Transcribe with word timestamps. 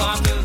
encore 0.00 0.39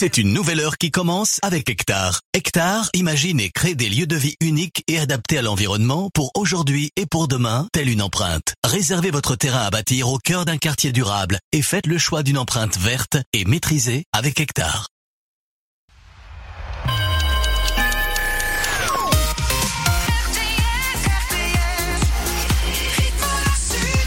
C'est 0.00 0.16
une 0.16 0.32
nouvelle 0.32 0.60
heure 0.60 0.78
qui 0.78 0.92
commence 0.92 1.40
avec 1.42 1.68
Hectare. 1.68 2.20
Hectare 2.32 2.88
imagine 2.94 3.40
et 3.40 3.50
crée 3.50 3.74
des 3.74 3.88
lieux 3.88 4.06
de 4.06 4.14
vie 4.14 4.36
uniques 4.40 4.84
et 4.86 5.00
adaptés 5.00 5.38
à 5.38 5.42
l'environnement 5.42 6.08
pour 6.14 6.30
aujourd'hui 6.36 6.92
et 6.94 7.04
pour 7.04 7.26
demain, 7.26 7.66
telle 7.72 7.88
une 7.88 8.02
empreinte. 8.02 8.54
Réservez 8.62 9.10
votre 9.10 9.34
terrain 9.34 9.62
à 9.62 9.70
bâtir 9.70 10.08
au 10.08 10.18
cœur 10.18 10.44
d'un 10.44 10.56
quartier 10.56 10.92
durable 10.92 11.40
et 11.50 11.62
faites 11.62 11.88
le 11.88 11.98
choix 11.98 12.22
d'une 12.22 12.38
empreinte 12.38 12.78
verte 12.78 13.16
et 13.32 13.44
maîtrisée 13.44 14.04
avec 14.12 14.38
Hectare. 14.38 14.86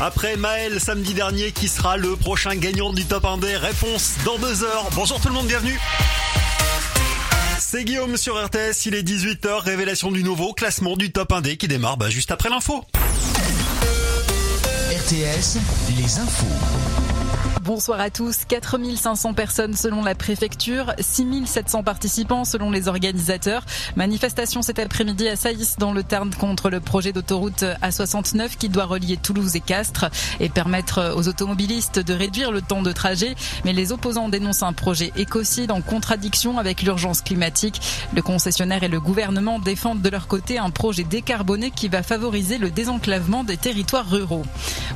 Après 0.04 0.36
Maël 0.36 0.80
samedi 0.80 1.14
dernier 1.14 1.52
qui 1.52 1.68
sera 1.68 1.96
le 1.96 2.16
prochain 2.16 2.56
gagnant 2.56 2.92
du 2.92 3.06
top 3.06 3.24
1 3.24 3.38
des 3.38 3.56
réponses 3.56 4.16
dans 4.26 4.40
deux 4.40 4.64
heures. 4.64 4.90
Bonjour 4.96 5.22
tout 5.22 5.28
le 5.28 5.36
monde, 5.36 5.46
bienvenue. 5.46 5.80
C'est 7.60 7.84
Guillaume 7.84 8.18
sur 8.18 8.44
RTS, 8.44 8.88
il 8.88 8.96
est 8.96 9.04
18h, 9.04 9.60
révélation 9.60 10.10
du 10.12 10.24
nouveau 10.24 10.54
classement 10.54 10.98
du 10.98 11.12
top 11.12 11.32
1D 11.32 11.56
qui 11.56 11.68
démarre 11.68 11.98
bah, 11.98 12.10
juste 12.10 12.32
après 12.32 12.50
l'info. 12.50 12.84
RTS, 14.90 15.60
les 15.96 16.18
infos. 16.18 16.81
Bonsoir 17.60 18.00
à 18.00 18.10
tous. 18.10 18.46
4500 18.48 19.34
personnes 19.34 19.76
selon 19.76 20.04
la 20.04 20.16
préfecture, 20.16 20.94
6700 21.00 21.84
participants 21.84 22.44
selon 22.44 22.72
les 22.72 22.88
organisateurs. 22.88 23.66
Manifestation 23.96 24.62
cet 24.62 24.80
après-midi 24.80 25.28
à 25.28 25.36
Saïs 25.36 25.78
dans 25.78 25.94
le 25.94 26.02
Tarn 26.02 26.34
contre 26.34 26.70
le 26.70 26.80
projet 26.80 27.12
d'autoroute 27.12 27.64
A69 27.84 28.58
qui 28.58 28.70
doit 28.70 28.86
relier 28.86 29.18
Toulouse 29.18 29.56
et 29.56 29.60
Castres 29.60 30.06
et 30.40 30.50
permettre 30.50 31.14
aux 31.16 31.28
automobilistes 31.28 32.00
de 32.00 32.14
réduire 32.14 32.52
le 32.52 32.62
temps 32.62 32.82
de 32.82 32.92
trajet. 32.92 33.36
Mais 33.64 33.74
les 33.74 33.92
opposants 33.92 34.30
dénoncent 34.30 34.64
un 34.64 34.74
projet 34.74 35.12
écocide 35.16 35.72
en 35.72 35.82
contradiction 35.82 36.58
avec 36.58 36.82
l'urgence 36.82 37.22
climatique. 37.22 37.80
Le 38.16 38.24
concessionnaire 38.24 38.84
et 38.84 38.88
le 38.88 39.00
gouvernement 39.00 39.60
défendent 39.60 40.02
de 40.02 40.10
leur 40.10 40.28
côté 40.28 40.58
un 40.58 40.72
projet 40.72 41.04
décarboné 41.04 41.70
qui 41.70 41.90
va 41.90 42.02
favoriser 42.02 42.58
le 42.58 42.72
désenclavement 42.72 43.44
des 43.44 43.58
territoires 43.58 44.10
ruraux. 44.10 44.46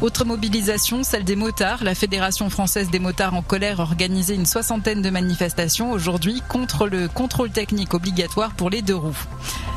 Autre 0.02 0.26
mobilisation, 0.26 1.04
celle 1.04 1.26
des 1.26 1.36
motards. 1.36 1.84
La 1.84 1.96
Fédération 1.96 2.45
française 2.50 2.90
des 2.90 3.00
motards 3.00 3.34
en 3.34 3.42
colère 3.42 3.80
organisé 3.80 4.36
une 4.36 4.46
soixantaine 4.46 5.02
de 5.02 5.10
manifestations 5.10 5.92
aujourd'hui 5.92 6.42
contre 6.48 6.88
le 6.88 7.08
contrôle 7.08 7.50
technique 7.50 7.94
obligatoire 7.94 8.54
pour 8.54 8.70
les 8.70 8.82
deux 8.82 8.96
roues. 8.96 9.18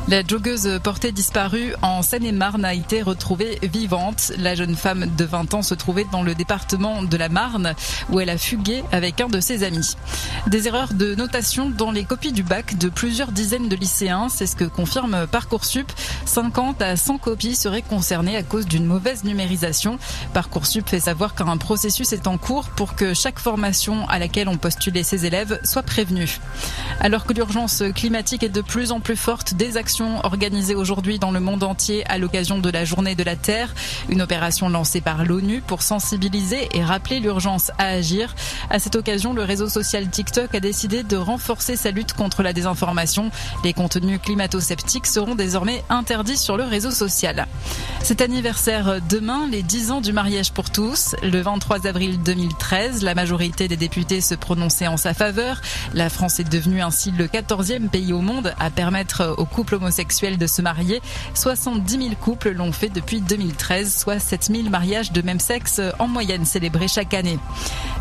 La 0.09 0.27
joggeuse 0.27 0.81
portée 0.83 1.13
disparue 1.13 1.75
en 1.83 2.01
Seine-et-Marne 2.01 2.65
a 2.65 2.73
été 2.73 3.03
retrouvée 3.03 3.59
vivante. 3.63 4.33
La 4.39 4.55
jeune 4.55 4.75
femme 4.75 5.05
de 5.19 5.25
20 5.27 5.53
ans 5.53 5.61
se 5.61 5.75
trouvait 5.75 6.07
dans 6.11 6.23
le 6.23 6.35
département 6.35 7.03
de 7.03 7.17
la 7.19 7.29
Marne 7.29 7.75
où 8.09 8.19
elle 8.19 8.31
a 8.31 8.39
fugué 8.39 8.83
avec 8.91 9.21
un 9.21 9.29
de 9.29 9.39
ses 9.39 9.65
amis. 9.65 9.97
Des 10.47 10.67
erreurs 10.67 10.95
de 10.95 11.15
notation 11.15 11.69
dans 11.69 11.91
les 11.91 12.05
copies 12.05 12.33
du 12.33 12.43
bac 12.43 12.79
de 12.79 12.89
plusieurs 12.89 13.33
dizaines 13.33 13.69
de 13.69 13.77
lycéens, 13.77 14.31
c'est 14.31 14.47
ce 14.47 14.57
que 14.57 14.65
confirme 14.65 15.27
Parcoursup. 15.27 15.93
50 16.25 16.81
à 16.81 16.97
100 16.97 17.19
copies 17.19 17.55
seraient 17.55 17.83
concernées 17.83 18.37
à 18.37 18.43
cause 18.43 18.65
d'une 18.65 18.87
mauvaise 18.87 19.25
numérisation. 19.25 19.99
Parcoursup 20.33 20.89
fait 20.89 21.01
savoir 21.01 21.35
qu'un 21.35 21.59
processus 21.59 22.15
est 22.15 22.27
en 22.27 22.39
cours 22.39 22.58
pour 22.77 22.95
que 22.95 23.15
chaque 23.15 23.39
formation 23.39 24.09
à 24.09 24.19
laquelle 24.19 24.49
ont 24.49 24.57
postulé 24.57 25.03
ses 25.03 25.27
élèves 25.27 25.61
soit 25.65 25.83
prévenue. 25.83 26.39
Alors 27.01 27.25
que 27.25 27.33
l'urgence 27.33 27.83
climatique 27.95 28.43
est 28.43 28.49
de 28.49 28.61
plus 28.61 28.93
en 28.93 29.01
plus 29.01 29.17
forte, 29.17 29.55
des 29.55 29.77
actions 29.77 30.25
organisées 30.25 30.75
aujourd'hui 30.75 31.19
dans 31.19 31.31
le 31.31 31.41
monde 31.41 31.63
entier 31.63 32.05
à 32.11 32.19
l'occasion 32.19 32.59
de 32.59 32.71
la 32.71 32.85
journée 32.85 33.15
de 33.15 33.23
la 33.23 33.37
Terre, 33.37 33.75
une 34.09 34.23
opération 34.23 34.69
lancée 34.69 35.01
par 35.01 35.25
l'ONU 35.25 35.61
pour 35.61 35.83
sensibiliser 35.83 36.69
et 36.73 36.85
rappeler 36.85 37.21
l'urgence 37.21 37.71
à 37.79 37.87
agir. 37.87 38.35
À 38.71 38.79
cette 38.79 38.97
occasion, 38.97 39.33
le 39.33 39.43
réseau 39.43 39.69
social 39.69 40.09
TikTok 40.09 40.55
a 40.55 40.61
décidé 40.61 41.03
de 41.03 41.17
renforcer 41.17 41.77
sa 41.77 41.91
lutte 41.91 42.15
contre 42.15 42.43
la 42.43 42.53
désinformation. 42.53 43.31
Les 43.65 43.73
contenus 43.73 44.21
climato-sceptiques 44.23 45.07
seront 45.07 45.35
désormais 45.35 45.85
interdits 45.89 46.37
sur 46.37 46.57
le 46.57 46.65
réseau 46.65 46.91
social. 46.91 47.47
Cet 48.03 48.21
anniversaire 48.21 49.01
demain, 49.09 49.47
les 49.51 49.63
10 49.63 49.91
ans 49.91 50.01
du 50.01 50.13
mariage 50.13 50.53
pour 50.53 50.71
tous, 50.71 51.15
le 51.23 51.41
23 51.41 51.87
avril 51.87 52.23
2013, 52.49 53.03
la 53.03 53.15
majorité 53.15 53.69
des 53.69 53.77
députés 53.77 54.23
se 54.23 54.35
prononçaient 54.35 54.87
en 54.87 54.97
sa 54.97 55.13
faveur. 55.13 55.61
La 55.93 56.09
France 56.09 56.41
est 56.41 56.51
devenue 56.51 56.81
ainsi 56.81 57.11
le 57.11 57.27
14e 57.27 57.89
pays 57.89 58.13
au 58.13 58.21
monde 58.21 58.55
à 58.59 58.71
permettre 58.71 59.35
aux 59.37 59.45
couples 59.45 59.75
homosexuels 59.75 60.39
de 60.39 60.47
se 60.47 60.63
marier. 60.63 61.03
70 61.35 61.93
000 61.93 62.15
couples 62.21 62.53
l'ont 62.53 62.73
fait 62.73 62.89
depuis 62.89 63.21
2013, 63.21 63.95
soit 63.95 64.19
7 64.19 64.45
000 64.45 64.71
mariages 64.71 65.13
de 65.13 65.21
même 65.21 65.41
sexe 65.41 65.81
en 65.99 66.09
moyenne 66.09 66.47
célébrés 66.47 66.89
chaque 66.89 67.13
année. 67.13 67.39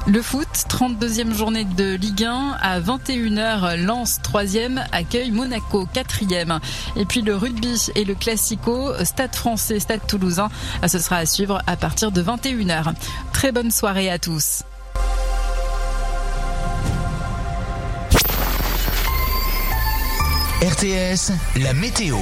Le 0.08 0.22
foot, 0.22 0.47
32e 0.69 1.34
journée 1.34 1.66
de 1.66 1.96
Ligue 1.96 2.24
1 2.24 2.58
à 2.62 2.79
21h, 2.79 3.75
Lens 3.75 4.22
3e 4.24 4.81
accueille 4.94 5.31
Monaco 5.31 5.85
4e. 5.94 6.59
Et 6.96 7.03
puis 7.03 7.22
le 7.22 7.35
rugby 7.35 7.90
et 7.96 8.06
le 8.06 8.16
classico, 8.16 8.94
Stade 9.03 9.35
français, 9.35 9.81
Stade 9.81 10.08
toulousain, 10.08 10.50
ce 10.88 11.00
sera 11.00 11.18
à 11.18 11.25
suivre 11.25 11.62
à 11.68 11.75
partir 11.75 12.14
de 12.14 12.24
21h. 12.24 12.94
Très 13.34 13.52
bonne 13.52 13.72
soirée 13.72 14.09
à 14.09 14.18
tous. 14.18 14.37
tous. 14.38 14.64
RTS, 20.62 21.34
la 21.62 21.72
météo. 21.73 22.18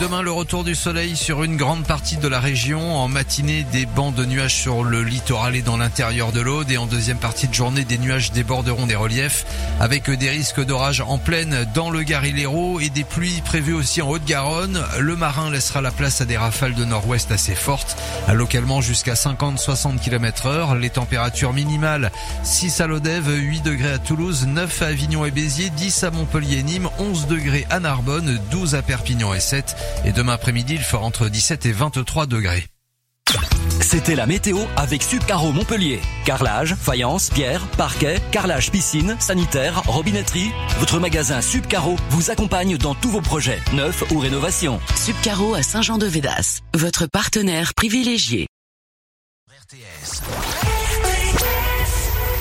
Demain, 0.00 0.22
le 0.22 0.30
retour 0.30 0.62
du 0.62 0.76
soleil 0.76 1.16
sur 1.16 1.42
une 1.42 1.56
grande 1.56 1.84
partie 1.84 2.18
de 2.18 2.28
la 2.28 2.38
région. 2.38 2.96
En 2.96 3.08
matinée, 3.08 3.66
des 3.72 3.84
bancs 3.84 4.14
de 4.14 4.24
nuages 4.24 4.54
sur 4.54 4.84
le 4.84 5.02
littoral 5.02 5.56
et 5.56 5.62
dans 5.62 5.76
l'intérieur 5.76 6.30
de 6.30 6.40
l'Aude. 6.40 6.70
Et 6.70 6.78
en 6.78 6.86
deuxième 6.86 7.16
partie 7.16 7.48
de 7.48 7.54
journée, 7.54 7.82
des 7.82 7.98
nuages 7.98 8.30
déborderont 8.30 8.86
des 8.86 8.94
reliefs 8.94 9.44
avec 9.80 10.08
des 10.08 10.30
risques 10.30 10.64
d'orage 10.64 11.00
en 11.00 11.18
pleine 11.18 11.66
dans 11.74 11.90
le 11.90 12.04
Gard 12.04 12.24
et 12.24 12.90
des 12.90 13.02
pluies 13.02 13.40
prévues 13.44 13.74
aussi 13.74 14.02
en 14.02 14.08
Haute-Garonne. 14.08 14.80
Le 15.00 15.16
marin 15.16 15.50
laissera 15.50 15.80
la 15.80 15.90
place 15.90 16.20
à 16.20 16.26
des 16.26 16.36
rafales 16.36 16.74
de 16.74 16.84
nord-ouest 16.84 17.32
assez 17.32 17.56
fortes, 17.56 17.96
localement 18.32 18.80
jusqu'à 18.80 19.14
50-60 19.14 19.98
km 19.98 20.46
heure. 20.46 20.74
Les 20.76 20.90
températures 20.90 21.52
minimales 21.52 22.12
6 22.44 22.80
à 22.82 22.86
Lodève, 22.86 23.28
8 23.34 23.62
degrés 23.62 23.92
à 23.94 23.98
Toulouse, 23.98 24.46
9 24.46 24.82
à 24.82 24.86
Avignon 24.86 25.24
et 25.24 25.32
Béziers, 25.32 25.70
10 25.70 26.04
à 26.04 26.10
Montpellier 26.12 26.58
et 26.58 26.62
Nîmes, 26.62 26.88
11 27.00 27.26
degrés 27.26 27.47
à 27.70 27.80
Narbonne, 27.80 28.40
12 28.50 28.74
à 28.74 28.82
Perpignan 28.82 29.34
et 29.34 29.40
7. 29.40 29.76
Et 30.04 30.12
demain 30.12 30.34
après-midi, 30.34 30.74
il 30.74 30.82
fera 30.82 31.04
entre 31.04 31.28
17 31.28 31.66
et 31.66 31.72
23 31.72 32.26
degrés. 32.26 32.66
C'était 33.80 34.14
la 34.14 34.26
météo 34.26 34.58
avec 34.76 35.02
Subcaro 35.02 35.52
Montpellier. 35.52 36.00
Carrelage, 36.24 36.74
faïence, 36.74 37.30
pierre, 37.30 37.66
parquet, 37.76 38.16
carrelage 38.32 38.70
piscine, 38.70 39.16
sanitaire, 39.18 39.82
robinetterie. 39.86 40.50
Votre 40.78 40.98
magasin 40.98 41.40
Subcaro 41.40 41.96
vous 42.10 42.30
accompagne 42.30 42.76
dans 42.76 42.94
tous 42.94 43.10
vos 43.10 43.20
projets, 43.20 43.60
neufs 43.72 44.04
ou 44.10 44.18
rénovations. 44.18 44.80
Subcaro 44.96 45.54
à 45.54 45.62
Saint-Jean-de-Védas, 45.62 46.60
votre 46.74 47.06
partenaire 47.06 47.74
privilégié. 47.74 48.46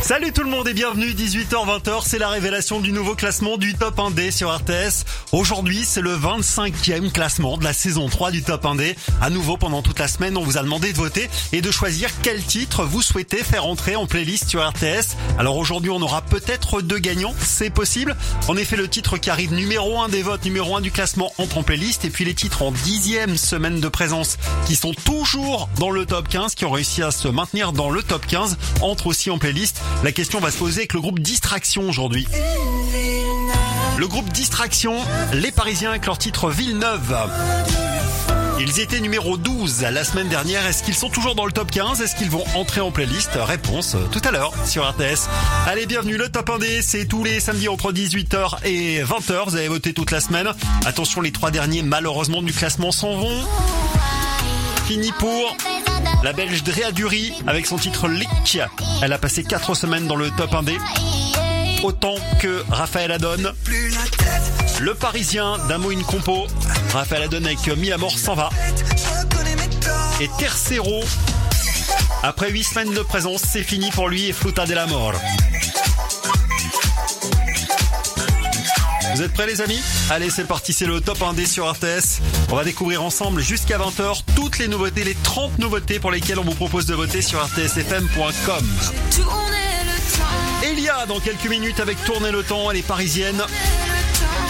Salut 0.07 0.31
tout 0.31 0.43
le 0.43 0.49
monde 0.49 0.69
et 0.69 0.73
bienvenue 0.73 1.09
18h-20h, 1.09 2.03
c'est 2.05 2.17
la 2.17 2.29
révélation 2.29 2.79
du 2.79 2.93
nouveau 2.93 3.13
classement 3.13 3.57
du 3.57 3.73
Top 3.73 3.97
1D 3.97 4.31
sur 4.31 4.55
RTS. 4.55 5.03
Aujourd'hui, 5.33 5.83
c'est 5.83 5.99
le 5.99 6.15
25e 6.15 7.11
classement 7.11 7.57
de 7.57 7.65
la 7.65 7.73
saison 7.73 8.07
3 8.07 8.31
du 8.31 8.41
Top 8.41 8.63
1D. 8.63 8.95
À 9.21 9.29
nouveau, 9.29 9.57
pendant 9.57 9.81
toute 9.81 9.99
la 9.99 10.07
semaine, 10.07 10.37
on 10.37 10.43
vous 10.43 10.57
a 10.57 10.63
demandé 10.63 10.93
de 10.93 10.97
voter 10.97 11.29
et 11.51 11.59
de 11.59 11.71
choisir 11.71 12.09
quel 12.21 12.41
titre 12.41 12.85
vous 12.85 13.01
souhaitez 13.01 13.43
faire 13.43 13.65
entrer 13.65 13.97
en 13.97 14.05
playlist 14.05 14.47
sur 14.47 14.65
RTS. 14.65 15.17
Alors 15.37 15.57
aujourd'hui, 15.57 15.91
on 15.91 16.01
aura 16.01 16.21
peut-être 16.21 16.81
deux 16.81 16.99
gagnants, 16.99 17.35
c'est 17.41 17.69
possible. 17.69 18.15
En 18.47 18.55
effet, 18.55 18.77
le 18.77 18.87
titre 18.87 19.17
qui 19.17 19.29
arrive 19.29 19.53
numéro 19.53 19.99
1 19.99 20.07
des 20.07 20.23
votes, 20.23 20.45
numéro 20.45 20.77
1 20.77 20.79
du 20.79 20.91
classement 20.91 21.33
entre 21.37 21.57
en 21.57 21.63
playlist 21.63 22.05
et 22.05 22.09
puis 22.09 22.23
les 22.23 22.33
titres 22.33 22.61
en 22.61 22.71
dixième 22.71 23.35
semaine 23.35 23.81
de 23.81 23.89
présence 23.89 24.37
qui 24.67 24.77
sont 24.77 24.93
toujours 24.93 25.67
dans 25.79 25.89
le 25.89 26.05
top 26.05 26.29
15, 26.29 26.55
qui 26.55 26.63
ont 26.63 26.71
réussi 26.71 27.03
à 27.03 27.11
se 27.11 27.27
maintenir 27.27 27.73
dans 27.73 27.89
le 27.89 28.01
top 28.01 28.25
15, 28.25 28.57
entrent 28.79 29.07
aussi 29.07 29.29
en 29.29 29.37
playlist. 29.37 29.81
La 30.03 30.11
question 30.11 30.39
va 30.39 30.51
se 30.51 30.57
poser 30.57 30.81
avec 30.81 30.93
le 30.93 31.01
groupe 31.01 31.19
Distraction 31.19 31.89
aujourd'hui. 31.89 32.27
Le 33.97 34.07
groupe 34.07 34.29
Distraction, 34.31 34.95
les 35.33 35.51
Parisiens 35.51 35.89
avec 35.89 36.05
leur 36.05 36.19
titre 36.19 36.51
Villeneuve. 36.51 37.15
Ils 38.59 38.79
étaient 38.79 38.99
numéro 38.99 39.37
12 39.37 39.81
la 39.91 40.03
semaine 40.03 40.27
dernière. 40.27 40.65
Est-ce 40.67 40.83
qu'ils 40.83 40.95
sont 40.95 41.09
toujours 41.09 41.33
dans 41.33 41.45
le 41.45 41.51
top 41.51 41.71
15 41.71 42.01
Est-ce 42.01 42.15
qu'ils 42.15 42.29
vont 42.29 42.43
entrer 42.55 42.81
en 42.81 42.91
playlist? 42.91 43.31
Réponse 43.35 43.95
tout 44.11 44.21
à 44.23 44.31
l'heure 44.31 44.53
sur 44.65 44.87
RTS. 44.87 45.29
Allez, 45.65 45.87
bienvenue. 45.87 46.17
Le 46.17 46.29
top 46.29 46.49
1D, 46.49 46.81
c'est 46.81 47.05
tous 47.05 47.23
les 47.23 47.39
samedis 47.39 47.67
entre 47.67 47.91
18h 47.91 48.65
et 48.65 49.03
20h. 49.03 49.45
Vous 49.49 49.55
avez 49.55 49.67
voté 49.67 49.93
toute 49.93 50.11
la 50.11 50.19
semaine. 50.19 50.47
Attention, 50.85 51.21
les 51.21 51.31
trois 51.31 51.49
derniers, 51.49 51.81
malheureusement, 51.81 52.43
du 52.43 52.53
classement 52.53 52.91
s'en 52.91 53.17
vont. 53.17 53.43
Fini 54.87 55.11
pour 55.19 55.57
la 56.23 56.31
Belge 56.31 56.63
Drea 56.63 56.93
Dury 56.93 57.33
avec 57.45 57.65
son 57.65 57.75
titre 57.77 58.07
Lick. 58.07 58.57
Elle 59.01 59.11
a 59.11 59.17
passé 59.17 59.43
4 59.43 59.75
semaines 59.75 60.07
dans 60.07 60.15
le 60.15 60.31
top 60.31 60.49
1D. 60.53 60.77
Autant 61.83 62.15
que 62.39 62.63
Raphaël 62.69 63.11
Adon. 63.11 63.51
Le 64.79 64.93
Parisien 64.93 65.57
d'Amo 65.67 65.91
une 65.91 66.03
compo. 66.03 66.47
Raphaël 66.93 67.23
Adon 67.23 67.43
avec 67.43 67.67
Mi 67.75 67.91
Amor 67.91 68.17
s'en 68.17 68.35
va. 68.35 68.49
Et 70.21 70.29
Tercero. 70.39 71.03
Après 72.23 72.49
8 72.49 72.63
semaines 72.63 72.93
de 72.93 73.01
présence, 73.01 73.41
c'est 73.41 73.63
fini 73.63 73.91
pour 73.91 74.07
lui 74.07 74.27
et 74.27 74.33
Fluta 74.33 74.65
de 74.65 74.73
la 74.73 74.87
Mort. 74.87 75.15
Vous 79.17 79.23
êtes 79.23 79.33
prêts 79.33 79.47
les 79.47 79.61
amis 79.61 79.81
Allez 80.11 80.29
c'est 80.29 80.43
parti, 80.43 80.73
c'est 80.73 80.85
le 80.85 81.01
top 81.01 81.17
1D 81.17 81.47
sur 81.47 81.67
RTS. 81.67 82.21
On 82.51 82.55
va 82.55 82.63
découvrir 82.63 83.01
ensemble 83.01 83.41
jusqu'à 83.41 83.79
20h 83.79 84.21
toutes 84.35 84.59
les 84.59 84.67
nouveautés, 84.67 85.03
les 85.03 85.15
30 85.15 85.57
nouveautés 85.57 85.97
pour 85.99 86.11
lesquelles 86.11 86.37
on 86.37 86.43
vous 86.43 86.53
propose 86.53 86.85
de 86.85 86.93
voter 86.93 87.23
sur 87.23 87.43
rtsfm.com. 87.43 88.67
Elia 90.61 91.07
dans 91.07 91.19
quelques 91.19 91.49
minutes 91.49 91.79
avec 91.79 91.97
Tourner 92.05 92.29
le 92.31 92.43
temps, 92.43 92.69
elle 92.69 92.77
est 92.77 92.85
parisienne. 92.85 93.41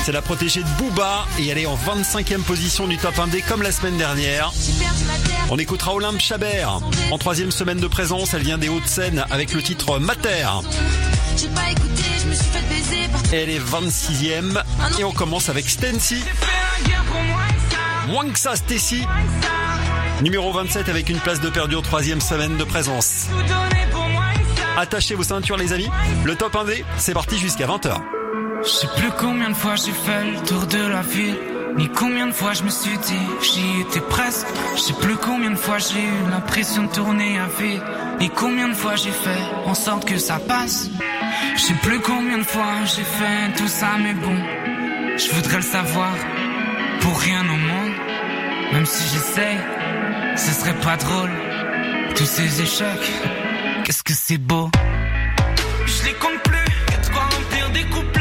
C'est 0.07 0.13
la 0.13 0.21
protégée 0.21 0.63
de 0.63 0.69
Booba 0.77 1.27
et 1.37 1.47
elle 1.47 1.57
est 1.57 1.65
en 1.65 1.75
25e 1.75 2.41
position 2.41 2.87
du 2.87 2.97
top 2.97 3.13
1D 3.17 3.43
comme 3.45 3.61
la 3.61 3.73
semaine 3.73 3.97
dernière. 3.97 4.53
On 5.49 5.57
écoutera 5.57 5.93
Olympe 5.93 6.21
Chabert. 6.21 6.79
En 7.11 7.17
troisième 7.17 7.51
semaine 7.51 7.81
de 7.81 7.87
présence, 7.87 8.33
elle 8.33 8.43
vient 8.43 8.57
des 8.57 8.69
Hauts-de-Seine 8.69 9.25
avec 9.29 9.53
le 9.53 9.61
titre 9.61 9.99
Mater. 9.99 10.47
Elle 13.33 13.49
est 13.49 13.59
26e 13.59 14.63
et 14.97 15.03
on 15.03 15.11
commence 15.11 15.49
avec 15.49 15.67
que 18.31 18.39
ça, 18.39 18.55
Stacy. 18.55 19.03
Numéro 20.21 20.53
27 20.53 20.87
avec 20.87 21.09
une 21.09 21.19
place 21.19 21.41
de 21.41 21.49
perdu 21.49 21.75
en 21.75 21.81
troisième 21.81 22.21
semaine 22.21 22.55
de 22.55 22.63
présence. 22.63 23.27
Attachez 24.77 25.15
vos 25.15 25.23
ceintures 25.23 25.57
les 25.57 25.73
amis. 25.73 25.89
Le 26.23 26.33
top 26.35 26.53
1D, 26.53 26.85
c'est 26.97 27.13
parti 27.13 27.37
jusqu'à 27.37 27.67
20h. 27.67 28.16
Je 28.63 28.69
sais 28.69 28.87
plus 28.97 29.11
combien 29.19 29.49
de 29.49 29.55
fois 29.55 29.75
j'ai 29.75 29.91
fait 29.91 30.23
le 30.31 30.39
tour 30.45 30.65
de 30.65 30.87
la 30.87 31.01
ville. 31.01 31.37
Ni 31.77 31.89
combien 31.89 32.27
de 32.27 32.31
fois 32.31 32.53
je 32.53 32.63
me 32.63 32.69
suis 32.69 32.97
dit, 32.97 33.27
j'y 33.41 33.81
étais 33.81 34.01
presque. 34.01 34.47
Je 34.75 34.81
sais 34.81 34.93
plus 34.93 35.15
combien 35.15 35.51
de 35.51 35.55
fois 35.55 35.77
j'ai 35.77 36.01
eu 36.01 36.29
l'impression 36.31 36.83
de 36.83 36.91
tourner 36.91 37.39
à 37.39 37.47
vide. 37.59 37.81
Ni 38.19 38.29
combien 38.29 38.69
de 38.69 38.73
fois 38.73 38.95
j'ai 38.95 39.11
fait 39.11 39.43
en 39.65 39.75
sorte 39.75 40.05
que 40.05 40.17
ça 40.17 40.39
passe. 40.39 40.89
Je 41.55 41.61
sais 41.61 41.75
plus 41.83 41.99
combien 41.99 42.39
de 42.39 42.43
fois 42.43 42.73
j'ai 42.85 43.03
fait 43.03 43.53
tout 43.57 43.67
ça, 43.67 43.89
mais 43.99 44.13
bon, 44.13 44.37
je 45.17 45.29
voudrais 45.35 45.57
le 45.57 45.61
savoir. 45.61 46.13
Pour 47.01 47.19
rien 47.19 47.41
au 47.41 47.57
monde, 47.71 47.93
même 48.73 48.85
si 48.85 49.03
j'essaye, 49.13 49.59
ce 50.35 50.51
serait 50.51 50.79
pas 50.81 50.97
drôle. 50.97 51.29
Tous 52.15 52.25
ces 52.25 52.61
échecs, 52.61 53.11
qu'est-ce 53.83 54.03
que 54.03 54.13
c'est 54.13 54.39
beau. 54.39 54.71
Je 55.85 56.05
les 56.05 56.13
compte 56.13 56.41
plus, 56.43 56.65
y'a 56.91 56.97
de 56.97 57.13
quoi 57.13 57.21
remplir 57.21 57.69
des 57.69 57.83
couplets. 57.83 58.16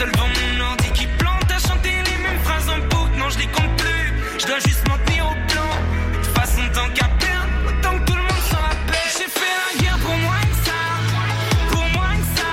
Seul 0.00 0.10
devant 0.12 0.28
mon 0.28 0.60
ordi 0.64 0.90
qui 0.94 1.06
plante 1.18 1.50
à 1.50 1.58
chanter 1.58 1.90
les 1.90 2.18
mêmes 2.22 2.40
phrases 2.42 2.70
en 2.70 2.78
boucle. 2.88 3.18
Non, 3.18 3.28
je 3.28 3.38
les 3.40 3.48
compte 3.48 3.76
plus, 3.76 4.14
je 4.38 4.46
dois 4.46 4.58
juste 4.60 4.88
m'en 4.88 4.96
tenir 5.04 5.26
au 5.26 5.34
plan. 5.52 5.68
De 6.10 6.24
toute 6.24 6.34
façon, 6.38 6.62
tant 6.72 6.88
qu'à 6.94 7.04
perdre, 7.20 7.50
autant 7.68 7.98
que 7.98 8.04
tout 8.06 8.16
le 8.16 8.22
monde 8.22 8.44
s'en 8.50 8.56
rappelle. 8.56 9.10
J'ai 9.18 9.28
fait 9.28 9.54
la 9.60 9.82
guerre 9.82 9.98
pour 9.98 10.16
moi 10.16 10.40
que 10.48 10.56
ça. 10.64 10.80
Pour 11.68 11.86
moi 11.96 12.12
que 12.16 12.28
ça. 12.40 12.50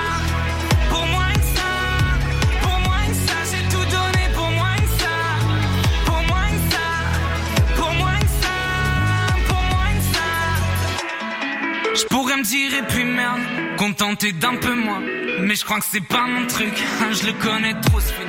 Pour 0.90 1.06
moi 1.06 1.28
que 1.32 1.46
ça. 1.56 1.70
Pour 2.60 2.78
moi 2.80 3.00
que 3.08 3.16
ça. 3.26 3.36
J'ai 3.50 3.64
tout 3.72 3.86
donné 3.96 4.24
pour 4.34 4.50
moi 4.50 4.74
que 4.76 4.90
ça. 5.00 5.16
Pour 6.04 6.22
moi 6.28 6.44
que 6.52 6.62
ça. 6.74 6.86
Pour 7.78 7.92
moi 7.94 8.14
que 8.20 8.32
ça. 8.44 8.56
Pour 9.48 9.62
moi 9.72 9.88
que 9.96 10.04
ça. 10.14 10.28
Je 11.94 12.04
pourrais 12.08 12.36
me 12.36 12.42
dire 12.42 12.74
et 12.74 12.82
puis 12.82 13.04
merde, 13.04 13.40
contenter 13.88 14.32
d'un 14.32 14.56
peu 14.56 14.74
moins. 14.74 15.00
Mais 15.40 15.54
je 15.54 15.64
crois 15.64 15.78
que 15.78 15.86
c'est 15.90 16.06
pas 16.06 16.26
mon 16.26 16.46
truc, 16.46 16.74
hein, 17.00 17.10
je 17.12 17.26
le 17.26 17.32
connais 17.32 17.74
trop 17.80 18.00
ce 18.00 18.12
film. 18.12 18.28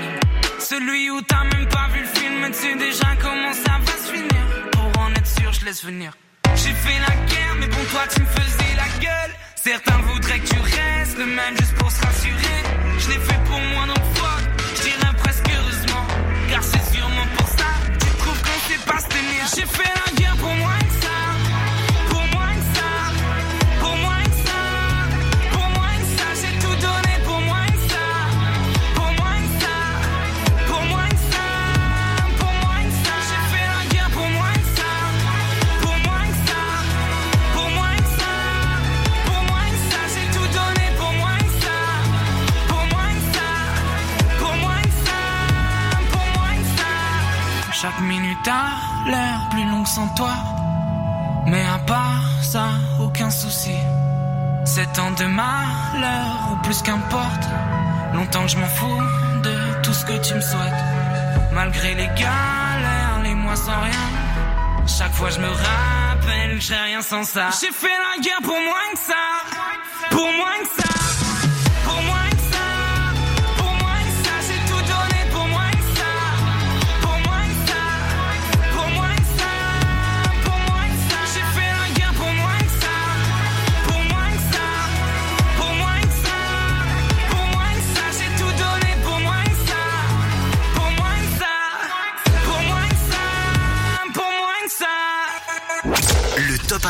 Celui 0.60 1.10
où 1.10 1.22
t'as 1.22 1.44
même 1.44 1.68
pas 1.68 1.88
vu 1.94 2.00
le 2.02 2.20
film, 2.20 2.48
tu 2.48 2.54
sais 2.54 2.76
déjà 2.76 3.10
comment 3.22 3.54
ça 3.54 3.74
va 3.86 3.92
se 3.92 4.12
finir. 4.14 4.44
Pour 4.72 5.02
en 5.02 5.12
être 5.12 5.28
sûr, 5.28 5.52
je 5.52 5.66
laisse 5.66 5.84
venir. 5.84 6.14
J'ai 6.56 6.74
fait 6.74 7.00
la 7.08 7.16
guerre, 7.32 7.56
mais 7.60 7.68
bon, 7.68 7.84
toi 7.92 8.04
tu 8.14 8.22
me 8.22 8.28
faisais 8.28 8.74
la 8.78 8.90
gueule. 9.04 9.34
Certains 9.56 9.98
voudraient 10.08 10.40
que 10.40 10.48
tu 10.48 10.60
restes 10.60 11.18
le 11.18 11.26
même 11.26 11.58
juste 11.58 11.76
pour 11.76 11.92
se 11.92 12.02
rassurer. 12.06 12.60
Je 13.00 13.10
l'ai 13.10 13.20
fait 13.20 13.40
pour 13.50 13.60
moi, 13.60 13.86
donc 13.88 14.04
fuck. 14.16 14.39
Ans 54.98 55.12
de 55.12 55.26
malheur 55.26 56.52
ou 56.52 56.56
plus 56.64 56.82
qu'importe. 56.82 57.44
Longtemps 58.14 58.44
que 58.44 58.52
je 58.52 58.58
m'en 58.58 58.68
fous 58.68 59.02
de 59.44 59.82
tout 59.84 59.94
ce 59.94 60.06
que 60.06 60.18
tu 60.26 60.34
me 60.34 60.42
souhaites. 60.42 60.84
Malgré 61.54 61.94
les 61.96 62.08
galères, 62.08 63.20
les 63.24 63.36
mois 63.36 63.56
sans 63.56 63.80
rien. 63.82 64.10
Chaque 64.88 65.14
fois 65.14 65.30
je 65.30 65.40
me 65.40 65.48
rappelle 65.48 66.56
que 66.56 66.62
j'ai 66.62 66.76
rien 66.76 67.02
sans 67.02 67.24
ça. 67.24 67.50
J'ai 67.60 67.72
fait 67.72 67.88
la 67.88 68.22
guerre 68.22 68.42
pour 68.42 68.60
moins 68.60 68.90
que 68.94 69.00
ça. 69.00 70.10
Pour 70.10 70.32
moins 70.34 70.60
que 70.64 70.82
ça. 70.82 70.89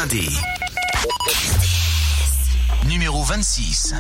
1D. 0.06 0.32
Numéro 2.88 3.22
26. 3.22 3.96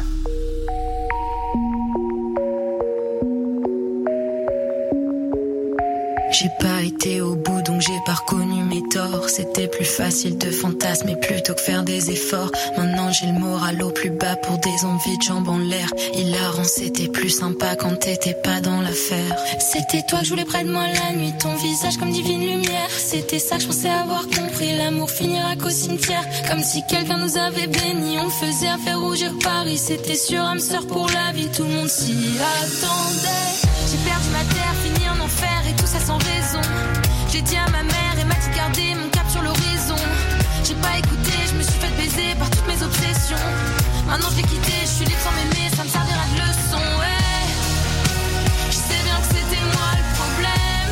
Facile 9.99 10.37
de 10.37 10.49
fantasmer 10.49 11.17
plutôt 11.17 11.53
que 11.53 11.59
faire 11.59 11.83
des 11.83 12.09
efforts. 12.09 12.51
Maintenant 12.77 13.11
j'ai 13.11 13.25
le 13.25 13.33
moral 13.33 13.83
au 13.83 13.91
plus 13.91 14.11
bas 14.11 14.37
pour 14.37 14.57
des 14.59 14.85
envies 14.85 15.17
de 15.17 15.23
jambes 15.23 15.49
en 15.49 15.57
l'air. 15.57 15.89
Hilarant, 16.13 16.63
c'était 16.63 17.09
plus 17.09 17.29
sympa 17.29 17.75
quand 17.75 17.95
t'étais 17.99 18.33
pas 18.41 18.61
dans 18.61 18.79
l'affaire. 18.81 19.35
C'était 19.59 20.03
toi 20.07 20.19
que 20.19 20.25
je 20.25 20.29
voulais 20.29 20.45
près 20.45 20.63
de 20.63 20.71
moi 20.71 20.83
la 20.87 21.17
nuit, 21.17 21.33
ton 21.41 21.53
visage 21.55 21.97
comme 21.97 22.11
divine 22.11 22.39
lumière. 22.39 22.89
C'était 22.89 23.39
ça 23.39 23.57
que 23.57 23.63
je 23.63 23.67
pensais 23.67 23.89
avoir 23.89 24.23
compris. 24.27 24.77
L'amour 24.77 25.09
finira 25.09 25.57
qu'au 25.57 25.69
cimetière. 25.69 26.23
Comme 26.49 26.63
si 26.63 26.81
quelqu'un 26.89 27.17
nous 27.17 27.37
avait 27.37 27.67
bénis. 27.67 28.19
On 28.19 28.29
faisait 28.29 28.69
affaire 28.69 29.01
rougir 29.01 29.33
Paris. 29.43 29.77
C'était 29.77 30.15
sur 30.15 30.39
âme 30.39 30.59
sœur 30.59 30.87
pour 30.87 31.07
la 31.07 31.33
vie. 31.33 31.49
Tout 31.49 31.63
le 31.63 31.71
monde 31.71 31.89
s'y 31.89 32.13
attendait. 32.13 33.49
J'ai 33.91 33.97
perdu 34.09 34.29
ma 34.31 34.43
terre, 34.53 34.58
obsessions. 43.31 43.48
Maintenant 44.07 44.29
je 44.31 44.38
l'ai 44.38 44.43
quitté, 44.43 44.71
je 44.81 44.88
suis 44.88 45.05
libre 45.05 45.19
ça 45.21 45.83
me 45.83 45.89
servira 45.89 46.24
de 46.33 46.39
leçon. 46.41 46.83
Ouais. 47.00 47.45
Je 48.69 48.75
sais 48.75 49.01
bien 49.03 49.17
que 49.21 49.27
c'était 49.27 49.63
moi 49.75 49.89
le 50.00 50.05
problème. 50.17 50.91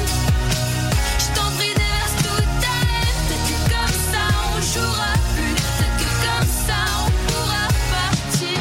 Je 1.20 1.28
t'en 1.36 1.50
prie, 1.58 1.74
déverse 1.74 2.16
tout 2.24 2.44
ta 2.62 2.76
haine. 2.86 3.20
Peut-être 3.28 3.48
que 3.50 3.58
comme 3.74 3.96
ça 4.12 4.24
on 4.54 4.62
jouera 4.62 5.14
plus. 5.34 5.56
Peut-être 5.56 5.98
que 6.02 6.10
comme 6.26 6.50
ça 6.68 6.80
on 7.06 7.10
pourra 7.28 7.66
partir. 7.96 8.60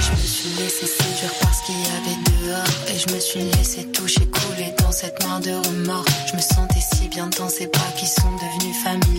Je 0.00 0.10
me 0.12 0.26
suis 0.26 0.50
laissé 0.62 0.86
séduire 0.86 1.34
par 1.40 1.52
ce 1.54 1.66
qu'il 1.66 1.78
y 1.78 1.90
avait 1.98 2.18
dehors 2.30 2.74
Et 2.88 2.98
je 2.98 3.14
me 3.14 3.20
suis 3.20 3.40
laissé 3.40 3.84
toucher, 3.92 4.26
couler 4.26 4.74
dans 4.78 4.92
cette 4.92 5.20
noire 5.24 5.40
de 5.40 5.52
remords 5.68 6.04
Je 6.30 6.36
me 6.36 6.42
sentais 6.42 6.80
si 6.94 7.08
bien 7.08 7.28
dans 7.38 7.48
ces 7.48 7.66
bras 7.66 7.92
qui 7.96 8.06
sont 8.06 8.30
devenus 8.36 8.76
familiers 8.82 9.10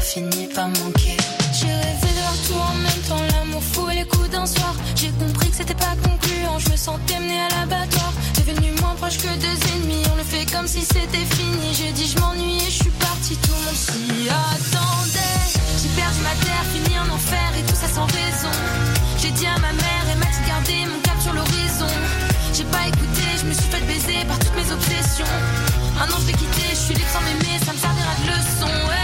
finit 0.00 0.46
par 0.54 0.68
manquer. 0.68 1.16
J'ai 1.52 1.66
rêvé 1.66 2.08
de 2.14 2.22
leur 2.22 2.36
tout 2.46 2.54
en 2.54 2.74
même 2.74 3.02
temps, 3.08 3.22
l'amour 3.32 3.62
fou 3.62 3.88
et 3.90 3.96
les 3.96 4.04
coups 4.04 4.30
d'un 4.30 4.46
soir. 4.46 4.74
J'ai 4.94 5.10
compris 5.10 5.50
que 5.50 5.56
c'était 5.56 5.74
pas 5.74 5.94
concluant, 6.02 6.58
je 6.58 6.70
me 6.70 6.76
sentais 6.76 7.18
menée 7.18 7.40
à 7.40 7.48
l'abattoir. 7.48 8.12
Devenu 8.36 8.70
moins 8.80 8.94
proche 8.94 9.18
que 9.18 9.28
deux 9.38 9.58
ennemis, 9.74 10.02
on 10.12 10.16
le 10.16 10.22
fait 10.22 10.46
comme 10.52 10.66
si 10.66 10.82
c'était 10.82 11.26
fini. 11.34 11.74
J'ai 11.74 11.92
dit 11.92 12.06
je 12.06 12.18
m'ennuie 12.20 12.58
et 12.58 12.70
je 12.70 12.82
suis 12.84 12.94
partie, 13.00 13.36
tout 13.36 13.50
le 13.50 13.64
monde 13.66 13.74
s'y 13.74 14.28
attendait. 14.30 15.42
J'ai 15.82 15.88
perdu 16.00 16.20
ma 16.22 16.34
terre, 16.44 16.64
fini 16.72 16.98
en 16.98 17.08
enfer 17.14 17.50
et 17.58 17.62
tout 17.62 17.74
ça 17.76 17.88
sans 17.88 18.06
raison. 18.06 18.54
J'ai 19.18 19.30
dit 19.30 19.46
à 19.46 19.58
ma 19.58 19.72
mère 19.72 20.04
et 20.12 20.18
m'a 20.18 20.26
dit 20.26 20.44
garder 20.46 20.86
mon 20.86 21.00
cap 21.00 21.18
sur 21.20 21.32
l'horizon. 21.32 21.90
J'ai 22.52 22.64
pas 22.64 22.86
écouté, 22.86 23.24
je 23.40 23.46
me 23.46 23.52
suis 23.52 23.70
fait 23.70 23.84
baiser 23.90 24.24
par 24.26 24.38
toutes 24.38 24.54
mes 24.54 24.70
obsessions. 24.70 25.34
Maintenant 25.98 26.18
je 26.22 26.26
l'ai 26.28 26.38
quitté, 26.38 26.62
je 26.70 26.82
suis 26.86 26.94
libre 26.94 27.10
sans 27.12 27.22
m'aimer, 27.22 27.58
ça 27.64 27.72
me 27.72 27.78
servira 27.78 28.14
de 28.22 28.26
leçon. 28.30 29.03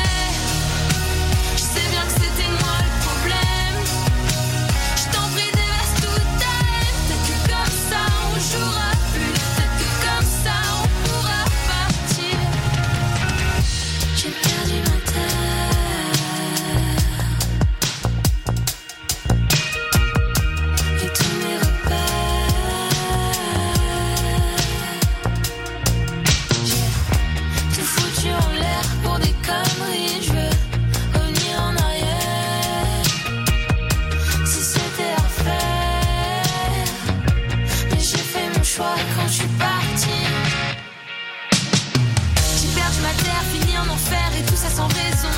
Enfer 43.91 44.31
et 44.39 44.45
tout 44.45 44.57
ça 44.57 44.71
sans 44.71 44.89
raison. 44.89 45.29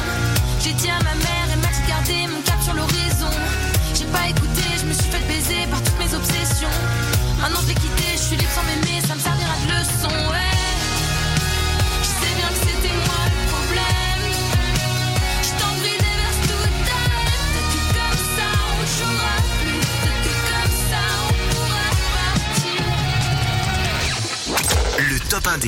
J'ai 0.61 0.73
dit 0.75 0.88
à 0.88 0.99
ma 1.02 1.14
mère 1.14 1.49
et 1.52 1.57
m'a 1.57 1.69
dit 1.69 1.83
garder 1.88 2.26
mon 2.29 2.41
cap 2.43 2.61
sur 2.62 2.75
l'horizon. 2.75 3.31
J'ai 3.95 4.07
pas 4.07 4.29
écouté, 4.29 4.62
je 4.81 4.87
me 4.87 4.93
suis 4.93 5.11
fait 5.11 5.26
baiser 5.26 5.67
par 5.71 5.83
toutes 5.83 5.99
mes 5.99 6.14
obsessions. 6.14 6.76
Maintenant 7.41 7.61
je 7.62 7.69
l'ai 7.69 7.75
quitté, 7.75 8.05
je 8.12 8.23
suis 8.23 8.37
libre 8.37 8.50
sans 8.52 8.62
ça 9.09 9.14
me 9.14 9.21
servira 9.21 9.55
de 9.62 9.67
leçon, 9.73 10.14
ouais. 10.31 10.59
Je 12.02 12.07
sais 12.07 12.35
bien 12.37 12.49
que 12.49 12.61
c'était 12.67 12.97
moi 13.07 13.23
le 13.26 13.38
problème. 13.52 14.25
Je 15.43 15.50
t'en 15.59 15.75
déverse 15.83 16.41
toute 16.49 16.88
haine. 16.88 17.43
Peut-être 17.52 17.71
que 17.73 17.81
comme 17.97 18.23
ça 18.37 18.49
on 18.73 18.83
jouera 18.97 19.35
plus. 19.61 19.83
Peut-être 20.02 20.23
que 20.25 20.35
comme 20.49 20.76
ça 20.91 21.02
on 21.29 21.33
pourra 21.50 21.88
partir. 22.17 22.81
Le 25.11 25.17
top 25.29 25.45
1D. 25.47 25.67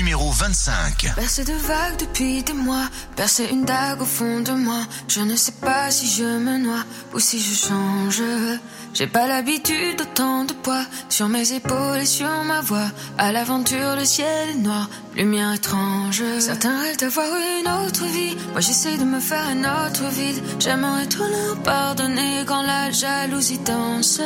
Numéro 0.00 0.30
25. 0.30 1.12
Bercé 1.14 1.44
de 1.44 1.52
vagues 1.52 1.98
depuis 1.98 2.42
des 2.42 2.54
mois, 2.54 2.88
percer 3.16 3.48
une 3.52 3.66
dague 3.66 4.00
au 4.00 4.06
fond 4.06 4.40
de 4.40 4.52
moi. 4.52 4.80
Je 5.08 5.20
ne 5.20 5.36
sais 5.36 5.52
pas 5.52 5.90
si 5.90 6.08
je 6.08 6.24
me 6.24 6.56
noie 6.56 6.84
ou 7.12 7.18
si 7.18 7.38
je 7.38 7.54
change. 7.54 8.22
J'ai 8.92 9.06
pas 9.06 9.28
l'habitude 9.28 9.98
d'autant 9.98 10.44
de 10.44 10.52
poids 10.52 10.84
sur 11.08 11.28
mes 11.28 11.52
épaules 11.52 11.98
et 12.02 12.06
sur 12.06 12.28
ma 12.44 12.60
voix. 12.60 12.90
À 13.18 13.30
l'aventure, 13.32 13.96
le 13.96 14.04
ciel 14.04 14.50
est 14.50 14.54
noir, 14.54 14.90
lumière 15.16 15.52
étrange. 15.54 16.22
Certains 16.40 16.80
rêvent 16.82 16.98
d'avoir 16.98 17.26
une 17.26 17.86
autre 17.86 18.04
vie. 18.06 18.36
Moi, 18.52 18.60
j'essaie 18.60 18.96
de 18.96 19.04
me 19.04 19.20
faire 19.20 19.46
un 19.46 19.60
autre 19.60 20.04
vide. 20.10 20.42
J'aimerais 20.58 21.06
trop 21.06 21.24
leur 21.24 21.62
pardonner 21.62 22.44
quand 22.46 22.62
la 22.62 22.90
jalousie 22.90 23.58
danse. 23.58 24.20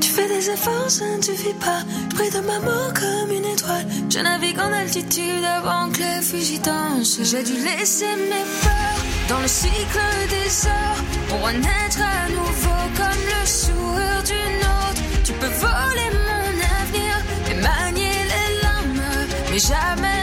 Tu 0.00 0.08
fais 0.08 0.28
des 0.28 0.50
efforts, 0.50 0.90
ça 0.90 1.04
ne 1.16 1.22
suffit 1.22 1.54
pas. 1.54 1.82
Je 2.10 2.16
prie 2.16 2.30
de 2.30 2.40
ma 2.40 2.58
mort 2.58 2.92
comme 2.92 3.30
une 3.30 3.44
étoile. 3.44 3.86
Je 4.10 4.18
navigue 4.18 4.58
en 4.58 4.72
altitude 4.72 5.44
avant 5.44 5.90
que 5.90 5.98
les 5.98 6.58
dansent. 6.58 7.20
J'ai 7.22 7.42
dû 7.42 7.54
laisser 7.64 8.06
mes 8.16 8.44
peurs 8.62 8.95
dans 9.28 9.40
le 9.40 9.48
cycle 9.48 9.98
des 10.28 10.66
heures 10.66 11.02
pour 11.28 11.40
renaître 11.46 12.00
à 12.00 12.28
nouveau 12.28 12.82
comme 12.96 13.22
le 13.34 13.46
sourire 13.46 14.22
d'une 14.24 14.62
autre. 14.64 15.02
Tu 15.24 15.32
peux 15.32 15.46
voler 15.46 16.10
mon 16.28 16.48
avenir 16.80 17.14
et 17.50 17.54
manier 17.54 18.18
les 18.32 18.62
larmes, 18.62 19.02
mais 19.50 19.58
jamais 19.58 20.15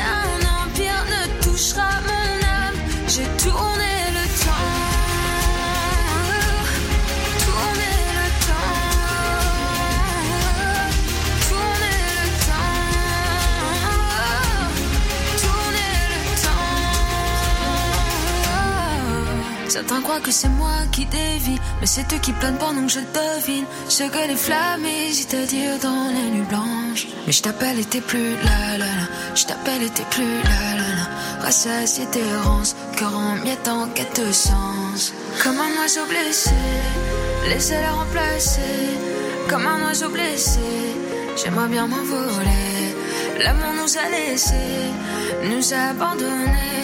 Certains 19.73 20.03
croient 20.03 20.19
que 20.19 20.29
c'est 20.29 20.49
moi 20.49 20.85
qui 20.91 21.03
dévie, 21.07 21.59
mais 21.81 21.87
c'est 21.87 22.05
eux 22.13 22.19
qui 22.21 22.31
planent 22.33 22.59
pendant 22.59 22.85
que 22.85 22.91
je 22.91 22.99
devine 22.99 23.65
ce 23.89 24.03
que 24.03 24.27
les 24.27 24.35
flammes 24.35 24.85
hésitent 24.85 25.33
à 25.33 25.45
dire 25.47 25.79
dans 25.81 26.09
les 26.13 26.29
nuits 26.29 26.47
blanches. 26.47 27.07
Mais 27.25 27.33
je 27.33 27.41
t'appelle 27.41 27.79
et 27.79 27.83
t'es 27.83 28.01
plus 28.01 28.35
là, 28.35 28.77
là, 28.77 28.85
là. 28.85 29.07
Je 29.33 29.45
t'appelle 29.45 29.81
et 29.81 29.89
t'es 29.89 30.05
plus 30.11 30.35
là, 30.43 30.61
là, 30.77 30.89
là. 30.97 31.05
Rassasié 31.41 32.05
d'errance, 32.13 32.75
cœur 32.97 33.17
en 33.17 33.35
miettes 33.43 33.67
en 33.67 33.87
quête 33.87 34.21
de 34.23 34.31
sens. 34.31 35.11
Comme 35.41 35.57
un 35.57 35.81
oiseau 35.81 36.05
blessé, 36.07 36.51
laissez-la 37.49 37.93
remplacer. 37.93 38.91
Comme 39.49 39.65
un 39.65 39.87
oiseau 39.87 40.09
blessé, 40.09 40.59
j'aimerais 41.35 41.69
bien 41.69 41.87
m'envoler. 41.87 42.93
L'amour 43.43 43.73
nous 43.81 43.97
a 43.97 44.07
laissés, 44.11 44.91
nous 45.49 45.73
a 45.73 45.89
abandonnés. 45.89 46.82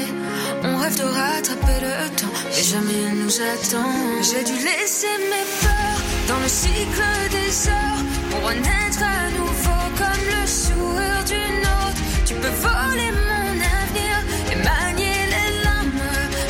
On 0.63 0.77
rêve 0.77 0.97
de 0.97 1.03
rattraper 1.03 1.79
le 1.81 2.09
temps, 2.15 2.37
et 2.57 2.63
jamais 2.63 3.13
nous 3.15 3.35
attend. 3.41 3.93
J'ai 4.21 4.43
dû 4.43 4.53
laisser 4.53 5.15
mes 5.31 5.47
peurs 5.61 6.01
dans 6.27 6.39
le 6.41 6.47
cycle 6.47 7.01
des 7.31 7.69
heures 7.69 8.03
pour 8.29 8.49
renaître 8.49 9.01
à 9.01 9.29
nouveau 9.31 9.81
comme 9.97 10.25
le 10.35 10.47
sourire 10.47 11.23
d'une 11.25 11.61
autre. 11.61 12.01
Tu 12.25 12.33
peux 12.35 12.55
voler 12.67 13.11
mon 13.11 13.51
avenir 13.79 14.15
et 14.51 14.55
manier 14.55 15.19
les 15.33 15.63
larmes, 15.63 16.01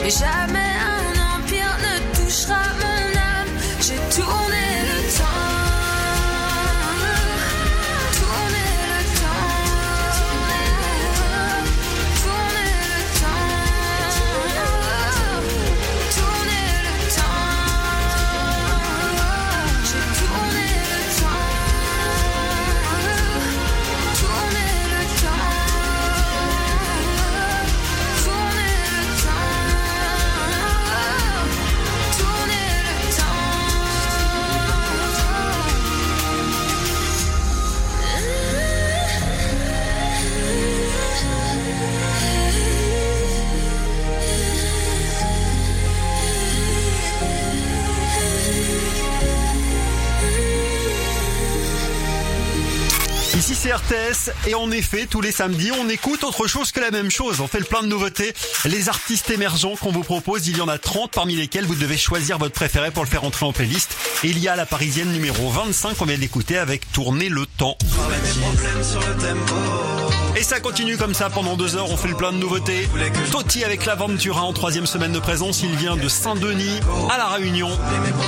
mais 0.03 0.09
jamais 0.09 0.68
C'est 53.55 53.73
et 54.47 54.53
en 54.53 54.69
effet 54.69 55.07
tous 55.07 55.21
les 55.21 55.31
samedis 55.31 55.71
on 55.71 55.89
écoute 55.89 56.23
autre 56.23 56.45
chose 56.45 56.71
que 56.71 56.79
la 56.79 56.91
même 56.91 57.09
chose. 57.09 57.41
On 57.41 57.47
fait 57.47 57.57
le 57.57 57.65
plein 57.65 57.81
de 57.81 57.87
nouveautés. 57.87 58.33
Les 58.65 58.89
artistes 58.89 59.31
émergents 59.31 59.75
qu'on 59.75 59.91
vous 59.91 60.03
propose, 60.03 60.47
il 60.47 60.57
y 60.57 60.61
en 60.61 60.67
a 60.67 60.77
30 60.77 61.11
parmi 61.11 61.35
lesquels 61.35 61.65
vous 61.65 61.73
devez 61.73 61.97
choisir 61.97 62.37
votre 62.37 62.53
préféré 62.53 62.91
pour 62.91 63.03
le 63.03 63.09
faire 63.09 63.23
entrer 63.23 63.47
en 63.47 63.51
playlist. 63.51 63.95
Il 64.23 64.37
y 64.37 64.47
a 64.47 64.55
la 64.55 64.67
parisienne 64.67 65.11
numéro 65.11 65.49
25 65.49 65.97
qu'on 65.97 66.05
vient 66.05 66.17
d'écouter 66.17 66.57
avec 66.57 66.91
Tourner 66.91 67.27
le 67.27 67.45
temps. 67.47 67.75
Et 70.35 70.43
ça 70.43 70.59
continue 70.59 70.97
comme 70.97 71.13
ça 71.13 71.29
pendant 71.29 71.55
deux 71.55 71.75
heures, 71.75 71.89
on 71.91 71.97
fait 71.97 72.07
le 72.07 72.15
plein 72.15 72.31
de 72.31 72.37
nouveautés. 72.37 72.87
Totti 73.31 73.63
avec 73.63 73.85
l'Aventura 73.85 74.43
en 74.43 74.53
troisième 74.53 74.85
semaine 74.85 75.11
de 75.11 75.19
présence, 75.19 75.63
il 75.63 75.75
vient 75.75 75.97
de 75.97 76.07
Saint-Denis 76.07 76.79
à 77.11 77.17
La 77.17 77.27
Réunion. 77.27 77.69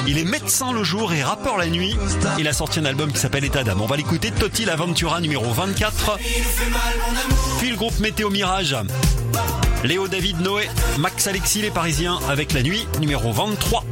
Il 0.08 0.18
est 0.18 0.26
médecin 0.26 0.74
le 0.74 0.84
jour 0.84 1.14
et 1.14 1.24
rappeur 1.24 1.58
la 1.58 1.68
nuit. 1.68 1.96
Il 2.38 2.48
a 2.48 2.54
sorti 2.54 2.80
un 2.80 2.86
album 2.86 3.12
qui 3.12 3.20
s'appelle 3.20 3.46
État 3.46 3.64
d'âme. 3.64 3.82
On 3.82 3.86
va 3.86 3.98
l'écouter, 3.98 4.32
Totti 4.32 4.66
l'Aventura 4.66 5.22
numéro 5.22 5.52
24. 5.54 6.18
Puis 7.60 7.70
le 7.70 7.76
groupe 7.76 8.00
Météo 8.00 8.30
Mirage. 8.30 8.76
Léo 9.84 10.08
David 10.08 10.42
Noé, 10.42 10.70
Max 11.00 11.28
Alexis 11.28 11.62
les 11.62 11.72
Parisiens 11.72 12.20
avec 12.30 12.54
la 12.54 12.62
nuit 12.62 12.86
numéro 13.00 13.32
23. 13.32 13.84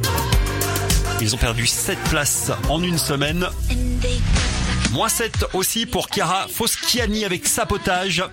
Ils 1.20 1.34
ont 1.34 1.38
perdu 1.38 1.66
7 1.66 1.98
places 2.10 2.50
en 2.68 2.82
une 2.82 2.98
semaine. 2.98 3.48
Moins 4.92 5.08
7 5.08 5.46
aussi 5.54 5.86
pour 5.86 6.08
Chiara 6.12 6.46
Foschiani 6.52 7.24
avec 7.24 7.46
Sapotage. 7.46 8.24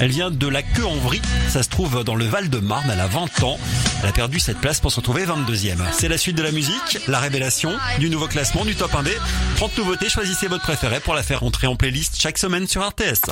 Elle 0.00 0.10
vient 0.10 0.30
de 0.30 0.48
la 0.48 0.62
queue 0.62 0.86
en 0.86 0.96
vrille. 0.96 1.20
Ça 1.48 1.62
se 1.62 1.68
trouve 1.68 2.02
dans 2.02 2.14
le 2.14 2.24
Val-de-Marne. 2.24 2.90
Elle 2.92 3.00
a 3.00 3.06
20 3.06 3.42
ans. 3.42 3.58
Elle 4.02 4.08
a 4.08 4.12
perdu 4.12 4.40
cette 4.40 4.58
place 4.58 4.80
pour 4.80 4.90
se 4.90 4.96
retrouver 4.96 5.26
22e. 5.26 5.76
C'est 5.92 6.08
la 6.08 6.16
suite 6.16 6.36
de 6.36 6.42
la 6.42 6.52
musique, 6.52 6.98
la 7.08 7.18
révélation 7.18 7.72
du 7.98 8.08
nouveau 8.08 8.26
classement 8.26 8.64
du 8.64 8.74
top 8.74 8.92
1D. 8.92 9.10
30 9.56 9.76
nouveautés. 9.76 10.08
Choisissez 10.08 10.46
votre 10.46 10.64
préféré 10.64 11.00
pour 11.00 11.14
la 11.14 11.22
faire 11.22 11.42
entrer 11.42 11.66
en 11.66 11.76
playlist 11.76 12.18
chaque 12.18 12.38
semaine 12.38 12.66
sur 12.66 12.86
RTS. 12.86 13.30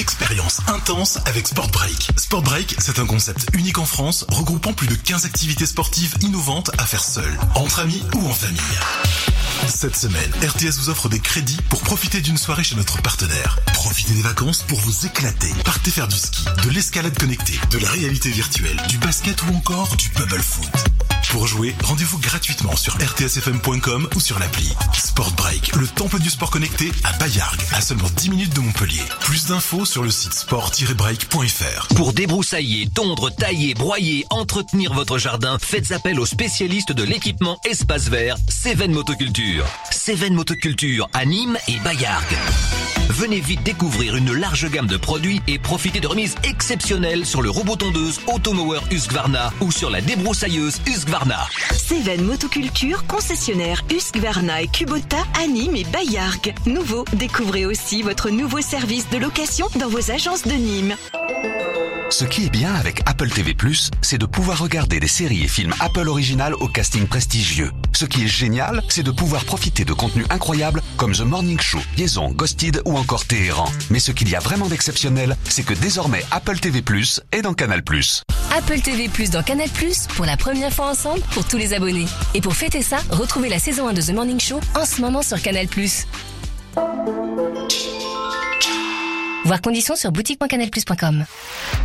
Expérience 0.00 0.60
intense 0.66 1.18
avec 1.26 1.46
Sport 1.46 1.68
Break. 1.68 2.08
Sport 2.16 2.40
Break, 2.40 2.74
c'est 2.78 2.98
un 2.98 3.04
concept 3.04 3.48
unique 3.52 3.76
en 3.76 3.84
France, 3.84 4.24
regroupant 4.30 4.72
plus 4.72 4.86
de 4.86 4.94
15 4.94 5.26
activités 5.26 5.66
sportives 5.66 6.14
innovantes 6.22 6.70
à 6.78 6.86
faire 6.86 7.04
seul, 7.04 7.38
entre 7.54 7.80
amis 7.80 8.02
ou 8.14 8.26
en 8.26 8.32
famille. 8.32 8.60
Cette 9.68 9.94
semaine, 9.96 10.32
RTS 10.42 10.78
vous 10.78 10.88
offre 10.88 11.10
des 11.10 11.20
crédits 11.20 11.58
pour 11.68 11.82
profiter 11.82 12.22
d'une 12.22 12.38
soirée 12.38 12.64
chez 12.64 12.76
notre 12.76 13.02
partenaire. 13.02 13.58
Profitez 13.74 14.14
des 14.14 14.22
vacances 14.22 14.62
pour 14.62 14.80
vous 14.80 15.04
éclater. 15.04 15.52
Partez 15.66 15.90
faire 15.90 16.08
du 16.08 16.16
ski, 16.16 16.44
de 16.64 16.70
l'escalade 16.70 17.18
connectée, 17.18 17.60
de 17.70 17.78
la 17.78 17.90
réalité 17.90 18.30
virtuelle, 18.30 18.80
du 18.88 18.96
basket 18.96 19.42
ou 19.42 19.54
encore 19.54 19.94
du 19.96 20.08
bubble 20.08 20.40
foot. 20.40 21.09
Pour 21.30 21.46
jouer, 21.46 21.76
rendez-vous 21.84 22.18
gratuitement 22.18 22.74
sur 22.74 22.94
rtsfm.com 22.94 24.08
ou 24.16 24.20
sur 24.20 24.40
l'appli. 24.40 24.68
Sport 24.92 25.30
Break, 25.34 25.76
le 25.76 25.86
temple 25.86 26.18
du 26.18 26.28
sport 26.28 26.50
connecté 26.50 26.90
à 27.04 27.12
Bayargues, 27.18 27.62
à 27.72 27.80
seulement 27.80 28.10
10 28.16 28.30
minutes 28.30 28.54
de 28.54 28.60
Montpellier. 28.60 29.02
Plus 29.20 29.46
d'infos 29.46 29.84
sur 29.84 30.02
le 30.02 30.10
site 30.10 30.34
sport-break.fr. 30.34 31.94
Pour 31.94 32.12
débroussailler, 32.12 32.88
tondre, 32.92 33.32
tailler, 33.32 33.74
broyer, 33.74 34.26
entretenir 34.30 34.92
votre 34.92 35.18
jardin, 35.18 35.56
faites 35.60 35.92
appel 35.92 36.18
aux 36.18 36.26
spécialistes 36.26 36.92
de 36.92 37.04
l'équipement 37.04 37.60
espace 37.64 38.08
vert, 38.08 38.36
Céven 38.48 38.90
Motoculture. 38.90 39.64
Céven 39.92 40.34
Motoculture 40.34 41.08
à 41.12 41.24
Nîmes 41.26 41.58
et 41.68 41.78
Bayargues. 41.78 42.38
Venez 43.10 43.40
vite 43.40 43.62
découvrir 43.64 44.16
une 44.16 44.32
large 44.32 44.70
gamme 44.70 44.86
de 44.86 44.96
produits 44.96 45.42
et 45.48 45.58
profitez 45.58 46.00
de 46.00 46.06
remises 46.06 46.36
exceptionnelles 46.44 47.26
sur 47.26 47.42
le 47.42 47.50
robot 47.50 47.76
tondeuse 47.76 48.20
Automower 48.32 48.80
Husqvarna 48.90 49.52
ou 49.60 49.70
sur 49.72 49.90
la 49.90 50.00
débroussailleuse 50.00 50.80
Husqvarna. 50.86 51.19
Céven 51.72 52.22
Motoculture, 52.24 53.06
concessionnaire 53.06 53.84
Husqvarna 53.90 54.62
et 54.62 54.68
Kubota 54.68 55.18
à 55.38 55.46
Nîmes 55.46 55.76
et 55.76 55.84
Bayargues. 55.84 56.54
Nouveau, 56.66 57.04
découvrez 57.12 57.66
aussi 57.66 58.02
votre 58.02 58.30
nouveau 58.30 58.60
service 58.60 59.08
de 59.10 59.18
location 59.18 59.66
dans 59.78 59.88
vos 59.88 60.10
agences 60.10 60.44
de 60.44 60.52
Nîmes. 60.52 60.96
Ce 62.10 62.24
qui 62.24 62.46
est 62.46 62.50
bien 62.50 62.74
avec 62.74 63.02
Apple 63.06 63.28
TV+, 63.28 63.54
c'est 64.02 64.18
de 64.18 64.26
pouvoir 64.26 64.58
regarder 64.58 64.98
des 64.98 65.08
séries 65.08 65.44
et 65.44 65.48
films 65.48 65.74
Apple 65.78 66.08
Original 66.08 66.54
au 66.54 66.66
casting 66.68 67.06
prestigieux. 67.06 67.70
Ce 67.92 68.04
qui 68.04 68.24
est 68.24 68.28
génial, 68.28 68.82
c'est 68.88 69.02
de 69.02 69.10
pouvoir 69.10 69.44
profiter 69.44 69.84
de 69.84 69.92
contenus 69.92 70.26
incroyables 70.30 70.82
comme 70.96 71.12
The 71.12 71.20
Morning 71.20 71.60
Show, 71.60 71.80
Liaison, 71.96 72.30
Ghosted 72.30 72.82
ou 72.84 72.96
encore 72.96 73.26
Téhéran. 73.26 73.70
Mais 73.90 74.00
ce 74.00 74.10
qu'il 74.10 74.28
y 74.28 74.34
a 74.34 74.40
vraiment 74.40 74.68
d'exceptionnel, 74.68 75.36
c'est 75.44 75.64
que 75.64 75.74
désormais 75.74 76.24
Apple 76.30 76.58
TV+, 76.58 76.82
est 77.32 77.42
dans 77.42 77.54
Canal+. 77.54 77.82
Apple 78.56 78.80
TV 78.80 79.08
Plus 79.08 79.30
dans 79.30 79.44
Canal 79.44 79.68
Plus 79.68 80.06
pour 80.16 80.26
la 80.26 80.36
première 80.36 80.72
fois 80.72 80.90
ensemble 80.90 81.09
pour 81.32 81.46
tous 81.46 81.56
les 81.56 81.72
abonnés. 81.72 82.06
Et 82.34 82.40
pour 82.40 82.54
fêter 82.54 82.82
ça, 82.82 82.98
retrouvez 83.10 83.48
la 83.48 83.58
saison 83.58 83.88
1 83.88 83.92
de 83.92 84.02
The 84.02 84.10
Morning 84.10 84.40
Show 84.40 84.60
en 84.74 84.84
ce 84.84 85.00
moment 85.00 85.22
sur 85.22 85.40
Canal. 85.40 85.66
Voir 89.44 89.62
conditions 89.62 89.96
sur 89.96 90.12
boutique.canalplus.com. 90.12 91.24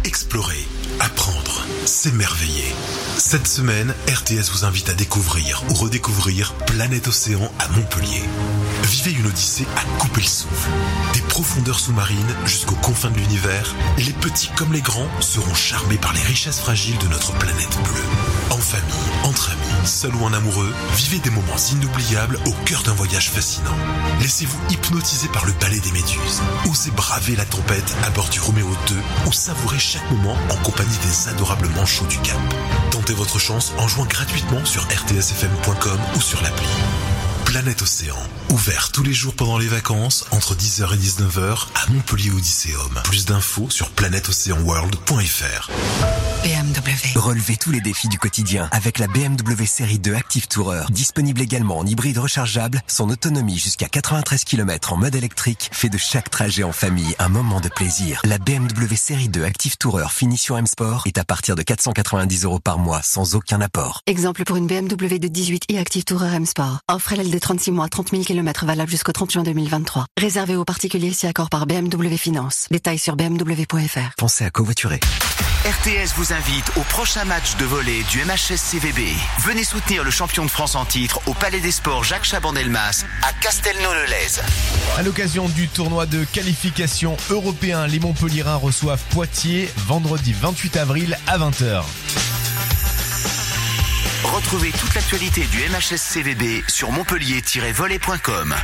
Explorer, 0.03 0.65
apprendre, 0.99 1.65
s'émerveiller. 1.85 2.73
Cette 3.17 3.47
semaine, 3.47 3.93
RTS 4.07 4.51
vous 4.51 4.65
invite 4.65 4.89
à 4.89 4.93
découvrir 4.93 5.63
ou 5.69 5.73
redécouvrir 5.73 6.53
Planète 6.67 7.07
Océan 7.07 7.51
à 7.59 7.67
Montpellier. 7.69 8.23
Vivez 8.85 9.13
une 9.13 9.25
odyssée 9.25 9.65
à 9.75 9.99
couper 9.99 10.21
le 10.21 10.27
souffle. 10.27 10.69
Des 11.13 11.21
profondeurs 11.21 11.79
sous-marines 11.79 12.35
jusqu'aux 12.45 12.75
confins 12.75 13.09
de 13.09 13.17
l'univers, 13.17 13.73
les 13.97 14.13
petits 14.13 14.51
comme 14.55 14.73
les 14.73 14.81
grands 14.81 15.09
seront 15.21 15.55
charmés 15.55 15.97
par 15.97 16.13
les 16.13 16.21
richesses 16.21 16.59
fragiles 16.59 16.97
de 16.99 17.07
notre 17.07 17.31
planète 17.33 17.77
bleue. 17.83 18.51
En 18.51 18.57
famille, 18.57 19.11
entre 19.23 19.49
amis, 19.49 19.87
seul 19.87 20.13
ou 20.15 20.23
en 20.23 20.33
amoureux, 20.33 20.71
vivez 20.97 21.17
des 21.17 21.31
moments 21.31 21.57
inoubliables 21.71 22.37
au 22.45 22.51
cœur 22.65 22.83
d'un 22.83 22.93
voyage 22.93 23.31
fascinant. 23.31 23.75
Laissez-vous 24.19 24.59
hypnotiser 24.69 25.29
par 25.29 25.45
le 25.45 25.53
ballet 25.53 25.79
des 25.79 25.91
méduses. 25.91 26.43
Osez 26.69 26.91
braver 26.91 27.35
la 27.35 27.45
tempête 27.45 27.95
à 28.05 28.11
bord 28.11 28.29
du 28.29 28.39
Roméo 28.39 28.69
2 28.87 28.95
ou 29.27 29.31
savourer 29.33 29.79
chaque 29.79 30.09
moment 30.11 30.37
en 30.51 30.55
compagnie 30.57 30.97
des 31.05 31.29
adorables 31.29 31.69
manchots 31.69 32.05
du 32.05 32.19
Cap. 32.19 32.37
Tentez 32.91 33.13
votre 33.13 33.39
chance 33.39 33.73
en 33.79 33.87
jouant 33.87 34.05
gratuitement 34.05 34.63
sur 34.63 34.83
rtsfm.com 34.83 35.99
ou 36.15 36.21
sur 36.21 36.41
l'appli. 36.43 36.67
Planète 37.55 37.83
Océan, 37.83 38.17
ouvert 38.49 38.91
tous 38.91 39.01
les 39.01 39.13
jours 39.13 39.33
pendant 39.33 39.57
les 39.57 39.69
vacances 39.69 40.25
entre 40.31 40.55
10h 40.55 40.93
et 40.93 40.97
19h 40.97 41.67
à 41.73 41.89
Montpellier 41.89 42.31
Odysseum. 42.31 42.99
Plus 43.05 43.23
d'infos 43.23 43.69
sur 43.69 43.91
planèteocéanworld.fr. 43.91 45.71
BMW. 46.43 47.17
Relevez 47.17 47.55
tous 47.55 47.71
les 47.71 47.79
défis 47.79 48.09
du 48.09 48.19
quotidien 48.19 48.67
avec 48.71 48.99
la 48.99 49.07
BMW 49.07 49.65
série 49.65 49.99
2 49.99 50.15
Active 50.15 50.49
Tourer. 50.49 50.83
Disponible 50.89 51.41
également 51.41 51.77
en 51.77 51.85
hybride 51.85 52.17
rechargeable, 52.17 52.81
son 52.87 53.09
autonomie 53.09 53.57
jusqu'à 53.57 53.87
93 53.87 54.43
km 54.43 54.91
en 54.91 54.97
mode 54.97 55.15
électrique 55.15 55.69
fait 55.71 55.87
de 55.87 55.97
chaque 55.97 56.29
trajet 56.29 56.63
en 56.63 56.73
famille 56.73 57.15
un 57.19 57.29
moment 57.29 57.61
de 57.61 57.69
plaisir. 57.69 58.19
La 58.25 58.37
BMW 58.37 58.95
série 58.97 59.29
2 59.29 59.45
Active 59.45 59.77
Tourer 59.77 60.09
finition 60.09 60.57
M 60.57 60.67
Sport 60.67 61.03
est 61.05 61.17
à 61.17 61.23
partir 61.23 61.55
de 61.55 61.61
490 61.61 62.43
euros 62.43 62.59
par 62.59 62.79
mois 62.79 63.01
sans 63.01 63.33
aucun 63.33 63.61
apport. 63.61 64.01
Exemple 64.07 64.43
pour 64.43 64.57
une 64.57 64.67
BMW 64.67 65.19
de 65.19 65.29
18 65.29 65.63
et 65.69 65.79
Active 65.79 66.03
Tourer 66.03 66.35
M 66.35 66.45
Sport. 66.45 66.79
Offre 66.91 67.15
LLD 67.15 67.31
de 67.31 67.44
36 67.45 67.71
mois, 67.73 67.88
30 67.88 68.10
000 68.10 68.23
km 68.23 68.65
valable 68.65 68.89
jusqu'au 68.89 69.12
30 69.12 69.29
juin 69.29 69.43
2023. 69.43 70.08
Réservé 70.19 70.55
aux 70.55 70.65
particuliers 70.65 71.13
si 71.13 71.27
accord 71.27 71.51
par 71.51 71.67
BMW 71.67 72.17
Finance. 72.17 72.65
Détails 72.71 72.97
sur 72.97 73.15
bmw.fr. 73.15 74.15
Pensez 74.17 74.45
à 74.45 74.49
covoiturer. 74.49 74.99
RTS 75.63 76.15
vous 76.15 76.34
invite 76.34 76.71
au 76.75 76.81
prochain 76.81 77.23
match 77.23 77.55
de 77.58 77.65
volley 77.65 78.01
du 78.10 78.17
MHS 78.25 78.58
CVB. 78.58 79.01
Venez 79.41 79.63
soutenir 79.63 80.03
le 80.03 80.10
champion 80.10 80.43
de 80.43 80.49
France 80.49 80.73
en 80.73 80.86
titre 80.86 81.21
au 81.27 81.36
Palais 81.36 81.60
des 81.60 81.69
Sports 81.69 82.03
Jacques 82.03 82.25
Chaban-Delmas 82.25 83.05
à 83.21 83.31
Castelnau-le-Lez. 83.34 84.41
À 84.97 85.03
l'occasion 85.03 85.47
du 85.47 85.67
tournoi 85.67 86.08
de 86.08 86.23
qualification 86.23 87.15
européen, 87.29 87.86
les 87.86 87.99
Montpellierins 87.99 88.55
reçoivent 88.55 89.03
Poitiers 89.12 89.69
vendredi 89.86 90.34
28 90.34 90.77
avril 90.77 91.15
à 91.27 91.38
20h. 91.38 91.84
Retrouvez 94.33 94.71
toute 94.71 94.95
l'actualité 94.95 95.43
du 95.43 95.59
MHS 95.59 95.97
CVB 95.97 96.63
sur 96.67 96.91
montpellier-volley.com. 96.91 98.55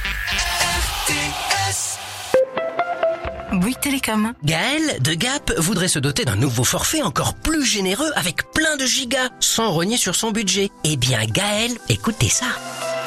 Bouygues 3.53 3.79
Télécom. 3.79 4.33
Gaël 4.43 4.97
de 5.01 5.13
Gap 5.13 5.53
voudrait 5.59 5.87
se 5.87 5.99
doter 5.99 6.25
d'un 6.25 6.35
nouveau 6.35 6.63
forfait 6.63 7.03
encore 7.03 7.35
plus 7.35 7.63
généreux 7.63 8.11
avec 8.15 8.51
plein 8.53 8.75
de 8.75 8.85
gigas, 8.87 9.29
sans 9.39 9.69
rogner 9.69 9.97
sur 9.97 10.15
son 10.15 10.31
budget. 10.31 10.71
Eh 10.83 10.97
bien 10.97 11.23
Gaël, 11.25 11.71
écoutez 11.89 12.29
ça. 12.29 12.47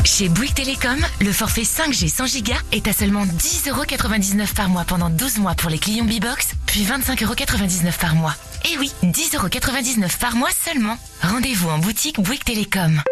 Chez 0.05 0.29
Bouygues 0.29 0.55
Télécom, 0.55 0.99
le 1.21 1.33
forfait 1.33 1.63
5G 1.63 2.09
100 2.09 2.41
Go 2.43 2.53
est 2.71 2.87
à 2.87 2.93
seulement 2.93 3.25
10,99€ 3.27 4.55
par 4.55 4.69
mois 4.69 4.85
pendant 4.85 5.11
12 5.11 5.39
mois 5.39 5.55
pour 5.55 5.71
les 5.71 5.79
clients 5.79 6.05
B-Box, 6.05 6.51
puis 6.67 6.85
25,99€ 6.85 7.99
par 7.99 8.15
mois. 8.15 8.37
Et 8.65 8.79
oui, 8.79 8.91
10,99€ 9.03 10.19
par 10.19 10.37
mois 10.37 10.49
seulement. 10.51 10.97
Rendez-vous 11.23 11.69
en 11.69 11.79
boutique 11.79 12.19
Bouygues 12.19 12.45
Télécom. 12.45 13.03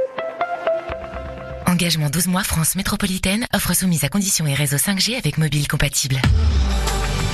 Engagement 1.66 2.08
12 2.08 2.28
mois 2.28 2.42
France 2.42 2.74
métropolitaine, 2.74 3.46
offre 3.54 3.74
soumise 3.74 4.04
à 4.04 4.08
conditions 4.08 4.46
et 4.46 4.54
réseau 4.54 4.76
5G 4.76 5.16
avec 5.16 5.36
mobile 5.36 5.68
compatible. 5.68 6.16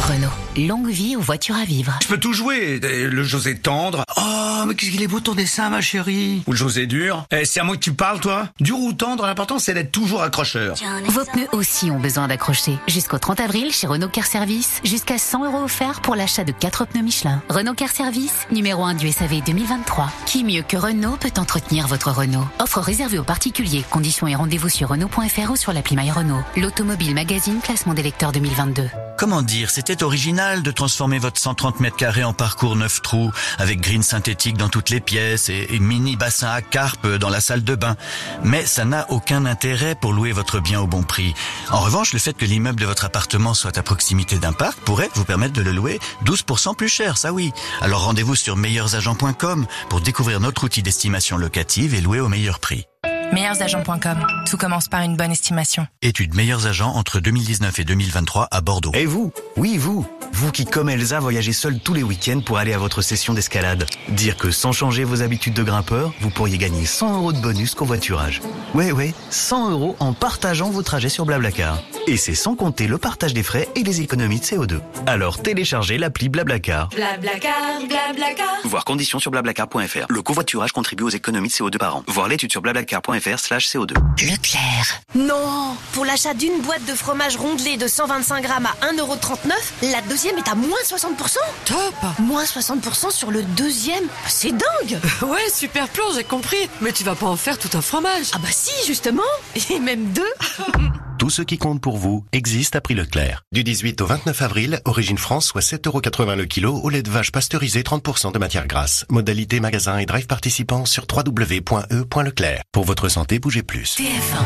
Renault. 0.09 0.31
Longue 0.57 0.89
vie 0.89 1.17
aux 1.17 1.21
voitures 1.21 1.57
à 1.57 1.65
vivre. 1.65 1.99
Je 2.03 2.09
peux 2.09 2.19
tout 2.19 2.33
jouer. 2.33 2.81
Le 2.81 3.23
José 3.25 3.59
tendre. 3.59 4.05
Oh, 4.17 4.65
mais 4.67 4.75
qu'est-ce 4.75 4.91
qu'il 4.91 5.03
est 5.03 5.07
beau 5.07 5.21
ton 5.21 5.35
dessin, 5.35 5.69
ma 5.69 5.83
chérie. 5.83 6.43
Ou 6.47 6.53
le 6.53 6.57
José 6.57 6.87
dur. 6.87 7.27
Eh, 7.31 7.45
c'est 7.45 7.61
à 7.61 7.65
moi 7.65 7.77
que 7.77 7.83
tu 7.83 7.93
parles, 7.93 8.19
toi 8.19 8.49
Dur 8.59 8.79
ou 8.79 8.95
tendre, 8.95 9.27
l'important 9.27 9.59
c'est 9.59 9.75
d'être 9.75 9.93
toujours 9.93 10.23
accrocheur. 10.23 10.77
Vos 11.09 11.25
pneus 11.27 11.49
aussi 11.53 11.91
ont 11.91 11.99
besoin 11.99 12.27
d'accrocher. 12.27 12.79
Jusqu'au 12.87 13.19
30 13.19 13.41
avril, 13.41 13.71
chez 13.71 13.87
Renault 13.87 14.09
Car 14.09 14.25
Service, 14.25 14.81
jusqu'à 14.83 15.19
100 15.19 15.45
euros 15.45 15.65
offerts 15.65 16.01
pour 16.01 16.17
l'achat 16.17 16.45
de 16.45 16.53
4 16.53 16.87
pneus 16.87 17.03
Michelin. 17.03 17.43
Renault 17.51 17.75
Car 17.75 17.91
Service, 17.91 18.47
numéro 18.51 18.85
1 18.85 18.95
du 18.95 19.13
SAV 19.13 19.43
2023. 19.45 20.11
Qui 20.25 20.43
mieux 20.43 20.63
que 20.63 20.79
Renault 20.79 21.19
peut 21.21 21.33
entretenir 21.37 21.87
votre 21.87 22.11
Renault? 22.13 22.47
Offre 22.61 22.81
réservée 22.81 23.19
aux 23.19 23.25
particuliers. 23.25 23.85
Conditions 23.91 24.27
et 24.27 24.35
rendez-vous 24.35 24.71
sur 24.71 24.89
Renault.fr 24.89 25.51
ou 25.51 25.57
sur 25.57 25.75
l'appli 25.75 25.97
My 25.97 26.11
Renault. 26.11 26.43
L'Automobile 26.57 27.15
Magazine, 27.15 27.61
classement 27.63 27.93
des 27.93 28.03
lecteurs 28.03 28.33
2022. 28.33 28.89
Comment 29.19 29.43
dire, 29.43 29.69
c'était 29.71 29.98
original 30.03 30.63
de 30.63 30.71
transformer 30.71 31.19
votre 31.19 31.41
130 31.41 31.81
mètres 31.81 31.97
carrés 31.97 32.25
en 32.25 32.33
parcours 32.33 32.77
9 32.77 33.03
trous, 33.03 33.33
avec 33.59 33.81
green 33.81 34.03
synthétique 34.03 34.57
dans 34.57 34.69
toutes 34.69 34.91
les 34.91 35.01
pièces 35.01 35.49
et, 35.49 35.79
mini 35.79 36.17
bassin 36.17 36.49
à 36.49 36.63
carpe 36.63 37.07
dans 37.07 37.29
la 37.29 37.41
salle 37.41 37.65
de 37.65 37.75
bain. 37.75 37.97
Mais 38.43 38.67
ça 38.67 38.85
n'a 38.85 39.07
aucun 39.11 39.47
intérêt 39.47 39.95
pour 39.95 40.13
louer 40.13 40.33
votre 40.33 40.61
bien 40.61 40.81
au 40.81 40.87
bon 40.87 41.03
prix. 41.03 41.35
En 41.71 41.81
revanche, 41.81 42.13
le 42.13 42.19
fait 42.19 42.35
que 42.35 42.45
l'immeuble 42.45 42.81
de 42.81 42.87
votre 42.87 43.05
appartement 43.05 43.55
soit 43.55 43.79
à 43.79 43.83
proximité 43.83 44.39
d'un 44.39 44.53
parc 44.53 44.79
pourrait 44.81 45.11
vous 45.15 45.25
permettre 45.25 45.55
de 45.55 45.63
le 45.63 45.73
louer 45.73 46.01
12% 46.25 46.77
plus 46.77 46.89
cher, 46.89 47.17
ça 47.17 47.33
oui. 47.33 47.53
Alors 47.81 48.05
rendez-vous 48.05 48.35
sur 48.35 48.57
meilleursagents.com 48.57 49.67
pour 49.89 50.01
découvrir 50.01 50.41
notre 50.41 50.65
outil 50.65 50.83
d'estimation 50.83 51.37
locative 51.37 51.95
et 51.95 52.01
louer 52.01 52.21
au 52.21 52.29
meilleur 52.29 52.59
prix. 52.59 52.87
Meilleursagents.com. 53.33 54.27
Tout 54.49 54.57
commence 54.57 54.89
par 54.89 55.03
une 55.03 55.17
bonne 55.17 55.31
estimation. 55.31 55.87
Étude 56.03 56.35
meilleurs 56.35 56.67
agents 56.67 56.93
entre 56.95 57.21
2019 57.21 57.79
et 57.79 57.85
2023 57.85 58.49
à 58.51 58.61
Bordeaux. 58.61 58.93
Et 58.95 59.05
vous 59.07 59.33
Oui, 59.57 59.77
vous 59.77 60.07
Vous 60.33 60.51
qui, 60.51 60.65
comme 60.65 60.89
Elsa, 60.89 61.21
voyagez 61.21 61.53
seul 61.53 61.79
tous 61.79 61.95
les 61.95 62.03
week-ends 62.03 62.41
pour 62.41 62.59
aller 62.59 62.73
à 62.73 62.79
votre 62.79 63.03
session 63.03 63.35
d'escalade. 63.35 63.85
Dire 64.09 64.37
que 64.37 64.51
sans 64.51 64.73
changer 64.73 65.05
vos 65.05 65.23
habitudes 65.23 65.55
de 65.55 65.63
grimpeur, 65.63 66.13
vous 66.21 66.31
pourriez 66.31 66.59
gagner 66.59 66.87
100 66.87 67.17
euros 67.17 67.33
de 67.33 67.39
bonus 67.41 67.75
covoiturage. 67.75 68.41
Ouais, 68.75 68.93
ouais, 68.93 69.13
100 69.31 69.71
euros 69.73 69.97
en 70.01 70.13
partageant 70.15 70.71
vos 70.71 70.83
trajets 70.83 71.09
sur 71.09 71.27
Blablacar. 71.27 71.79
Et 72.07 72.17
c'est 72.17 72.35
sans 72.35 72.55
compter 72.57 72.87
le 72.87 72.97
partage 72.97 73.35
des 73.35 73.43
frais 73.43 73.69
et 73.77 73.83
les 73.83 74.01
économies 74.01 74.41
de 74.41 74.45
CO2. 74.45 74.81
Alors 75.07 75.43
téléchargez 75.43 75.99
l'appli 75.99 76.29
Blablacar. 76.31 76.89
Blablacar, 76.89 77.53
Blablacar. 77.87 78.49
Voir 78.65 78.85
conditions 78.85 79.19
sur 79.19 79.31
blablacar.fr. 79.31 80.07
Le 80.09 80.23
covoiturage 80.23 80.73
contribue 80.73 81.05
aux 81.05 81.09
économies 81.11 81.49
de 81.49 81.53
CO2 81.53 81.77
par 81.77 81.97
an. 81.97 82.05
Voir 82.07 82.29
l'étude 82.29 82.51
sur 82.51 82.63
blablacar.fr 82.63 83.18
slash 83.37 83.69
CO2. 83.69 83.95
Leclerc. 84.23 85.01
Non 85.15 85.77
Pour 85.93 86.05
l'achat 86.05 86.35
d'une 86.35 86.61
boîte 86.63 86.85
de 86.87 86.95
fromage 86.95 87.37
rondelé 87.37 87.77
de 87.77 87.89
125 87.89 88.43
grammes 88.43 88.67
à 88.67 88.87
1,39€, 88.93 89.91
la 89.93 90.01
deuxième 90.03 90.37
est 90.39 90.49
à 90.49 90.55
moins 90.55 90.79
60% 90.85 91.37
Top 91.65 91.95
Moins 92.21 92.45
60% 92.45 93.11
sur 93.11 93.31
le 93.31 93.43
deuxième 93.43 94.05
C'est 94.27 94.53
dingue 94.53 95.01
Ouais, 95.23 95.49
super 95.53 95.89
plan, 95.89 96.05
j'ai 96.15 96.25
compris. 96.25 96.69
Mais 96.81 96.93
tu 96.93 97.05
vas 97.05 97.15
pas 97.15 97.27
en 97.27 97.37
faire 97.37 97.59
tout 97.59 97.77
un 97.77 97.83
fromage. 97.83 98.27
Ah 98.33 98.39
bah 98.39 98.49
si, 98.51 98.87
justement 98.87 99.23
Et 99.71 99.79
même 99.81 100.13
deux 100.13 100.33
Tout 101.19 101.31
ce 101.31 101.43
qui 101.43 101.59
compte 101.59 101.81
pour 101.81 101.97
vous 101.97 102.25
existe 102.31 102.77
à 102.77 102.81
prix 102.81 102.95
Leclerc. 102.95 103.43
Du 103.51 103.65
18 103.65 104.01
au 104.03 104.07
29 104.07 104.41
avril, 104.41 104.81
Origine 104.85 105.19
France, 105.19 105.47
soit 105.47 105.63
7,80€ 105.63 106.37
le 106.37 106.45
kilo 106.45 106.77
au 106.77 106.89
lait 106.91 107.03
de 107.03 107.11
vache 107.11 107.33
pasteurisé 107.33 107.83
30% 107.83 108.33
de 108.33 108.39
matière 108.39 108.69
grasse. 108.69 109.05
Modalité 109.11 109.59
magasin 109.59 109.99
et 109.99 110.07
drive 110.07 110.29
participants 110.29 110.87
sur 110.87 111.07
www.e.leclerc. 111.13 112.63
Pour 112.71 112.85
votre 112.85 113.08
santé, 113.09 113.39
bougez 113.39 113.63
plus. 113.63 113.97
TF1. 113.97 114.43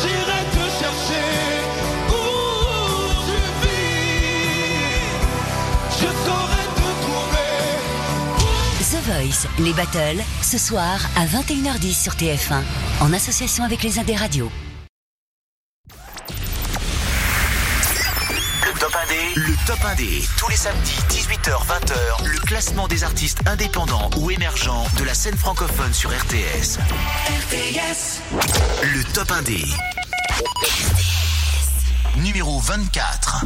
J'irai 0.00 0.42
te 0.52 0.64
chercher 0.78 1.28
où 2.08 2.12
tu 3.26 3.38
vis. 3.62 4.38
Je 6.00 6.08
saurai 6.26 6.64
te 6.76 6.88
trouver. 7.04 7.48
The 8.80 9.00
Voice, 9.06 9.42
les 9.58 9.72
battles, 9.72 10.22
ce 10.42 10.58
soir 10.58 10.98
à 11.16 11.26
21h10 11.26 12.02
sur 12.02 12.14
TF1, 12.14 12.62
en 13.00 13.12
association 13.12 13.64
avec 13.64 13.82
les 13.82 13.98
Indes 13.98 14.16
Radio. 14.16 14.50
Le 19.18 19.26
top 19.26 19.34
1D, 19.34 19.34
le 19.34 19.54
top 19.66 19.78
1D, 19.80 20.28
tous 20.36 20.48
les 20.48 20.56
samedis 20.56 20.98
18h-20h, 21.08 22.24
le 22.24 22.38
classement 22.38 22.86
des 22.86 23.02
artistes 23.02 23.40
indépendants 23.46 24.10
ou 24.18 24.30
émergents 24.30 24.86
de 24.96 25.04
la 25.04 25.12
scène 25.12 25.36
francophone 25.36 25.92
sur 25.92 26.10
RTS. 26.10 26.78
RTS. 27.50 28.20
Le 28.82 29.02
top 29.12 29.28
1D. 29.28 29.66
Numéro 32.18 32.60
24. 32.60 33.44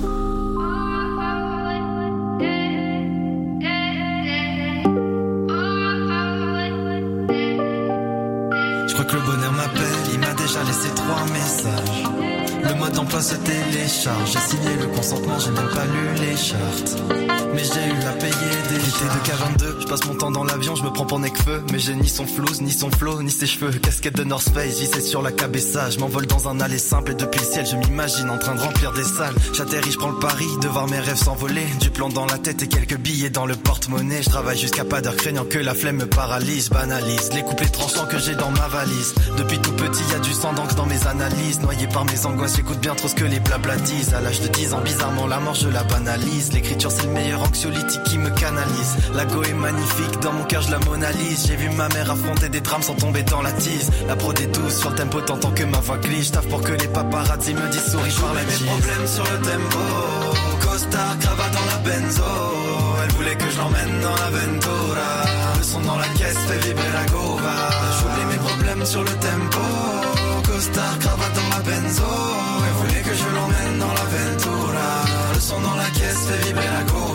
Je 8.88 8.92
crois 8.92 9.04
que 9.06 9.14
le 9.14 9.22
bonheur 9.22 9.52
m'appelle, 9.52 9.82
il 10.12 10.18
m'a 10.18 10.34
déjà 10.34 10.62
laissé 10.64 10.88
trois 10.94 11.24
messages. 11.32 12.31
Le 12.64 12.74
mode 12.74 12.92
d'emploi 12.92 13.20
se 13.20 13.34
télécharge, 13.34 14.32
j'ai 14.32 14.38
signé 14.38 14.76
le 14.80 14.86
consentement, 14.88 15.38
j'ai 15.38 15.50
même 15.50 15.68
pas 15.68 15.84
lu 15.84 16.14
les 16.20 16.36
chartes. 16.36 17.02
Mais 17.54 17.64
j'ai 17.64 17.86
eu 17.86 18.06
à 18.08 18.12
payer 18.12 18.32
des 18.70 18.82
L'été 18.82 19.04
de 19.04 19.68
K22, 19.70 19.80
je 19.80 19.86
passe 19.86 20.04
mon 20.06 20.14
temps 20.14 20.30
dans 20.30 20.44
l'avion, 20.44 20.74
je 20.74 20.82
me 20.82 20.90
prends 20.90 21.06
pour 21.06 21.18
Necfeu. 21.18 21.62
Mais 21.70 21.78
j'ai 21.78 21.94
ni 21.94 22.08
son 22.08 22.26
flouze, 22.26 22.60
ni 22.60 22.72
son 22.72 22.90
flow, 22.90 23.22
ni 23.22 23.30
ses 23.30 23.46
cheveux. 23.46 23.70
Casquette 23.70 24.16
de 24.16 24.24
North 24.24 24.48
Face, 24.48 24.78
j'y 24.78 24.86
sais 24.86 25.00
sur 25.00 25.22
la 25.22 25.32
cabessa. 25.32 25.88
Je 25.90 25.98
m'envole 25.98 26.26
dans 26.26 26.48
un 26.48 26.60
aller 26.60 26.78
simple 26.78 27.12
et 27.12 27.14
depuis 27.14 27.40
le 27.40 27.46
ciel, 27.46 27.66
je 27.66 27.76
m'imagine 27.76 28.28
en 28.28 28.38
train 28.38 28.54
de 28.54 28.60
remplir 28.60 28.92
des 28.92 29.04
salles. 29.04 29.34
J'atterris, 29.54 29.92
je 29.92 29.98
prends 29.98 30.10
le 30.10 30.18
pari 30.18 30.46
de 30.60 30.68
voir 30.68 30.88
mes 30.88 30.98
rêves 30.98 31.16
s'envoler. 31.16 31.64
Du 31.80 31.90
plan 31.90 32.08
dans 32.08 32.26
la 32.26 32.38
tête 32.38 32.62
et 32.62 32.68
quelques 32.68 32.96
billets 32.96 33.30
dans 33.30 33.46
le 33.46 33.54
porte-monnaie. 33.54 34.22
Je 34.22 34.30
travaille 34.30 34.58
jusqu'à 34.58 34.84
pas 34.84 35.00
d'heure 35.00 35.16
craignant 35.16 35.44
que 35.44 35.58
la 35.58 35.74
flemme 35.74 35.96
me 35.96 36.06
paralyse, 36.06 36.70
banalise. 36.70 37.30
Les 37.32 37.42
couplets 37.42 37.68
tranchants 37.68 38.06
que 38.06 38.18
j'ai 38.18 38.34
dans 38.34 38.50
ma 38.50 38.68
valise. 38.68 39.14
Depuis 39.38 39.58
tout 39.58 39.72
petit, 39.72 40.02
y 40.10 40.14
a 40.14 40.18
du 40.18 40.32
sang 40.32 40.52
d'encre 40.54 40.74
dans 40.74 40.86
mes 40.86 41.06
analyses. 41.06 41.60
Noyé 41.60 41.86
par 41.86 42.04
mes 42.04 42.26
angoisses, 42.26 42.51
j'écoute 42.54 42.80
bien 42.80 42.94
trop 42.94 43.08
ce 43.08 43.14
que 43.14 43.24
les 43.24 43.40
blabla 43.40 43.76
disent. 43.76 44.14
À 44.14 44.20
l'âge 44.20 44.40
de 44.40 44.48
10 44.48 44.74
ans, 44.74 44.80
bizarrement, 44.80 45.26
la 45.26 45.40
mort, 45.40 45.54
je 45.54 45.68
la 45.68 45.82
banalise. 45.84 46.52
L'écriture, 46.52 46.90
c'est 46.90 47.04
le 47.04 47.12
meilleur 47.12 47.42
anxiolytique 47.42 48.02
qui 48.04 48.18
me 48.18 48.30
canalise. 48.30 48.96
La 49.14 49.24
go 49.24 49.42
est 49.42 49.54
magnifique, 49.54 50.20
dans 50.20 50.32
mon 50.32 50.44
cœur, 50.44 50.62
je 50.62 50.70
la 50.70 50.78
monalise. 50.80 51.46
J'ai 51.46 51.56
vu 51.56 51.68
ma 51.70 51.88
mère 51.88 52.10
affronter 52.10 52.48
des 52.48 52.60
drames 52.60 52.82
sans 52.82 52.94
tomber 52.94 53.22
dans 53.22 53.42
la 53.42 53.52
tise. 53.52 53.90
La 54.06 54.16
prod 54.16 54.38
est 54.40 54.46
douce 54.46 54.78
sur 54.78 54.90
le 54.90 54.96
tempo, 54.96 55.20
t'entends 55.20 55.52
que 55.52 55.64
ma 55.64 55.78
voix 55.80 55.98
glisse. 55.98 56.32
Taf 56.32 56.46
pour 56.48 56.62
que 56.62 56.72
les 56.72 56.88
paparazzi 56.88 57.54
me 57.54 57.68
disent 57.70 57.90
souris, 57.90 58.10
je 58.10 58.20
parle 58.20 58.36
mes 58.36 58.66
problèmes 58.66 59.06
sur 59.06 59.24
le 59.24 59.38
tempo. 59.40 59.78
Costard, 60.60 61.18
cravate 61.20 61.52
dans 61.52 61.66
la 61.66 61.78
benzo. 61.78 62.22
Elle 63.04 63.12
voulait 63.12 63.36
que 63.36 63.50
je 63.50 63.58
l'emmène 63.58 64.00
dans 64.00 64.14
l'aventura. 64.14 65.24
Le 65.58 65.62
son 65.62 65.80
dans 65.80 65.98
la 65.98 66.08
caisse 66.18 66.38
fait 66.48 66.58
vibrer 66.66 66.92
la 66.92 67.04
gova. 67.12 67.70
J'oublie 67.98 68.26
mes 68.32 68.38
problèmes 68.38 68.86
sur 68.86 69.02
le 69.02 69.10
tempo. 69.10 69.81
Costard, 70.72 70.98
cravate 70.98 71.34
dans 71.34 71.48
la 71.50 71.62
benzo. 71.62 72.02
Elle 72.66 72.72
voulait 72.72 73.02
que 73.02 73.14
je 73.14 73.28
l'emmène 73.34 73.78
dans 73.78 73.92
l'aventura. 73.92 75.04
Le 75.34 75.40
son 75.40 75.60
dans 75.60 75.74
la 75.74 75.90
caisse 75.90 76.26
fait 76.26 76.46
vibrer 76.46 76.64
la 76.64 76.82
gova. 76.84 77.11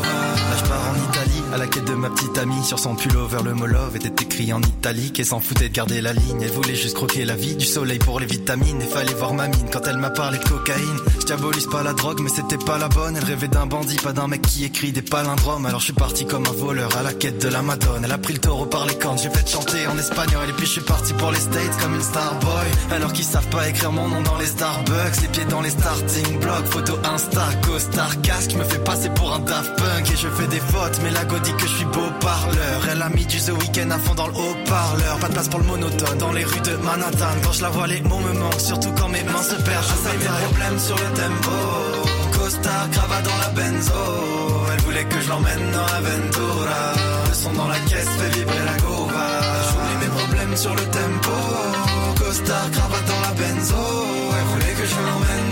À 1.54 1.58
la 1.58 1.68
quête 1.68 1.86
de 1.86 1.94
ma 1.94 2.10
petite 2.10 2.38
amie. 2.38 2.64
Sur 2.64 2.80
son 2.80 2.96
pullover, 2.96 3.44
le 3.44 3.54
mot 3.54 3.66
love 3.68 3.96
était 3.96 4.24
écrit 4.24 4.54
en 4.54 4.62
italique. 4.62 5.20
Et 5.20 5.24
s'en 5.24 5.40
foutait 5.40 5.70
de 5.70 5.74
garder 5.74 6.02
la 6.02 6.14
ligne. 6.14 6.42
Elle 6.42 6.52
voulait 6.52 6.76
juste 6.76 6.96
croquer 6.96 7.26
la 7.26 7.36
vie, 7.36 7.56
du 7.56 7.66
soleil 7.66 8.00
pour 8.00 8.20
les 8.20 8.26
vitamines. 8.26 8.82
Et 8.82 8.86
fallait 8.86 9.14
voir 9.14 9.34
ma 9.34 9.48
mine 9.48 9.68
quand 9.72 9.86
elle 9.88 9.98
m'a 9.98 10.10
parlé 10.10 10.38
de 10.38 10.44
cocaïne. 10.44 11.00
Je 11.20 11.26
diabolise 11.26 11.68
pas 11.68 11.84
la 11.84 11.94
drogue, 11.94 12.20
mais 12.22 12.30
c'était 12.30 12.58
pas 12.58 12.78
la 12.78 12.90
bonne. 12.90 13.16
Elle 13.18 13.24
rêvait 13.24 13.48
d'un 13.48 13.66
bandit, 13.66 13.98
pas 13.98 14.14
d'un 14.14 14.28
mec 14.28 14.42
qui 14.42 14.66
écrit 14.66 14.92
des 14.92 15.02
palindromes. 15.02 15.66
Alors 15.66 15.80
je 15.80 15.86
suis 15.86 15.94
parti 15.94 16.26
comme 16.26 16.46
un 16.46 16.52
voleur 16.52 16.96
à 16.98 17.04
la 17.04 17.14
quête 17.14 17.42
de 17.42 17.50
la 17.50 17.62
madone. 17.62 18.04
Elle 18.04 18.12
a 18.12 18.18
pris 18.18 18.34
le 18.34 18.40
taureau 18.40 18.66
par 18.66 18.86
les 18.86 18.96
cornes, 18.96 19.18
j'ai 19.18 19.30
fait 19.30 19.48
chanter 19.48 19.88
en 19.88 19.98
espagnol. 19.98 20.50
Et 20.50 20.54
puis 20.54 20.66
je 20.66 20.72
suis 20.74 20.82
parti 20.82 21.14
pour 21.14 21.32
les 21.32 21.40
States 21.40 21.78
comme 21.82 21.96
une 21.96 22.02
starboy. 22.02 22.68
Alors 22.92 23.14
qu'ils 23.14 23.26
savent 23.26 23.50
pas 23.50 23.68
écrire 23.70 23.92
mon 23.92 24.08
nom 24.08 24.22
dans 24.22 24.38
les 24.38 24.46
Starbucks. 24.46 25.22
Les 25.22 25.28
pieds 25.30 25.46
dans 25.46 25.62
les 25.62 25.70
starting 25.70 26.40
blocks, 26.40 26.66
photo 26.68 26.94
Insta, 27.04 27.46
costard, 27.66 28.22
casque. 28.22 28.52
Je 28.52 28.58
me 28.58 28.64
fais 28.64 28.80
passer 28.80 29.10
pour 29.10 29.34
un 29.34 29.40
Daft 29.40 29.76
Punk 29.78 30.12
et 30.12 30.18
je 30.18 30.28
fais 30.28 30.48
des 30.48 30.60
fautes. 30.60 31.00
Mais 31.04 31.12
la 31.12 31.26
go 31.26 31.37
dit 31.40 31.54
que 31.54 31.68
je 31.68 31.76
suis 31.76 31.86
beau 31.86 32.10
parleur. 32.20 32.88
Elle 32.92 33.02
a 33.02 33.10
mis 33.10 33.26
du 33.26 33.38
The 33.38 33.50
Weeknd 33.50 33.92
à 33.92 34.00
fond 34.00 34.16
dans 34.16 34.28
le 34.28 34.34
haut-parleur. 34.34 35.18
Pas 35.20 35.28
de 35.28 35.34
place 35.34 35.48
pour 35.50 35.60
le 35.60 35.66
monotone 35.66 36.18
dans 36.18 36.32
les 36.32 36.44
rues 36.44 36.62
de 36.62 36.76
Manhattan. 36.78 37.34
Quand 37.44 37.52
je 37.52 37.62
la 37.62 37.70
vois, 37.70 37.88
les 37.88 38.02
mots 38.02 38.20
me 38.20 38.34
manquent, 38.34 38.60
surtout 38.60 38.92
quand 39.00 39.10
mes 39.10 39.24
mains 39.24 39.44
se 39.44 39.56
perdent. 39.56 39.86
Je 39.88 40.18
mes 40.18 40.46
problèmes 40.46 40.80
sur 40.80 40.96
le 40.96 41.10
tempo. 41.22 41.52
Costard, 42.38 42.90
cravate 42.92 43.26
dans 43.26 43.38
la 43.38 43.50
benzo. 43.50 43.94
Elle 44.72 44.82
voulait 44.82 45.06
que 45.06 45.20
je 45.22 45.30
l'emmène 45.30 45.72
dans 45.72 45.86
l'aventura. 45.86 46.94
Le 47.28 47.34
son 47.34 47.54
dans 47.54 47.68
la 47.68 47.80
caisse 47.80 48.10
fait 48.18 48.30
vibrer 48.38 48.66
la 48.66 48.78
gova. 48.78 49.28
J'oublie 49.68 49.98
mes 50.02 50.12
problèmes 50.20 50.56
sur 50.56 50.74
le 50.74 50.84
tempo. 50.84 51.36
Costard, 52.18 52.72
cravate 52.72 53.06
dans 53.06 53.22
la 53.28 53.34
benzo. 53.42 53.76
Elle 54.38 54.46
voulait 54.52 54.76
que 54.80 54.86
je 54.86 54.96
l'emmène 54.96 55.47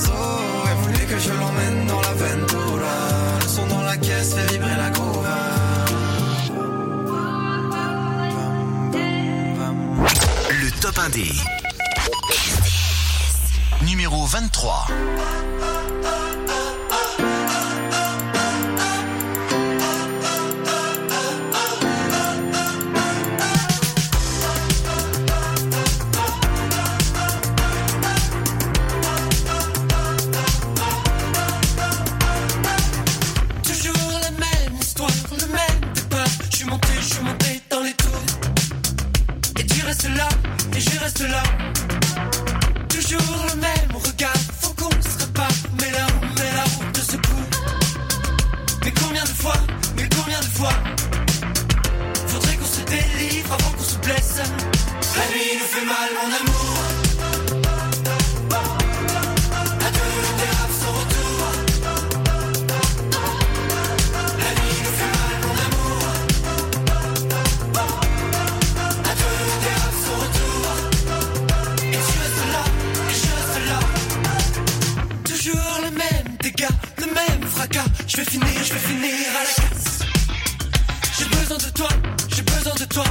la 0.00 0.08
benzo. 0.08 0.12
Elle 0.70 0.76
voulait 0.78 1.06
que 1.06 1.18
je 1.18 1.32
l'emmène 1.32 1.86
dans 1.86 2.00
l'aventura. 2.00 3.38
Le 3.40 3.48
son 3.48 3.66
dans 3.66 3.82
la 3.82 3.96
caisse 3.96 4.34
fait 4.34 4.52
vibrer 4.52 4.76
la 4.76 4.90
gova. 4.90 5.38
Le 10.50 10.70
top 10.80 10.96
1D. 10.96 11.32
Numéro 13.82 14.26
23. 14.26 14.86
Toujours 42.88 43.46
le 43.50 43.60
même 43.60 43.92
regard, 43.92 44.32
faut 44.58 44.72
qu'on 44.72 44.90
se 45.02 45.18
répare. 45.18 45.50
Mais 45.78 45.90
là, 45.90 46.06
mais 46.36 46.50
la 46.56 46.62
route 46.62 46.94
de 46.94 47.00
secours. 47.00 47.50
Mais 48.82 48.92
combien 49.02 49.22
de 49.24 49.28
fois, 49.28 49.56
mais 49.96 50.08
combien 50.16 50.40
de 50.40 50.44
fois 50.46 50.72
Faudrait 52.26 52.56
qu'on 52.56 52.64
se 52.64 52.80
délivre 52.86 53.52
avant 53.52 53.70
qu'on 53.76 53.84
se 53.84 53.98
blesse? 53.98 54.36
La 54.38 55.26
nuit 55.34 55.58
nous 55.60 55.66
fait 55.66 55.84
mal, 55.84 56.08
mon 56.22 56.34
amour. 56.34 56.79
je 78.70 78.74
vais 78.74 78.80
finir 78.80 79.26
à 79.36 79.42
la 79.42 79.50
casse. 79.50 79.98
J'ai 81.18 81.24
besoin 81.24 81.58
de 81.58 81.70
toi, 81.70 81.88
j'ai 82.28 82.42
besoin 82.42 82.74
de 82.74 82.84
toi. 82.84 83.04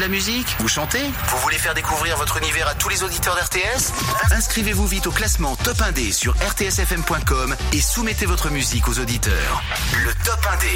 la 0.00 0.08
musique 0.08 0.56
Vous 0.58 0.68
chantez? 0.68 1.02
Vous 1.28 1.38
voulez 1.38 1.58
faire 1.58 1.74
découvrir 1.74 2.16
votre 2.16 2.38
univers 2.38 2.66
à 2.68 2.74
tous 2.74 2.88
les 2.88 3.02
auditeurs 3.02 3.36
d'RTS 3.36 3.92
Inscrivez-vous 4.32 4.86
vite 4.86 5.06
au 5.06 5.10
classement 5.10 5.56
Top 5.56 5.78
1D 5.78 6.12
sur 6.12 6.34
rtsfm.com 6.34 7.54
et 7.72 7.80
soumettez 7.80 8.26
votre 8.26 8.50
musique 8.50 8.88
aux 8.88 8.98
auditeurs. 8.98 9.62
Le 10.04 10.12
Top 10.24 10.40
1D. 10.42 10.66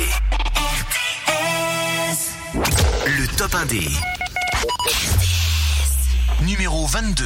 RTS. 1.32 2.32
Le 3.06 3.26
Top 3.36 3.52
1D. 3.54 3.88
RTS. 4.92 6.42
Numéro 6.42 6.86
22. 6.86 7.24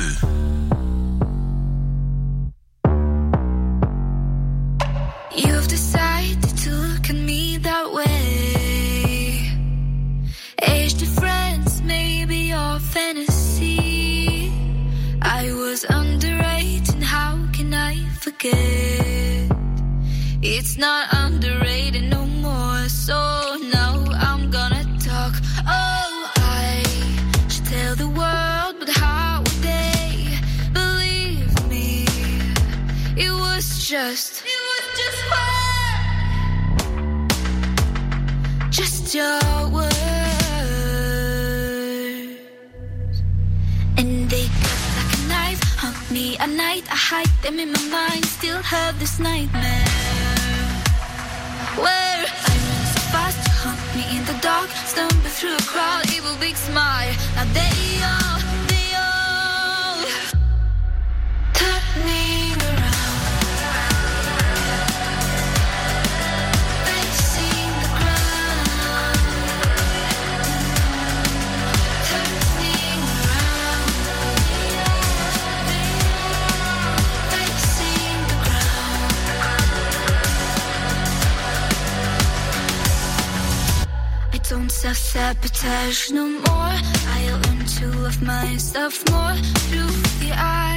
touch 85.60 86.12
no 86.12 86.28
more. 86.28 86.76
I 87.16 87.40
learned 87.42 87.68
to 87.78 87.86
love 87.98 88.22
myself 88.22 89.02
more 89.10 89.34
through 89.66 89.90
the 90.20 90.32
eyes. 90.36 90.67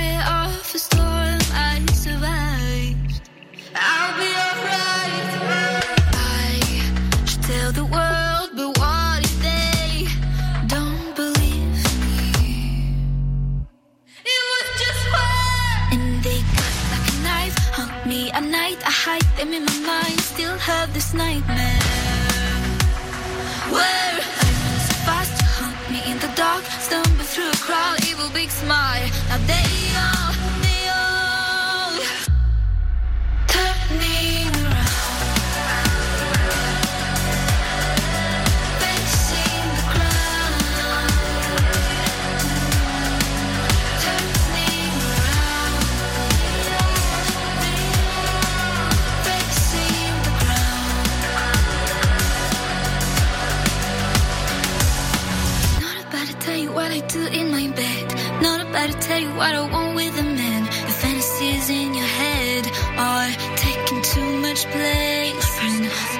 What 59.42 59.56
I 59.56 59.62
want 59.74 59.96
with 59.96 60.20
a 60.20 60.24
man. 60.24 60.64
The 60.90 60.96
fantasies 61.02 61.68
in 61.72 61.96
your 61.96 62.12
head 62.22 62.64
are 63.10 63.30
taking 63.56 64.00
too 64.14 64.30
much 64.46 64.62
place. 64.76 65.50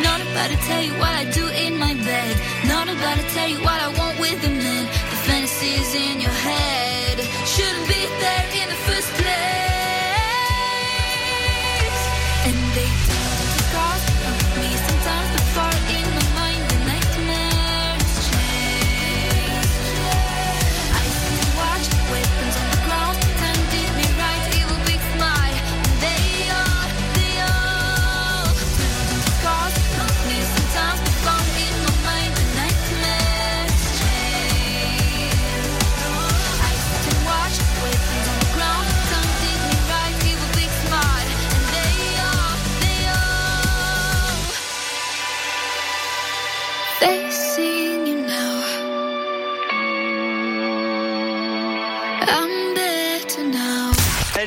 Not 0.08 0.20
about 0.22 0.50
to 0.50 0.58
tell 0.68 0.82
you 0.82 0.94
what 0.94 1.14
I 1.22 1.26
do 1.40 1.46
in 1.50 1.78
my 1.78 1.94
bed. 1.94 2.34
Not 2.66 2.88
about 2.90 3.18
to 3.22 3.26
tell 3.36 3.48
you 3.48 3.60
what 3.68 3.80
I 3.88 3.90
want 4.00 4.20
with 4.20 4.44
a 4.44 4.50
man. 4.50 4.86
The 5.12 5.20
fantasies 5.28 5.94
in 5.94 6.20
your 6.20 6.38
head 6.48 6.91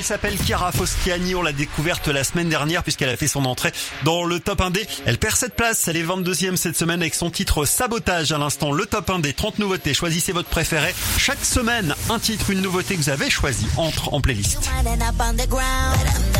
Elle 0.04 0.08
s'appelle 0.08 0.36
Chiara 0.36 0.70
Foschiani, 0.70 1.34
on 1.34 1.40
l'a 1.40 1.52
découverte 1.52 2.08
la 2.08 2.24
semaine 2.24 2.50
dernière 2.50 2.82
puisqu'elle 2.82 3.08
a 3.08 3.16
fait 3.16 3.26
son 3.26 3.46
entrée 3.46 3.72
dans 4.02 4.26
le 4.26 4.38
top 4.38 4.60
1D. 4.60 4.86
Elle 5.06 5.16
perd 5.16 5.34
cette 5.34 5.54
place, 5.54 5.88
elle 5.88 5.96
est 5.96 6.04
22e 6.04 6.56
cette 6.56 6.76
semaine 6.76 7.00
avec 7.00 7.14
son 7.14 7.30
titre 7.30 7.64
Sabotage 7.64 8.30
à 8.30 8.36
l'instant, 8.36 8.70
le 8.70 8.84
top 8.84 9.08
1D, 9.08 9.32
30 9.32 9.60
nouveautés, 9.60 9.94
choisissez 9.94 10.32
votre 10.32 10.50
préféré. 10.50 10.94
Chaque 11.16 11.42
semaine, 11.42 11.94
un 12.10 12.18
titre, 12.18 12.50
une 12.50 12.60
nouveauté 12.60 12.96
que 12.96 13.00
vous 13.00 13.08
avez 13.08 13.30
choisi 13.30 13.66
entre 13.78 14.12
en 14.12 14.20
playlist. 14.20 14.68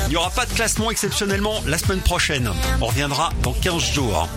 Il 0.05 0.11
n'y 0.11 0.16
aura 0.16 0.29
pas 0.29 0.44
de 0.44 0.53
classement 0.53 0.90
exceptionnellement 0.90 1.62
la 1.66 1.79
semaine 1.79 2.00
prochaine. 2.00 2.50
On 2.83 2.87
reviendra 2.88 3.31
dans 3.42 3.55
15 3.55 3.83
jours. 3.94 4.29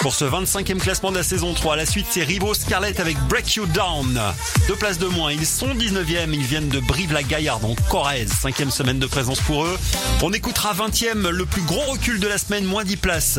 Pour 0.00 0.14
ce 0.14 0.24
25e 0.24 0.78
classement 0.78 1.12
de 1.12 1.16
la 1.18 1.22
saison 1.22 1.54
3, 1.54 1.76
la 1.76 1.86
suite 1.86 2.06
c'est 2.10 2.24
Ribo 2.24 2.54
Scarlett 2.54 2.98
avec 2.98 3.16
Break 3.28 3.54
You 3.54 3.66
Down. 3.66 4.20
Deux 4.66 4.74
places 4.74 4.98
de 4.98 5.06
moins, 5.06 5.32
ils 5.32 5.46
sont 5.46 5.68
19e, 5.68 6.32
ils 6.32 6.42
viennent 6.42 6.68
de 6.68 6.80
Brive-la-Gaillarde 6.80 7.64
en 7.64 7.74
Corrèze. 7.88 8.32
Cinquième 8.32 8.70
semaine 8.70 8.98
de 8.98 9.06
présence 9.06 9.40
pour 9.40 9.64
eux. 9.64 9.78
On 10.22 10.32
écoutera 10.32 10.74
20e, 10.74 11.28
le 11.28 11.46
plus 11.46 11.62
gros 11.62 11.82
recul 11.92 12.18
de 12.18 12.26
la 12.26 12.38
semaine, 12.38 12.64
moins 12.64 12.84
10 12.84 12.96
places. 12.96 13.38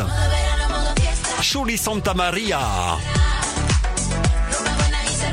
Chuli 1.41 1.77
Santa 1.77 2.13
Maria. 2.13 2.59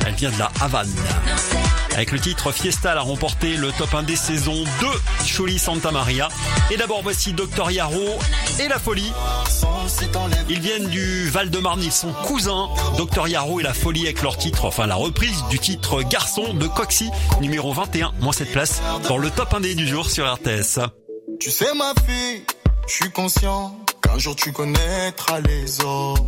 Elle 0.07 0.15
vient 0.15 0.31
de 0.31 0.39
la 0.39 0.51
Havane. 0.61 0.91
Avec 2.01 2.13
le 2.13 2.19
titre 2.19 2.51
Fiesta, 2.51 2.93
elle 2.93 2.97
a 2.97 3.03
remporté 3.03 3.59
le 3.59 3.73
top 3.73 3.95
1 3.95 4.05
des 4.05 4.17
saisons 4.17 4.65
2 4.81 4.87
Chuli 5.27 5.59
Santa 5.59 5.91
Maria. 5.91 6.31
Et 6.71 6.79
d'abord 6.79 7.03
voici 7.03 7.35
Dr 7.35 7.71
Yaro 7.71 8.19
et 8.59 8.69
La 8.69 8.79
Folie. 8.79 9.13
Ils 10.49 10.61
viennent 10.61 10.89
du 10.89 11.29
Val-de-Marne, 11.29 11.83
ils 11.83 11.93
sont 11.93 12.15
cousins. 12.25 12.71
Dr 12.97 13.29
Yaro 13.29 13.61
et 13.61 13.65
La 13.65 13.75
Folie 13.75 14.05
avec 14.05 14.23
leur 14.23 14.39
titre, 14.39 14.65
enfin 14.65 14.87
la 14.87 14.95
reprise 14.95 15.45
du 15.51 15.59
titre 15.59 16.01
Garçon 16.01 16.55
de 16.55 16.67
Coxy, 16.69 17.11
numéro 17.43 17.71
21, 17.75 18.13
moins 18.21 18.33
cette 18.33 18.53
place, 18.53 18.81
dans 19.07 19.19
le 19.19 19.29
top 19.29 19.53
1 19.53 19.61
des 19.61 19.75
du 19.75 19.87
jour 19.87 20.09
sur 20.09 20.25
RTS. 20.25 20.81
Tu 21.39 21.51
sais 21.51 21.75
ma 21.75 21.93
fille, 22.07 22.43
je 22.89 22.95
suis 22.95 23.11
conscient 23.11 23.79
qu'un 24.01 24.17
jour 24.17 24.35
tu 24.35 24.53
connaîtras 24.53 25.41
les 25.41 25.83
autres. 25.83 26.25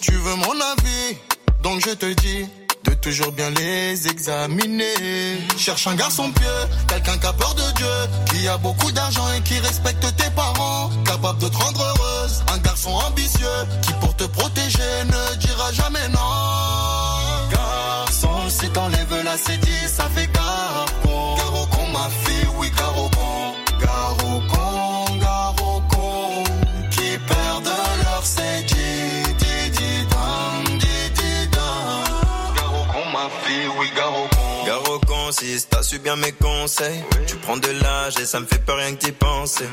Tu 0.00 0.14
veux 0.14 0.34
mon 0.34 0.60
avis, 0.60 1.16
donc 1.62 1.80
je 1.86 1.94
te 1.94 2.12
dis 2.12 2.48
de 2.84 2.94
toujours 2.94 3.32
bien 3.32 3.50
les 3.50 4.06
examiner. 4.08 5.38
Cherche 5.56 5.86
un 5.86 5.94
garçon 5.94 6.30
pieux, 6.32 6.68
quelqu'un 6.88 7.16
qui 7.18 7.26
a 7.26 7.32
peur 7.32 7.54
de 7.54 7.76
Dieu, 7.76 7.96
qui 8.30 8.48
a 8.48 8.56
beaucoup 8.58 8.90
d'argent 8.92 9.26
et 9.36 9.40
qui 9.42 9.58
respecte 9.58 10.04
tes 10.16 10.30
parents, 10.30 10.90
capable 11.04 11.38
de 11.40 11.48
te 11.48 11.56
rendre 11.56 11.80
heureuse. 11.80 12.42
Un 12.52 12.58
garçon 12.58 12.90
ambitieux 12.90 13.58
qui 13.82 13.92
pour 13.94 14.14
te 14.16 14.24
protéger 14.24 15.04
ne 15.06 15.36
dira 15.36 15.72
jamais 15.72 16.08
non. 16.08 17.50
Garçon, 17.50 18.48
si 18.48 18.68
t'enlèves 18.70 19.22
la 19.24 19.36
cédille, 19.36 19.88
ça 19.88 20.04
fait 20.14 20.28
garocon. 20.32 21.71
is 35.52 35.71
t'as 35.82 35.88
su 35.88 35.98
bien 35.98 36.16
mes 36.16 36.32
conseils. 36.32 37.02
Tu 37.26 37.36
prends 37.36 37.56
de 37.56 37.68
l'âge 37.82 38.14
et 38.20 38.26
ça 38.26 38.40
me 38.40 38.46
fait 38.46 38.58
peur 38.58 38.76
rien 38.76 38.94
que 38.94 39.04
d'y 39.04 39.12
penser. 39.12 39.64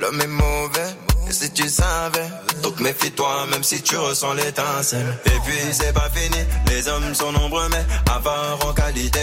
L'homme 0.00 0.20
est 0.20 0.26
mauvais, 0.26 0.90
et 1.28 1.32
si 1.32 1.50
tu 1.52 1.68
savais. 1.68 2.28
Donc 2.62 2.80
méfie-toi, 2.80 3.46
même 3.50 3.62
si 3.62 3.82
tu 3.82 3.96
ressens 3.96 4.34
l'étincelle. 4.34 5.18
Et 5.26 5.38
puis 5.44 5.58
c'est 5.72 5.92
pas 5.92 6.08
fini, 6.14 6.38
les 6.68 6.88
hommes 6.88 7.14
sont 7.14 7.32
nombreux, 7.32 7.68
mais 7.70 7.84
avares 8.10 8.58
en 8.66 8.72
qualité. 8.72 9.20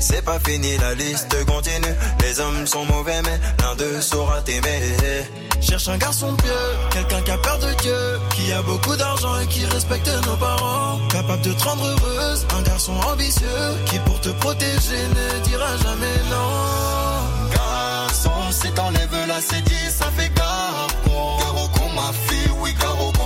C'est 0.00 0.24
pas 0.24 0.38
fini, 0.40 0.76
la 0.78 0.94
liste 0.94 1.44
continue. 1.44 1.94
Les 2.20 2.40
hommes 2.40 2.66
sont 2.66 2.84
mauvais, 2.86 3.20
mais 3.22 3.38
l'un 3.60 3.74
d'eux 3.76 4.00
saura 4.00 4.40
t'aimer. 4.42 4.80
Cherche 5.60 5.88
un 5.88 5.96
garçon 5.96 6.34
pieux, 6.34 6.50
quelqu'un 6.90 7.22
qui 7.22 7.30
a 7.30 7.38
peur 7.38 7.58
de 7.58 7.72
Dieu, 7.82 8.18
qui 8.34 8.52
a 8.52 8.62
beaucoup 8.62 8.96
d'argent 8.96 9.38
et 9.38 9.46
qui 9.46 9.64
respecte 9.66 10.10
nos 10.26 10.36
parents, 10.36 10.98
capable 11.08 11.42
de 11.42 11.52
te 11.52 11.62
rendre 11.62 11.86
heureuse, 11.86 12.44
un 12.58 12.62
garçon 12.62 12.94
ambitieux, 12.94 13.46
qui 13.86 13.98
pour 14.00 14.20
te 14.20 14.30
protéger 14.30 15.02
ne 15.14 15.41
dira 15.42 15.76
jamais 15.76 16.18
non. 16.30 17.50
Garçon, 17.54 18.50
si 18.50 18.70
t'enlèves 18.72 19.26
la 19.26 19.40
cédille, 19.40 19.90
ça 19.90 20.06
fait 20.16 20.30
garocon. 20.34 21.38
Garocon, 21.38 21.88
ma 21.94 22.12
fille, 22.26 22.52
oui. 22.60 22.74
Garocon, 22.80 23.21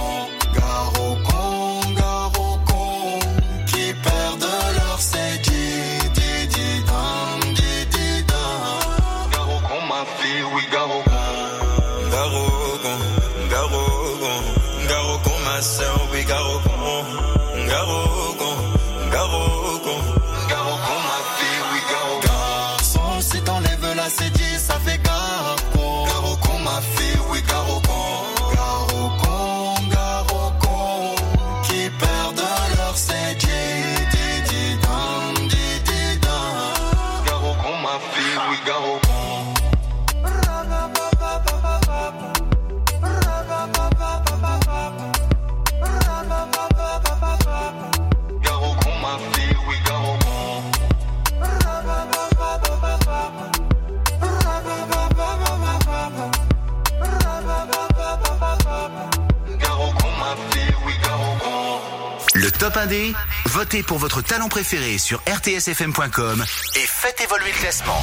Le 62.97 63.03
top 63.03 63.13
1D, 63.13 63.51
votez 63.51 63.83
pour 63.83 63.99
votre 63.99 64.23
talent 64.23 64.49
préféré 64.49 64.97
sur 64.97 65.21
rtsfm.com 65.27 66.45
et 66.77 66.87
faites 66.87 67.21
évoluer 67.21 67.53
le 67.53 67.59
classement. 67.59 68.01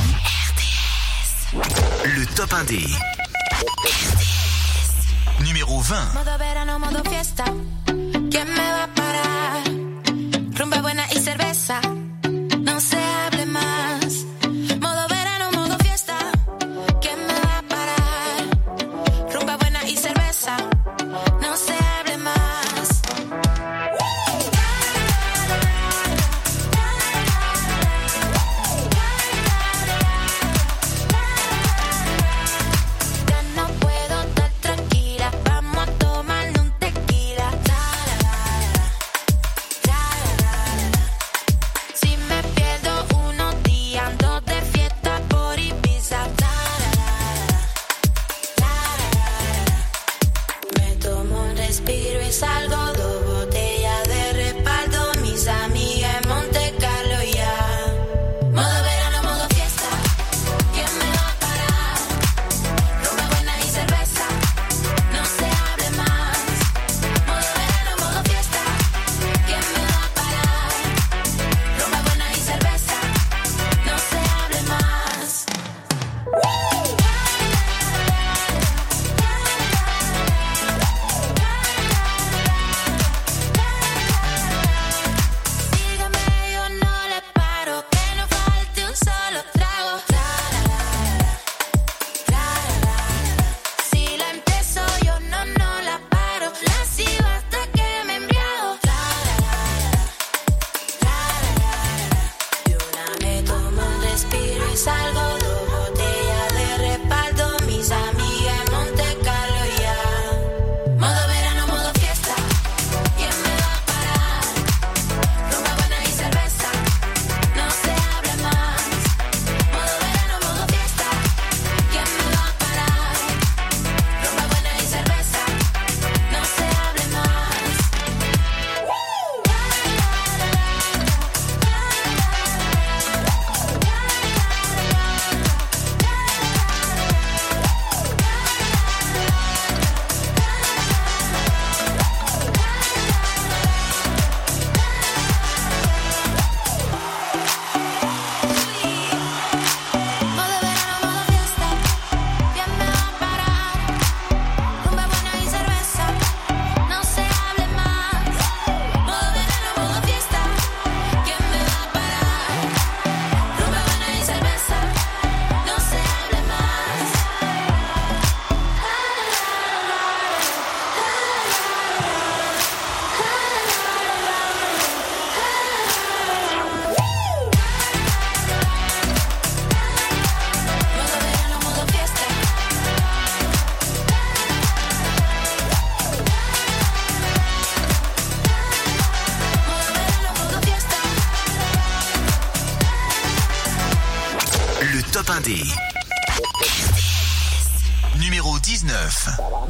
Le 2.05 2.25
top 2.35 2.51
1D. 2.51 2.87
Numéro 5.43 5.79
20. 5.79 5.95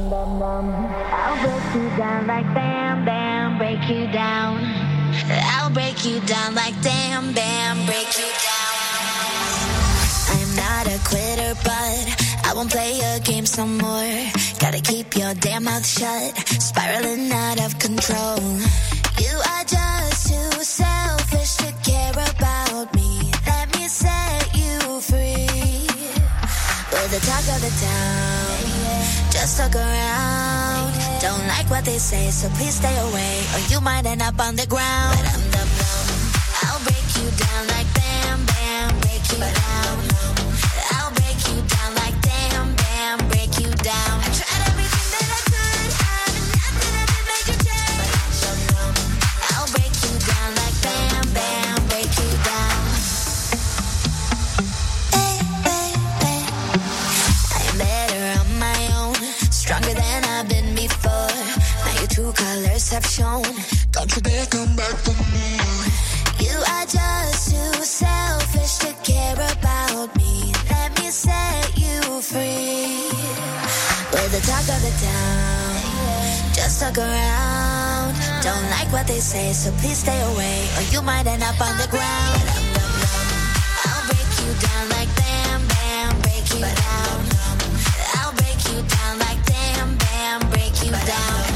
19. 0.10 0.94
I'll 1.12 1.38
break 1.44 1.76
you 1.76 1.98
down 1.98 2.28
like 2.28 2.46
bam, 2.54 3.06
bam, 3.06 3.58
break 3.58 3.90
you 3.90 4.12
down. 4.12 4.60
I'll 5.56 5.70
break 5.70 6.04
you 6.06 6.20
down 6.22 6.56
like 6.56 6.76
damn, 6.82 7.34
bam, 7.34 7.86
break 7.86 8.12
you 8.18 8.30
down. 8.48 8.74
I'm 10.36 10.56
not 10.56 10.88
a 10.88 11.00
quitter, 11.08 11.54
but 11.64 12.44
I 12.46 12.54
won't 12.56 12.72
play 12.72 13.00
your 13.00 13.20
games 13.20 13.58
no 13.58 13.66
more. 13.66 14.32
Gotta 14.60 14.82
keep 14.82 15.16
your 15.16 15.34
damn 15.36 15.64
mouth 15.66 15.86
shut, 15.86 16.38
spiraling 16.62 17.32
out 17.32 17.66
of 17.66 17.80
control. 17.80 18.93
Just 29.44 29.60
look 29.60 29.76
around. 29.76 30.94
Don't 31.20 31.46
like 31.50 31.70
what 31.70 31.84
they 31.84 31.98
say, 31.98 32.32
so 32.32 32.48
please 32.56 32.76
stay 32.76 32.98
away, 33.10 33.44
or 33.54 33.60
you 33.68 33.82
might 33.82 34.06
end 34.06 34.22
up 34.22 34.40
on 34.40 34.56
the 34.56 34.66
ground. 34.66 35.20
But 35.20 35.68
I'll 36.64 36.80
break 36.80 37.04
you 37.18 37.30
down 37.36 37.68
like 37.68 37.94
bam, 37.94 38.46
bam, 38.46 38.98
break 39.02 39.20
you 39.34 39.40
down. 39.40 39.83
Have. 63.18 63.92
Don't 63.92 64.10
you 64.16 64.22
come 64.50 64.76
back 64.76 64.96
for 65.06 65.14
me. 65.34 65.58
You 66.40 66.58
are 66.58 66.86
just 66.86 67.52
too 67.52 67.84
selfish 67.84 68.78
to 68.80 68.94
care 69.04 69.34
about 69.34 70.16
me. 70.16 70.52
Let 70.70 70.98
me 71.00 71.12
set 71.12 71.78
you 71.78 72.02
free. 72.22 73.10
We're 74.12 74.30
the 74.30 74.42
talk 74.50 74.66
of 74.66 74.82
the 74.82 74.94
town. 75.06 76.54
Just 76.54 76.82
around. 76.82 78.16
Don't 78.42 78.70
like 78.72 78.92
what 78.92 79.06
they 79.08 79.20
say, 79.20 79.54
so 79.54 79.72
please 79.82 80.00
stay 80.00 80.20
away, 80.34 80.68
or 80.78 80.84
you 80.92 81.02
might 81.02 81.28
end 81.28 81.44
up 81.44 81.60
on 81.62 81.78
the 81.78 81.88
ground. 81.88 82.42
I'll 83.86 84.04
break 84.10 84.30
you 84.42 84.52
down 84.66 84.90
like 84.90 85.10
bam, 85.16 85.62
bam, 85.68 86.22
break 86.22 86.46
you 86.54 86.62
down. 86.62 87.20
I'll 88.18 88.34
break 88.34 88.60
you 88.70 88.82
down 88.96 89.20
like 89.20 89.40
bam, 89.46 90.50
break 90.50 90.76
you 90.84 90.92
down. 90.92 91.53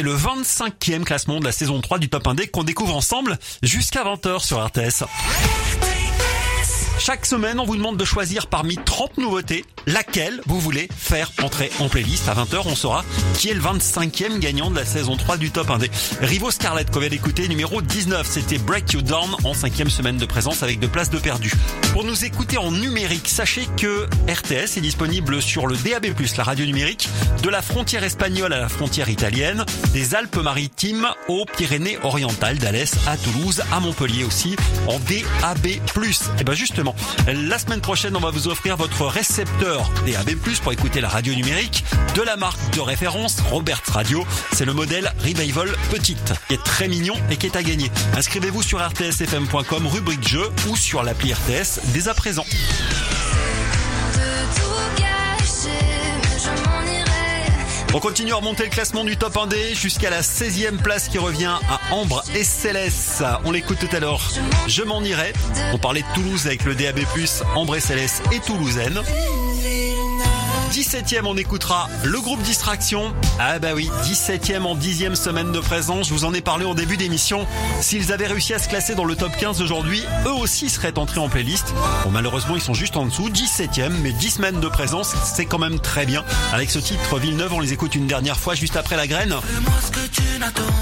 C'est 0.00 0.06
le 0.06 0.16
25e 0.16 1.04
classement 1.04 1.40
de 1.40 1.44
la 1.44 1.52
saison 1.52 1.78
3 1.78 1.98
du 1.98 2.08
Top 2.08 2.24
1D 2.24 2.50
qu'on 2.50 2.64
découvre 2.64 2.96
ensemble 2.96 3.38
jusqu'à 3.62 4.02
20h 4.02 4.42
sur 4.42 4.64
RTS. 4.64 5.04
Chaque 7.00 7.24
semaine, 7.24 7.58
on 7.58 7.64
vous 7.64 7.76
demande 7.76 7.96
de 7.96 8.04
choisir 8.04 8.46
parmi 8.46 8.76
30 8.76 9.16
nouveautés 9.16 9.64
laquelle 9.86 10.42
vous 10.44 10.60
voulez 10.60 10.86
faire 10.94 11.32
entrer 11.42 11.70
en 11.80 11.88
playlist. 11.88 12.28
À 12.28 12.34
20h, 12.34 12.60
on 12.66 12.74
saura 12.74 13.06
qui 13.32 13.48
est 13.48 13.54
le 13.54 13.62
25e 13.62 14.38
gagnant 14.38 14.70
de 14.70 14.76
la 14.76 14.84
saison 14.84 15.16
3 15.16 15.38
du 15.38 15.50
Top 15.50 15.68
1D. 15.68 15.90
Rivo 16.20 16.50
Scarlett, 16.50 16.90
qu'on 16.90 17.00
vient 17.00 17.08
d'écouter, 17.08 17.48
numéro 17.48 17.80
19, 17.80 18.26
c'était 18.28 18.58
Break 18.58 18.92
You 18.92 19.00
Down 19.00 19.34
en 19.44 19.54
cinquième 19.54 19.88
semaine 19.88 20.18
de 20.18 20.26
présence 20.26 20.62
avec 20.62 20.78
deux 20.78 20.88
places 20.88 21.08
de 21.08 21.18
perdu. 21.18 21.50
Pour 21.94 22.04
nous 22.04 22.26
écouter 22.26 22.58
en 22.58 22.70
numérique, 22.70 23.28
sachez 23.28 23.66
que 23.78 24.04
RTS 24.28 24.76
est 24.76 24.82
disponible 24.82 25.40
sur 25.40 25.66
le 25.66 25.76
DAB+, 25.76 26.06
la 26.36 26.44
radio 26.44 26.66
numérique, 26.66 27.08
de 27.42 27.48
la 27.48 27.62
frontière 27.62 28.04
espagnole 28.04 28.52
à 28.52 28.60
la 28.60 28.68
frontière 28.68 29.08
italienne, 29.08 29.64
des 29.94 30.14
Alpes-Maritimes 30.14 31.08
aux 31.28 31.46
Pyrénées-Orientales, 31.46 32.58
d'Alès 32.58 32.92
à 33.06 33.16
Toulouse, 33.16 33.62
à 33.72 33.80
Montpellier 33.80 34.24
aussi, 34.24 34.54
en 34.86 34.98
DAB+. 34.98 35.66
Et 36.38 36.44
ben 36.44 36.54
justement, 36.54 36.89
la 37.26 37.58
semaine 37.58 37.80
prochaine, 37.80 38.16
on 38.16 38.20
va 38.20 38.30
vous 38.30 38.48
offrir 38.48 38.76
votre 38.76 39.06
récepteur 39.06 39.90
DAB+, 40.06 40.36
pour 40.62 40.72
écouter 40.72 41.00
la 41.00 41.08
radio 41.08 41.34
numérique 41.34 41.84
de 42.14 42.22
la 42.22 42.36
marque 42.36 42.58
de 42.74 42.80
référence 42.80 43.40
Roberts 43.50 43.82
Radio. 43.88 44.26
C'est 44.52 44.64
le 44.64 44.72
modèle 44.72 45.12
Revival 45.20 45.70
Petite, 45.90 46.32
qui 46.48 46.54
est 46.54 46.62
très 46.62 46.88
mignon 46.88 47.14
et 47.30 47.36
qui 47.36 47.46
est 47.46 47.56
à 47.56 47.62
gagner. 47.62 47.90
Inscrivez-vous 48.16 48.62
sur 48.62 48.78
rtsfm.com, 48.78 49.86
rubrique 49.86 50.26
jeu 50.26 50.50
ou 50.68 50.76
sur 50.76 51.02
l'appli 51.02 51.32
RTS 51.32 51.80
dès 51.92 52.08
à 52.08 52.14
présent. 52.14 52.44
On 57.92 57.98
continue 57.98 58.32
à 58.32 58.36
remonter 58.36 58.64
le 58.64 58.70
classement 58.70 59.02
du 59.02 59.16
top 59.16 59.34
1D 59.34 59.74
jusqu'à 59.74 60.10
la 60.10 60.20
16e 60.20 60.76
place 60.76 61.08
qui 61.08 61.18
revient 61.18 61.56
à 61.68 61.92
Ambre 61.92 62.22
et 62.36 62.44
Céleste. 62.44 63.24
On 63.44 63.50
l'écoute 63.50 63.78
tout 63.80 63.94
à 63.94 63.98
l'heure. 63.98 64.20
Je 64.68 64.82
m'en 64.84 65.02
irai. 65.02 65.32
On 65.72 65.78
parlait 65.78 66.02
de 66.02 66.14
Toulouse 66.14 66.46
avec 66.46 66.64
le 66.64 66.76
DAB+, 66.76 67.00
Ambre 67.56 67.74
et 67.74 67.80
Céleste 67.80 68.22
et 68.30 68.38
Toulousaine. 68.38 69.00
17ème, 70.70 71.26
on 71.26 71.36
écoutera 71.36 71.88
le 72.04 72.20
groupe 72.20 72.40
Distraction. 72.42 73.12
Ah 73.40 73.58
bah 73.58 73.70
oui, 73.74 73.90
17ème 74.04 74.62
en 74.62 74.76
10ème 74.76 75.16
semaine 75.16 75.50
de 75.50 75.58
présence. 75.58 76.08
Je 76.08 76.14
vous 76.14 76.24
en 76.24 76.32
ai 76.32 76.40
parlé 76.40 76.64
en 76.64 76.74
début 76.74 76.96
d'émission. 76.96 77.44
S'ils 77.80 78.12
avaient 78.12 78.28
réussi 78.28 78.54
à 78.54 78.60
se 78.60 78.68
classer 78.68 78.94
dans 78.94 79.04
le 79.04 79.16
top 79.16 79.32
15 79.36 79.62
aujourd'hui, 79.62 80.04
eux 80.26 80.32
aussi 80.32 80.68
seraient 80.68 80.96
entrés 80.96 81.18
en 81.18 81.28
playlist. 81.28 81.74
Bon, 82.04 82.10
malheureusement, 82.10 82.54
ils 82.54 82.62
sont 82.62 82.74
juste 82.74 82.96
en 82.96 83.04
dessous. 83.04 83.30
17ème, 83.30 83.94
mais 84.02 84.12
10 84.12 84.30
semaines 84.30 84.60
de 84.60 84.68
présence, 84.68 85.14
c'est 85.24 85.44
quand 85.44 85.58
même 85.58 85.80
très 85.80 86.06
bien. 86.06 86.24
Avec 86.52 86.70
ce 86.70 86.78
titre, 86.78 87.18
Villeneuve, 87.18 87.52
on 87.52 87.60
les 87.60 87.72
écoute 87.72 87.96
une 87.96 88.06
dernière 88.06 88.38
fois 88.38 88.54
juste 88.54 88.76
après 88.76 88.96
la 88.96 89.08
graine. 89.08 89.34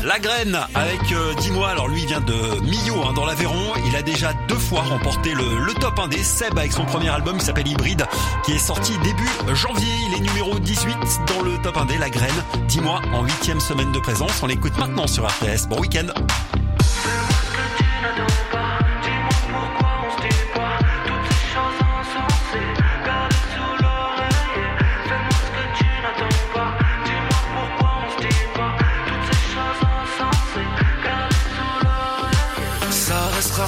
La 0.05 0.19
graine 0.19 0.59
avec 0.75 1.13
euh, 1.13 1.35
dis-moi, 1.41 1.69
alors 1.69 1.89
lui 1.89 2.03
il 2.03 2.07
vient 2.07 2.21
de 2.21 2.61
Millau 2.63 3.03
hein, 3.03 3.13
dans 3.15 3.27
l'Aveyron, 3.27 3.73
il 3.87 3.97
a 3.97 4.03
déjà 4.03 4.33
deux 4.49 4.55
fois 4.55 4.83
remporté 4.83 5.35
le, 5.35 5.59
le 5.59 5.75
top 5.75 5.99
1 5.99 6.09
des 6.09 6.23
Seb 6.23 6.57
avec 6.57 6.73
son 6.73 6.85
premier 6.85 7.09
album 7.09 7.39
qui 7.39 7.45
s'appelle 7.45 7.67
Hybride 7.67 8.07
qui 8.45 8.53
est 8.53 8.59
sorti 8.59 8.93
début 9.03 9.29
janvier, 9.55 9.78
il 9.81 10.15
est 10.15 10.21
numéro 10.21 10.59
18 10.59 10.97
dans 11.29 11.43
le 11.43 11.61
top 11.63 11.77
1 11.77 11.87
des 11.87 11.99
La 11.99 12.11
graine, 12.11 12.31
dis-moi 12.69 13.01
en 13.13 13.25
huitième 13.25 13.61
semaine 13.61 13.93
de 13.93 13.99
présence, 13.99 14.43
on 14.43 14.47
l'écoute 14.47 14.77
maintenant 14.79 15.07
sur 15.07 15.27
RTS, 15.27 15.69
bon 15.69 15.81
week-end 15.81 16.07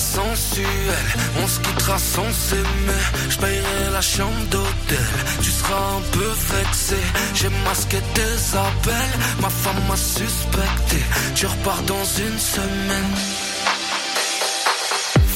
sensuel, 0.01 1.05
on 1.43 1.47
se 1.47 1.61
quittera 1.61 1.99
sans 1.99 2.33
s'aimer. 2.33 3.05
Je 3.29 3.39
la 3.93 4.01
chambre 4.01 4.45
d'hôtel, 4.51 5.09
tu 5.43 5.51
seras 5.51 5.87
un 5.99 6.03
peu 6.13 6.31
vexé. 6.55 7.01
J'ai 7.35 7.51
masqué 7.67 7.99
tes 8.15 8.57
appels, 8.57 9.15
ma 9.41 9.51
femme 9.51 9.83
m'a 9.89 9.97
suspecté. 9.97 10.99
Tu 11.35 11.47
repars 11.47 11.83
dans 11.83 12.05
une 12.27 12.39
semaine. 12.39 13.15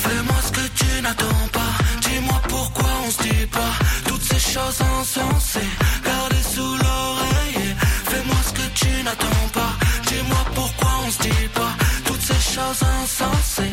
Fais-moi 0.02 0.36
ce 0.46 0.52
que 0.52 0.66
tu 0.80 1.02
n'attends 1.02 1.48
pas, 1.52 1.72
dis-moi 2.02 2.40
pourquoi 2.48 2.90
on 3.06 3.10
se 3.10 3.22
dit 3.22 3.46
pas 3.46 3.74
toutes 4.06 4.22
ces 4.22 4.42
choses 4.52 4.80
insensées. 5.00 5.70
Gardez 6.04 6.44
sous 6.54 6.74
l'oreiller, 6.82 7.72
fais-moi 8.10 8.36
ce 8.48 8.52
que 8.52 8.66
tu 8.80 9.02
n'attends 9.02 9.48
pas, 9.52 9.72
dis-moi 10.08 10.44
pourquoi 10.54 10.90
on 11.06 11.10
se 11.10 11.22
dit 11.22 11.48
pas 11.54 11.72
toutes 12.04 12.22
ces 12.22 12.42
choses 12.54 12.82
insensées. 13.02 13.72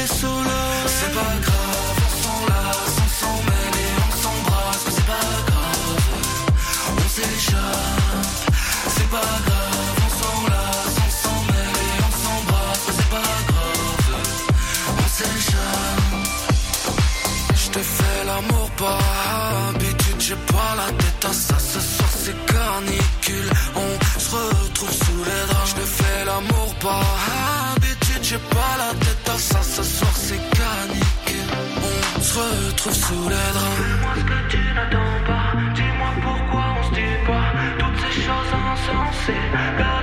C'est 0.00 1.12
pas 1.12 1.34
grave, 1.42 1.98
on 2.06 2.12
s'enlace, 2.22 2.94
on 3.02 3.08
s'emmène 3.20 3.74
et 3.74 3.92
on 4.06 4.12
s'embrasse, 4.22 4.82
mais 4.86 4.92
c'est 4.94 5.06
pas 5.06 5.28
grave, 5.48 6.06
on 6.88 7.08
s'échappe. 7.08 8.26
C'est 8.94 9.10
pas 9.10 9.32
grave, 9.46 9.98
on 10.06 10.10
s'enlace, 10.20 10.96
on 11.04 11.10
s'emmène 11.22 11.78
et 11.82 11.98
on 12.06 12.12
s'embrasse, 12.22 12.82
mais 12.86 12.94
c'est 12.96 13.10
pas 13.10 13.32
grave, 13.48 14.22
on 14.98 15.08
s'échappe. 15.16 16.14
Je 17.56 17.68
te 17.70 17.80
fais 17.80 18.20
l'amour 18.24 18.70
par 18.76 19.00
habitude, 19.70 20.20
j'ai 20.20 20.36
pas 20.36 20.72
la 20.76 20.88
tête 20.92 21.24
à 21.28 21.32
ça. 21.32 21.58
Ce 21.58 21.80
soir 21.80 22.10
c'est 22.22 22.38
canicule, 22.46 23.50
on 23.74 24.20
se 24.20 24.30
retrouve 24.30 24.92
sous 24.92 25.24
les 25.24 25.42
draps. 25.48 25.70
Je 25.70 25.74
te 25.74 25.86
fais 25.86 26.24
l'amour 26.24 26.74
par 26.80 27.04
habitude, 27.74 28.22
j'ai 28.22 28.38
pas 28.38 28.76
la 28.78 28.94
tête 28.94 29.28
à 29.34 29.38
ça. 29.38 29.58
Retrouve 32.38 32.94
sous 32.94 33.28
les 33.28 33.50
draps. 33.54 33.76
Fais-moi 33.76 34.12
ce 34.16 34.24
que 34.24 34.38
tu 34.48 34.74
n'attends 34.74 35.18
pas, 35.26 35.46
dis-moi 35.74 36.10
pourquoi 36.22 36.64
on 36.78 36.82
se 36.88 36.94
dit 36.94 37.18
pas 37.26 37.52
toutes 37.78 38.00
ces 38.00 38.20
choses 38.22 38.52
insensées. 38.72 39.97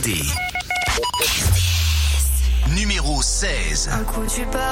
Top 0.00 0.06
1D. 0.06 0.24
Numéro 2.74 3.22
16. 3.22 3.90
Un 3.92 4.04
coup 4.04 4.24
tu 4.26 4.44
pars, 4.46 4.69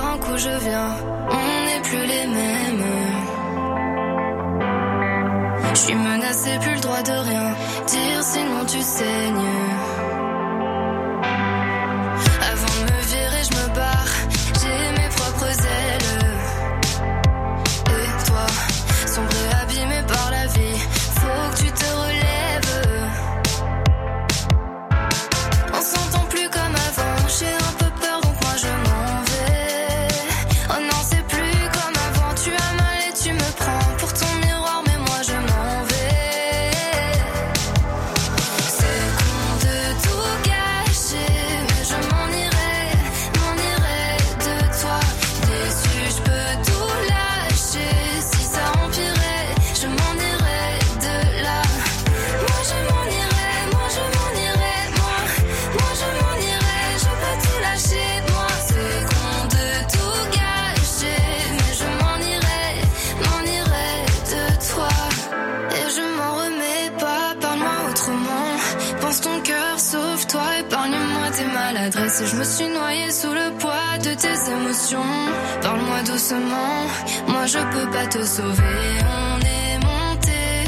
Parle-moi 75.61 76.03
doucement, 76.07 76.87
moi 77.27 77.45
je 77.45 77.59
peux 77.59 77.91
pas 77.91 78.07
te 78.07 78.25
sauver. 78.25 78.63
On 79.05 79.39
est 79.41 79.79
monté 79.85 80.65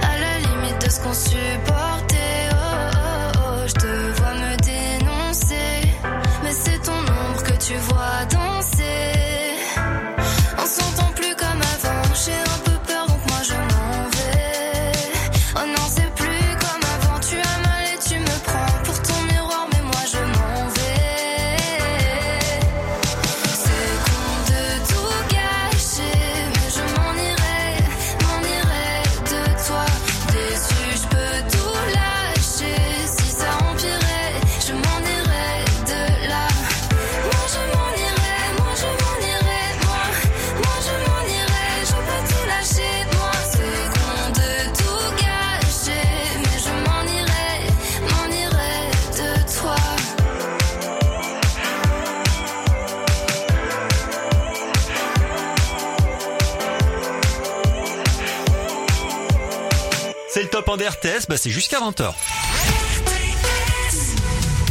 à 0.00 0.18
la 0.20 0.38
limite 0.38 0.84
de 0.84 0.88
ce 0.88 1.00
qu'on 1.00 1.12
supportait. 1.12 1.91
C'est 60.82 60.88
le 60.88 60.94
top 60.94 61.04
1 61.04 61.10
des 61.10 61.16
RTS, 61.18 61.26
bah 61.28 61.36
c'est 61.36 61.50
jusqu'à 61.50 61.78
20h. 61.78 62.12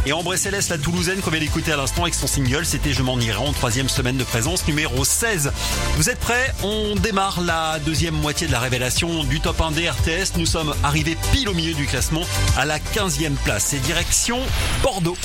Et 0.06 0.14
Ambré 0.14 0.36
Céleste, 0.36 0.70
la 0.70 0.78
Toulousaine 0.78 1.22
qu'on 1.22 1.30
vient 1.30 1.40
d'écouter 1.40 1.72
à 1.72 1.78
l'instant 1.78 2.02
avec 2.02 2.16
son 2.16 2.28
single, 2.28 2.66
c'était 2.66 2.92
Je 2.92 3.04
m'en 3.04 3.20
irai 3.20 3.38
en 3.38 3.54
troisième 3.54 3.88
semaine 3.88 4.18
de 4.18 4.24
présence, 4.24 4.68
numéro 4.68 5.06
16. 5.06 5.52
Vous 5.98 6.10
êtes 6.10 6.20
prêts 6.20 6.54
On 6.64 6.96
démarre 6.96 7.42
la 7.42 7.80
deuxième 7.80 8.16
moitié 8.16 8.48
de 8.48 8.52
la 8.52 8.60
révélation 8.60 9.24
du 9.24 9.40
top 9.40 9.62
1 9.62 9.72
des 9.72 9.90
RTS. 9.90 10.38
Nous 10.38 10.46
sommes 10.46 10.74
arrivés 10.84 11.18
pile 11.32 11.50
au 11.50 11.54
milieu 11.54 11.74
du 11.74 11.86
classement, 11.86 12.24
à 12.58 12.66
la 12.66 12.80
15e 12.80 13.36
place. 13.44 13.74
Et 13.74 13.80
direction 13.80 14.40
Bordeaux. 14.82 15.18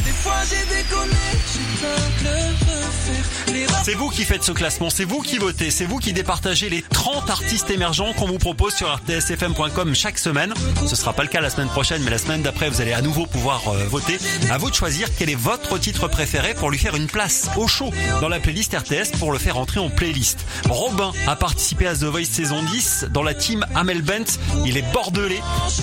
C'est 3.84 3.94
vous 3.94 4.08
qui 4.10 4.24
faites 4.24 4.42
ce 4.42 4.50
classement, 4.50 4.90
c'est 4.90 5.04
vous 5.04 5.20
qui 5.22 5.38
votez, 5.38 5.70
c'est 5.70 5.84
vous 5.84 5.98
qui 5.98 6.12
départagez 6.12 6.68
les 6.68 6.82
30 6.82 7.30
artistes 7.30 7.70
émergents 7.70 8.12
qu'on 8.14 8.26
vous 8.26 8.38
propose 8.38 8.74
sur 8.74 8.92
rtsfm.com 8.92 9.94
chaque 9.94 10.18
semaine. 10.18 10.52
Ce 10.86 10.96
sera 10.96 11.12
pas 11.12 11.22
le 11.22 11.28
cas 11.28 11.40
la 11.40 11.50
semaine 11.50 11.68
prochaine, 11.68 12.02
mais 12.02 12.10
la 12.10 12.18
semaine 12.18 12.42
d'après, 12.42 12.68
vous 12.68 12.80
allez 12.80 12.92
à 12.92 13.02
nouveau 13.02 13.26
pouvoir 13.26 13.62
euh, 13.68 13.84
voter. 13.84 14.18
À 14.50 14.58
vous 14.58 14.70
de 14.70 14.74
choisir 14.74 15.08
quel 15.16 15.30
est 15.30 15.36
votre 15.36 15.78
titre 15.78 16.08
préféré 16.08 16.54
pour 16.54 16.70
lui 16.70 16.78
faire 16.78 16.96
une 16.96 17.06
place 17.06 17.48
au 17.56 17.68
chaud 17.68 17.92
dans 18.20 18.28
la 18.28 18.40
playlist 18.40 18.76
RTS 18.76 19.16
pour 19.18 19.30
le 19.30 19.38
faire 19.38 19.56
entrer 19.56 19.78
en 19.78 19.88
playlist. 19.88 20.44
Robin 20.68 21.12
a 21.26 21.36
participé 21.36 21.86
à 21.86 21.94
The 21.94 22.04
Voice 22.04 22.24
saison 22.24 22.62
10 22.62 23.06
dans 23.10 23.22
la 23.22 23.34
team 23.34 23.64
Amel 23.74 24.02
Bent. 24.02 24.38
Il 24.64 24.76
est 24.76 24.92
bordelais. 24.92 25.40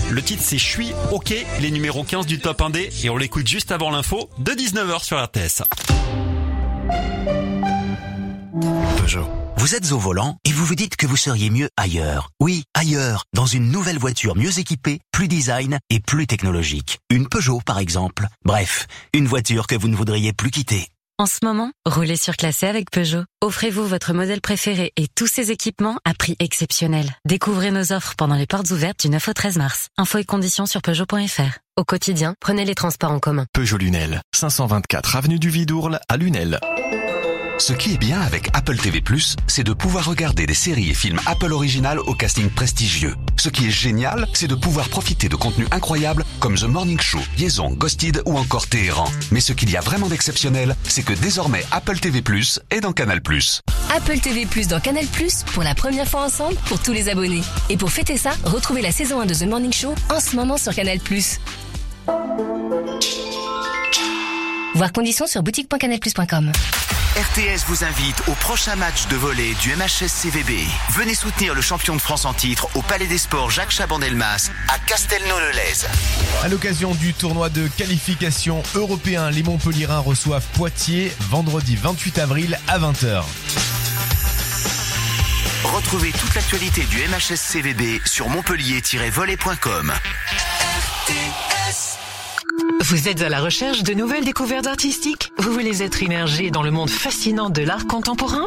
Le 0.09 0.21
titre 0.21 0.43
c'est 0.43 0.57
Je 0.57 0.65
suis 0.65 0.91
OK, 1.11 1.33
il 1.59 1.65
est 1.65 1.71
numéro 1.71 2.03
15 2.03 2.25
du 2.25 2.39
top 2.39 2.61
1D 2.61 3.05
et 3.05 3.09
on 3.09 3.17
l'écoute 3.17 3.47
juste 3.47 3.71
avant 3.71 3.91
l'info 3.91 4.29
de 4.39 4.51
19h 4.51 5.03
sur 5.03 5.23
RTS. 5.23 5.63
Peugeot. 8.97 9.27
Vous 9.57 9.75
êtes 9.75 9.93
au 9.93 9.97
volant 9.97 10.37
et 10.43 10.51
vous 10.51 10.65
vous 10.65 10.75
dites 10.75 10.97
que 10.97 11.07
vous 11.07 11.15
seriez 11.15 11.49
mieux 11.49 11.69
ailleurs. 11.77 12.31
Oui, 12.41 12.63
ailleurs, 12.73 13.23
dans 13.33 13.45
une 13.45 13.71
nouvelle 13.71 13.97
voiture 13.97 14.35
mieux 14.35 14.59
équipée, 14.59 14.99
plus 15.13 15.29
design 15.29 15.79
et 15.89 15.99
plus 16.01 16.27
technologique. 16.27 16.99
Une 17.09 17.29
Peugeot 17.29 17.61
par 17.65 17.79
exemple. 17.79 18.27
Bref, 18.43 18.87
une 19.13 19.27
voiture 19.27 19.67
que 19.67 19.75
vous 19.75 19.87
ne 19.87 19.95
voudriez 19.95 20.33
plus 20.33 20.51
quitter. 20.51 20.89
En 21.19 21.27
ce 21.27 21.45
moment, 21.45 21.71
roulez 21.85 22.15
surclassé 22.15 22.65
avec 22.65 22.89
Peugeot. 22.89 23.23
Offrez-vous 23.41 23.85
votre 23.85 24.13
modèle 24.13 24.41
préféré 24.41 24.91
et 24.97 25.07
tous 25.07 25.27
ses 25.27 25.51
équipements 25.51 25.99
à 26.05 26.15
prix 26.15 26.35
exceptionnel. 26.39 27.05
Découvrez 27.25 27.69
nos 27.69 27.93
offres 27.93 28.15
pendant 28.17 28.35
les 28.35 28.47
portes 28.47 28.71
ouvertes 28.71 29.01
du 29.01 29.09
9 29.09 29.27
au 29.27 29.33
13 29.33 29.57
mars. 29.57 29.87
Infos 29.97 30.17
et 30.17 30.23
conditions 30.23 30.65
sur 30.65 30.81
Peugeot.fr. 30.81 31.59
Au 31.77 31.83
quotidien, 31.83 32.33
prenez 32.39 32.65
les 32.65 32.73
transports 32.73 33.11
en 33.11 33.19
commun. 33.19 33.45
Peugeot 33.53 33.77
Lunel, 33.77 34.21
524 34.33 35.15
avenue 35.15 35.37
du 35.37 35.49
Vidourle 35.49 35.99
à 36.09 36.17
Lunel. 36.17 36.59
Ce 37.59 37.73
qui 37.73 37.93
est 37.93 37.97
bien 37.97 38.19
avec 38.19 38.49
Apple 38.53 38.77
TV+, 38.77 39.01
c'est 39.47 39.63
de 39.63 39.73
pouvoir 39.73 40.05
regarder 40.05 40.45
des 40.45 40.53
séries 40.53 40.89
et 40.89 40.93
films 40.93 41.19
Apple 41.25 41.51
Original 41.53 41.99
au 41.99 42.13
casting 42.13 42.49
prestigieux. 42.49 43.15
Ce 43.37 43.49
qui 43.49 43.67
est 43.67 43.71
génial, 43.71 44.27
c'est 44.33 44.47
de 44.47 44.55
pouvoir 44.55 44.89
profiter 44.89 45.29
de 45.29 45.35
contenus 45.35 45.67
incroyables 45.71 46.25
comme 46.39 46.55
The 46.55 46.63
Morning 46.63 46.99
Show, 46.99 47.19
Liaison, 47.37 47.71
Ghosted 47.71 48.23
ou 48.25 48.37
encore 48.37 48.67
Téhéran. 48.67 49.05
Mais 49.31 49.39
ce 49.39 49.53
qu'il 49.53 49.69
y 49.69 49.77
a 49.77 49.81
vraiment 49.81 50.07
d'exceptionnel, 50.07 50.75
c'est 50.83 51.03
que 51.03 51.13
désormais 51.13 51.65
Apple 51.71 51.99
TV+, 51.99 52.23
est 52.71 52.81
dans 52.81 52.93
Canal+. 52.93 53.21
Apple 53.95 54.19
TV 54.19 54.47
dans 54.67 54.79
Canal 54.79 55.05
pour 55.53 55.63
la 55.63 55.75
première 55.75 56.07
fois 56.07 56.25
ensemble 56.25 56.55
pour 56.65 56.81
tous 56.81 56.91
les 56.91 57.09
abonnés. 57.09 57.43
Et 57.69 57.77
pour 57.77 57.91
fêter 57.91 58.17
ça, 58.17 58.31
retrouvez 58.43 58.81
la 58.81 58.91
saison 58.91 59.21
1 59.21 59.27
de 59.27 59.33
The 59.33 59.43
Morning 59.43 59.73
Show 59.73 59.93
en 60.09 60.19
ce 60.19 60.35
moment 60.35 60.57
sur 60.57 60.73
Canal. 60.73 60.99
Voir 64.75 64.91
conditions 64.91 65.27
sur 65.27 65.43
boutique.canalplus.com. 65.43 66.51
RTS 67.15 67.65
vous 67.67 67.83
invite 67.83 68.23
au 68.27 68.31
prochain 68.31 68.75
match 68.75 69.07
de 69.07 69.15
volley 69.15 69.53
du 69.61 69.75
MHS 69.75 70.07
CVB. 70.07 70.65
Venez 70.93 71.13
soutenir 71.13 71.53
le 71.53 71.61
champion 71.61 71.95
de 71.95 72.01
France 72.01 72.25
en 72.25 72.33
titre 72.33 72.67
au 72.73 72.81
Palais 72.81 73.05
des 73.05 73.19
Sports 73.19 73.51
Jacques 73.51 73.69
Chaban-Delmas 73.69 74.49
à 74.73 74.79
Castelnau-le-Lez. 74.79 75.85
À 76.43 76.47
l'occasion 76.47 76.95
du 76.95 77.13
tournoi 77.13 77.49
de 77.49 77.67
qualification 77.67 78.63
européen, 78.73 79.29
les 79.29 79.43
Montpellierins 79.43 79.99
reçoivent 79.99 80.45
Poitiers 80.53 81.11
vendredi 81.29 81.75
28 81.75 82.17
avril 82.17 82.57
à 82.67 82.79
20h. 82.79 83.23
Retrouvez 85.65 86.11
toute 86.11 86.33
l'actualité 86.33 86.81
du 86.85 86.97
MHS 86.97 87.37
CVB 87.37 88.01
sur 88.05 88.27
montpellier-volley.com. 88.29 89.93
Vous 92.83 93.07
êtes 93.07 93.21
à 93.21 93.29
la 93.29 93.39
recherche 93.39 93.81
de 93.83 93.93
nouvelles 93.93 94.25
découvertes 94.25 94.67
artistiques? 94.67 95.31
Vous 95.37 95.53
voulez 95.53 95.81
être 95.81 96.03
immergé 96.03 96.51
dans 96.51 96.63
le 96.63 96.69
monde 96.69 96.89
fascinant 96.89 97.49
de 97.49 97.61
l'art 97.61 97.87
contemporain? 97.87 98.45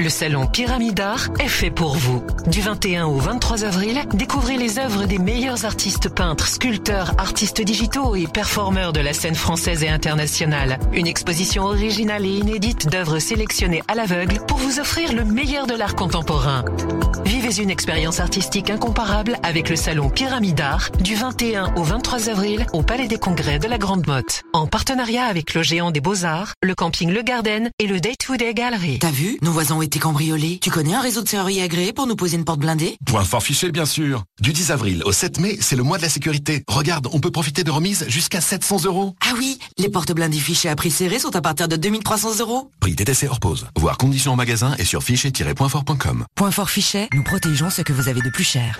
Le 0.00 0.08
salon 0.08 0.48
Pyramidar 0.48 1.28
est 1.38 1.46
fait 1.46 1.70
pour 1.70 1.96
vous. 1.96 2.20
Du 2.48 2.60
21 2.60 3.06
au 3.06 3.18
23 3.18 3.62
avril, 3.62 4.02
découvrez 4.12 4.56
les 4.56 4.80
œuvres 4.80 5.04
des 5.04 5.18
meilleurs 5.18 5.64
artistes 5.64 6.08
peintres, 6.08 6.48
sculpteurs, 6.48 7.12
artistes 7.16 7.62
digitaux 7.62 8.16
et 8.16 8.26
performeurs 8.26 8.92
de 8.92 8.98
la 8.98 9.12
scène 9.12 9.36
française 9.36 9.84
et 9.84 9.88
internationale. 9.88 10.80
Une 10.92 11.06
exposition 11.06 11.62
originale 11.62 12.26
et 12.26 12.38
inédite 12.38 12.88
d'œuvres 12.88 13.20
sélectionnées 13.20 13.84
à 13.86 13.94
l'aveugle 13.94 14.40
pour 14.48 14.58
vous 14.58 14.80
offrir 14.80 15.12
le 15.12 15.24
meilleur 15.24 15.68
de 15.68 15.74
l'art 15.74 15.94
contemporain. 15.94 16.64
Vivez 17.24 17.62
une 17.62 17.70
expérience 17.70 18.20
artistique 18.20 18.68
incomparable 18.68 19.38
avec 19.42 19.70
le 19.70 19.76
salon 19.76 20.10
Pyramidar 20.10 20.90
du 21.00 21.14
21 21.14 21.74
au 21.76 21.84
23 21.84 22.28
avril 22.28 22.66
au 22.72 22.82
Palais 22.82 23.08
des 23.08 23.18
Congrès 23.18 23.58
de 23.58 23.66
la 23.66 23.75
Grande 23.78 24.06
Motte. 24.06 24.42
En 24.52 24.66
partenariat 24.66 25.24
avec 25.24 25.54
le 25.54 25.62
géant 25.62 25.90
des 25.90 26.00
Beaux-Arts, 26.00 26.54
le 26.62 26.74
camping 26.74 27.10
Le 27.10 27.22
Garden 27.22 27.70
et 27.78 27.86
le 27.86 28.00
Day 28.00 28.14
to 28.18 28.36
Day 28.36 28.54
Gallery. 28.54 28.98
T'as 28.98 29.10
vu 29.10 29.38
Nos 29.42 29.52
voisins 29.52 29.76
ont 29.76 29.82
été 29.82 29.98
cambriolés. 29.98 30.58
Tu 30.60 30.70
connais 30.70 30.94
un 30.94 31.00
réseau 31.00 31.22
de 31.22 31.28
serruriers 31.28 31.62
agréé 31.62 31.92
pour 31.92 32.06
nous 32.06 32.16
poser 32.16 32.36
une 32.36 32.44
porte 32.44 32.60
blindée? 32.60 32.96
Point 33.04 33.24
fort 33.24 33.42
fiché, 33.42 33.70
bien 33.70 33.86
sûr. 33.86 34.24
Du 34.40 34.52
10 34.52 34.70
avril 34.70 35.02
au 35.04 35.12
7 35.12 35.40
mai, 35.40 35.58
c'est 35.60 35.76
le 35.76 35.82
mois 35.82 35.98
de 35.98 36.02
la 36.02 36.08
sécurité. 36.08 36.62
Regarde, 36.68 37.08
on 37.12 37.20
peut 37.20 37.30
profiter 37.30 37.64
de 37.64 37.70
remises 37.70 38.04
jusqu'à 38.08 38.40
700 38.40 38.84
euros. 38.84 39.14
Ah 39.20 39.34
oui, 39.38 39.58
les 39.78 39.88
portes 39.88 40.12
blindées 40.12 40.38
fichées 40.38 40.68
à 40.68 40.76
prix 40.76 40.90
serré 40.90 41.18
sont 41.18 41.34
à 41.36 41.40
partir 41.40 41.68
de 41.68 41.76
2300 41.76 42.40
euros. 42.40 42.70
Prix 42.80 42.96
TTC 42.96 43.28
hors 43.28 43.40
pause. 43.40 43.66
Voir 43.78 43.98
conditions 43.98 44.32
en 44.32 44.36
magasin 44.36 44.74
et 44.78 44.84
sur 44.84 45.02
fichier-pointfort.com. 45.02 46.24
Point 46.34 46.50
fort 46.50 46.70
fichet, 46.70 47.08
nous 47.14 47.22
protégeons 47.24 47.70
ce 47.70 47.82
que 47.82 47.92
vous 47.92 48.08
avez 48.08 48.20
de 48.22 48.30
plus 48.30 48.44
cher. 48.44 48.78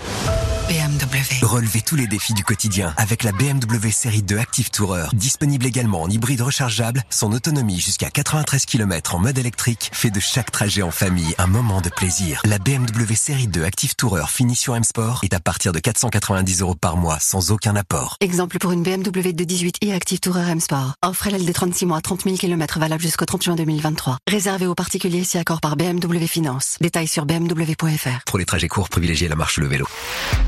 BMW. 1.06 1.44
Relevez 1.44 1.82
tous 1.82 1.96
les 1.96 2.06
défis 2.06 2.34
du 2.34 2.44
quotidien 2.44 2.94
avec 2.96 3.22
la 3.22 3.32
BMW 3.32 3.90
série 3.90 4.22
2 4.22 4.38
Active 4.38 4.70
Tourer. 4.70 5.06
Disponible 5.12 5.66
également 5.66 6.02
en 6.02 6.08
hybride 6.10 6.40
rechargeable, 6.40 7.02
son 7.10 7.32
autonomie 7.32 7.80
jusqu'à 7.80 8.10
93 8.10 8.66
km 8.66 9.14
en 9.14 9.18
mode 9.18 9.38
électrique 9.38 9.90
fait 9.92 10.10
de 10.10 10.20
chaque 10.20 10.50
trajet 10.50 10.82
en 10.82 10.90
famille 10.90 11.34
un 11.38 11.46
moment 11.46 11.80
de 11.80 11.88
plaisir. 11.90 12.40
La 12.44 12.58
BMW 12.58 13.14
série 13.14 13.46
2 13.46 13.64
Active 13.64 13.94
Tourer 13.94 14.24
finition 14.28 14.74
M 14.74 14.84
Sport 14.84 15.20
est 15.22 15.34
à 15.34 15.40
partir 15.40 15.72
de 15.72 15.78
490 15.78 16.60
euros 16.60 16.74
par 16.74 16.96
mois 16.96 17.18
sans 17.20 17.50
aucun 17.50 17.76
apport. 17.76 18.16
Exemple 18.20 18.58
pour 18.58 18.72
une 18.72 18.82
BMW 18.82 19.32
de 19.32 19.44
18 19.44 19.76
i 19.82 19.92
Active 19.92 20.20
Tourer 20.20 20.50
M 20.50 20.60
Sport. 20.60 20.94
Offre 21.04 21.28
LLD 21.28 21.52
36 21.52 21.86
mois, 21.86 22.00
30 22.00 22.24
000 22.24 22.36
km 22.36 22.78
valable 22.78 23.02
jusqu'au 23.02 23.24
30 23.24 23.42
juin 23.42 23.54
2023. 23.56 24.18
Réservé 24.28 24.66
aux 24.66 24.74
particuliers 24.74 25.24
si 25.24 25.38
accord 25.38 25.60
par 25.60 25.76
BMW 25.76 26.26
Finance. 26.26 26.76
Détails 26.80 27.08
sur 27.08 27.26
bmw.fr. 27.26 28.24
Pour 28.26 28.38
les 28.38 28.44
trajets 28.44 28.68
courts, 28.68 28.88
privilégiez 28.88 29.28
la 29.28 29.36
marche 29.36 29.58
ou 29.58 29.60
le 29.60 29.68
vélo. 29.68 29.86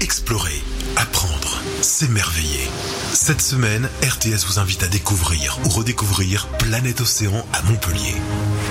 Explorer, 0.00 0.47
apprendre, 0.96 1.60
s'émerveiller. 1.82 2.68
Cette 3.12 3.40
semaine, 3.40 3.88
RTS 4.02 4.46
vous 4.46 4.58
invite 4.58 4.82
à 4.82 4.88
découvrir 4.88 5.58
ou 5.64 5.68
redécouvrir 5.68 6.46
Planète 6.58 7.00
Océan 7.00 7.46
à 7.52 7.62
Montpellier. 7.62 8.16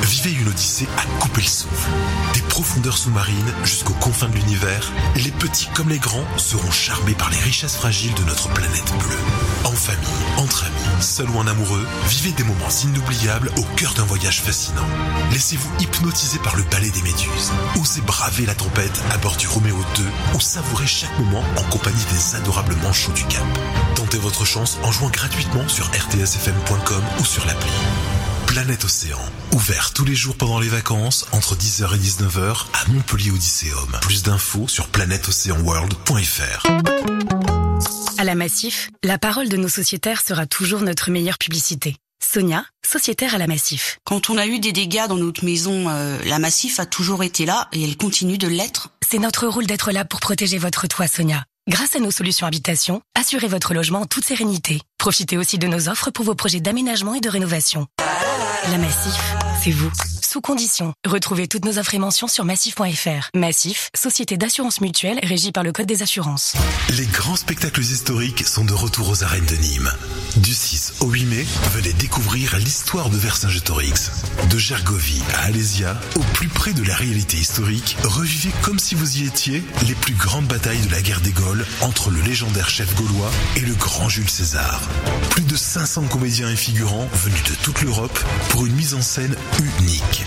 Vivez 0.08 0.32
une 0.32 0.48
odyssée 0.48 0.88
à 0.98 1.04
couper 1.20 1.42
le 1.42 1.48
souffle. 1.48 1.90
Des 2.34 2.40
profondeurs 2.44 2.98
sous-marines 2.98 3.54
jusqu'aux 3.66 3.94
confins 3.96 4.30
de 4.30 4.36
l'univers, 4.36 4.94
les 5.18 5.32
petits 5.32 5.68
comme 5.74 5.90
les 5.90 6.00
grands 6.00 6.24
seront 6.38 6.72
charmés 6.72 7.14
par 7.14 7.30
les 7.30 7.38
richesses 7.38 7.76
fragiles 7.76 8.14
de 8.14 8.24
notre 8.24 8.48
planète 8.54 8.94
bleue. 9.00 9.18
En 9.66 9.72
famille, 9.74 10.08
entre 10.38 10.64
amis, 10.64 11.02
seul 11.04 11.30
ou 11.30 11.38
en 11.38 11.46
amoureux, 11.46 11.86
vivez 12.08 12.32
des 12.32 12.46
moments 12.46 12.70
inoubliables 12.86 13.52
au 13.58 13.64
cœur 13.76 13.94
d'un 13.96 14.06
voyage 14.06 14.42
fascinant. 14.42 14.88
Laissez-vous 15.32 15.70
hypnotiser 15.82 16.40
par 16.40 16.56
le 16.56 16.64
ballet 16.64 16.90
des 16.90 17.02
méduses. 17.02 17.52
Osez 17.78 18.00
braver 18.00 18.46
la 18.46 18.56
tempête 18.56 19.04
à 19.12 19.18
bord 19.18 19.36
du 19.36 19.48
Roméo 19.48 19.78
2 19.98 20.04
ou 20.36 20.40
savourer 20.40 20.88
chaque 20.88 21.20
moment 21.20 21.44
en 21.58 21.64
compagnie 21.64 22.06
des 22.14 22.36
adorables 22.38 22.78
manchots 22.82 23.12
du 23.12 23.26
Cap. 23.26 23.44
Tentez 23.96 24.20
votre 24.20 24.46
chance 24.46 24.78
en 24.84 24.92
jouant 24.92 25.10
gratuitement 25.10 25.68
sur 25.68 25.86
rtsfm.com 25.88 27.04
ou 27.20 27.26
sur 27.26 27.46
l'appli. 27.46 27.72
Planète 28.48 28.86
Océan, 28.86 29.20
ouvert 29.54 29.94
tous 29.94 30.04
les 30.06 30.16
jours 30.16 30.36
pendant 30.36 30.60
les 30.60 30.70
vacances 30.70 31.28
entre 31.32 31.56
10h 31.56 31.94
et 31.94 32.00
19h 32.00 32.66
à 32.74 32.88
Montpellier 32.90 33.30
Odysseum. 33.30 33.88
Plus 34.02 34.24
d'infos 34.24 34.68
sur 34.68 34.88
planèteocéanworld.fr. 34.88 36.66
À 38.18 38.24
la 38.24 38.36
Massif, 38.36 38.90
la 39.04 39.18
parole 39.20 39.50
de 39.50 39.58
nos 39.58 39.68
sociétaires 39.68 40.22
sera 40.26 40.48
toujours 40.48 40.82
notre 40.82 41.12
meilleure 41.12 41.38
publicité. 41.38 41.98
Sonia, 42.24 42.66
sociétaire 42.86 43.36
à 43.36 43.38
la 43.38 43.48
Massif. 43.48 44.00
Quand 44.06 44.30
on 44.30 44.38
a 44.38 44.48
eu 44.48 44.60
des 44.60 44.72
dégâts 44.72 45.08
dans 45.08 45.18
notre 45.18 45.46
maison, 45.46 45.90
euh, 45.90 46.18
la 46.26 46.40
Massif 46.40 46.80
a 46.80 46.86
toujours 46.86 47.24
été 47.24 47.46
là 47.46 47.68
et 47.74 47.84
elle 47.84 47.98
continue 47.98 48.40
de 48.40 48.48
l'être. 48.48 48.90
C'est 49.08 49.20
notre 49.20 49.46
rôle 49.48 49.68
d'être 49.68 49.92
là 49.92 50.04
pour 50.04 50.20
protéger 50.20 50.58
votre 50.58 50.88
toit, 50.88 51.08
Sonia. 51.08 51.44
Grâce 51.70 51.96
à 51.98 52.00
nos 52.00 52.12
solutions 52.12 52.48
habitation, 52.48 53.02
assurez 53.14 53.48
votre 53.48 53.74
logement 53.74 54.00
en 54.00 54.06
toute 54.06 54.24
sérénité. 54.24 54.82
Profitez 54.98 55.38
aussi 55.38 55.58
de 55.60 55.68
nos 55.68 55.90
offres 55.90 56.12
pour 56.12 56.24
vos 56.24 56.34
projets 56.34 56.62
d'aménagement 56.62 57.14
et 57.14 57.20
de 57.20 57.30
rénovation. 57.30 57.88
La 58.72 58.78
Massif, 58.78 59.36
c'est 59.62 59.72
vous. 59.72 59.90
Sous 60.38 60.42
condition. 60.42 60.94
Retrouvez 61.04 61.48
toutes 61.48 61.66
nos 61.66 61.80
offres 61.80 61.96
et 61.96 61.98
mentions 61.98 62.28
sur 62.28 62.46
massif.fr. 62.46 63.32
Massif, 63.34 63.90
société 63.96 64.38
d'assurance 64.38 64.82
mutuelle 64.82 65.20
régie 65.24 65.52
par 65.52 65.64
le 65.64 65.72
Code 65.72 65.88
des 65.88 66.04
assurances. 66.04 66.54
Les 66.96 67.08
grands 67.08 67.36
spectacles 67.36 67.82
historiques 67.82 68.46
sont 68.46 68.64
de 68.64 68.74
retour 68.74 69.10
aux 69.10 69.24
arènes 69.24 69.48
de 69.48 69.56
Nîmes. 69.56 69.92
Du 70.36 70.54
6 70.54 70.94
au 71.00 71.08
8 71.08 71.26
mai, 71.26 71.46
venez 71.72 71.92
découvrir 71.94 72.56
l'histoire 72.58 73.10
de 73.10 73.18
Vercingétorix. 73.18 74.12
De 74.52 74.60
Gergovie 74.60 75.24
à 75.34 75.46
Alésia, 75.46 76.00
au 76.16 76.24
plus 76.36 76.50
près 76.50 76.74
de 76.74 76.84
la 76.84 76.94
réalité 76.94 77.38
historique, 77.38 77.98
revivez 78.04 78.52
comme 78.62 78.78
si 78.78 78.94
vous 78.94 79.18
y 79.18 79.26
étiez 79.26 79.64
les 79.88 79.96
plus 79.96 80.14
grandes 80.14 80.46
batailles 80.46 80.86
de 80.86 80.92
la 80.92 81.02
guerre 81.02 81.22
des 81.22 81.32
Gaules 81.32 81.66
entre 81.82 82.12
le 82.12 82.22
légendaire 82.22 82.70
chef 82.70 82.94
gaulois 82.94 83.32
et 83.56 83.62
le 83.62 83.74
grand 83.74 84.08
Jules 84.08 84.30
César. 84.30 84.82
Plus 85.32 85.46
de 85.46 85.56
500 85.56 86.04
comédiens 86.04 86.52
et 86.52 86.56
figurants 86.56 87.08
venus 87.24 87.44
de 87.44 87.56
toute 87.64 87.82
l'Europe 87.82 88.20
pour 88.50 88.68
une 88.68 88.76
mise 88.76 88.94
en 88.94 89.02
scène 89.02 89.36
unique. 89.60 90.27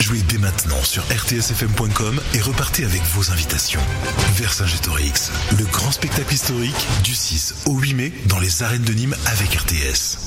Jouez 0.00 0.20
dès 0.28 0.38
maintenant 0.38 0.82
sur 0.82 1.02
rtsfm.com 1.04 2.20
et 2.34 2.40
repartez 2.40 2.84
avec 2.84 3.02
vos 3.14 3.30
invitations. 3.30 3.80
Vercingétorix, 4.34 5.30
le 5.58 5.64
grand 5.64 5.92
spectacle 5.92 6.34
historique 6.34 6.86
du 7.02 7.14
6 7.14 7.54
au 7.66 7.78
8 7.78 7.94
mai 7.94 8.12
dans 8.26 8.38
les 8.38 8.62
arènes 8.62 8.84
de 8.84 8.92
Nîmes 8.92 9.16
avec 9.26 9.54
RTS. 9.54 10.18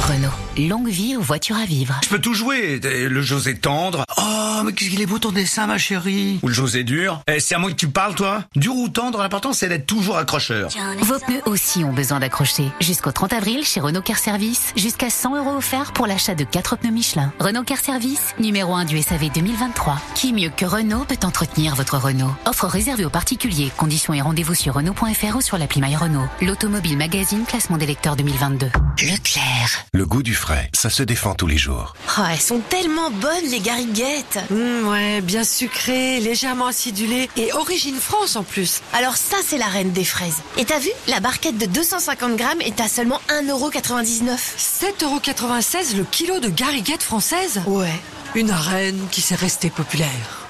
Renault. 0.00 0.30
Longue 0.68 0.88
vie 0.88 1.16
aux 1.16 1.20
voitures 1.20 1.56
à 1.56 1.64
vivre. 1.64 1.98
Je 2.04 2.08
peux 2.08 2.20
tout 2.20 2.34
jouer. 2.34 2.78
Le 2.82 3.22
José 3.22 3.56
tendre. 3.56 4.04
Oh, 4.16 4.62
mais 4.64 4.72
qu'est-ce 4.72 4.90
qu'il 4.90 5.00
est 5.00 5.06
beau 5.06 5.18
ton 5.18 5.32
dessin, 5.32 5.66
ma 5.66 5.78
chérie. 5.78 6.38
Ou 6.42 6.48
le 6.48 6.54
José 6.54 6.84
dur. 6.84 7.20
Eh, 7.26 7.40
c'est 7.40 7.54
à 7.54 7.58
moi 7.58 7.70
que 7.70 7.76
tu 7.76 7.88
parles, 7.88 8.14
toi 8.14 8.44
Dur 8.54 8.74
ou 8.76 8.88
tendre, 8.88 9.18
l'important 9.20 9.52
c'est 9.52 9.68
d'être 9.68 9.86
toujours 9.86 10.16
accrocheur. 10.16 10.70
Vos 11.00 11.18
pneus 11.18 11.42
aussi 11.46 11.82
ont 11.84 11.92
besoin 11.92 12.20
d'accrocher. 12.20 12.70
Jusqu'au 12.80 13.10
30 13.12 13.32
avril, 13.32 13.64
chez 13.64 13.80
Renault 13.80 14.02
Car 14.02 14.18
Service, 14.18 14.72
jusqu'à 14.76 15.10
100 15.10 15.36
euros 15.36 15.56
offerts 15.56 15.92
pour 15.92 16.06
l'achat 16.06 16.34
de 16.34 16.44
4 16.44 16.76
pneus 16.76 16.92
Michelin. 16.92 17.32
Renault 17.40 17.64
Car 17.64 17.78
Service, 17.78 18.34
numéro 18.38 18.74
1 18.74 18.84
du 18.84 19.02
SAV 19.02 19.30
2023. 19.34 19.98
Qui 20.14 20.32
mieux 20.32 20.50
que 20.56 20.64
Renault 20.64 21.04
peut 21.08 21.18
entretenir 21.26 21.74
votre 21.74 21.98
Renault? 21.98 22.34
Offre 22.46 22.66
réservée 22.66 23.04
aux 23.04 23.10
particuliers. 23.10 23.72
Conditions 23.76 24.14
et 24.14 24.20
rendez-vous 24.20 24.54
sur 24.54 24.74
Renault.fr 24.74 25.36
ou 25.36 25.40
sur 25.40 25.58
l'appli 25.58 25.80
My 25.80 25.96
Renault. 25.96 26.28
L'Automobile 26.40 26.96
Magazine, 26.96 27.44
classement 27.46 27.76
des 27.76 27.86
lecteurs 27.86 28.16
2022. 28.16 28.68
Leclerc. 29.02 29.84
Le 29.96 30.04
goût 30.04 30.22
du 30.22 30.34
frais, 30.34 30.68
ça 30.74 30.90
se 30.90 31.02
défend 31.02 31.34
tous 31.34 31.46
les 31.46 31.56
jours. 31.56 31.94
Oh, 32.18 32.22
elles 32.30 32.38
sont 32.38 32.58
tellement 32.58 33.10
bonnes, 33.10 33.46
les 33.50 33.60
gariguettes. 33.60 34.38
Mmh, 34.50 34.88
ouais, 34.88 35.22
bien 35.22 35.42
sucré, 35.42 36.20
légèrement 36.20 36.66
acidulé 36.66 37.30
et 37.38 37.54
origine 37.54 37.96
France 37.96 38.36
en 38.36 38.42
plus. 38.42 38.82
Alors 38.92 39.16
ça, 39.16 39.38
c'est 39.42 39.56
la 39.56 39.64
reine 39.64 39.92
des 39.92 40.04
fraises. 40.04 40.42
Et 40.58 40.66
t'as 40.66 40.80
vu 40.80 40.90
La 41.08 41.20
barquette 41.20 41.56
de 41.56 41.64
250 41.64 42.36
grammes 42.36 42.60
est 42.60 42.78
à 42.78 42.88
seulement 42.88 43.22
1,99€. 43.30 44.36
7,96€ 44.36 45.96
le 45.96 46.04
kilo 46.04 46.40
de 46.40 46.50
gariguettes 46.50 47.02
françaises 47.02 47.62
Ouais. 47.66 47.98
Une 48.34 48.50
reine 48.50 49.00
qui 49.10 49.22
s'est 49.22 49.34
restée 49.34 49.70
populaire. 49.70 50.46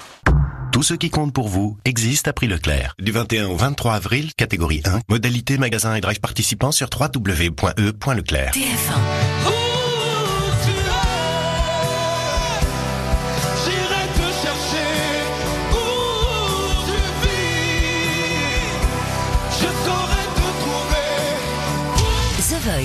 Tout 0.73 0.83
ce 0.83 0.95
qui 0.95 1.09
compte 1.09 1.33
pour 1.33 1.49
vous 1.49 1.79
existe 1.85 2.27
à 2.27 2.33
prix 2.33 2.49
Leclerc. 2.49 2.97
Du 2.99 3.13
21 3.13 3.47
au 3.47 3.57
23 3.57 3.95
avril, 3.95 4.35
catégorie 4.35 4.83
1, 4.85 5.03
modalité 5.09 5.57
magasin 5.57 5.95
et 5.95 6.01
drive 6.01 6.19
participant 6.19 6.73
sur 6.73 6.89
www.e.leclerc. 6.93 8.51
TF1. 8.53 9.26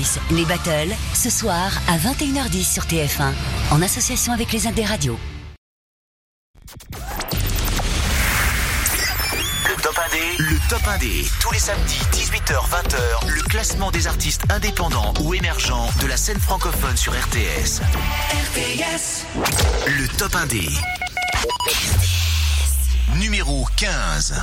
Voice, 0.02 0.20
les 0.32 0.46
battles, 0.46 0.96
ce 1.14 1.30
soir 1.30 1.72
à 1.88 1.98
21h10 1.98 2.74
sur 2.74 2.84
TF1, 2.84 3.34
en 3.72 3.82
association 3.82 4.34
avec 4.34 4.52
les 4.52 4.68
Indes 4.68 4.80
Radio. 4.88 5.18
Le 9.68 9.82
top 9.82 9.96
1D, 9.96 10.38
le 10.40 10.70
top 10.70 10.82
1D, 10.82 11.32
tous 11.40 11.52
les 11.52 11.60
samedis 11.60 12.00
18h-20h, 12.14 13.28
le 13.28 13.42
classement 13.44 13.92
des 13.92 14.08
artistes 14.08 14.44
indépendants 14.50 15.14
ou 15.24 15.34
émergents 15.34 15.88
de 16.02 16.08
la 16.08 16.18
scène 16.18 16.40
francophone 16.40 16.98
sur 16.98 17.14
RTS. 17.14 17.82
RTS. 18.54 19.26
Le 19.88 20.08
top 20.18 20.34
1D. 20.34 20.70
Numéro 23.20 23.68
15. 23.78 24.42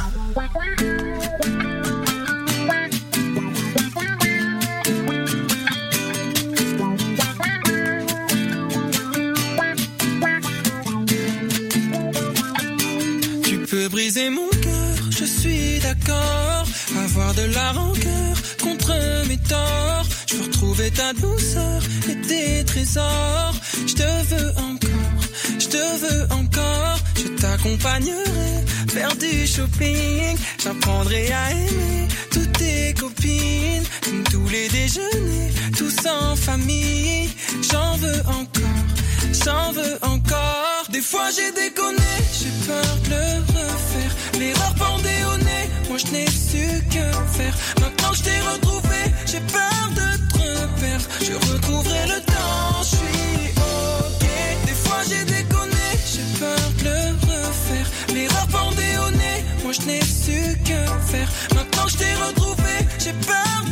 D'accord. 15.80 16.64
Avoir 17.04 17.34
de 17.34 17.42
la 17.54 17.72
rancœur 17.72 18.36
contre 18.62 18.92
mes 19.28 19.38
torts. 19.38 20.06
Je 20.26 20.36
veux 20.36 20.44
retrouver 20.44 20.90
ta 20.90 21.12
douceur 21.12 21.82
et 22.08 22.20
tes 22.26 22.64
trésors. 22.64 23.54
Je 23.86 23.94
te 23.94 24.10
veux 24.30 24.50
encore, 24.70 25.22
je 25.58 25.66
te 25.66 25.84
veux 26.02 26.24
encore. 26.32 26.98
Je 27.16 27.28
t'accompagnerai 27.40 28.52
faire 28.88 29.14
du 29.16 29.46
shopping. 29.46 30.36
J'apprendrai 30.62 31.32
à 31.32 31.50
aimer 31.52 32.08
toutes 32.30 32.52
tes 32.52 32.94
copines. 32.94 33.84
Comme 34.04 34.24
tous 34.24 34.48
les 34.48 34.68
déjeuners, 34.68 35.52
tous 35.76 35.96
en 36.06 36.36
famille. 36.36 37.28
J'en 37.70 37.96
veux 37.96 38.20
encore, 38.28 38.87
j'en 39.32 39.72
veux 39.72 39.98
encore. 40.02 40.84
Des 40.90 41.00
fois 41.00 41.28
j'ai 41.34 41.50
déconné, 41.52 42.14
j'ai 42.32 42.52
peur 42.66 42.96
de 43.04 43.10
le 43.10 43.40
refaire. 43.58 44.12
L'erreur 44.38 44.74
pendait 44.74 45.24
au 45.32 45.36
nez, 45.38 45.70
moi 45.88 45.98
je 45.98 46.12
n'ai 46.12 46.26
su 46.26 46.82
que 46.88 47.06
faire. 47.36 47.54
Maintenant 47.80 48.12
je 48.14 48.22
t'ai 48.22 48.40
retrouvé, 48.40 49.00
j'ai 49.26 49.40
peur 49.40 49.90
de 49.94 50.08
te 50.32 50.80
perdre. 50.80 51.06
Je 51.20 51.34
retrouverai 51.52 52.06
le 52.06 52.20
temps, 52.22 52.82
je 52.82 52.96
suis 52.96 53.50
ok. 53.56 54.26
Des 54.66 54.78
fois 54.84 55.00
j'ai 55.08 55.24
déconné, 55.24 55.88
j'ai 56.12 56.38
peur 56.38 56.64
de 56.78 56.84
le 56.84 56.98
refaire. 57.26 57.88
L'erreur 58.14 58.46
pendait 58.48 58.98
au 59.06 59.10
nez, 59.10 59.44
moi 59.62 59.72
je 59.72 59.82
n'ai 59.86 60.00
su 60.00 60.56
que 60.64 61.10
faire. 61.10 61.28
Maintenant 61.54 61.88
je 61.88 61.96
t'ai 61.96 62.14
retrouvé, 62.14 62.74
j'ai 62.98 63.12
peur 63.12 63.67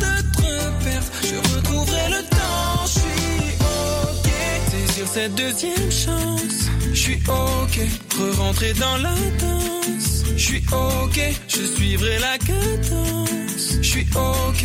cette 5.17 5.33
deuxième 5.33 5.91
chance, 5.91 6.69
suis 7.07 7.23
ok. 7.27 7.75
Re-rentrer 8.19 8.73
dans 8.73 8.97
la 8.97 9.15
danse, 9.39 10.23
je 10.35 10.43
suis 10.43 10.63
ok. 10.71 11.19
Je 11.47 11.63
suivrai 11.75 12.19
la 12.19 12.37
cadence, 12.37 13.77
je 13.81 13.87
suis 13.87 14.07
ok. 14.15 14.63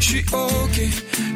Je 0.00 0.06
suis 0.08 0.24
ok, 0.32 0.78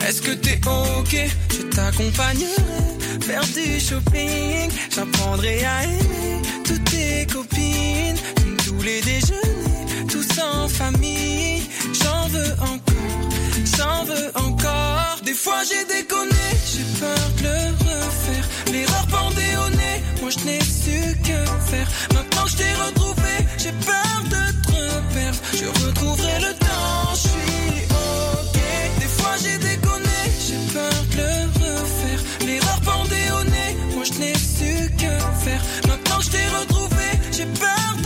est-ce 0.07 0.21
que 0.23 0.33
t'es 0.33 0.61
ok? 0.67 1.15
Je 1.51 1.63
t'accompagnerai 1.75 2.83
faire 3.21 3.47
du 3.55 3.81
shopping. 3.81 4.71
J'apprendrai 4.95 5.65
à 5.65 5.85
aimer 5.85 6.43
toutes 6.65 6.85
tes 6.85 7.27
copines. 7.27 8.19
Tous 8.67 8.83
les 8.83 9.01
déjeuners, 9.03 10.07
tous 10.09 10.29
en 10.41 10.69
famille. 10.69 11.63
J'en 12.03 12.29
veux 12.29 12.53
encore, 12.73 13.29
j'en 13.77 14.05
veux 14.05 14.31
encore. 14.35 15.21
Des 15.25 15.35
fois 15.35 15.61
j'ai 15.69 15.85
déconné, 15.95 16.47
j'ai 16.71 16.87
peur 17.01 17.27
de 17.39 17.85
le 17.85 18.01
refaire 18.05 18.56
L'erreur 18.77 19.07
pendait 19.07 19.57
au 19.65 19.71
nez, 19.71 19.99
moi 20.21 20.31
je 20.31 20.45
n'ai 20.45 20.61
su 20.61 21.01
que 21.29 21.39
faire. 21.71 21.89
Maintenant 22.13 22.47
je 22.47 22.57
t'ai 22.59 22.73
retrouvé, 22.75 23.35
j'ai 23.57 23.73
peur 23.73 24.17
de 24.35 24.43
te 24.69 24.81
perdre 25.15 25.39
Je 25.61 25.67
retrouverai 25.87 26.37
le 26.47 26.53
temps, 26.67 27.15
je 27.15 27.29
suis 27.29 27.85
ok. 27.89 28.59
Des 29.01 29.11
fois 29.17 29.35
j'ai 29.43 29.57
déconné, 29.57 30.21
j'ai 30.47 30.61
peur 30.75 30.99
de 31.17 31.29
le 31.59 31.73
refaire. 31.81 32.21
L'erreur 32.47 32.81
pendait 32.85 33.31
au 33.39 33.45
nez, 33.45 33.73
moi 33.95 34.05
je 34.05 34.19
n'ai 34.21 34.35
su 34.35 34.91
que 35.03 35.13
faire. 35.45 35.63
Maintenant 35.89 36.21
je 36.21 36.29
t'ai 36.33 36.47
retrouvé, 36.59 37.09
j'ai 37.33 37.47
peur 37.47 37.91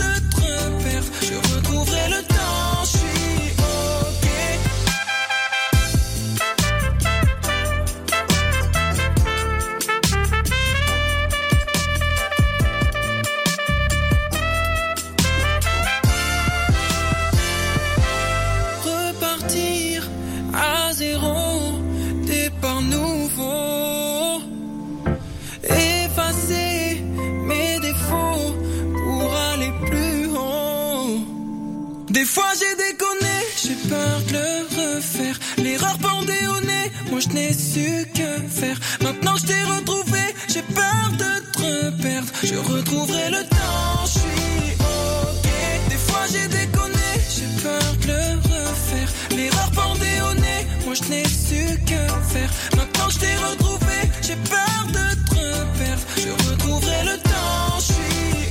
Des 32.21 32.27
fois 32.27 32.51
j'ai 32.53 32.75
déconné, 32.75 33.37
j'ai 33.63 33.89
peur 33.89 34.21
de 34.27 34.33
le 34.33 34.95
refaire. 34.95 35.39
L'erreur 35.57 35.97
pendait 35.97 36.45
au 36.55 36.61
nez, 36.61 36.91
moi 37.09 37.19
je 37.19 37.29
n'ai 37.29 37.51
su 37.51 38.05
que 38.13 38.29
faire. 38.47 38.77
Maintenant 39.01 39.35
je 39.37 39.45
t'ai 39.47 39.63
retrouvé, 39.63 40.19
j'ai 40.47 40.61
peur 40.61 41.05
de 41.17 41.31
te 41.57 41.89
perdre. 42.03 42.31
Je 42.43 42.53
retrouverai 42.53 43.31
le 43.31 43.43
temps, 43.49 44.05
je 44.05 44.19
suis 44.19 44.73
ok. 44.77 45.47
Des 45.89 45.97
fois 45.97 46.25
j'ai 46.31 46.47
déconné, 46.47 47.11
j'ai 47.35 47.63
peur 47.63 47.95
de 48.03 48.07
le 48.07 48.37
refaire. 48.53 49.09
L'erreur 49.35 49.71
pendait 49.71 50.21
au 50.21 50.33
nez, 50.35 50.67
moi 50.85 50.93
je 50.93 51.09
n'ai 51.09 51.23
su 51.25 51.65
que 51.89 52.03
faire. 52.33 52.51
Maintenant 52.77 53.09
je 53.09 53.17
t'ai 53.17 53.35
retrouvé, 53.49 53.97
j'ai 54.21 54.35
peur 54.35 54.79
de 54.89 55.05
te 55.25 55.79
perdre. 55.79 56.05
Je 56.17 56.29
retrouverai 56.51 57.03
le 57.03 57.17
temps, 57.17 57.79
je 57.79 57.93
suis 57.93 58.50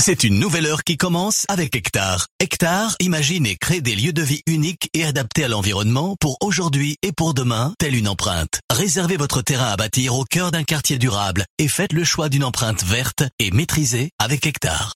C'est 0.00 0.24
une 0.24 0.38
nouvelle 0.38 0.64
heure 0.64 0.82
qui 0.82 0.96
commence 0.96 1.44
avec 1.48 1.76
Hectare. 1.76 2.26
Hectare 2.40 2.96
imagine 3.00 3.44
et 3.44 3.56
crée 3.56 3.82
des 3.82 3.94
lieux 3.94 4.14
de 4.14 4.22
vie 4.22 4.40
uniques 4.46 4.88
et 4.94 5.04
adaptés 5.04 5.44
à 5.44 5.48
l'environnement 5.48 6.16
pour 6.18 6.38
aujourd'hui 6.40 6.96
et 7.02 7.12
pour 7.12 7.34
demain, 7.34 7.74
telle 7.78 7.94
une 7.94 8.08
empreinte. 8.08 8.60
Réservez 8.72 9.18
votre 9.18 9.42
terrain 9.42 9.70
à 9.70 9.76
bâtir 9.76 10.14
au 10.14 10.24
cœur 10.24 10.52
d'un 10.52 10.64
quartier 10.64 10.96
durable 10.96 11.44
et 11.58 11.68
faites 11.68 11.92
le 11.92 12.04
choix 12.04 12.30
d'une 12.30 12.44
empreinte 12.44 12.82
verte 12.82 13.24
et 13.38 13.50
maîtrisée 13.50 14.08
avec 14.18 14.46
Hectare. 14.46 14.94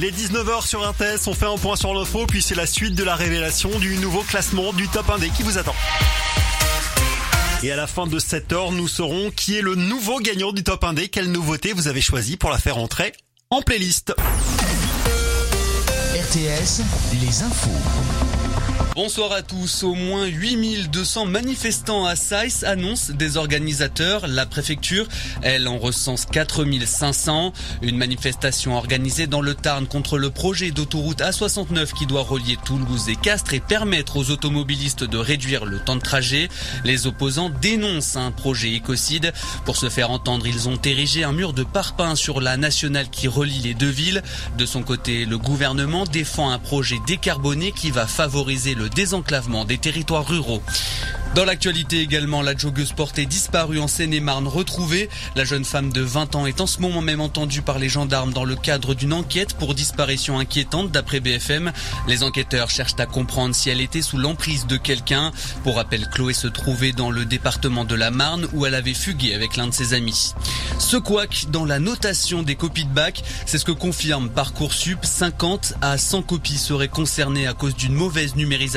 Il 0.00 0.04
est 0.04 0.12
19h 0.12 0.64
sur 0.64 0.86
un 0.86 0.92
test, 0.92 1.26
on 1.26 1.34
fait 1.34 1.46
un 1.46 1.56
point 1.56 1.74
sur 1.74 1.92
l'info, 1.92 2.24
puis 2.28 2.40
c'est 2.40 2.54
la 2.54 2.66
suite 2.66 2.94
de 2.94 3.02
la 3.02 3.16
révélation 3.16 3.68
du 3.80 3.96
nouveau 3.96 4.22
classement 4.22 4.72
du 4.72 4.86
top 4.86 5.08
1D 5.08 5.32
qui 5.32 5.42
vous 5.42 5.58
attend. 5.58 5.74
Et 7.64 7.72
à 7.72 7.76
la 7.76 7.88
fin 7.88 8.06
de 8.06 8.20
cette 8.20 8.52
heure, 8.52 8.70
nous 8.70 8.86
saurons 8.86 9.32
qui 9.32 9.58
est 9.58 9.60
le 9.60 9.74
nouveau 9.74 10.20
gagnant 10.20 10.52
du 10.52 10.62
top 10.62 10.84
1D, 10.84 11.10
quelle 11.10 11.32
nouveauté 11.32 11.72
vous 11.72 11.88
avez 11.88 12.00
choisi 12.00 12.36
pour 12.36 12.50
la 12.50 12.58
faire 12.58 12.78
entrer 12.78 13.12
en 13.50 13.60
playlist. 13.60 14.14
RTS, 16.14 16.82
les 17.20 17.42
infos. 17.42 18.87
Bonsoir 18.94 19.30
à 19.30 19.42
tous. 19.42 19.84
Au 19.84 19.94
moins 19.94 20.26
8200 20.26 21.26
manifestants 21.26 22.04
à 22.04 22.16
Saïs 22.16 22.64
annoncent 22.64 23.12
des 23.12 23.36
organisateurs. 23.36 24.26
La 24.26 24.44
préfecture, 24.44 25.06
elle 25.42 25.68
en 25.68 25.78
recense 25.78 26.26
4500. 26.26 27.52
Une 27.82 27.96
manifestation 27.96 28.76
organisée 28.76 29.28
dans 29.28 29.40
le 29.40 29.54
Tarn 29.54 29.86
contre 29.86 30.18
le 30.18 30.30
projet 30.30 30.72
d'autoroute 30.72 31.20
A69 31.20 31.92
qui 31.92 32.06
doit 32.06 32.22
relier 32.22 32.56
Toulouse 32.64 33.08
et 33.08 33.14
Castres 33.14 33.54
et 33.54 33.60
permettre 33.60 34.16
aux 34.16 34.30
automobilistes 34.30 35.04
de 35.04 35.18
réduire 35.18 35.64
le 35.64 35.78
temps 35.78 35.96
de 35.96 36.00
trajet. 36.00 36.48
Les 36.84 37.06
opposants 37.06 37.50
dénoncent 37.62 38.16
un 38.16 38.32
projet 38.32 38.72
écocide. 38.72 39.32
Pour 39.64 39.76
se 39.76 39.88
faire 39.90 40.10
entendre, 40.10 40.48
ils 40.48 40.68
ont 40.68 40.78
érigé 40.84 41.22
un 41.22 41.32
mur 41.32 41.52
de 41.52 41.62
parpaing 41.62 42.16
sur 42.16 42.40
la 42.40 42.56
nationale 42.56 43.10
qui 43.10 43.28
relie 43.28 43.60
les 43.60 43.74
deux 43.74 43.86
villes. 43.90 44.24
De 44.56 44.66
son 44.66 44.82
côté, 44.82 45.24
le 45.24 45.38
gouvernement 45.38 46.04
défend 46.04 46.50
un 46.50 46.58
projet 46.58 46.96
décarboné 47.06 47.70
qui 47.70 47.92
va 47.92 48.08
favoriser 48.08 48.74
le 48.78 48.88
désenclavement 48.88 49.64
des 49.64 49.76
territoires 49.76 50.26
ruraux. 50.26 50.62
Dans 51.34 51.44
l'actualité 51.44 52.00
également, 52.00 52.40
la 52.40 52.56
joggeuse 52.56 52.92
portée 52.92 53.26
disparue 53.26 53.78
en 53.78 53.86
Seine-et-Marne 53.86 54.48
retrouvée. 54.48 55.10
La 55.36 55.44
jeune 55.44 55.64
femme 55.64 55.92
de 55.92 56.00
20 56.00 56.34
ans 56.34 56.46
est 56.46 56.60
en 56.60 56.66
ce 56.66 56.80
moment 56.80 57.02
même 57.02 57.20
entendue 57.20 57.60
par 57.60 57.78
les 57.78 57.88
gendarmes 57.88 58.32
dans 58.32 58.44
le 58.44 58.56
cadre 58.56 58.94
d'une 58.94 59.12
enquête 59.12 59.54
pour 59.54 59.74
disparition 59.74 60.38
inquiétante 60.38 60.90
d'après 60.90 61.20
BFM. 61.20 61.70
Les 62.08 62.22
enquêteurs 62.22 62.70
cherchent 62.70 62.98
à 62.98 63.06
comprendre 63.06 63.54
si 63.54 63.68
elle 63.68 63.82
était 63.82 64.00
sous 64.00 64.16
l'emprise 64.16 64.66
de 64.66 64.78
quelqu'un. 64.78 65.32
Pour 65.64 65.76
rappel, 65.76 66.08
Chloé 66.10 66.32
se 66.32 66.48
trouvait 66.48 66.92
dans 66.92 67.10
le 67.10 67.24
département 67.24 67.84
de 67.84 67.94
la 67.94 68.10
Marne 68.10 68.48
où 68.54 68.64
elle 68.64 68.74
avait 68.74 68.94
fugué 68.94 69.34
avec 69.34 69.56
l'un 69.56 69.66
de 69.66 69.74
ses 69.74 69.92
amis. 69.92 70.32
Ce 70.78 70.96
couac 70.96 71.46
dans 71.50 71.66
la 71.66 71.78
notation 71.78 72.42
des 72.42 72.54
copies 72.56 72.86
de 72.86 72.92
bac, 72.92 73.22
c'est 73.44 73.58
ce 73.58 73.64
que 73.64 73.72
confirme 73.72 74.30
Parcoursup. 74.30 75.04
50 75.04 75.74
à 75.82 75.98
100 75.98 76.22
copies 76.22 76.58
seraient 76.58 76.88
concernées 76.88 77.46
à 77.46 77.52
cause 77.52 77.76
d'une 77.76 77.94
mauvaise 77.94 78.34
numérisation 78.34 78.67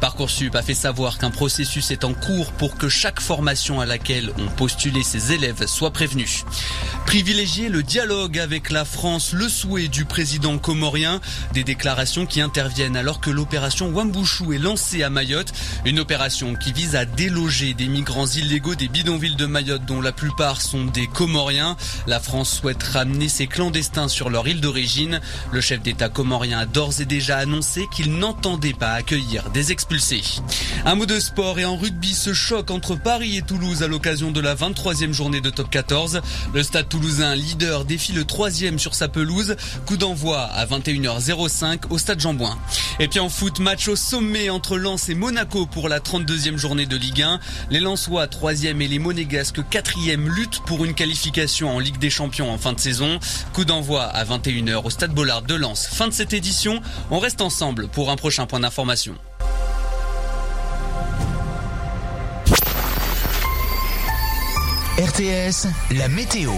Parcoursup 0.00 0.54
a 0.54 0.62
fait 0.62 0.74
savoir 0.74 1.18
qu'un 1.18 1.30
processus 1.30 1.90
est 1.90 2.04
en 2.04 2.14
cours 2.14 2.52
pour 2.52 2.76
que 2.76 2.88
chaque 2.88 3.20
formation 3.20 3.80
à 3.80 3.86
laquelle 3.86 4.30
ont 4.38 4.48
postulé 4.56 5.02
ses 5.02 5.32
élèves 5.32 5.66
soit 5.66 5.92
prévenue. 5.92 6.44
Privilégier 7.06 7.68
le 7.68 7.82
dialogue 7.82 8.38
avec 8.38 8.70
la 8.70 8.84
France, 8.84 9.32
le 9.32 9.48
souhait 9.48 9.88
du 9.88 10.04
président 10.04 10.58
comorien, 10.58 11.20
des 11.52 11.64
déclarations 11.64 12.24
qui 12.24 12.40
interviennent 12.40 12.96
alors 12.96 13.20
que 13.20 13.30
l'opération 13.30 13.88
Wambouchou 13.90 14.52
est 14.52 14.58
lancée 14.58 15.02
à 15.02 15.10
Mayotte, 15.10 15.52
une 15.84 15.98
opération 15.98 16.54
qui 16.54 16.72
vise 16.72 16.94
à 16.96 17.04
déloger 17.04 17.74
des 17.74 17.88
migrants 17.88 18.26
illégaux 18.26 18.74
des 18.74 18.88
bidonvilles 18.88 19.36
de 19.36 19.46
Mayotte 19.46 19.84
dont 19.86 20.00
la 20.00 20.12
plupart 20.12 20.60
sont 20.60 20.84
des 20.84 21.06
Comoriens. 21.06 21.76
La 22.06 22.20
France 22.20 22.58
souhaite 22.60 22.82
ramener 22.82 23.28
ces 23.28 23.46
clandestins 23.46 24.08
sur 24.08 24.30
leur 24.30 24.46
île 24.46 24.60
d'origine. 24.60 25.20
Le 25.52 25.60
chef 25.60 25.82
d'État 25.82 26.08
comorien 26.08 26.60
a 26.60 26.66
d'ores 26.66 27.00
et 27.00 27.04
déjà 27.04 27.38
annoncé 27.38 27.86
qu'il 27.92 28.12
n'entendait 28.12 28.72
pas 28.72 28.92
accueillir 28.92 29.09
des 29.52 29.72
expulsés. 29.72 30.22
Un 30.84 30.94
mot 30.94 31.04
de 31.04 31.18
sport 31.18 31.58
et 31.58 31.64
en 31.64 31.76
rugby, 31.76 32.14
ce 32.14 32.32
choc 32.32 32.70
entre 32.70 32.94
Paris 32.94 33.38
et 33.38 33.42
Toulouse 33.42 33.82
à 33.82 33.88
l'occasion 33.88 34.30
de 34.30 34.40
la 34.40 34.54
23e 34.54 35.12
journée 35.12 35.40
de 35.40 35.50
top 35.50 35.68
14. 35.68 36.20
Le 36.54 36.62
stade 36.62 36.88
toulousain, 36.88 37.34
leader, 37.34 37.84
défie 37.84 38.12
le 38.12 38.24
troisième 38.24 38.78
sur 38.78 38.94
sa 38.94 39.08
pelouse. 39.08 39.56
Coup 39.84 39.96
d'envoi 39.96 40.42
à 40.42 40.64
21h05 40.64 41.88
au 41.90 41.98
stade 41.98 42.20
Jean-Bouin. 42.20 42.56
Et 43.00 43.08
puis 43.08 43.18
en 43.18 43.28
foot, 43.28 43.58
match 43.58 43.88
au 43.88 43.96
sommet 43.96 44.48
entre 44.48 44.78
Lens 44.78 45.08
et 45.08 45.16
Monaco 45.16 45.66
pour 45.66 45.88
la 45.88 45.98
32e 45.98 46.56
journée 46.56 46.86
de 46.86 46.96
Ligue 46.96 47.22
1. 47.22 47.40
Les 47.70 47.80
Lensois, 47.80 48.28
troisième 48.28 48.80
et 48.80 48.86
les 48.86 49.00
Monégasques, 49.00 49.68
quatrième, 49.70 50.28
luttent 50.28 50.62
pour 50.66 50.84
une 50.84 50.94
qualification 50.94 51.74
en 51.74 51.80
Ligue 51.80 51.98
des 51.98 52.10
Champions 52.10 52.52
en 52.52 52.58
fin 52.58 52.74
de 52.74 52.80
saison. 52.80 53.18
Coup 53.54 53.64
d'envoi 53.64 54.04
à 54.04 54.24
21h 54.24 54.84
au 54.84 54.90
stade 54.90 55.12
Bollard 55.12 55.42
de 55.42 55.54
Lens. 55.54 55.88
Fin 55.88 56.06
de 56.06 56.12
cette 56.12 56.32
édition. 56.32 56.80
On 57.10 57.18
reste 57.18 57.40
ensemble 57.40 57.88
pour 57.88 58.10
un 58.10 58.16
prochain 58.16 58.46
point 58.46 58.60
d'information. 58.60 58.99
RTS, 64.98 65.66
la 65.92 66.08
météo. 66.08 66.52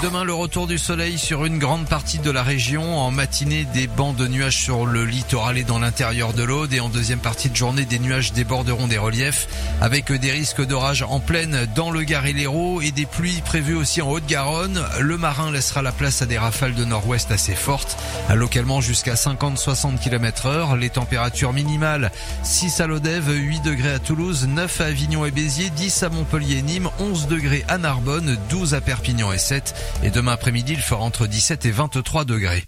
Demain, 0.00 0.22
le 0.22 0.32
retour 0.32 0.68
du 0.68 0.78
soleil 0.78 1.18
sur 1.18 1.44
une 1.44 1.58
grande 1.58 1.86
partie 1.86 2.20
de 2.20 2.30
la 2.30 2.44
région. 2.44 3.00
En 3.00 3.10
matinée, 3.10 3.66
des 3.74 3.88
bancs 3.88 4.14
de 4.14 4.28
nuages 4.28 4.56
sur 4.56 4.86
le 4.86 5.04
littoral 5.04 5.58
et 5.58 5.64
dans 5.64 5.80
l'intérieur 5.80 6.32
de 6.34 6.44
l'Aude. 6.44 6.72
Et 6.72 6.78
en 6.78 6.88
deuxième 6.88 7.18
partie 7.18 7.50
de 7.50 7.56
journée, 7.56 7.84
des 7.84 7.98
nuages 7.98 8.32
déborderont 8.32 8.86
des 8.86 8.96
reliefs 8.96 9.48
avec 9.80 10.12
des 10.12 10.30
risques 10.30 10.64
d'orage 10.64 11.02
en 11.02 11.18
pleine 11.18 11.66
dans 11.74 11.90
le 11.90 12.04
Gard 12.04 12.26
et 12.26 12.32
l'Hérault 12.32 12.80
et 12.80 12.92
des 12.92 13.06
pluies 13.06 13.40
prévues 13.44 13.74
aussi 13.74 14.00
en 14.00 14.08
Haute-Garonne. 14.08 14.80
Le 15.00 15.18
marin 15.18 15.50
laissera 15.50 15.82
la 15.82 15.90
place 15.90 16.22
à 16.22 16.26
des 16.26 16.38
rafales 16.38 16.74
de 16.74 16.84
nord-ouest 16.84 17.32
assez 17.32 17.56
fortes, 17.56 17.98
localement 18.32 18.80
jusqu'à 18.80 19.14
50-60 19.14 19.98
km 19.98 20.46
heure. 20.46 20.76
Les 20.76 20.90
températures 20.90 21.52
minimales 21.52 22.12
6 22.44 22.80
à 22.80 22.86
Lodève, 22.86 23.32
8 23.32 23.62
degrés 23.62 23.94
à 23.94 23.98
Toulouse, 23.98 24.46
9 24.48 24.80
à 24.80 24.84
Avignon 24.84 25.24
et 25.26 25.32
Béziers, 25.32 25.70
10 25.70 26.04
à 26.04 26.08
Montpellier 26.08 26.58
et 26.58 26.62
Nîmes, 26.62 26.88
11 27.00 27.26
degrés 27.26 27.64
à 27.66 27.78
Narbonne, 27.78 28.38
12 28.48 28.74
à 28.74 28.80
Perpignan 28.80 29.32
et 29.32 29.38
7 29.38 29.74
et 30.02 30.10
demain 30.10 30.32
après-midi, 30.32 30.72
il 30.74 30.80
fera 30.80 31.02
entre 31.02 31.26
17 31.26 31.66
et 31.66 31.70
23 31.70 32.24
degrés. 32.24 32.64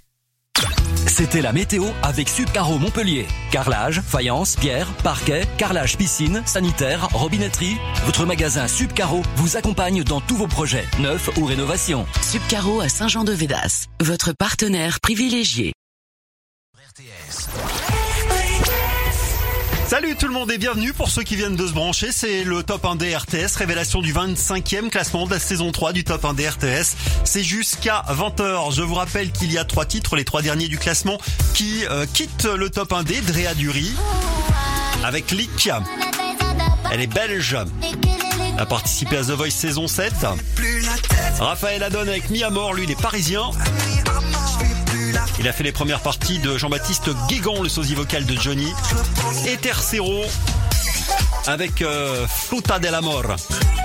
C'était 1.07 1.43
la 1.43 1.53
météo 1.53 1.85
avec 2.03 2.29
Subcaro 2.29 2.79
Montpellier. 2.79 3.27
Carrelage, 3.51 4.01
faïence, 4.01 4.57
pierre, 4.57 4.87
parquet, 5.03 5.43
carrelage 5.57 5.97
piscine, 5.97 6.43
sanitaire, 6.47 7.09
robinetterie. 7.13 7.77
Votre 8.05 8.27
magasin 8.27 8.69
Subcaro 8.69 9.23
vous 9.37 9.57
accompagne 9.57 10.03
dans 10.05 10.21
tous 10.21 10.37
vos 10.37 10.47
projets, 10.47 10.87
neufs 10.99 11.31
ou 11.39 11.47
rénovations. 11.47 12.07
Subcaro 12.23 12.81
à 12.81 12.89
Saint-Jean-de-Védas, 12.89 13.87
votre 14.01 14.33
partenaire 14.33 15.01
privilégié. 15.01 15.73
Salut 19.91 20.15
tout 20.15 20.29
le 20.29 20.33
monde 20.33 20.53
et 20.53 20.59
bienvenue 20.59 20.93
pour 20.93 21.11
ceux 21.11 21.25
qui 21.25 21.35
viennent 21.35 21.57
de 21.57 21.67
se 21.67 21.73
brancher. 21.73 22.13
C'est 22.13 22.45
le 22.45 22.63
top 22.63 22.85
1 22.85 22.95
des 22.95 23.17
RTS, 23.17 23.57
révélation 23.57 24.01
du 24.01 24.15
25e 24.15 24.89
classement 24.89 25.27
de 25.27 25.33
la 25.33 25.41
saison 25.41 25.73
3 25.73 25.93
du 25.93 26.05
top 26.05 26.27
1 26.27 26.35
des 26.35 26.49
RTS. 26.49 26.95
C'est 27.25 27.43
jusqu'à 27.43 28.05
20h. 28.09 28.73
Je 28.73 28.83
vous 28.83 28.95
rappelle 28.95 29.33
qu'il 29.33 29.51
y 29.51 29.59
a 29.59 29.65
trois 29.65 29.87
titres, 29.87 30.15
les 30.15 30.25
trois 30.25 30.43
derniers 30.43 30.69
du 30.69 30.79
classement, 30.79 31.19
qui 31.55 31.85
euh, 31.91 32.07
quittent 32.15 32.45
le 32.45 32.71
top 32.71 32.93
1 32.93 33.03
des 33.03 33.21
Drea 33.21 33.53
Dury 33.57 33.93
avec 35.03 35.33
Lick. 35.33 35.69
Elle 36.93 37.01
est 37.01 37.13
belge. 37.13 37.57
A 38.59 38.67
participé 38.67 39.17
à 39.17 39.23
The 39.23 39.31
Voice 39.31 39.51
saison 39.51 39.89
7. 39.89 40.13
Raphaël 41.41 41.83
Adon 41.83 42.03
avec 42.03 42.31
Miamor, 42.31 42.75
lui 42.75 42.85
il 42.85 42.93
est 42.93 43.03
parisien. 43.03 43.51
Il 45.41 45.49
a 45.49 45.55
fait 45.55 45.65
les 45.65 45.73
premières 45.73 46.01
parties 46.01 46.39
de 46.39 46.59
Jean-Baptiste 46.59 47.09
Guégan, 47.27 47.63
le 47.63 47.71
sosie 47.71 47.95
vocal 47.95 48.27
de 48.27 48.39
Johnny. 48.39 48.71
Et 49.47 49.57
Tercero 49.57 50.23
avec 51.47 51.81
euh, 51.81 52.27
Fruta 52.29 52.79
del 52.79 52.95
Amor. 52.95 53.25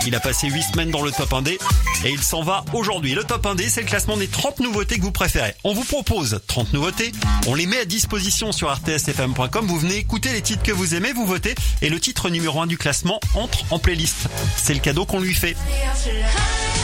Il 0.05 0.13
a 0.15 0.19
passé 0.19 0.49
8 0.49 0.61
semaines 0.73 0.91
dans 0.91 1.01
le 1.01 1.11
top 1.11 1.31
1D 1.31 1.57
et 2.03 2.09
il 2.09 2.21
s'en 2.21 2.43
va 2.43 2.65
aujourd'hui. 2.73 3.15
Le 3.15 3.23
top 3.23 3.45
1D, 3.45 3.69
c'est 3.69 3.81
le 3.81 3.87
classement 3.87 4.17
des 4.17 4.27
30 4.27 4.59
nouveautés 4.59 4.97
que 4.97 5.01
vous 5.01 5.13
préférez. 5.13 5.55
On 5.63 5.73
vous 5.73 5.85
propose 5.85 6.41
30 6.45 6.73
nouveautés, 6.73 7.13
on 7.47 7.55
les 7.55 7.67
met 7.67 7.79
à 7.79 7.85
disposition 7.85 8.51
sur 8.51 8.69
rtsfm.com. 8.69 9.65
Vous 9.65 9.79
venez 9.79 9.95
écouter 9.95 10.33
les 10.33 10.41
titres 10.41 10.63
que 10.63 10.73
vous 10.73 10.93
aimez, 10.93 11.13
vous 11.13 11.25
votez 11.25 11.55
et 11.81 11.87
le 11.87 12.01
titre 12.01 12.29
numéro 12.29 12.59
1 12.59 12.67
du 12.67 12.77
classement 12.77 13.21
entre 13.33 13.63
en 13.71 13.79
playlist. 13.79 14.27
C'est 14.57 14.73
le 14.73 14.81
cadeau 14.81 15.05
qu'on 15.05 15.21
lui 15.21 15.33
fait. 15.33 15.55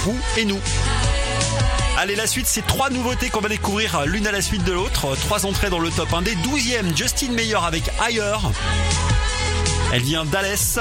Vous 0.05 0.17
et 0.37 0.45
nous. 0.45 0.59
Allez, 2.01 2.15
la 2.15 2.25
suite, 2.25 2.47
c'est 2.47 2.65
trois 2.65 2.89
nouveautés 2.89 3.29
qu'on 3.29 3.41
va 3.41 3.49
découvrir 3.49 4.07
l'une 4.07 4.25
à 4.25 4.31
la 4.31 4.41
suite 4.41 4.63
de 4.63 4.71
l'autre. 4.71 5.15
Trois 5.17 5.45
entrées 5.45 5.69
dans 5.69 5.77
le 5.77 5.91
top 5.91 6.11
1 6.11 6.23
des 6.23 6.35
12e, 6.35 6.97
Justin 6.97 7.31
Meyer 7.33 7.59
avec 7.63 7.83
Ailleurs. 7.99 8.51
Elle 9.93 10.01
vient 10.01 10.25
d'Alès. 10.25 10.79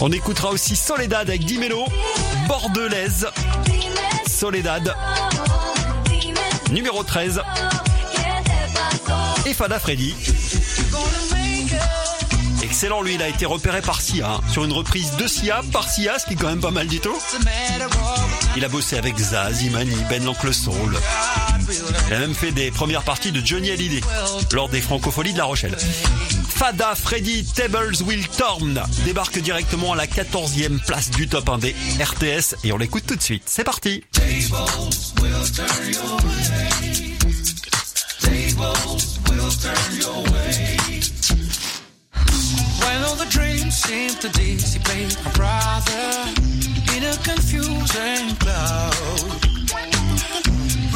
On 0.00 0.10
écoutera 0.10 0.48
aussi 0.48 0.76
Soledad 0.76 1.28
avec 1.28 1.44
Dimelo, 1.44 1.84
Bordelaise, 2.48 3.28
Soledad, 4.26 4.96
numéro 6.70 7.04
13, 7.04 7.42
et 9.44 9.52
Fada 9.52 9.78
Freddy. 9.78 10.14
Excellent, 12.72 13.02
lui, 13.02 13.16
il 13.16 13.22
a 13.22 13.28
été 13.28 13.44
repéré 13.44 13.82
par 13.82 14.00
Sia, 14.00 14.40
sur 14.50 14.64
une 14.64 14.72
reprise 14.72 15.14
de 15.18 15.26
Sia 15.26 15.60
par 15.74 15.86
Sia, 15.90 16.18
ce 16.18 16.24
qui 16.24 16.32
est 16.32 16.36
quand 16.36 16.48
même 16.48 16.62
pas 16.62 16.70
mal 16.70 16.86
du 16.86 17.00
tout. 17.00 17.14
Il 18.56 18.64
a 18.64 18.68
bossé 18.68 18.96
avec 18.96 19.18
Zaz, 19.18 19.62
Imani, 19.62 19.94
Ben 20.08 20.24
l'Oncle. 20.24 20.48
Il 22.08 22.14
a 22.14 22.18
même 22.18 22.34
fait 22.34 22.50
des 22.50 22.70
premières 22.70 23.02
parties 23.02 23.30
de 23.30 23.44
Johnny 23.44 23.70
Hallyday 23.70 24.00
lors 24.54 24.70
des 24.70 24.80
francopholies 24.80 25.34
de 25.34 25.38
La 25.38 25.44
Rochelle. 25.44 25.76
Fada 26.48 26.94
Freddy 26.94 27.44
Tables 27.44 28.02
Will 28.06 28.26
Turn 28.26 28.82
débarque 29.04 29.38
directement 29.38 29.92
à 29.92 29.96
la 29.96 30.06
14e 30.06 30.82
place 30.86 31.10
du 31.10 31.28
top 31.28 31.50
1 31.50 31.58
des 31.58 31.76
RTS 32.00 32.56
et 32.64 32.72
on 32.72 32.78
l'écoute 32.78 33.04
tout 33.06 33.16
de 33.16 33.22
suite. 33.22 33.42
C'est 33.44 33.64
parti. 33.64 34.02
All 43.02 43.16
the 43.16 43.26
dreams 43.26 43.74
seem 43.76 44.10
to 44.10 44.28
dissipate, 44.28 45.16
my 45.24 45.30
brother, 45.32 46.06
in 46.94 47.02
a 47.04 47.16
confusing 47.22 48.36
cloud. 48.36 49.26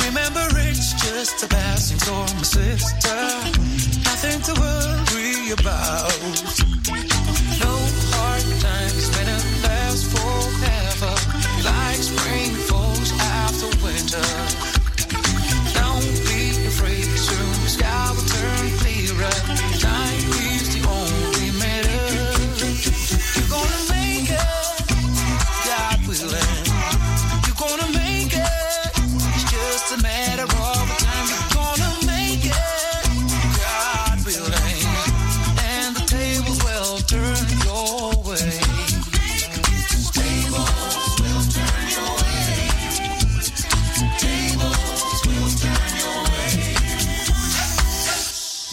Remember, 0.07 0.47
it's 0.69 0.93
just 1.05 1.43
a 1.43 1.49
passing 1.49 1.99
storm, 1.99 2.31
my 2.37 2.43
sister. 2.43 3.19
Nothing 4.09 4.41
to 4.49 4.53
worry 4.61 5.51
about. 5.51 6.13
No 7.65 7.75
hard 8.15 8.47
times, 8.61 8.96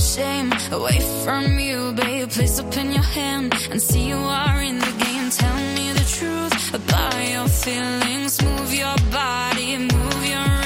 your 0.00 0.06
shame 0.06 0.52
away 0.72 0.98
from 1.24 1.58
you, 1.58 1.92
babe. 1.92 2.30
Please 2.30 2.58
open 2.60 2.92
your 2.92 3.02
hand 3.02 3.52
and 3.70 3.80
see 3.80 4.08
you 4.08 4.16
are 4.16 4.62
in 4.62 4.78
the 4.78 4.92
game. 5.04 5.30
Tell 5.30 5.56
me 5.76 5.92
the 5.92 6.06
truth 6.18 6.74
about 6.74 7.14
your 7.34 7.48
feelings. 7.48 8.42
Move 8.42 8.72
your 8.72 8.96
body, 9.10 9.78
move 9.78 10.26
your 10.26 10.59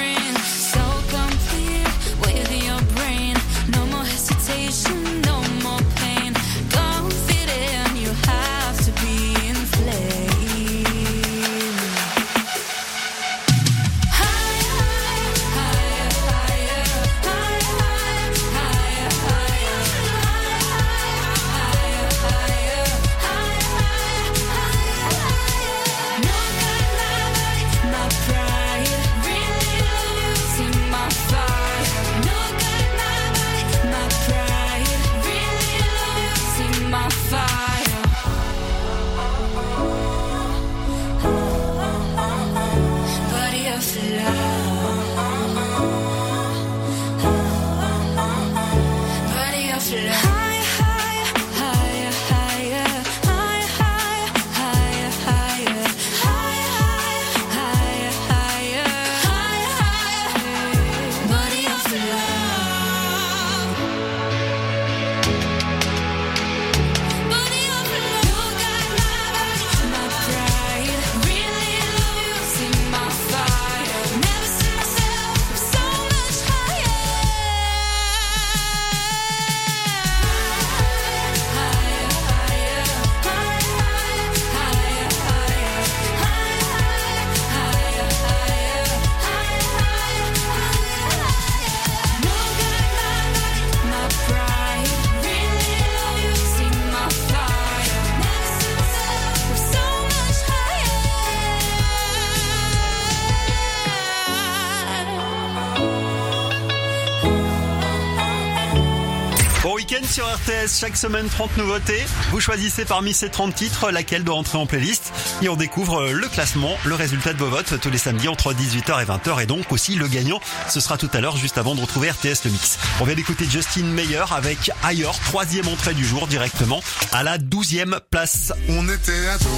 chaque 110.85 110.97
semaine 110.99 111.27
30 111.31 111.57
nouveautés. 111.57 112.05
Vous 112.31 112.41
choisissez 112.41 112.85
parmi 112.85 113.15
ces 113.15 113.31
30 113.31 113.55
titres 113.55 113.91
laquelle 113.91 114.23
doit 114.23 114.35
entrer 114.35 114.59
en 114.59 114.67
playlist 114.67 115.15
et 115.41 115.49
on 115.49 115.57
découvre 115.57 116.13
le 116.13 116.29
classement, 116.29 116.77
le 116.85 116.95
résultat 116.95 117.33
de 117.33 117.39
vos 117.39 117.47
votes 117.47 117.81
tous 117.81 117.89
les 117.89 117.97
samedis 117.97 118.29
entre 118.29 118.53
18h 118.53 119.03
et 119.03 119.07
20h 119.07 119.43
et 119.43 119.47
donc 119.47 119.73
aussi 119.73 119.95
le 119.95 120.07
gagnant. 120.09 120.41
Ce 120.69 120.81
sera 120.81 120.99
tout 120.99 121.09
à 121.15 121.23
l'heure 121.23 121.39
juste 121.39 121.57
avant 121.57 121.75
de 121.75 121.81
retrouver 121.81 122.11
RTS 122.11 122.45
le 122.45 122.51
mix. 122.51 122.79
On 123.01 123.07
vient 123.07 123.15
d'écouter 123.15 123.47
Justin 123.47 123.85
Meyer 123.85 124.25
avec 124.31 124.71
Ailleurs, 124.83 125.19
troisième 125.21 125.69
entrée 125.69 125.95
du 125.95 126.05
jour 126.05 126.27
directement 126.27 126.83
à 127.13 127.23
la 127.23 127.39
12e 127.39 128.01
place. 128.11 128.53
On 128.69 128.87
était 128.87 129.27
ados, 129.29 129.49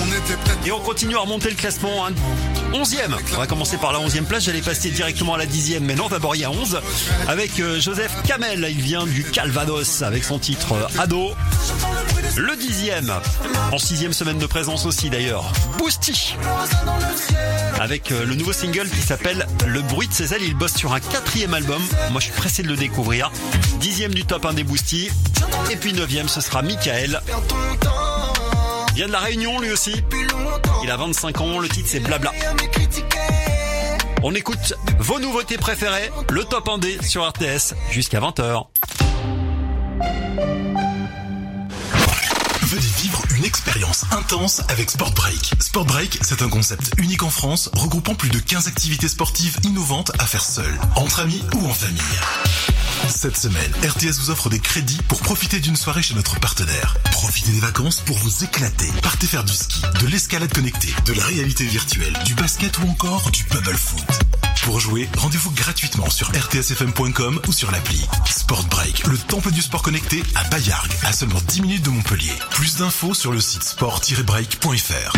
on 0.00 0.06
était. 0.06 0.68
Et 0.68 0.72
on 0.72 0.80
continue 0.80 1.16
à 1.16 1.20
remonter 1.20 1.50
le 1.50 1.56
classement. 1.56 2.06
Hein. 2.06 2.12
11e. 2.72 3.16
On 3.34 3.36
va 3.38 3.46
commencer 3.46 3.76
par 3.76 3.92
la 3.92 3.98
11e 4.00 4.24
place. 4.24 4.44
J'allais 4.44 4.60
passer 4.60 4.90
directement 4.90 5.34
à 5.34 5.38
la 5.38 5.46
10e, 5.46 5.80
mais 5.80 5.94
non, 5.94 6.08
d'abord 6.08 6.34
il 6.34 6.42
y 6.42 6.44
a 6.44 6.50
11. 6.50 6.80
Avec 7.28 7.60
euh, 7.60 7.80
Joseph 7.80 8.12
Kamel. 8.26 8.66
Il 8.70 8.80
vient 8.80 9.06
du 9.06 9.24
Calvados 9.24 10.02
avec 10.02 10.24
son 10.24 10.38
titre 10.38 10.72
euh, 10.72 11.00
Ado. 11.00 11.34
Le 12.36 12.52
10e. 12.54 13.12
En 13.72 13.78
sixième 13.78 14.12
semaine 14.12 14.38
de 14.38 14.46
présence 14.46 14.86
aussi 14.86 15.10
d'ailleurs. 15.10 15.52
Boosty. 15.78 16.34
Avec 17.80 18.12
euh, 18.12 18.24
le 18.24 18.34
nouveau 18.34 18.52
single 18.52 18.88
qui 18.88 19.00
s'appelle 19.00 19.46
Le 19.66 19.82
bruit 19.82 20.08
de 20.08 20.14
ses 20.14 20.34
ailes. 20.34 20.42
Il 20.42 20.54
bosse 20.54 20.74
sur 20.74 20.92
un 20.92 21.00
quatrième 21.00 21.54
album. 21.54 21.82
Moi 22.10 22.20
je 22.20 22.26
suis 22.26 22.34
pressé 22.34 22.62
de 22.62 22.68
le 22.68 22.76
découvrir. 22.76 23.30
Dixième 23.80 24.14
du 24.14 24.24
top 24.24 24.44
1 24.44 24.54
des 24.54 24.64
Boosty. 24.64 25.10
Et 25.70 25.76
puis 25.76 25.92
neuvième, 25.92 26.28
ce 26.28 26.40
sera 26.40 26.62
Michael. 26.62 27.20
Vient 28.96 29.08
de 29.08 29.12
la 29.12 29.20
Réunion 29.20 29.60
lui 29.60 29.70
aussi. 29.70 29.92
Il 30.82 30.90
a 30.90 30.96
25 30.96 31.40
ans, 31.42 31.58
le 31.58 31.68
titre 31.68 31.86
c'est 31.86 32.00
Blabla. 32.00 32.32
On 34.22 34.34
écoute 34.34 34.72
vos 34.98 35.20
nouveautés 35.20 35.58
préférées, 35.58 36.10
le 36.30 36.44
top 36.44 36.66
1D 36.66 37.06
sur 37.06 37.28
RTS 37.28 37.74
jusqu'à 37.90 38.20
20h. 38.20 38.64
Venez 42.62 42.86
vivre 43.02 43.22
une 43.36 43.44
expérience 43.44 44.06
intense 44.12 44.62
avec 44.70 44.90
Sport 44.90 45.12
Break. 45.12 45.52
Sport 45.60 45.84
Break, 45.84 46.18
c'est 46.22 46.40
un 46.40 46.48
concept 46.48 46.92
unique 46.96 47.22
en 47.22 47.30
France, 47.30 47.68
regroupant 47.74 48.14
plus 48.14 48.30
de 48.30 48.38
15 48.38 48.66
activités 48.66 49.08
sportives 49.08 49.58
innovantes 49.62 50.12
à 50.18 50.24
faire 50.24 50.42
seul, 50.42 50.74
entre 50.94 51.20
amis 51.20 51.44
ou 51.54 51.66
en 51.66 51.74
famille. 51.74 52.00
Cette 53.08 53.36
semaine, 53.36 53.72
RTS 53.82 54.18
vous 54.18 54.30
offre 54.30 54.48
des 54.48 54.58
crédits 54.58 55.00
pour 55.08 55.20
profiter 55.20 55.60
d'une 55.60 55.76
soirée 55.76 56.02
chez 56.02 56.14
notre 56.14 56.40
partenaire. 56.40 56.96
Profitez 57.12 57.52
des 57.52 57.60
vacances 57.60 58.00
pour 58.00 58.16
vous 58.18 58.44
éclater. 58.44 58.88
Partez 59.02 59.26
faire 59.26 59.44
du 59.44 59.52
ski, 59.52 59.80
de 60.00 60.06
l'escalade 60.06 60.52
connectée, 60.52 60.94
de 61.04 61.12
la 61.12 61.24
réalité 61.24 61.64
virtuelle, 61.64 62.16
du 62.24 62.34
basket 62.34 62.78
ou 62.78 62.88
encore 62.88 63.30
du 63.30 63.44
bubble 63.44 63.76
foot. 63.76 64.45
Pour 64.66 64.80
jouer, 64.80 65.08
rendez-vous 65.16 65.52
gratuitement 65.52 66.10
sur 66.10 66.28
rtsfm.com 66.32 67.40
ou 67.46 67.52
sur 67.52 67.70
l'appli. 67.70 68.04
Sport 68.26 68.64
Break, 68.64 69.06
le 69.06 69.16
temple 69.16 69.52
du 69.52 69.62
sport 69.62 69.80
connecté 69.80 70.24
à 70.34 70.42
Bayargues, 70.48 70.92
à 71.04 71.12
seulement 71.12 71.40
10 71.46 71.62
minutes 71.62 71.84
de 71.84 71.90
Montpellier. 71.90 72.32
Plus 72.50 72.74
d'infos 72.74 73.14
sur 73.14 73.30
le 73.30 73.40
site 73.40 73.62
sport-break.fr. 73.62 75.12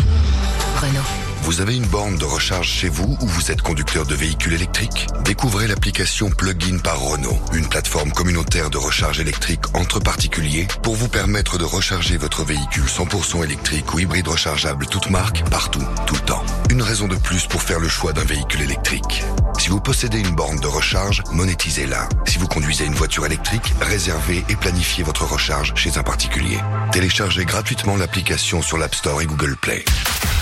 Renault. 0.82 1.00
Vous 1.42 1.62
avez 1.62 1.76
une 1.76 1.86
borne 1.86 2.18
de 2.18 2.26
recharge 2.26 2.68
chez 2.68 2.90
vous 2.90 3.16
ou 3.22 3.26
vous 3.26 3.50
êtes 3.50 3.62
conducteur 3.62 4.04
de 4.04 4.14
véhicules 4.14 4.52
électriques? 4.52 5.06
Découvrez 5.24 5.66
l'application 5.66 6.28
Plug-in 6.28 6.78
par 6.78 7.00
Renault, 7.00 7.38
une 7.54 7.68
plateforme 7.68 8.12
communautaire 8.12 8.68
de 8.68 8.76
recharge 8.76 9.18
électrique 9.18 9.62
entre 9.74 9.98
particuliers 9.98 10.68
pour 10.82 10.94
vous 10.94 11.08
permettre 11.08 11.56
de 11.56 11.64
recharger 11.64 12.18
votre 12.18 12.44
véhicule 12.44 12.84
100% 12.84 13.44
électrique 13.44 13.94
ou 13.94 13.98
hybride 13.98 14.28
rechargeable 14.28 14.86
toute 14.86 15.08
marque, 15.08 15.42
partout, 15.48 15.84
tout 16.06 16.16
le 16.16 16.20
temps. 16.20 16.44
Une 16.68 16.82
raison 16.82 17.08
de 17.08 17.16
plus 17.16 17.46
pour 17.46 17.62
faire 17.62 17.80
le 17.80 17.88
choix 17.88 18.12
d'un 18.12 18.24
véhicule 18.24 18.60
électrique. 18.60 19.24
Si 19.58 19.68
vous 19.68 19.80
possédez 19.80 20.18
une 20.18 20.34
borne 20.34 20.60
de 20.60 20.66
recharge, 20.66 21.22
monétisez-la. 21.32 22.08
Si 22.26 22.38
vous 22.38 22.48
conduisez 22.48 22.84
une 22.84 22.94
voiture 22.94 23.26
électrique, 23.26 23.74
réservez 23.80 24.44
et 24.48 24.56
planifiez 24.56 25.04
votre 25.04 25.24
recharge 25.24 25.74
chez 25.74 25.98
un 25.98 26.02
particulier. 26.02 26.58
Téléchargez 26.92 27.44
gratuitement 27.44 27.96
l'application 27.96 28.62
sur 28.62 28.78
l'App 28.78 28.94
Store 28.94 29.20
et 29.20 29.26
Google 29.26 29.56
Play. 29.56 29.84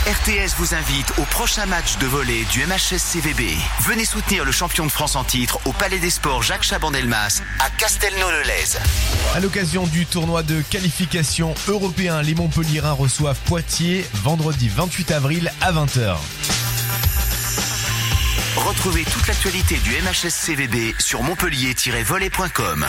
RTS 0.06 0.54
vous 0.58 0.74
invite 0.74 1.12
au 1.18 1.22
prochain 1.22 1.66
match 1.66 1.98
de 1.98 2.06
volley 2.06 2.44
du 2.52 2.64
MHS 2.64 2.98
CVB. 2.98 3.56
Venez 3.80 4.04
soutenir 4.04 4.44
le 4.44 4.52
champion 4.52 4.86
de 4.86 4.92
France 4.92 5.16
en 5.16 5.24
titre 5.24 5.58
au 5.64 5.72
Palais 5.72 5.98
des 5.98 6.10
Sports 6.10 6.42
Jacques 6.42 6.62
Chaban-Delmas 6.62 7.42
à 7.58 7.70
Castelnau-le-Lez. 7.70 8.78
À 9.34 9.40
l'occasion 9.40 9.84
du 9.88 10.06
tournoi 10.06 10.44
de 10.44 10.62
qualification 10.70 11.54
européen, 11.66 12.22
les 12.22 12.36
Montpellierins 12.36 12.92
reçoivent 12.92 13.40
Poitiers 13.46 14.06
vendredi 14.14 14.68
28 14.68 15.10
avril 15.10 15.52
à 15.60 15.72
20h. 15.72 16.18
Retrouvez 18.56 19.04
toute 19.04 19.26
l'actualité 19.26 19.76
du 19.76 19.90
MHS 19.90 20.30
CVB 20.30 20.94
sur 20.98 21.22
montpellier-volley.com. 21.22 22.86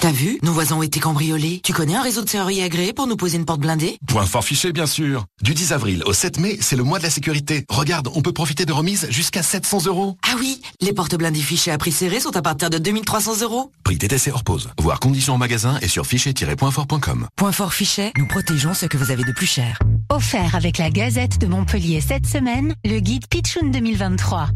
T'as 0.00 0.12
vu? 0.12 0.38
Nos 0.44 0.52
voisins 0.52 0.76
ont 0.76 0.82
été 0.82 1.00
cambriolés. 1.00 1.60
Tu 1.64 1.72
connais 1.72 1.96
un 1.96 2.02
réseau 2.02 2.22
de 2.22 2.28
serruriers 2.28 2.62
agréé 2.62 2.92
pour 2.92 3.08
nous 3.08 3.16
poser 3.16 3.36
une 3.36 3.44
porte 3.44 3.58
blindée? 3.60 3.98
Point 4.06 4.26
fort 4.26 4.44
fiché, 4.44 4.72
bien 4.72 4.86
sûr. 4.86 5.24
Du 5.42 5.54
10 5.54 5.72
avril 5.72 6.04
au 6.06 6.12
7 6.12 6.38
mai, 6.38 6.56
c'est 6.60 6.76
le 6.76 6.84
mois 6.84 6.98
de 6.98 7.02
la 7.02 7.10
sécurité. 7.10 7.64
Regarde, 7.68 8.08
on 8.14 8.22
peut 8.22 8.32
profiter 8.32 8.64
de 8.64 8.72
remises 8.72 9.08
jusqu'à 9.10 9.42
700 9.42 9.86
euros. 9.86 10.16
Ah 10.22 10.36
oui, 10.38 10.62
les 10.80 10.92
portes 10.92 11.16
blindées 11.16 11.40
fichées 11.40 11.72
à 11.72 11.78
prix 11.78 11.90
serré 11.90 12.20
sont 12.20 12.36
à 12.36 12.42
partir 12.42 12.70
de 12.70 12.78
2300 12.78 13.40
euros. 13.42 13.72
Prix 13.82 13.98
TTC 13.98 14.30
hors 14.30 14.44
pause. 14.44 14.68
Voir 14.80 15.00
conditions 15.00 15.34
en 15.34 15.38
magasin 15.38 15.78
et 15.82 15.88
sur 15.88 16.06
fichier-pointfort.com. 16.06 17.26
Point 17.34 17.52
fort 17.52 17.74
fichet, 17.74 18.12
nous 18.16 18.26
protégeons 18.28 18.74
ce 18.74 18.86
que 18.86 18.96
vous 18.96 19.10
avez 19.10 19.24
de 19.24 19.32
plus 19.32 19.46
cher. 19.46 19.80
Offert 20.10 20.54
avec 20.54 20.78
la 20.78 20.90
Gazette 20.90 21.38
de 21.38 21.48
Montpellier 21.48 22.00
cette 22.00 22.26
semaine, 22.26 22.72
le 22.84 23.00
guide 23.00 23.26
Pitchoun 23.26 23.72
2023. 23.72 24.50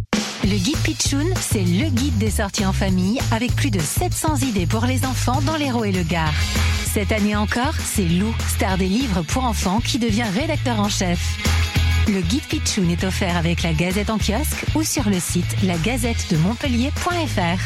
Le 0.45 0.57
guide 0.57 0.79
Pitchoun, 0.79 1.33
c'est 1.41 1.63
le 1.63 1.89
guide 1.89 2.19
des 2.19 2.31
sorties 2.31 2.67
en 2.67 2.73
famille 2.73 3.21
avec 3.31 3.55
plus 3.55 3.71
de 3.71 3.79
700 3.79 4.39
idées 4.39 4.67
pour 4.67 4.85
les 4.87 5.05
enfants 5.05 5.41
dans 5.43 5.57
l'Hérault 5.57 5.85
et 5.85 5.93
le 5.93 6.03
Gard. 6.03 6.35
Cette 6.85 7.13
année 7.13 7.37
encore, 7.37 7.75
c'est 7.79 8.09
Lou, 8.09 8.35
star 8.49 8.77
des 8.77 8.89
livres 8.89 9.23
pour 9.23 9.45
enfants, 9.45 9.81
qui 9.81 10.01
devient 10.01 10.27
rédacteur 10.35 10.81
en 10.81 10.89
chef. 10.89 11.72
Le 12.09 12.21
guide 12.21 12.43
Pitchoun 12.49 12.91
est 12.91 13.05
offert 13.05 13.37
avec 13.37 13.63
la 13.63 13.73
Gazette 13.73 14.11
en 14.11 14.19
kiosque 14.19 14.65
ou 14.75 14.83
sur 14.83 15.09
le 15.09 15.21
site 15.21 15.63
lagazettedemontpellier.fr. 15.63 17.61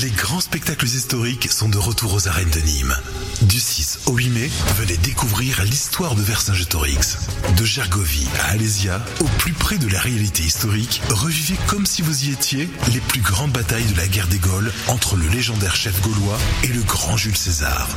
Les 0.00 0.10
grands 0.10 0.40
spectacles 0.40 0.86
historiques 0.86 1.52
sont 1.52 1.68
de 1.68 1.76
retour 1.76 2.14
aux 2.14 2.26
arènes 2.26 2.50
de 2.50 2.60
Nîmes. 2.60 2.96
Du 3.42 3.60
6 3.60 4.00
au 4.06 4.16
8 4.16 4.30
mai, 4.30 4.50
venez 4.76 4.96
découvrir 4.96 5.62
l'histoire 5.64 6.14
de 6.14 6.22
Vercingétorix. 6.22 7.18
De 7.56 7.64
Gergovie 7.64 8.26
à 8.40 8.52
Alésia, 8.52 9.04
au 9.20 9.26
plus 9.38 9.52
près 9.52 9.76
de 9.76 9.88
la 9.88 10.00
réalité 10.00 10.42
historique, 10.42 11.02
revivez 11.10 11.56
comme 11.66 11.84
si 11.84 12.00
vous 12.00 12.24
y 12.24 12.30
étiez 12.30 12.70
les 12.92 13.00
plus 13.00 13.20
grandes 13.20 13.52
batailles 13.52 13.84
de 13.84 13.96
la 13.96 14.08
guerre 14.08 14.28
des 14.28 14.38
Gaules 14.38 14.72
entre 14.88 15.16
le 15.16 15.28
légendaire 15.28 15.76
chef 15.76 16.00
gaulois 16.00 16.38
et 16.64 16.68
le 16.68 16.82
grand 16.82 17.16
Jules 17.18 17.36
César. 17.36 17.88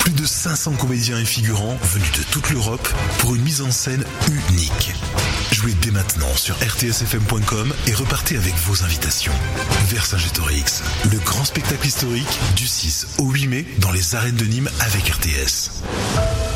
Plus 0.00 0.12
de 0.12 0.26
500 0.26 0.72
comédiens 0.72 1.18
et 1.18 1.24
figurants 1.24 1.78
venus 1.82 2.12
de 2.12 2.22
toute 2.24 2.50
l'Europe 2.50 2.88
pour 3.18 3.36
une 3.36 3.42
mise 3.42 3.62
en 3.62 3.70
scène 3.70 4.04
unique. 4.28 4.92
Jouez 5.52 5.74
dès 5.80 5.90
maintenant 5.90 6.34
sur 6.34 6.56
rtsfm.com 6.56 7.72
et 7.86 7.94
repartez 7.94 8.36
avec 8.36 8.54
vos 8.56 8.82
invitations. 8.82 9.32
Vercingétorix, 9.86 10.82
le 11.10 11.18
grand 11.18 11.44
spectacle 11.44 11.86
historique 11.86 12.38
du 12.56 12.66
6 12.66 13.06
au 13.18 13.30
8 13.30 13.46
mai 13.46 13.66
dans 13.78 13.92
les 13.92 14.14
arènes 14.14 14.36
de 14.36 14.44
Nîmes 14.44 14.70
avec 14.80 15.08
RTS. 15.08 15.70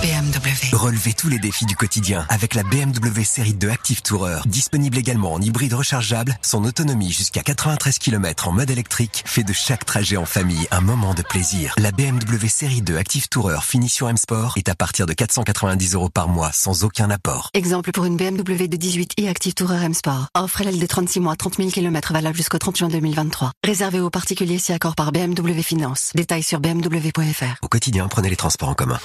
BMW. 0.03 0.77
Relevez 0.77 1.13
tous 1.13 1.29
les 1.29 1.39
défis 1.39 1.67
du 1.67 1.75
quotidien 1.75 2.25
avec 2.29 2.55
la 2.55 2.63
BMW 2.63 3.25
série 3.25 3.55
2 3.55 3.69
Active 3.69 4.03
Tourer. 4.03 4.41
Disponible 4.47 4.97
également 4.97 5.33
en 5.33 5.41
hybride 5.41 5.75
rechargeable, 5.75 6.37
son 6.43 6.65
autonomie 6.65 7.13
jusqu'à 7.13 7.43
93 7.43 7.99
km 7.99 8.49
en 8.49 8.53
mode 8.53 8.71
électrique 8.71 9.23
fait 9.27 9.43
de 9.43 9.53
chaque 9.53 9.85
trajet 9.85 10.17
en 10.17 10.25
famille 10.25 10.69
un 10.71 10.81
moment 10.81 11.15
de 11.15 11.23
plaisir. 11.23 11.75
La 11.79 11.91
BMW 11.93 12.47
série 12.49 12.83
2 12.83 12.97
Active 12.97 13.29
Tourer 13.29 13.59
finition 13.63 14.09
M 14.09 14.17
Sport 14.17 14.55
est 14.57 14.69
à 14.69 14.75
partir 14.75 15.07
de 15.07 15.13
490 15.13 15.95
euros 15.95 16.09
par 16.09 16.29
mois 16.29 16.51
sans 16.53 16.85
aucun 16.85 17.11
apport. 17.11 17.51
Exemple 17.55 17.91
pour 17.93 18.05
une 18.05 18.17
BMW 18.17 18.48
de 18.57 18.77
18 18.77 19.13
i 19.19 19.29
Active 19.29 19.55
Tourer 19.55 19.85
M 19.85 19.93
Sport. 19.93 20.29
Offre 20.37 20.63
LL 20.63 20.79
de 20.79 20.87
36 20.87 21.21
mois, 21.21 21.37
30 21.37 21.57
000 21.59 21.71
km 21.71 22.13
valable 22.13 22.37
jusqu'au 22.37 22.59
30 22.59 22.77
juin 22.77 22.89
2023. 22.89 23.53
Réservé 23.65 24.01
aux 24.01 24.11
particuliers 24.11 24.59
si 24.59 24.73
accord 24.73 24.95
par 24.95 25.13
BMW 25.13 25.61
Finance. 25.63 26.13
Détails 26.15 26.43
sur 26.43 26.61
bmw.fr. 26.61 27.59
Au 27.63 27.69
quotidien, 27.69 28.09
prenez 28.09 28.31
les 28.31 28.37
transports 28.37 28.71
en 28.71 28.75
commun. 28.75 28.99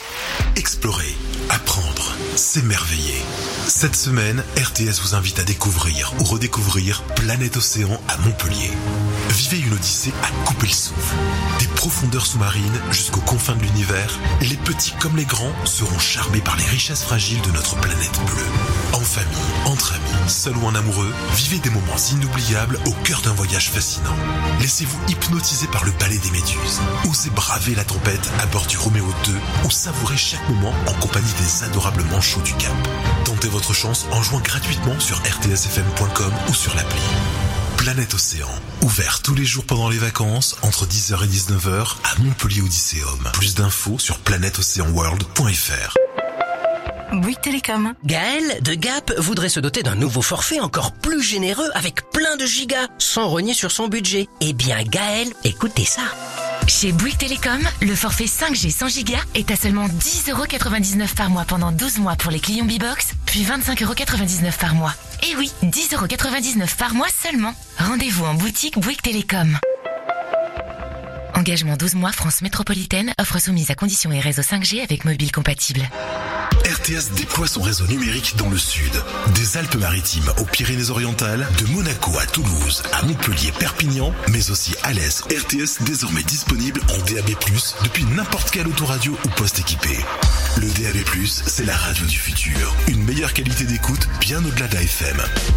Explorer, 0.56 1.16
apprendre, 1.50 2.16
s'émerveiller. 2.36 3.22
Cette 3.68 3.96
semaine, 3.96 4.44
RTS 4.58 5.02
vous 5.02 5.16
invite 5.16 5.40
à 5.40 5.44
découvrir 5.44 6.14
ou 6.20 6.24
redécouvrir 6.24 7.02
Planète 7.16 7.56
Océan 7.58 8.00
à 8.10 8.18
Montpellier. 8.18 8.72
Vivez 9.30 9.60
une 9.60 9.74
odyssée 9.74 10.14
à 10.22 10.46
couper 10.46 10.68
le 10.68 10.74
souffle. 10.74 11.16
Des 11.60 11.68
profondeurs 11.68 12.26
sous-marines 12.26 12.82
jusqu'aux 12.92 13.22
confins 13.22 13.56
de 13.56 13.62
l'univers, 13.62 14.20
les 14.42 14.58
petits 14.58 14.94
comme 15.00 15.16
les 15.16 15.26
grands 15.26 15.54
seront 15.66 15.98
charmés 15.98 16.42
par 16.42 16.58
les 16.58 16.66
richesses 16.66 17.04
fragiles 17.04 17.42
de 17.42 17.52
notre 17.52 17.76
planète 17.78 18.20
bleue. 18.26 18.44
En 18.94 19.00
famille, 19.00 19.38
entre 19.66 19.94
amis, 19.94 20.30
seul 20.30 20.58
ou 20.58 20.66
en 20.66 20.76
amoureux, 20.76 21.14
vivez 21.36 21.60
des 21.60 21.70
moments 21.70 21.98
inoubliables 22.12 22.80
au 22.86 22.92
cœur 23.04 23.22
d'un 23.22 23.34
voyage 23.34 23.70
fascinant. 23.72 24.16
Laissez-vous 24.60 25.00
hypnotiser 25.08 25.68
par 25.68 25.86
le 25.86 25.92
ballet 26.00 26.20
des 26.20 26.32
méduses. 26.32 26.82
Osez 27.10 27.30
braver 27.30 27.76
la 27.76 27.86
tempête 27.86 28.30
à 28.42 28.46
bord 28.48 28.68
du 28.68 28.78
Roméo 28.78 29.08
2 29.26 29.34
ou 29.66 29.72
savourer 29.72 30.18
chaque 30.18 30.48
moment 30.50 30.74
en 30.88 30.94
compagnie 31.00 31.34
des 31.42 31.64
adorables 31.64 32.04
manchots 32.12 32.42
du 32.42 32.54
Cap. 32.54 32.74
Votre 33.54 33.74
chance 33.74 34.08
en 34.12 34.22
jouant 34.24 34.40
gratuitement 34.40 35.00
sur 35.00 35.18
rtsfm.com 35.18 36.34
ou 36.50 36.54
sur 36.54 36.76
l'appli. 36.76 37.00
Planète 37.78 38.16
Océan, 38.16 38.50
ouvert 38.82 39.22
tous 39.22 39.36
les 39.36 39.46
jours 39.46 39.66
pendant 39.66 39.90
les 39.90 40.00
vacances 40.00 40.56
entre 40.64 40.88
10h 40.88 41.24
et 41.24 41.28
19h 41.28 41.98
à 42.04 42.20
Montpellier 42.22 42.62
Odysseum. 42.62 43.30
Plus 43.34 43.54
d'infos 43.54 44.00
sur 44.00 44.18
planèteocéanworld.fr. 44.20 45.94
Bouygues 47.14 47.42
Télécom. 47.42 47.94
Gaël 48.04 48.64
de 48.64 48.74
Gap 48.74 49.14
voudrait 49.20 49.50
se 49.50 49.60
doter 49.60 49.84
d'un 49.84 49.96
nouveau 49.96 50.24
forfait 50.24 50.60
encore 50.60 50.92
plus 50.92 51.22
généreux 51.22 51.70
avec 51.76 52.10
plein 52.10 52.36
de 52.38 52.48
gigas, 52.48 52.88
sans 52.98 53.28
rogner 53.28 53.54
sur 53.54 53.72
son 53.72 53.88
budget. 53.88 54.28
Eh 54.42 54.54
bien 54.54 54.82
Gaël, 54.82 55.28
écoutez 55.44 55.86
ça. 55.86 56.02
Chez 56.68 56.92
Bouygues 56.92 57.18
Télécom, 57.18 57.62
le 57.82 57.96
forfait 57.96 58.26
5G 58.26 58.72
100 58.72 59.04
Go 59.04 59.14
est 59.36 59.52
à 59.52 59.56
seulement 59.56 59.88
10,99€ 59.88 61.16
par 61.16 61.30
mois 61.30 61.46
pendant 61.46 61.72
12 61.72 62.00
mois 62.00 62.16
pour 62.16 62.32
les 62.32 62.40
clients 62.40 62.66
B-Box, 62.66 63.14
puis 63.26 63.44
25,99€ 63.44 64.58
par 64.60 64.74
mois. 64.76 64.94
Et 65.24 65.36
oui, 65.36 65.52
10,99€ 65.64 66.76
par 66.78 66.94
mois 66.94 67.08
seulement. 67.10 67.54
Rendez-vous 67.78 68.26
en 68.26 68.34
boutique 68.34 68.80
Bouygues 68.80 69.02
Télécom. 69.02 69.58
Engagement 71.36 71.76
12 71.78 71.96
mois 71.96 72.12
France 72.12 72.42
métropolitaine, 72.42 73.14
offre 73.20 73.40
soumise 73.40 73.72
à 73.72 73.76
conditions 73.76 74.12
et 74.12 74.20
réseau 74.20 74.42
5G 74.42 74.82
avec 74.82 75.06
mobile 75.06 75.32
compatible. 75.32 75.82
RTS 76.74 77.14
déploie 77.16 77.48
son 77.48 77.62
réseau 77.62 77.86
numérique 77.86 78.36
dans 78.36 78.50
le 78.50 78.58
sud. 78.58 78.92
Des 79.36 79.58
Alpes-Maritimes 79.58 80.32
aux 80.38 80.46
Pyrénées-Orientales, 80.46 81.48
de 81.60 81.66
Monaco 81.68 82.18
à 82.18 82.26
Toulouse, 82.26 82.82
à 82.94 83.04
Montpellier, 83.04 83.52
Perpignan, 83.60 84.12
mais 84.30 84.50
aussi 84.50 84.74
à 84.82 84.92
l'Est. 84.92 85.22
RTS 85.22 85.84
désormais 85.84 86.24
disponible 86.24 86.82
en 86.90 86.98
DAB+, 87.14 87.30
depuis 87.84 88.06
n'importe 88.06 88.50
quel 88.50 88.68
autoradio 88.68 89.16
ou 89.24 89.30
poste 89.30 89.60
équipé. 89.60 90.00
Le 90.58 90.68
DAB+, 90.68 90.98
c'est 91.46 91.66
la 91.66 91.78
radio 91.78 92.06
du 92.06 92.18
futur. 92.18 92.76
Une 92.88 93.04
meilleure 93.04 93.34
qualité 93.34 93.66
d'écoute, 93.66 94.08
bien 94.20 94.44
au-delà 94.44 94.68
de. 94.68 94.74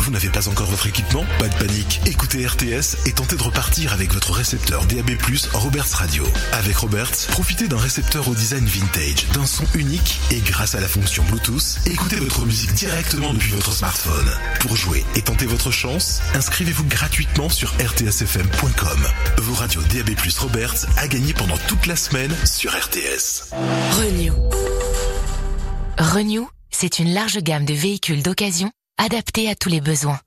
Vous 0.01 0.11
n'avez 0.11 0.29
pas 0.29 0.49
encore 0.49 0.69
votre 0.71 0.87
équipement? 0.87 1.25
Pas 1.39 1.49
de 1.49 1.55
panique. 1.55 2.01
Écoutez 2.05 2.47
RTS 2.47 2.97
et 3.07 3.13
tentez 3.13 3.37
de 3.37 3.43
repartir 3.43 3.93
avec 3.93 4.13
votre 4.13 4.33
récepteur 4.33 4.85
DAB+, 4.85 5.13
Roberts 5.55 5.93
Radio. 5.95 6.25
Avec 6.53 6.77
Roberts, 6.77 7.27
profitez 7.29 7.69
d'un 7.69 7.79
récepteur 7.79 8.29
au 8.29 8.35
design 8.35 8.67
vintage, 8.67 9.27
d'un 9.33 9.47
son 9.47 9.65
unique 9.75 10.21
et 10.31 10.41
grâce 10.41 10.75
à 10.75 10.81
la 10.81 10.89
fonction 10.89 11.06
Bluetooth, 11.07 11.79
écoutez 11.87 12.17
votre 12.17 12.45
musique 12.45 12.73
directement 12.75 13.33
depuis 13.33 13.53
votre 13.53 13.73
smartphone. 13.73 14.29
Pour 14.61 14.75
jouer 14.75 15.05
et 15.15 15.23
tenter 15.23 15.47
votre 15.47 15.71
chance, 15.71 16.21
inscrivez-vous 16.35 16.85
gratuitement 16.85 17.49
sur 17.49 17.73
rtsfm.com. 17.79 19.07
Vos 19.39 19.55
radios 19.55 19.83
DAB+, 19.83 20.11
Roberts 20.39 20.87
à 20.97 21.07
gagner 21.07 21.33
pendant 21.33 21.57
toute 21.69 21.87
la 21.87 21.95
semaine 21.95 22.35
sur 22.45 22.73
RTS. 22.73 23.53
Renew. 23.93 24.33
Renew, 25.99 26.49
c'est 26.71 26.99
une 26.99 27.15
large 27.15 27.39
gamme 27.39 27.65
de 27.65 27.75
véhicules 27.75 28.23
d'occasion 28.23 28.73
adaptés 28.99 29.49
à 29.49 29.55
tous 29.55 29.69
les 29.69 29.81
besoins. 29.81 30.21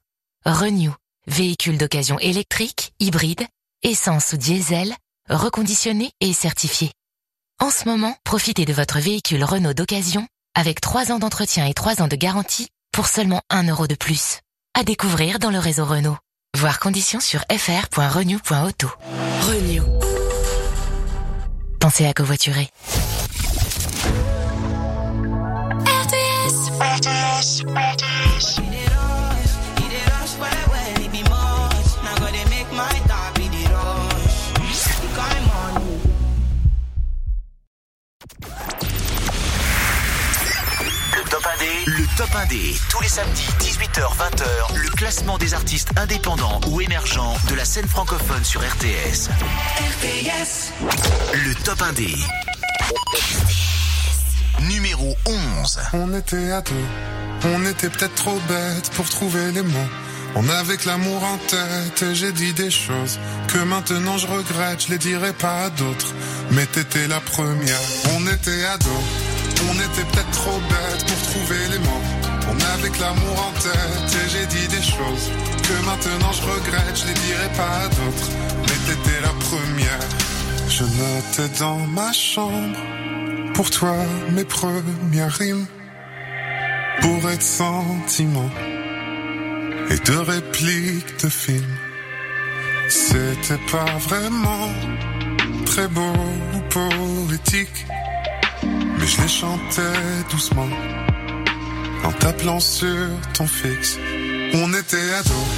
Renew, 0.45 0.93
véhicules 1.27 1.77
d'occasion 1.77 2.17
électriques, 2.19 2.93
hybrides, 2.99 3.45
essence 3.83 4.31
ou 4.31 4.37
diesel, 4.37 4.95
reconditionnés 5.29 6.11
et 6.21 6.31
certifiés. 6.31 6.91
En 7.59 7.69
ce 7.69 7.87
moment, 7.87 8.15
profitez 8.23 8.63
de 8.63 8.73
votre 8.73 8.99
véhicule 8.99 9.43
Renault 9.43 9.73
d'occasion 9.73 10.25
avec 10.59 10.81
3 10.81 11.13
ans 11.13 11.19
d'entretien 11.19 11.65
et 11.65 11.73
3 11.73 12.01
ans 12.01 12.09
de 12.09 12.17
garantie 12.17 12.67
pour 12.91 13.07
seulement 13.07 13.41
1 13.49 13.69
euro 13.69 13.87
de 13.87 13.95
plus. 13.95 14.41
À 14.77 14.83
découvrir 14.83 15.39
dans 15.39 15.51
le 15.51 15.57
réseau 15.57 15.85
Renault. 15.85 16.17
Voir 16.57 16.79
conditions 16.79 17.21
sur 17.21 17.45
fr.renew.auto. 17.49 18.89
Renew. 19.41 19.83
Pensez 21.79 22.05
à 22.05 22.13
covoiturer. 22.13 22.69
RTS. 25.85 26.71
RTS. 26.81 27.63
RTS. 27.63 27.98
Top 42.19 42.31
1D, 42.31 42.77
tous 42.89 43.01
les 43.01 43.07
samedis 43.07 43.47
18h-20h, 43.59 44.75
le 44.75 44.89
classement 44.89 45.37
des 45.37 45.53
artistes 45.53 45.89
indépendants 45.97 46.59
ou 46.69 46.81
émergents 46.81 47.33
de 47.49 47.55
la 47.55 47.63
scène 47.63 47.87
francophone 47.87 48.43
sur 48.43 48.59
RTS. 48.59 49.29
RTS. 49.79 50.73
Le 51.33 51.55
top 51.63 51.79
1D. 51.79 52.17
Numéro 54.67 55.15
11. 55.25 55.79
On 55.93 56.13
était 56.13 56.51
à 56.51 56.59
deux, 56.59 56.73
on 57.45 57.65
était 57.65 57.89
peut-être 57.89 58.15
trop 58.15 58.37
bêtes 58.49 58.89
pour 58.95 59.09
trouver 59.09 59.53
les 59.53 59.61
mots. 59.61 60.08
On 60.35 60.43
que 60.43 60.87
l'amour 60.87 61.23
en 61.23 61.37
tête 61.37 62.03
et 62.03 62.15
j'ai 62.15 62.31
dit 62.31 62.53
des 62.53 62.69
choses 62.69 63.19
que 63.47 63.57
maintenant 63.59 64.17
je 64.17 64.27
regrette, 64.27 64.85
je 64.85 64.91
les 64.91 64.97
dirai 64.97 65.33
pas 65.33 65.65
à 65.65 65.69
d'autres. 65.69 66.13
Mais 66.51 66.65
t'étais 66.65 67.07
la 67.07 67.19
première, 67.19 67.81
on 68.15 68.21
était 68.27 68.63
ados, 68.65 69.03
on 69.69 69.73
était 69.73 70.07
peut-être 70.11 70.31
trop 70.31 70.59
bêtes 70.69 71.05
pour 71.07 71.21
trouver 71.31 71.67
les 71.71 71.79
mots. 71.79 72.03
On 72.51 72.89
que 72.89 73.01
l'amour 73.01 73.47
en 73.47 73.51
tête 73.59 74.17
et 74.25 74.29
j'ai 74.29 74.45
dit 74.45 74.67
des 74.67 74.81
choses 74.81 75.29
que 75.63 75.85
maintenant 75.85 76.31
je 76.31 76.41
regrette, 76.41 76.95
je 76.95 77.07
les 77.07 77.13
dirai 77.13 77.49
pas 77.57 77.85
à 77.85 77.87
d'autres. 77.87 78.29
Mais 78.61 78.93
t'étais 78.93 79.21
la 79.21 79.33
première, 79.47 79.99
je 80.69 80.83
notais 80.83 81.59
dans 81.59 81.79
ma 81.79 82.13
chambre 82.13 82.77
pour 83.53 83.69
toi 83.69 83.93
mes 84.31 84.45
premières 84.45 85.33
rimes 85.33 85.65
pour 87.01 87.29
être 87.29 87.41
sentiment 87.41 88.49
et 89.89 89.97
de 89.97 90.17
répliques 90.17 91.23
de 91.23 91.29
films. 91.29 91.77
C'était 92.87 93.63
pas 93.71 93.97
vraiment 94.07 94.69
très 95.65 95.87
beau 95.87 96.13
ou 96.53 96.59
poétique, 96.69 97.85
mais 98.63 99.07
je 99.07 99.21
les 99.21 99.27
chantais 99.27 99.99
doucement 100.31 100.69
en 102.03 102.11
t'appelant 102.13 102.59
sur 102.59 103.07
ton 103.33 103.47
fixe. 103.47 103.97
On 104.53 104.73
était 104.73 105.13
ados, 105.19 105.49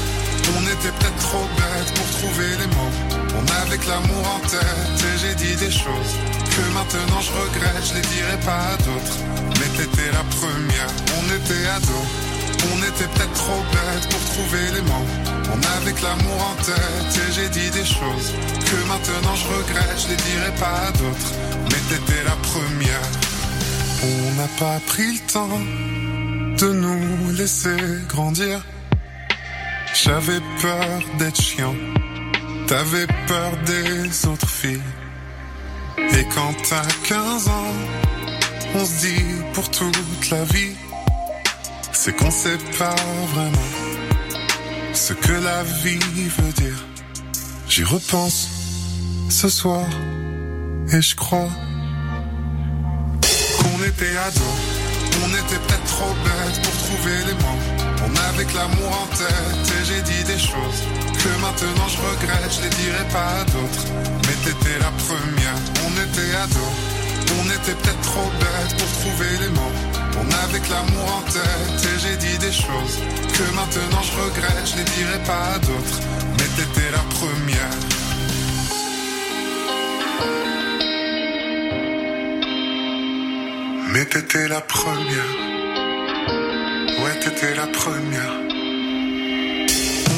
on 0.58 0.64
était 0.64 0.94
peut-être 0.98 1.22
trop 1.30 1.48
bêtes 1.58 1.94
pour 1.95 2.10
trouver 2.20 2.49
les 2.60 2.68
mots. 2.76 2.95
On 3.40 3.45
avait 3.62 3.80
l'amour 3.88 4.26
en 4.36 4.48
tête 4.48 4.99
et 4.99 5.18
j'ai 5.22 5.36
dit 5.36 5.56
des 5.56 5.72
choses 5.72 6.14
que 6.53 6.74
maintenant 6.74 7.22
je 7.22 7.32
regrette, 7.32 7.86
je 7.90 7.94
les 7.95 8.02
dirai 8.02 8.38
pas 8.45 8.74
à 8.74 8.78
d'autres. 8.78 9.18
Mais 9.60 9.70
t'étais 9.78 10.12
la 10.12 10.24
première, 10.40 10.91
on 11.18 11.26
était 11.36 11.68
ados. 11.68 12.31
On 12.63 12.77
était 12.77 13.07
peut-être 13.13 13.33
trop 13.33 13.63
bêtes 13.71 14.09
pour 14.09 14.23
trouver 14.33 14.71
les 14.75 14.81
mots. 14.81 15.07
On 15.53 15.59
avait 15.77 16.01
l'amour 16.01 16.41
en 16.51 16.63
tête 16.63 17.11
et 17.15 17.31
j'ai 17.33 17.49
dit 17.49 17.69
des 17.71 17.85
choses 17.85 18.33
que 18.59 18.88
maintenant 18.88 19.35
je 19.35 19.47
regrette, 19.47 19.97
je 20.03 20.07
les 20.09 20.15
dirai 20.15 20.51
pas 20.59 20.88
à 20.88 20.91
d'autres. 20.91 21.31
Mais 21.65 21.81
t'étais 21.89 22.23
la 22.23 22.35
première. 22.51 23.07
On 24.03 24.35
n'a 24.35 24.47
pas 24.59 24.79
pris 24.88 25.13
le 25.13 25.31
temps 25.31 25.59
de 26.59 26.73
nous 26.73 27.31
laisser 27.31 27.77
grandir. 28.07 28.63
J'avais 29.93 30.39
peur 30.61 30.99
d'être 31.19 31.41
chiant. 31.41 31.75
T'avais 32.67 33.07
peur 33.27 33.51
des 33.65 34.27
autres 34.27 34.49
filles. 34.49 34.81
Et 35.97 36.25
quand 36.33 36.53
t'as 36.69 36.88
15 37.07 37.47
ans, 37.47 37.73
on 38.75 38.85
se 38.85 39.05
dit 39.05 39.25
pour 39.53 39.69
toute 39.69 40.29
la 40.29 40.43
vie, 40.45 40.75
c'est 41.93 42.15
qu'on 42.15 42.31
sait 42.31 42.57
pas 42.77 42.95
vraiment 43.34 43.69
ce 44.93 45.13
que 45.13 45.34
la 45.34 45.63
vie 45.63 45.99
veut 46.38 46.53
dire. 46.53 46.85
J'y 47.68 47.84
repense 47.84 48.49
ce 49.30 49.49
soir 49.49 49.85
et 50.91 51.01
je 51.01 51.15
crois 51.15 51.49
qu'on 53.57 53.84
était 53.84 54.15
ados, 54.27 54.59
on 55.23 55.30
était 55.30 55.61
peut-être 55.63 55.85
trop 55.85 56.13
bêtes 56.26 56.61
pour 56.63 56.76
trouver 56.85 57.18
les 57.27 57.34
mots. 57.34 57.61
On 58.05 58.15
avait 58.30 58.45
que 58.45 58.55
l'amour 58.55 58.91
en 59.03 59.15
tête 59.15 59.72
et 59.77 59.85
j'ai 59.85 60.01
dit 60.01 60.23
des 60.23 60.39
choses 60.39 60.81
que 61.22 61.30
maintenant 61.41 61.88
je 61.88 61.97
regrette, 61.97 62.51
je 62.57 62.61
les 62.63 62.69
dirai 62.69 63.05
pas 63.11 63.27
à 63.39 63.43
d'autres. 63.45 63.85
Mais 64.26 64.35
t'étais 64.43 64.80
la 64.80 64.91
première, 65.05 65.57
on 65.85 65.91
était 66.05 66.35
ados, 66.43 66.76
on 67.39 67.45
était 67.45 67.76
peut-être 67.80 68.01
trop 68.01 68.30
bêtes 68.39 68.77
pour 68.77 68.91
trouver 69.01 69.38
les 69.41 69.49
mots. 69.49 69.90
On 70.19 70.27
avait 70.43 70.59
que 70.59 70.69
l'amour 70.69 71.15
en 71.17 71.21
tête 71.31 71.85
et 71.85 71.99
j'ai 71.99 72.17
dit 72.17 72.38
des 72.38 72.51
choses 72.51 72.97
que 73.33 73.55
maintenant 73.55 74.01
je 74.01 74.13
regrette, 74.23 74.65
je 74.65 74.77
les 74.77 74.83
dirai 74.83 75.19
pas 75.25 75.55
à 75.55 75.59
d'autres. 75.59 75.99
Mais 76.38 76.49
t'étais 76.55 76.91
la 76.91 77.03
première. 77.17 77.75
Mais 83.93 84.05
t'étais 84.05 84.47
la 84.47 84.61
première. 84.61 85.31
Ouais, 87.01 87.19
t'étais 87.19 87.55
la 87.55 87.67
première. 87.67 88.35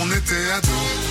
On 0.01 0.07
était 0.11 0.45
ados, 0.57 1.03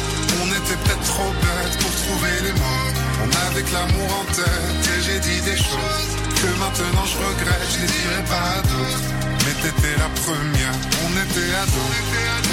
on 0.42 0.46
était 0.48 0.78
peut-être 0.82 1.04
trop 1.04 1.32
bêtes 1.42 1.78
pour 1.80 1.90
trouver 2.02 2.34
les 2.44 2.52
mots. 2.52 2.92
On 3.24 3.30
avait 3.46 3.62
que 3.62 3.72
l'amour 3.72 4.10
en 4.20 4.24
tête 4.32 4.90
et 4.96 5.02
j'ai 5.02 5.20
dit 5.20 5.40
des 5.42 5.56
choses 5.56 6.21
que 6.42 6.50
maintenant 6.58 7.06
je 7.06 7.16
regrette, 7.22 7.68
je 7.72 7.78
les 7.82 7.92
dirai 7.98 8.22
pas 8.26 8.46
à 8.58 8.60
d'autres. 8.66 9.02
Mais 9.44 9.54
t'étais 9.62 9.96
la 9.98 10.10
première, 10.22 10.74
on 11.06 11.12
était 11.22 11.50
ados, 11.62 11.94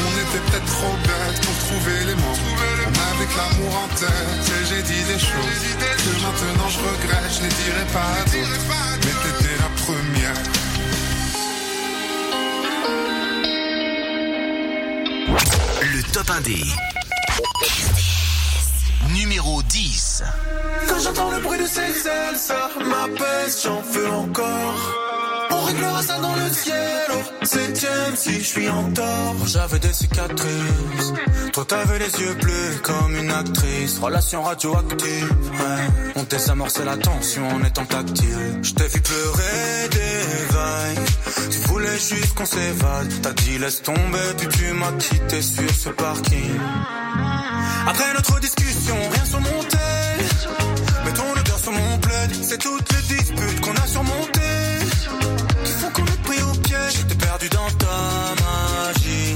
on 0.07 0.15
était 0.23 0.43
peut-être 0.45 0.69
trop 0.77 0.95
bêtes 1.07 1.39
pour 1.45 1.57
trouver 1.65 1.99
les 2.09 2.17
mots. 2.21 2.39
On 2.89 2.97
avait 3.09 3.29
l'amour 3.37 3.73
en 3.83 3.89
tête 3.95 4.45
et 4.57 4.63
j'ai 4.69 4.83
dit 4.83 5.03
des 5.11 5.19
choses 5.19 5.61
que 6.05 6.11
maintenant 6.25 6.69
je 6.69 6.79
regrette, 6.89 7.31
je 7.35 7.41
les 7.43 7.53
dirai 7.61 7.85
pas 7.93 8.09
à 8.19 8.23
d'autres. 8.29 8.65
Mais 9.05 9.15
t'étais 9.23 9.57
la 9.65 9.69
première. 9.83 10.37
Le 15.93 16.01
top 16.13 16.27
1D. 16.27 16.49
Numéro 19.13 19.61
10. 19.63 20.23
Quand 20.87 20.99
j'entends 20.99 21.31
le 21.31 21.39
bruit 21.39 21.59
de 21.59 21.65
ses 21.65 22.07
ailes, 22.07 22.37
ça 22.37 22.69
m'apaise, 22.79 23.61
j'en 23.63 23.81
veux 23.81 24.09
encore. 24.09 24.95
On 25.51 25.61
réglera 25.63 26.01
ça 26.03 26.19
dans 26.19 26.35
le 26.35 26.49
ciel, 26.51 27.07
au 27.11 27.45
septième 27.45 28.15
si 28.15 28.33
je 28.35 28.45
suis 28.45 28.69
en 28.69 28.91
tort. 28.91 29.35
J'avais 29.45 29.79
des 29.79 29.93
cicatrices. 29.93 31.13
Toi 31.53 31.65
t'avais 31.65 31.99
les 31.99 32.11
yeux 32.21 32.33
bleus 32.35 32.79
comme 32.83 33.15
une 33.15 33.31
actrice. 33.31 33.99
Relation 33.99 34.43
radioactive. 34.43 35.31
Ouais. 35.53 36.11
On 36.15 36.23
désamorçait 36.23 36.85
la 36.85 36.97
tension 36.97 37.47
en 37.49 37.63
étant 37.63 37.85
tactile. 37.85 38.59
Je 38.61 38.73
t'ai 38.73 38.87
vu 38.87 39.01
pleurer 39.01 39.89
des 39.91 40.53
vagues. 40.53 41.05
Tu 41.49 41.57
voulais 41.67 41.97
juste 41.97 42.35
qu'on 42.35 42.45
s'évade. 42.45 43.11
T'as 43.21 43.33
dit 43.33 43.57
laisse 43.57 43.81
tomber, 43.81 44.33
puis 44.37 44.47
tu 44.49 44.71
m'as 44.73 44.91
quitté 44.93 45.41
sur 45.41 45.69
ce 45.69 45.89
parking. 45.89 46.59
Après 47.87 48.13
notre 48.13 48.39
discussion, 48.39 48.78
rien 48.97 49.25
surmonté. 49.25 49.77
Mais 51.05 51.13
ton 51.13 51.31
odeur 51.31 51.59
sur 51.59 51.71
mon 51.71 51.97
plaid, 51.99 52.31
c'est 52.41 52.57
toutes 52.57 52.89
les 52.93 53.15
disputes 53.15 53.61
qu'on 53.61 53.75
a 53.75 53.87
surmontées. 53.87 54.39
Qui 55.63 55.71
font 55.73 55.89
qu'on 55.91 56.05
est 56.05 56.21
pris 56.23 56.41
au 56.41 56.53
piège. 56.59 56.93
J'étais 56.97 57.15
perdu 57.15 57.49
dans 57.49 57.69
ta 57.83 57.97
magie. 58.43 59.35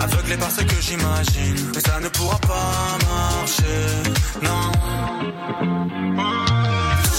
Aveuglé 0.00 0.36
par 0.36 0.50
ce 0.50 0.62
que 0.62 0.80
j'imagine. 0.80 1.70
Mais 1.74 1.80
ça 1.80 2.00
ne 2.00 2.08
pourra 2.08 2.38
pas 2.38 2.98
marcher. 3.08 3.86
Non. 4.42 4.72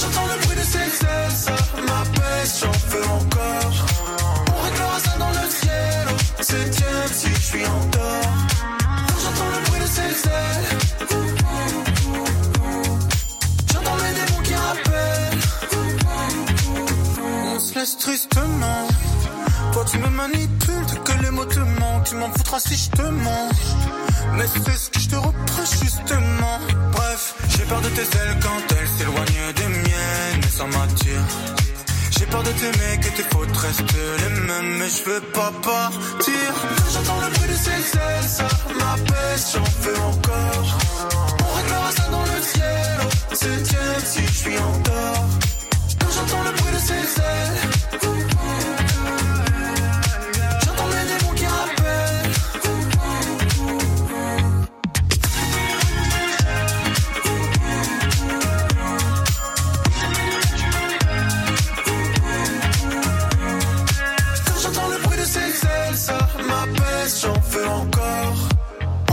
J'entends 0.01 0.27
le 0.33 0.45
bruit 0.45 0.57
de 0.57 0.63
ses 0.63 1.05
ailes, 1.05 1.31
ça 1.31 1.55
m'apaise, 1.87 2.59
j'en 2.61 2.71
veux 2.89 3.05
encore. 3.05 3.73
On 4.57 4.61
réglera 4.63 4.99
ça 4.99 5.17
dans 5.19 5.29
le 5.29 5.49
ciel, 5.49 6.07
septième 6.39 7.09
si 7.13 7.27
je 7.29 7.39
suis 7.39 7.65
en 7.65 7.85
tort. 7.91 8.33
J'entends 9.23 9.51
le 9.55 9.69
bruit 9.69 9.81
de 9.81 9.85
ses 9.85 10.27
ailes, 10.27 10.77
se 17.71 17.79
laisse 17.79 17.97
tristement. 17.97 18.87
Toi 19.73 19.85
tu 19.89 19.97
me 19.99 20.09
manipules, 20.09 20.85
dès 20.89 20.97
que 20.97 21.23
les 21.23 21.31
mots 21.31 21.45
te 21.45 21.59
manquent, 21.59 22.03
tu 22.05 22.15
m'en 22.15 22.31
foutras 22.31 22.59
si 22.59 22.75
je 22.75 22.89
te 22.89 23.01
mens. 23.01 23.49
Mais 24.35 24.45
c'est 24.47 24.77
ce 24.77 24.89
que 24.89 24.99
je 24.99 25.09
te 25.09 25.15
reproche 25.15 25.79
justement. 25.81 26.57
Bref, 26.91 27.35
j'ai 27.49 27.63
peur 27.63 27.81
de 27.81 27.89
tes 27.89 28.01
ailes 28.01 28.37
quand 28.41 28.75
elles 28.77 28.87
s'éloignent 28.97 29.53
des 29.55 29.67
miennes, 29.67 30.43
et 30.43 30.57
ça 30.57 30.65
m'attire. 30.65 31.25
J'ai 32.17 32.25
peur 32.25 32.43
de 32.43 32.51
t'aimer, 32.51 32.99
que 33.01 33.09
tes 33.17 33.23
fautes 33.31 33.57
restent 33.57 33.95
les 34.23 34.41
mêmes, 34.41 34.77
mais 34.79 34.89
je 34.89 35.03
veux 35.09 35.21
pas 35.21 35.51
partir. 35.63 36.51
J'entends 36.93 37.21
le 37.21 37.29
bruit 37.33 37.49
de 37.49 37.57
ses 37.65 37.97
ailes, 37.97 38.29
ça 38.37 38.47
m'apaise, 38.79 39.45
j'en 39.53 39.69
veux 39.81 39.99
encore. 40.11 40.77
On 41.45 41.55
réglera 41.57 41.91
ça 41.91 42.03
dans 42.11 42.23
le 42.23 42.41
ciel, 42.41 42.97
au 43.31 43.35
septième 43.35 44.01
si 44.03 44.21
je 44.27 44.33
suis 44.33 44.57
en 44.57 44.73
tort. 44.83 45.50
J'entends 46.13 46.43
le 46.43 46.51
bruit 46.51 46.73
de 46.73 46.79
ses 46.79 46.93
ailes, 46.93 47.57
j'entends 50.63 50.87
démons 50.87 51.33
qui 51.35 51.45
rappellent. 51.45 52.31
J'entends 64.61 64.89
le 64.89 64.97
bruit 64.99 65.17
de 65.17 65.23
ses 65.23 65.39
ailes, 65.39 65.97
ça 65.97 66.27
j'en 67.21 67.33
veux 67.49 67.67
encore. 67.67 68.37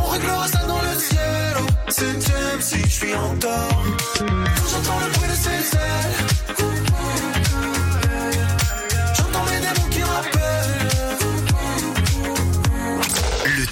On 0.00 0.06
réglera 0.10 0.48
ça 0.48 0.60
dans 0.66 0.82
le 0.82 0.98
ciel, 0.98 1.56
septième 1.88 2.60
si 2.60 2.80
je 2.80 2.88
suis 2.88 3.14
en 3.14 3.36
tort. 3.36 3.82
J'entends 4.70 5.00
le 5.00 5.10
bruit 5.12 5.28
de 5.28 5.34
ses 5.34 5.76
ailes, 5.76 6.14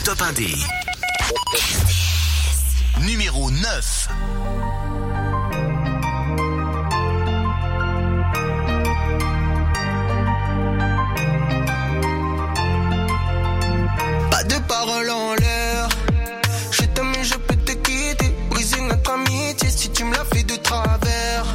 top 0.07 0.21
1D. 0.21 0.55
Numéro 3.01 3.51
9. 3.51 4.09
Pas 14.31 14.45
de 14.45 14.55
parole 14.69 15.11
en 15.11 15.35
l'air. 15.35 15.89
Je 16.71 16.83
t'aime 16.83 17.13
je 17.23 17.35
peux 17.35 17.57
te 17.57 17.73
quitter. 17.73 18.33
Briser 18.51 18.81
notre 18.83 19.11
amitié 19.11 19.69
si 19.71 19.91
tu 19.91 20.05
me 20.05 20.15
l'as 20.15 20.25
fait 20.27 20.45
de 20.45 20.55
travers. 20.55 21.53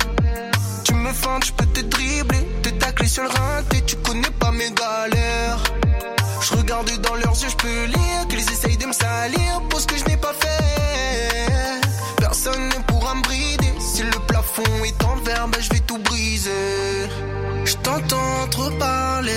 Tu 0.84 0.94
me 0.94 1.14
feintes, 1.14 1.46
je 1.46 1.54
peux 1.54 1.68
te 1.68 1.80
dribbler. 1.80 2.46
Te 2.64 2.70
tacler 2.72 3.08
sur 3.08 3.24
le 3.24 3.30
rinté, 3.30 3.82
tu 3.86 3.96
connais 3.96 4.32
pas 4.42 4.52
mes 4.52 4.72
galères. 4.72 5.64
Je 6.42 6.56
regarde 6.56 6.90
dans 7.02 7.16
leurs 7.16 7.40
yeux, 7.42 7.50
je 7.50 7.56
peux 7.56 7.86
lire 7.86 8.28
qu'ils 8.28 8.52
essayent 8.52 8.78
de 8.78 8.88
me 8.88 8.94
salir 8.94 9.62
pour 9.70 9.80
ce 9.80 9.86
que 9.88 9.96
je 9.96 10.06
n'ai 10.06 10.18
pas 10.18 10.34
fait. 10.34 11.52
Personne 12.18 12.68
ne 12.70 12.84
pourra 12.88 13.14
me 13.16 13.22
brider. 13.22 13.74
Si 13.80 14.02
le 14.02 14.20
plafond 14.28 14.84
est 14.84 15.04
en 15.04 15.16
verre, 15.18 15.48
ben 15.50 15.62
je 15.62 15.70
vais 15.70 15.80
tout 15.82 16.00
briser. 16.00 17.10
Je 17.66 17.76
t'entends 17.76 18.48
trop 18.50 18.72
parler. 18.72 19.32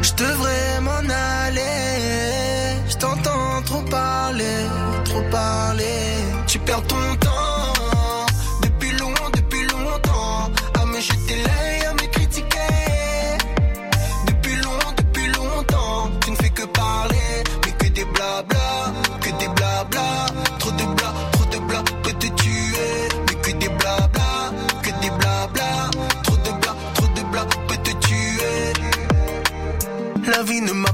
Je 0.00 0.12
devrais 0.14 0.80
m'en 0.80 1.04
aller. 1.42 1.60
Je 2.88 2.96
t'entends 2.96 3.62
trop 3.66 3.82
parler, 3.82 4.58
trop 5.04 5.22
parler. 5.30 6.00
Tu 6.46 6.58
perds 6.58 6.86
ton 6.86 7.16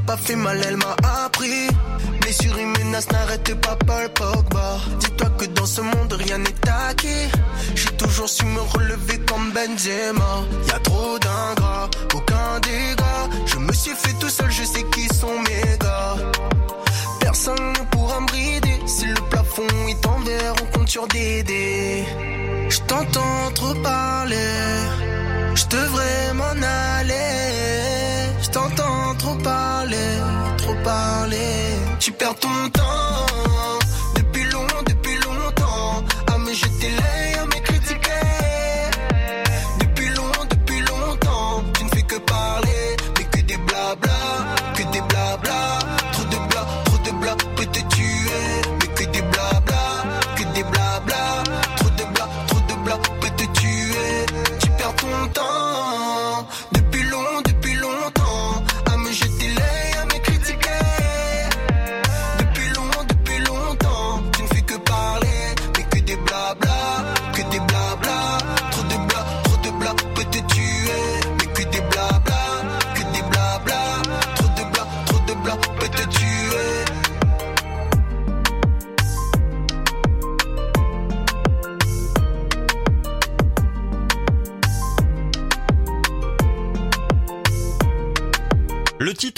pas 0.09 0.17
fait 0.17 0.37
mal, 0.37 0.59
elle 0.67 0.79
m'a 0.79 0.97
appris. 1.25 1.69
Blessure 2.23 2.57
humaine 2.57 2.87
menaces 2.87 3.11
n'arrêtent 3.13 3.61
pas 3.61 3.77
Paul 3.87 4.09
Pogba. 4.15 4.69
Dis-toi 5.01 5.29
que 5.39 5.45
dans 5.57 5.67
ce 5.67 5.83
monde 5.83 6.13
rien 6.15 6.39
n'est 6.39 6.69
acquis. 6.89 7.27
J'ai 7.75 7.93
toujours 8.03 8.29
su 8.29 8.47
me 8.47 8.63
relever 8.75 9.19
comme 9.29 9.53
Benzema. 9.53 10.33
Y 10.67 10.73
a 10.73 10.79
trop 10.79 11.19
d'ingrats, 11.19 11.91
aucun 12.15 12.49
dégât. 12.67 13.25
Je 13.53 13.59
me 13.59 13.73
suis 13.75 13.97
fait 14.03 14.15
tout 14.19 14.31
seul, 14.31 14.51
je 14.51 14.65
sais 14.65 14.85
qui 14.95 15.07
sont 15.21 15.37
mes 15.47 15.77
gars. 15.85 16.17
Personne 17.21 17.73
ne 17.79 17.85
pourra 17.93 18.21
me 18.23 18.27
brider. 18.29 18.77
Si 18.87 19.05
le 19.05 19.21
plafond 19.31 19.73
est 19.93 20.07
en 20.07 20.19
verre, 20.21 20.55
on 20.63 20.79
compte 20.79 20.89
sur 20.89 21.07
des 21.09 21.43
dés. 21.43 22.05
Je 22.71 22.81
t'entends 22.91 23.51
trop 23.55 23.75
parler. 23.83 24.55
Je 25.55 25.67
devrais 25.67 26.33
m'en 26.41 26.57
aller. 26.97 27.29
Je 28.43 28.49
trop 29.29 29.43
parler, 29.43 30.13
trop 30.57 30.75
parler. 30.85 31.37
Tu 31.99 32.13
perds 32.13 32.35
ton 32.37 32.49
temps. 32.73 32.85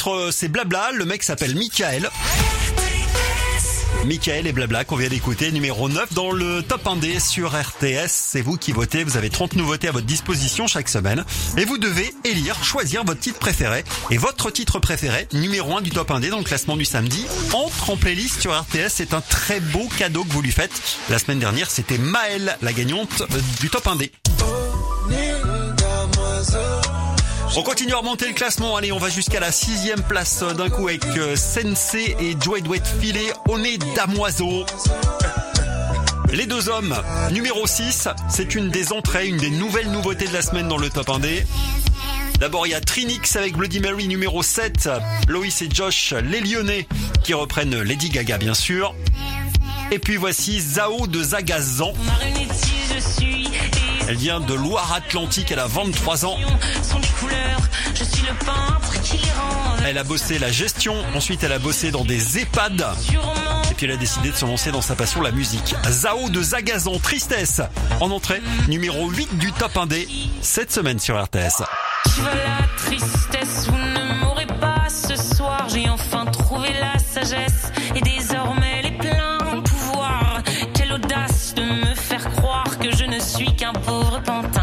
Euh, 0.09 0.31
c'est 0.31 0.49
Blabla, 0.49 0.91
le 0.93 1.05
mec 1.05 1.23
s'appelle 1.23 1.55
Michael. 1.55 2.11
Michael 4.07 4.47
et 4.47 4.53
Blabla 4.53 4.85
qu'on 4.85 4.97
vient 4.97 5.09
d'écouter, 5.09 5.53
numéro 5.53 5.89
9 5.89 6.15
dans 6.15 6.33
le 6.33 6.63
top 6.63 6.85
1D 6.85 7.21
sur 7.21 7.51
RTS. 7.53 8.09
C'est 8.09 8.41
vous 8.41 8.57
qui 8.57 8.73
votez, 8.73 9.05
vous 9.05 9.17
avez 9.17 9.29
30 9.29 9.57
nouveautés 9.57 9.89
à 9.89 9.93
votre 9.93 10.07
disposition 10.07 10.67
chaque 10.67 10.89
semaine. 10.89 11.25
Et 11.59 11.65
vous 11.65 11.77
devez 11.77 12.15
élire, 12.25 12.63
choisir 12.65 13.05
votre 13.05 13.21
titre 13.21 13.39
préféré. 13.39 13.85
Et 14.11 14.17
votre 14.17 14.51
titre 14.51 14.79
préféré, 14.79 15.29
numéro 15.33 15.77
1 15.77 15.83
du 15.83 15.91
top 15.91 16.11
1D 16.11 16.31
dans 16.31 16.39
le 16.39 16.45
classement 16.45 16.77
du 16.77 16.85
samedi, 16.85 17.27
entre 17.53 17.91
en 17.91 17.97
playlist 17.97 18.41
sur 18.41 18.59
RTS. 18.59 18.89
C'est 18.89 19.13
un 19.13 19.21
très 19.21 19.61
beau 19.61 19.87
cadeau 19.99 20.25
que 20.25 20.33
vous 20.33 20.43
lui 20.43 20.53
faites. 20.53 20.73
La 21.11 21.19
semaine 21.19 21.39
dernière, 21.39 21.71
c'était 21.71 21.99
Maëlle, 21.99 22.57
la 22.63 22.73
gagnante 22.73 23.23
euh, 23.23 23.41
du 23.61 23.69
top 23.69 23.87
1D. 23.87 24.11
On 27.57 27.63
continue 27.63 27.93
à 27.93 27.99
remonter 27.99 28.29
le 28.29 28.33
classement. 28.33 28.77
Allez, 28.77 28.93
on 28.93 28.99
va 28.99 29.09
jusqu'à 29.09 29.41
la 29.41 29.51
sixième 29.51 30.03
place 30.03 30.43
euh, 30.43 30.55
d'un 30.55 30.71
coup 30.71 30.87
avec 30.87 31.05
euh, 31.17 31.35
Sensei 31.35 32.17
et 32.21 32.37
Joey 32.41 32.61
Douet 32.61 32.83
Filet 33.01 33.33
au 33.49 33.59
nez 33.59 33.77
damoiseau. 33.97 34.65
Les 36.33 36.47
deux 36.47 36.69
hommes, 36.69 36.97
numéro 37.33 37.67
6, 37.67 38.09
c'est 38.29 38.55
une 38.55 38.71
des 38.71 38.93
entrées, 38.93 39.27
une 39.27 39.37
des 39.37 39.51
nouvelles 39.51 39.91
nouveautés 39.91 40.29
de 40.29 40.33
la 40.33 40.43
semaine 40.43 40.69
dans 40.69 40.79
le 40.79 40.89
top 40.89 41.09
1D. 41.09 41.45
D'abord, 42.39 42.69
il 42.69 42.71
y 42.71 42.75
a 42.75 42.81
Trinix 42.81 43.35
avec 43.35 43.57
Bloody 43.57 43.81
Mary 43.81 44.07
numéro 44.07 44.45
7, 44.45 44.89
Loïs 45.27 45.61
et 45.61 45.69
Josh, 45.73 46.15
les 46.25 46.41
Lyonnais, 46.41 46.87
qui 47.25 47.35
reprennent 47.35 47.83
Lady 47.83 48.11
Gaga 48.11 48.39
bien 48.39 48.55
sûr. 48.55 48.95
Et 49.91 49.99
puis 49.99 50.17
voici 50.17 50.61
Zao 50.61 51.09
de 51.09 51.21
Zagazan. 51.21 51.93
Elle 54.09 54.17
vient 54.17 54.41
de 54.41 54.55
Loire-Atlantique, 54.55 55.51
elle 55.51 55.59
a 55.59 55.67
23 55.67 56.27
ans. 56.27 56.39
Elle 59.91 59.99
a 59.99 60.05
bossé 60.05 60.39
la 60.39 60.53
gestion, 60.53 60.95
ensuite 61.17 61.43
elle 61.43 61.53
a 61.53 61.59
bossé 61.59 61.91
dans 61.91 62.05
des 62.05 62.39
EHPAD. 62.39 62.87
Et 63.71 63.75
puis 63.75 63.87
elle 63.87 63.93
a 63.93 63.97
décidé 63.97 64.31
de 64.31 64.37
se 64.37 64.45
lancer 64.45 64.71
dans 64.71 64.83
sa 64.83 64.95
passion, 64.95 65.21
la 65.21 65.33
musique. 65.33 65.75
Zao 65.89 66.31
de 66.31 66.41
Zagazan, 66.41 66.99
Tristesse. 66.99 67.61
En 68.01 68.11
entrée, 68.13 68.41
numéro 68.69 69.09
8 69.09 69.39
du 69.39 69.53
top 69.53 69.75
1D, 69.75 70.07
cette 70.43 70.71
semaine 70.71 71.01
sur 71.01 71.21
RTS. 71.21 71.65
Tu 72.05 72.21
vois 72.21 72.31
la 72.35 72.67
tristesse, 72.77 73.67
vous 73.69 73.79
ne 73.79 74.21
m'aurez 74.21 74.47
pas 74.47 74.89
ce 74.89 75.17
soir. 75.17 75.67
J'ai 75.69 75.89
enfin 75.89 76.25
trouvé 76.27 76.69
la 76.81 76.99
sagesse 76.99 77.73
et 77.97 78.01
désormais 78.01 78.83
les 78.83 78.93
pleins 78.93 79.63
pouvoirs. 79.65 80.43
Quelle 80.75 80.93
audace 80.93 81.55
de 81.55 81.63
me 81.63 81.95
faire 81.95 82.31
croire 82.37 82.79
que 82.79 82.95
je 82.95 83.05
ne 83.05 83.19
suis 83.19 83.55
qu'un 83.57 83.73
pauvre 83.73 84.21
pantin, 84.23 84.60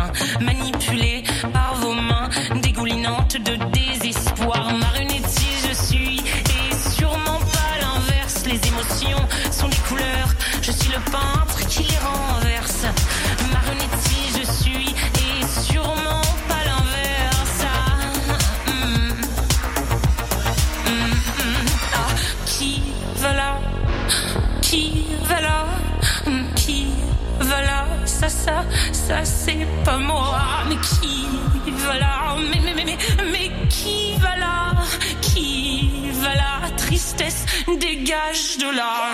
le 10.97 11.11
peintre 11.11 11.59
qui 11.67 11.83
les 11.83 11.97
renverse. 11.97 12.85
Marionnettier 13.53 14.25
je 14.37 14.51
suis 14.51 14.89
et 14.89 15.45
sûrement 15.61 16.21
pas 16.47 16.63
l'inverse. 16.65 17.61
Ah, 17.63 18.71
hum. 18.71 19.11
Hum, 20.87 21.11
hum. 21.39 21.65
Ah, 21.93 22.13
qui 22.45 22.81
va 23.17 23.33
là? 23.33 23.59
Qui 24.61 25.05
va 25.23 25.41
là? 25.41 25.65
Qui 26.55 26.87
va 27.39 27.61
là? 27.61 27.85
Ça, 28.05 28.29
ça, 28.29 28.63
ça 28.91 29.23
c'est 29.23 29.67
pas 29.83 29.97
moi. 29.97 30.39
Mais 30.67 30.77
qui 30.77 31.27
va 31.85 31.97
là? 31.99 32.35
Mais, 32.51 32.59
mais, 32.63 32.73
mais, 32.73 32.85
mais, 32.85 32.97
mais 33.31 33.51
qui 33.69 34.15
va 34.19 34.35
là? 34.37 34.73
Qui 35.21 36.11
va 36.21 36.33
là? 36.35 36.53
Tristesse, 36.77 37.45
dégage 37.67 38.57
de 38.59 38.75
là. 38.75 39.06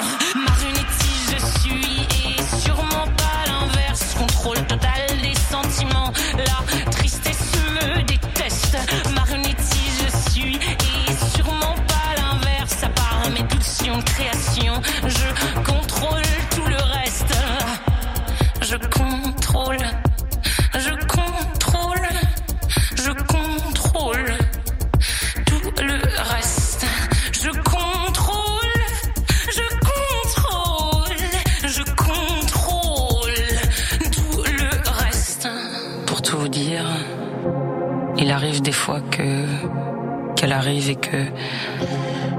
Et 40.78 40.95
que 40.95 41.26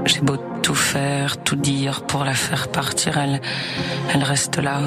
j'ai 0.05 0.21
beau 0.21 0.37
tout 0.61 0.75
faire, 0.75 1.37
tout 1.37 1.55
dire 1.55 2.01
pour 2.03 2.23
la 2.23 2.33
faire 2.33 2.67
partir, 2.67 3.17
elle, 3.17 3.41
elle 4.13 4.23
reste 4.23 4.57
là. 4.57 4.79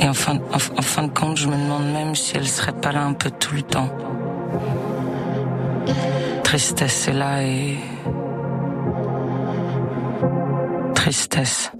Et 0.00 0.08
en 0.08 0.14
fin, 0.14 0.36
en, 0.36 0.78
en 0.78 0.82
fin 0.82 1.02
de 1.04 1.12
compte, 1.12 1.36
je 1.36 1.48
me 1.48 1.56
demande 1.56 1.92
même 1.92 2.14
si 2.14 2.36
elle 2.36 2.48
serait 2.48 2.72
pas 2.72 2.92
là 2.92 3.02
un 3.02 3.12
peu 3.12 3.30
tout 3.30 3.54
le 3.54 3.62
temps. 3.62 3.90
Tristesse 6.44 7.08
est 7.08 7.12
là 7.12 7.42
et 7.42 7.78
tristesse. 10.94 11.72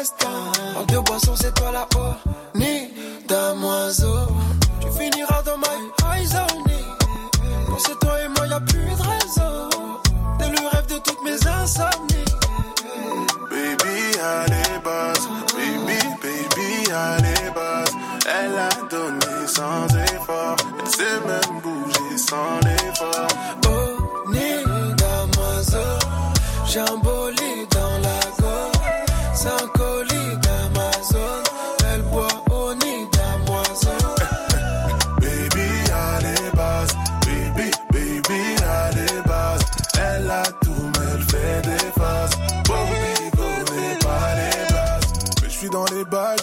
fiesta. 0.00 0.28
En 0.78 0.84
deux 0.84 1.00
boissons, 1.00 1.34
c'est 1.36 1.54
toi 1.54 1.70
la 1.72 1.86
haut 1.96 2.14
ni 2.54 2.90
damoiseau. 3.28 4.28
Tu 4.80 4.88
finiras 4.98 5.42
dans 5.42 5.58
ma 5.58 6.16
high 6.16 6.26
zone. 6.26 6.64
Pour 7.66 7.80
c'est 7.80 7.98
toi 8.00 8.14
et 8.24 8.28
moi, 8.28 8.46
y 8.46 8.52
a 8.52 8.60
plus 8.60 8.94
de 9.00 9.02
raison. 9.02 9.68
T'es 10.38 10.48
le 10.48 10.68
rêve 10.68 10.86
de 10.86 10.98
toutes 10.98 11.22
mes 11.24 11.46
insomnies. 11.46 12.30
Baby, 13.50 14.18
allez, 14.34 14.78
boss. 14.84 15.28
Baby, 15.54 16.00
baby, 16.22 16.92
allez, 16.92 17.50
boss. 17.54 17.90
Elle 18.26 18.58
a 18.58 18.68
donné 18.88 19.46
sans 19.46 19.86
effort. 20.14 20.56
Elle 20.80 20.90
sait 20.90 21.20
même 21.26 21.60
bouger 21.62 22.18
sans 22.18 22.60
effort. 22.88 23.28
Oh, 23.66 24.28
ni 24.32 24.64
damoiseau. 24.96 25.98
J'ai 26.66 26.80
un 26.80 26.96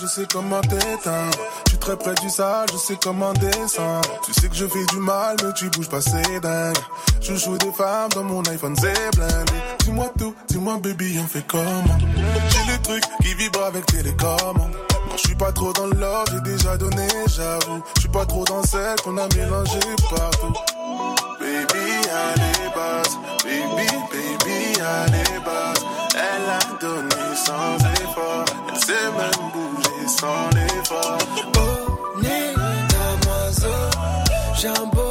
je 0.02 0.08
sais 0.08 0.28
comment 0.32 0.62
t'éteindre. 0.62 1.38
Je 1.66 1.70
suis 1.72 1.80
très 1.80 1.98
près 1.98 2.14
du 2.16 2.30
sale, 2.30 2.68
je 2.72 2.78
sais 2.78 2.98
comment 3.02 3.34
descendre. 3.34 4.20
Tu 4.24 4.34
sais 4.34 4.48
que 4.48 4.56
je 4.56 4.66
fais 4.66 4.86
du 4.86 4.98
mal, 4.98 5.36
mais 5.44 5.54
tu 5.54 5.70
bouges 5.70 5.90
pas, 5.90 6.02
c'est 6.02 6.40
dingue. 6.40 6.78
Je 7.22 7.36
joue 7.36 7.58
des 7.58 7.72
femmes 7.72 8.10
dans 8.14 8.24
mon 8.24 8.42
iPhone, 8.44 8.76
c'est 8.76 9.16
blindé. 9.16 9.54
Dis-moi 9.80 10.12
tout, 10.18 10.36
dis-moi 10.48 10.80
baby, 10.82 11.20
on 11.24 11.28
fait 11.28 11.46
comment? 11.48 11.98
J'ai 12.50 12.72
le 12.72 12.82
truc 12.82 13.04
qui 13.22 13.34
vibre 13.34 13.64
avec 13.64 13.86
télécommande. 13.86 14.76
Je 15.18 15.24
suis 15.24 15.36
pas 15.36 15.52
trop 15.52 15.74
dans 15.74 15.88
le 15.88 15.96
love, 16.00 16.26
j'ai 16.32 16.42
déjà 16.42 16.78
donné, 16.78 17.08
j'avoue. 17.28 17.82
Je 17.96 18.02
suis 18.02 18.10
pas 18.10 18.26
trop 18.26 18.46
dans 18.46 18.62
celle 18.64 18.96
qu'on 19.04 19.18
a 19.18 19.28
mélangé 19.36 19.80
partout. 20.10 20.54
Baby, 21.40 21.88
allez, 22.12 22.70
basse. 22.76 23.18
Baby, 23.44 23.88
baby, 24.12 24.80
allez, 24.80 25.40
basse. 25.44 25.84
Elle 26.14 26.50
a 26.50 26.60
donné 26.80 27.36
sans 27.36 27.78
effort. 28.04 28.46
Elle 28.70 28.80
s'est 28.80 29.12
même 29.18 29.52
bouger 29.54 30.08
sans 30.08 30.50
effort. 30.80 31.18
Oh, 31.58 32.20
Nina, 32.22 32.70
mademoiselle, 32.94 33.90
j'ai 34.56 34.68
un 34.68 34.86
beau 34.86 35.07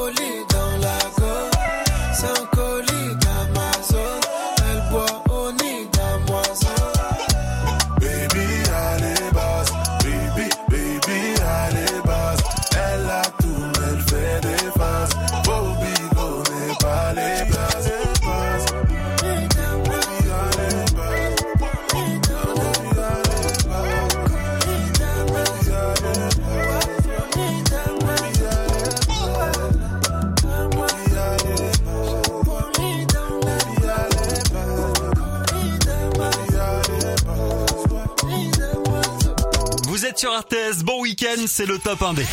sur 40.16 40.30
RTS, 40.30 40.82
bon 40.82 41.02
week-end, 41.02 41.44
c'est 41.46 41.66
le 41.66 41.78
top 41.78 42.00
1D. 42.00 42.24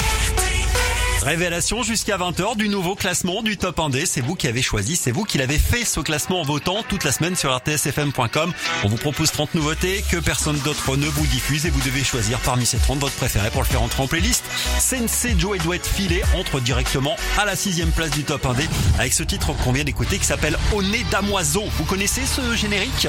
Révélation 1.21 1.83
jusqu'à 1.83 2.17
20h 2.17 2.55
du 2.55 2.69
nouveau 2.69 2.95
classement 2.95 3.41
du 3.41 3.57
top 3.57 3.77
1D. 3.77 4.05
C'est 4.05 4.21
vous 4.21 4.35
qui 4.35 4.47
avez 4.47 4.61
choisi, 4.61 4.95
c'est 4.95 5.11
vous 5.11 5.25
qui 5.25 5.37
l'avez 5.37 5.57
fait 5.57 5.83
ce 5.83 5.99
classement 5.99 6.41
en 6.41 6.43
votant 6.43 6.83
toute 6.87 7.03
la 7.03 7.11
semaine 7.11 7.35
sur 7.35 7.53
rtsfm.com. 7.53 8.53
On 8.83 8.87
vous 8.87 8.95
propose 8.97 9.31
30 9.31 9.55
nouveautés 9.55 10.03
que 10.09 10.17
personne 10.17 10.57
d'autre 10.59 10.95
ne 10.95 11.07
vous 11.07 11.25
diffuse 11.27 11.65
et 11.65 11.69
vous 11.69 11.81
devez 11.81 12.03
choisir 12.03 12.39
parmi 12.39 12.65
ces 12.65 12.77
30 12.77 12.99
votre 12.99 13.15
préféré 13.15 13.49
pour 13.49 13.61
le 13.61 13.67
faire 13.67 13.81
entrer 13.81 14.03
en 14.03 14.07
playlist. 14.07 14.45
Sensei 14.79 15.35
Joe 15.37 15.57
doit 15.59 15.75
être 15.75 15.87
filé 15.87 16.21
entre 16.35 16.61
directement 16.61 17.15
à 17.37 17.45
la 17.45 17.55
sixième 17.55 17.91
place 17.91 18.11
du 18.11 18.23
top 18.23 18.45
1D 18.45 18.67
avec 18.97 19.13
ce 19.13 19.23
titre 19.23 19.53
qu'on 19.63 19.73
vient 19.73 19.83
d'écouter 19.83 20.19
qui 20.19 20.25
s'appelle 20.25 20.57
Au 20.73 20.81
nez 20.81 21.05
damoiseau. 21.11 21.63
Vous 21.77 21.85
connaissez 21.85 22.21
ce 22.25 22.55
générique? 22.55 23.07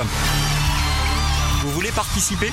Vous 1.62 1.70
voulez 1.70 1.92
participer? 1.92 2.51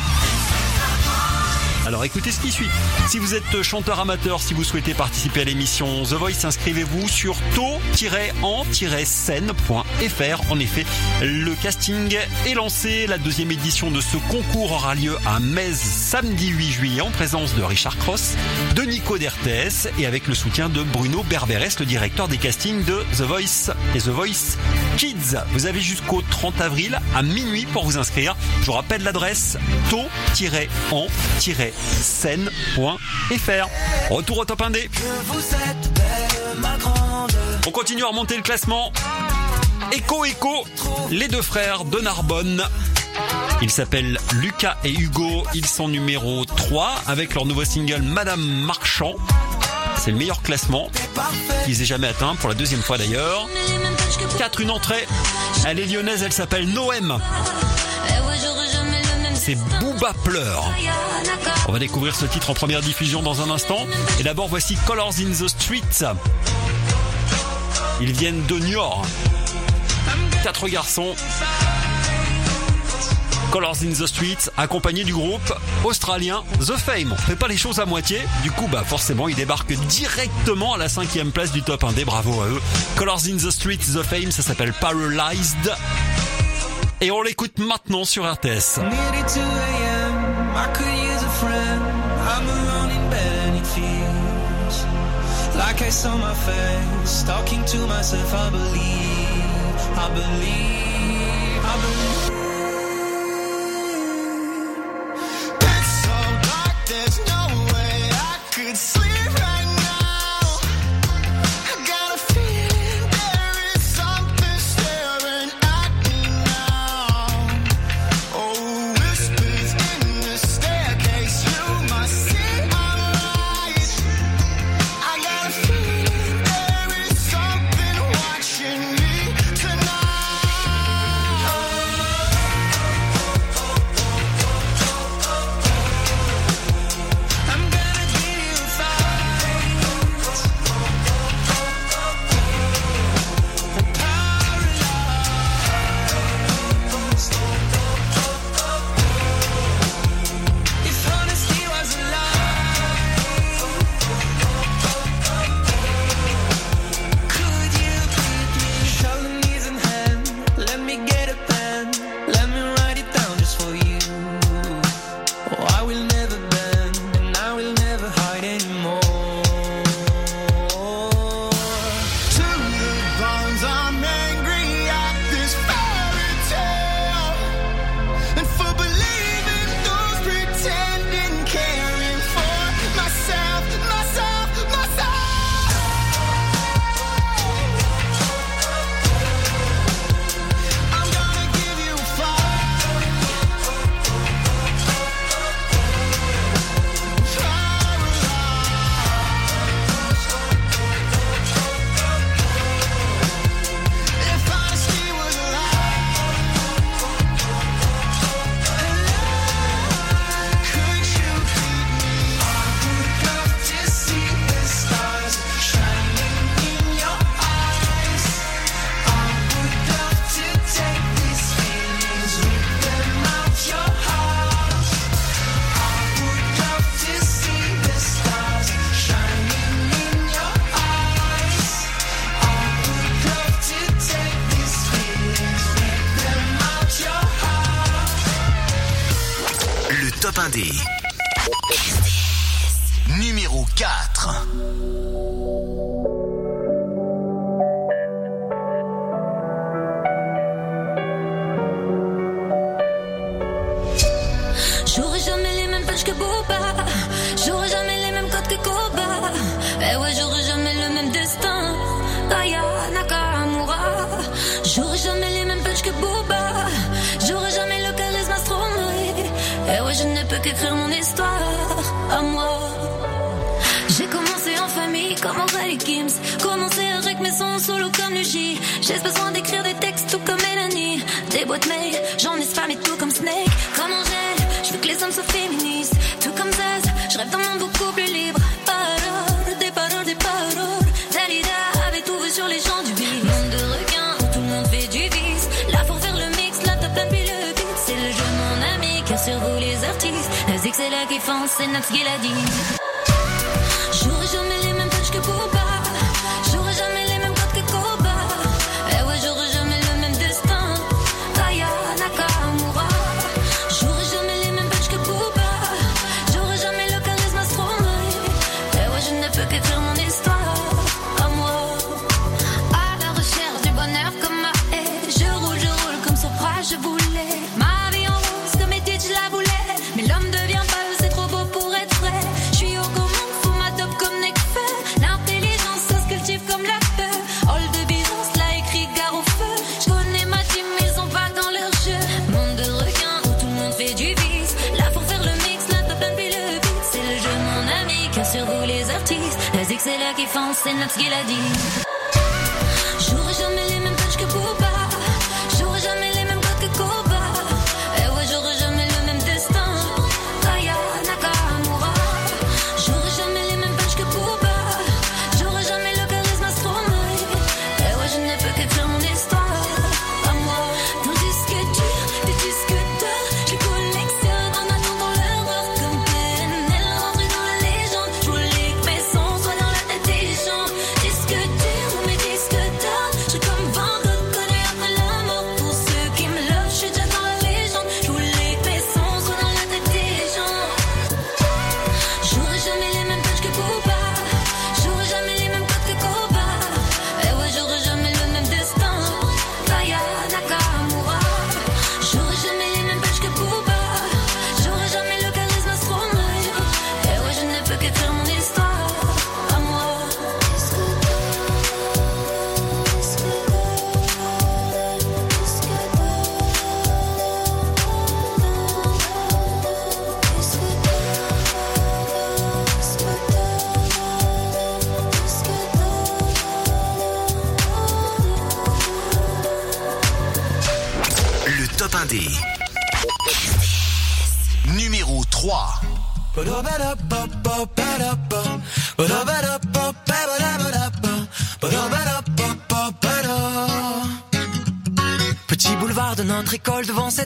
Alors 1.88 2.06
écoutez 2.06 2.32
ce 2.32 2.40
qui 2.40 2.52
suit. 2.52 2.70
Si 3.10 3.18
vous 3.18 3.34
êtes 3.34 3.62
chanteur 3.64 4.00
amateur, 4.00 4.40
si 4.42 4.54
vous 4.54 4.64
souhaitez 4.64 4.94
participer 4.94 5.42
à 5.42 5.46
l'émission 5.46 6.04
The 6.04 6.14
Voice, 6.14 6.46
inscrivez-vous 6.46 7.08
sur 7.08 7.36
to-en-scène.fr. 7.56 10.52
En 10.52 10.60
effet, 10.60 10.86
le 11.22 11.54
casting 11.56 12.16
est 12.46 12.54
lancé. 12.54 13.08
La 13.08 13.18
deuxième 13.18 13.52
édition 13.52 13.90
de 13.92 14.00
ce 14.00 14.18
concours 14.30 14.72
aura 14.74 14.94
lieu 14.96 15.18
à 15.26 15.40
Metz 15.40 15.76
samedi 15.78 16.48
8 16.50 16.72
juillet 16.72 17.02
en 17.02 17.10
présence 17.12 17.56
de 17.56 17.64
Richard 17.64 17.98
Cross, 17.98 18.36
de 18.76 18.84
Nico 18.84 19.18
d'RTS 19.18 19.88
et 19.98 20.06
avec 20.06 20.28
le 20.28 20.36
soutien 20.36 20.70
de 20.70 20.84
Bruno 20.84 21.24
Berberes, 21.24 21.76
le 21.80 21.86
directeur 21.86 22.28
des 22.28 22.38
castings 22.38 22.84
de 22.86 23.04
The 23.18 23.22
Voice 23.22 23.72
et 23.96 24.00
The 24.00 24.10
Voice 24.10 24.58
Kids. 24.98 25.38
Vous 25.54 25.66
avez 25.66 25.82
jusqu'au 25.82 26.22
30 26.30 26.62
avril 26.62 27.00
à 27.16 27.24
minuit 27.24 27.66
pour 27.66 27.86
vous 27.86 27.98
inscrire. 27.98 28.36
Je 28.62 28.68
vous 28.68 28.74
rappelle 28.74 29.02
l'adresse 29.04 29.58
to-en- 29.90 31.08
scène.fr. 32.02 33.68
Retour 34.10 34.40
au 34.40 34.46
top 34.46 34.62
1D. 34.62 34.90
On 37.68 37.72
continue 37.72 38.04
à 38.04 38.08
remonter 38.08 38.36
le 38.36 38.44
classement. 38.44 38.92
Echo 39.92 40.26
Echo, 40.26 40.66
les 41.10 41.28
deux 41.28 41.42
frères 41.42 41.86
de 41.86 42.00
Narbonne. 42.00 42.64
Ils 43.62 43.70
s'appellent 43.70 44.18
Lucas 44.34 44.78
et 44.84 44.92
Hugo. 44.92 45.44
Ils 45.54 45.66
sont 45.66 45.88
numéro 45.88 46.46
3 46.46 46.90
avec 47.08 47.36
leur 47.36 47.46
nouveau 47.46 47.66
single 47.66 48.02
Madame 48.02 48.42
Marchand. 48.42 49.14
C'est 49.98 50.12
le 50.12 50.18
meilleur 50.18 50.42
classement 50.42 50.90
qu'ils 51.66 51.82
aient 51.82 51.86
jamais 51.86 52.08
atteint 52.08 52.36
pour 52.36 52.50
la 52.50 52.56
deuxième 52.56 52.82
fois 52.82 52.98
d'ailleurs. 52.98 53.48
4 54.38 54.62
une 54.62 54.72
entrée. 54.72 55.06
Elle 55.68 55.80
est 55.80 55.86
lyonnaise, 55.86 56.24
elle 56.24 56.34
s'appelle 56.34 56.68
Noëm. 56.70 57.20
C'est 59.36 59.56
Booba 59.80 60.14
pleure. 60.24 60.74
On 61.68 61.72
va 61.72 61.80
découvrir 61.80 62.16
ce 62.16 62.26
titre 62.26 62.50
en 62.50 62.54
première 62.54 62.82
diffusion 62.82 63.22
dans 63.22 63.42
un 63.42 63.50
instant. 63.50 63.86
Et 64.20 64.24
d'abord, 64.24 64.48
voici 64.48 64.76
Colors 64.88 65.14
in 65.20 65.32
the 65.32 65.48
Streets. 65.48 66.04
Ils 68.02 68.12
viennent 68.12 68.46
de 68.48 68.58
Niort. 68.60 69.06
Quatre 70.44 70.68
garçons. 70.68 71.16
Colors 73.52 73.78
in 73.84 73.92
the 73.92 74.08
Streets, 74.08 74.50
accompagnés 74.58 75.04
du 75.04 75.14
groupe 75.14 75.54
australien 75.84 76.44
The 76.60 76.78
Fame. 76.78 77.12
On 77.12 77.18
fait 77.22 77.36
pas 77.36 77.48
les 77.50 77.58
choses 77.58 77.80
à 77.80 77.86
moitié. 77.86 78.20
Du 78.44 78.52
coup, 78.52 78.68
bah, 78.68 78.84
forcément, 78.86 79.28
ils 79.28 79.36
débarquent 79.36 79.74
directement 79.88 80.74
à 80.74 80.78
la 80.78 80.88
cinquième 80.90 81.32
place 81.32 81.52
du 81.52 81.62
top 81.62 81.84
1D. 81.84 82.06
Bravo 82.06 82.42
à 82.42 82.48
eux. 82.48 82.62
Colors 82.96 83.26
in 83.28 83.36
the 83.38 83.52
Streets, 83.52 83.94
The 83.94 84.04
Fame, 84.04 84.32
ça 84.32 84.42
s'appelle 84.42 84.74
Paralyzed. 84.74 85.76
Et 87.02 87.12
on 87.12 87.22
l'écoute 87.22 87.60
maintenant 87.60 88.06
sur 88.06 88.24
RTS. 88.24 88.78
Nearly 88.80 89.24
2 89.36 89.40
a.m. 89.42 90.12
I 90.56 90.68
could 90.74 90.88
use 90.88 91.11
a 91.11 91.11
friend. 91.42 91.82
I'm 92.34 92.46
alone 92.58 92.92
in 92.98 93.04
bed 93.10 93.34
and 93.46 93.56
it 93.62 93.68
feels 93.78 94.76
like 95.62 95.82
I 95.82 95.90
saw 95.90 96.16
my 96.28 96.36
face. 96.50 97.24
Talking 97.24 97.64
to 97.74 97.80
myself, 97.88 98.30
I 98.46 98.48
believe, 98.58 99.80
I 100.06 100.08
believe, 100.20 101.62
I 101.72 101.76
believe. 101.84 102.31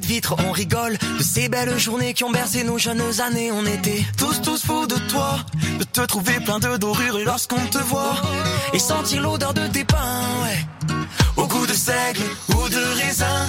de 0.07 0.21
on 0.47 0.51
rigole 0.51 0.97
de 1.17 1.23
ces 1.23 1.49
belles 1.49 1.77
journées 1.79 2.13
qui 2.13 2.23
ont 2.23 2.31
bercé 2.31 2.63
nos 2.63 2.77
jeunes 2.77 3.21
années. 3.21 3.51
On 3.51 3.65
était 3.65 4.03
tous, 4.17 4.41
tous 4.41 4.63
fous 4.63 4.85
de 4.85 4.95
toi, 5.09 5.39
de 5.79 5.83
te 5.83 6.01
trouver 6.01 6.39
plein 6.41 6.59
de 6.59 6.77
dorures 6.77 7.19
lorsqu'on 7.25 7.65
te 7.67 7.79
voit 7.79 8.15
et 8.73 8.79
sentir 8.79 9.21
l'odeur 9.21 9.53
de 9.53 9.65
tes 9.67 9.83
pains, 9.83 10.21
ouais. 10.43 10.95
Au 11.37 11.47
goût 11.47 11.65
de 11.65 11.73
seigle 11.73 12.21
ou 12.49 12.69
de 12.69 13.01
raisin, 13.01 13.47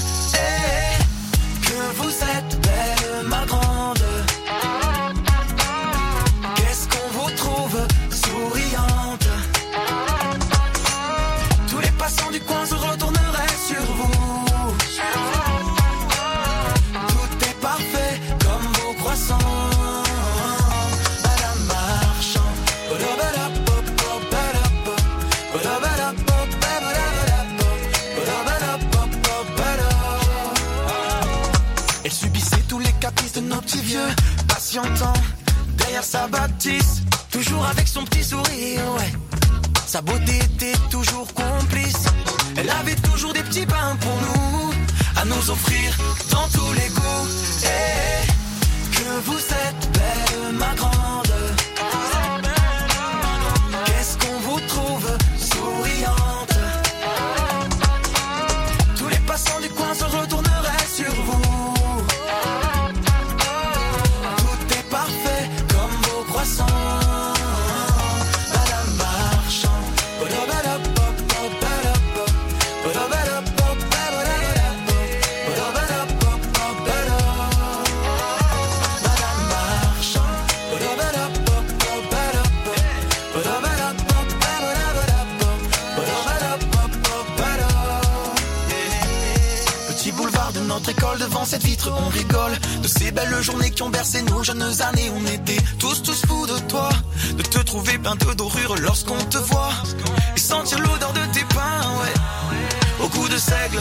sa 36.07 36.29
bâtisse, 36.29 37.03
toujours 37.33 37.67
avec 37.67 37.89
son 37.89 38.05
petit 38.05 38.23
sourire, 38.23 38.81
ouais. 38.97 39.13
Sa 39.87 40.01
beauté 40.03 40.37
était 40.37 40.79
toujours 40.89 41.27
complice. 41.35 42.05
Elle 42.57 42.71
avait 42.71 42.95
toujours 42.97 43.33
des 43.33 43.43
petits 43.43 43.67
pains 43.67 43.97
pour 44.01 44.17
nous, 44.27 44.73
à 45.17 45.25
nous 45.25 45.51
offrir 45.51 45.99
dans 46.31 46.49
tous 46.49 46.73
les 46.75 46.89
goûts. 46.91 47.29
Et 47.65 48.97
que 48.97 49.21
vous 49.25 49.39
êtes 49.39 49.93
belle, 49.93 50.53
ma 50.55 50.75
grande. 50.77 51.06
on 91.89 92.09
rigole. 92.09 92.53
De 92.83 92.89
ces 92.89 93.11
belles 93.11 93.43
journées 93.43 93.71
qui 93.71 93.83
ont 93.83 93.91
bercé 93.91 94.23
nos 94.23 94.43
jeunes 94.43 94.83
années. 94.83 95.11
On 95.15 95.27
était 95.27 95.63
tous, 95.79 96.03
tous 96.03 96.23
fous 96.27 96.47
de 96.47 96.59
toi, 96.69 96.89
de 97.37 97.43
te 97.43 97.59
trouver 97.59 97.99
plein 97.99 98.17
de 98.17 98.35
dorures 98.35 98.77
lorsqu'on 98.77 99.19
te 99.25 99.39
voit. 99.39 99.71
Et 100.37 100.41
sentir 100.41 100.79
l'odeur 100.79 101.13
de 101.13 101.33
tes 101.33 101.45
pains, 101.55 101.83
ouais, 102.01 103.05
au 103.05 103.09
goût 103.09 103.29
de 103.29 103.39
seigle 103.39 103.81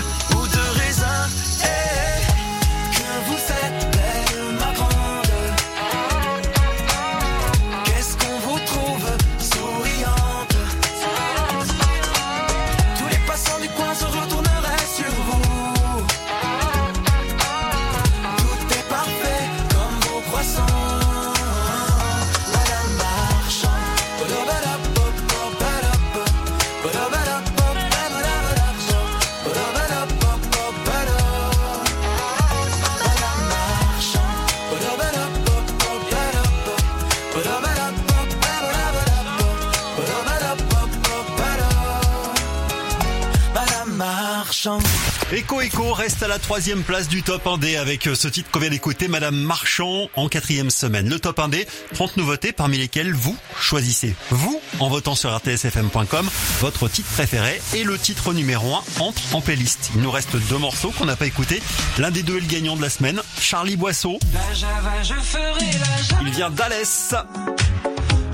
Echo 45.35 45.59
Echo 45.59 45.91
reste 45.91 46.23
à 46.23 46.29
la 46.29 46.39
troisième 46.39 46.81
place 46.81 47.09
du 47.09 47.21
top 47.21 47.43
1D 47.45 47.77
avec 47.77 48.07
euh, 48.07 48.15
ce 48.15 48.29
titre 48.29 48.49
qu'on 48.51 48.59
vient 48.59 48.69
d'écouter, 48.69 49.09
Madame 49.09 49.35
Marchand, 49.35 50.07
en 50.15 50.29
quatrième 50.29 50.69
semaine. 50.69 51.09
Le 51.09 51.19
top 51.19 51.39
1D, 51.39 51.67
30 51.93 52.15
nouveautés 52.15 52.53
parmi 52.53 52.77
lesquelles 52.77 53.13
vous 53.13 53.35
choisissez. 53.59 54.15
Vous, 54.29 54.61
en 54.79 54.87
votant 54.87 55.13
sur 55.13 55.35
rtsfm.com, 55.35 56.29
votre 56.61 56.87
titre 56.87 57.09
préféré 57.09 57.61
et 57.73 57.83
le 57.83 57.97
titre 57.97 58.31
numéro 58.31 58.75
1 58.75 58.83
entre 59.01 59.35
en 59.35 59.41
playlist. 59.41 59.91
Il 59.95 60.03
nous 60.03 60.11
reste 60.11 60.37
deux 60.37 60.57
morceaux 60.57 60.91
qu'on 60.91 61.03
n'a 61.03 61.17
pas 61.17 61.25
écoutés. 61.25 61.61
L'un 61.97 62.11
des 62.11 62.23
deux 62.23 62.37
est 62.37 62.41
le 62.41 62.47
gagnant 62.47 62.77
de 62.77 62.81
la 62.81 62.89
semaine, 62.89 63.21
Charlie 63.37 63.75
Boisseau. 63.75 64.19
La 64.33 64.53
Java, 64.53 65.03
je 65.03 65.15
ferai 65.15 65.65
la 65.79 66.01
Java. 66.01 66.21
Il 66.21 66.31
vient 66.31 66.49
d'Alès. 66.49 67.13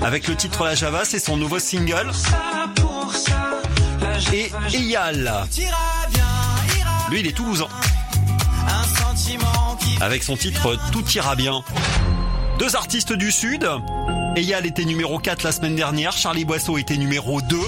Avec 0.02 0.28
le 0.28 0.36
titre 0.36 0.62
La 0.62 0.76
Java, 0.76 1.04
c'est 1.04 1.18
son 1.18 1.36
nouveau 1.36 1.58
single. 1.58 2.12
Pour 2.76 3.12
ça, 3.12 3.60
la 4.00 4.20
Java, 4.20 4.36
Et 4.36 4.52
Eyal. 4.72 5.48
Lui, 7.12 7.20
il 7.20 7.26
est 7.26 7.32
toulousain. 7.32 7.68
Avec 10.00 10.22
son 10.22 10.34
titre 10.34 10.78
Tout 10.92 11.06
ira 11.10 11.36
bien. 11.36 11.62
Deux 12.58 12.74
artistes 12.74 13.12
du 13.12 13.30
Sud. 13.30 13.68
Eyal 14.34 14.64
était 14.64 14.86
numéro 14.86 15.18
4 15.18 15.42
la 15.42 15.52
semaine 15.52 15.76
dernière, 15.76 16.12
Charlie 16.12 16.46
Boisseau 16.46 16.78
était 16.78 16.96
numéro 16.96 17.42
2. 17.42 17.58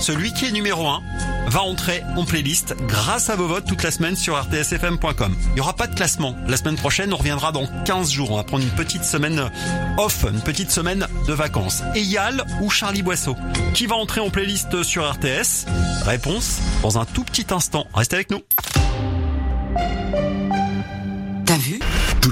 Celui 0.00 0.32
qui 0.32 0.46
est 0.46 0.52
numéro 0.52 0.86
1 0.86 1.02
va 1.48 1.62
entrer 1.62 2.04
en 2.14 2.24
playlist 2.24 2.76
grâce 2.86 3.30
à 3.30 3.34
vos 3.34 3.48
votes 3.48 3.64
toute 3.66 3.82
la 3.82 3.90
semaine 3.90 4.14
sur 4.14 4.40
rtsfm.com. 4.40 5.36
Il 5.48 5.54
n'y 5.54 5.60
aura 5.60 5.74
pas 5.74 5.88
de 5.88 5.94
classement. 5.96 6.36
La 6.46 6.56
semaine 6.56 6.76
prochaine, 6.76 7.12
on 7.12 7.16
reviendra 7.16 7.50
dans 7.50 7.66
15 7.84 8.12
jours. 8.12 8.30
On 8.30 8.36
va 8.36 8.44
prendre 8.44 8.62
une 8.62 8.70
petite 8.70 9.02
semaine 9.02 9.50
off, 9.98 10.24
une 10.32 10.40
petite 10.40 10.70
semaine 10.70 11.08
de 11.26 11.32
vacances. 11.32 11.82
Eyal 11.96 12.44
ou 12.60 12.70
Charlie 12.70 13.02
Boisseau? 13.02 13.34
Qui 13.72 13.86
va 13.86 13.96
entrer 13.96 14.20
en 14.20 14.30
playlist 14.30 14.84
sur 14.84 15.10
RTS 15.10 15.66
Réponse 16.04 16.60
dans 16.82 16.96
un 17.00 17.04
tout 17.04 17.24
petit 17.24 17.46
instant. 17.50 17.86
Restez 17.92 18.14
avec 18.14 18.30
nous. 18.30 18.42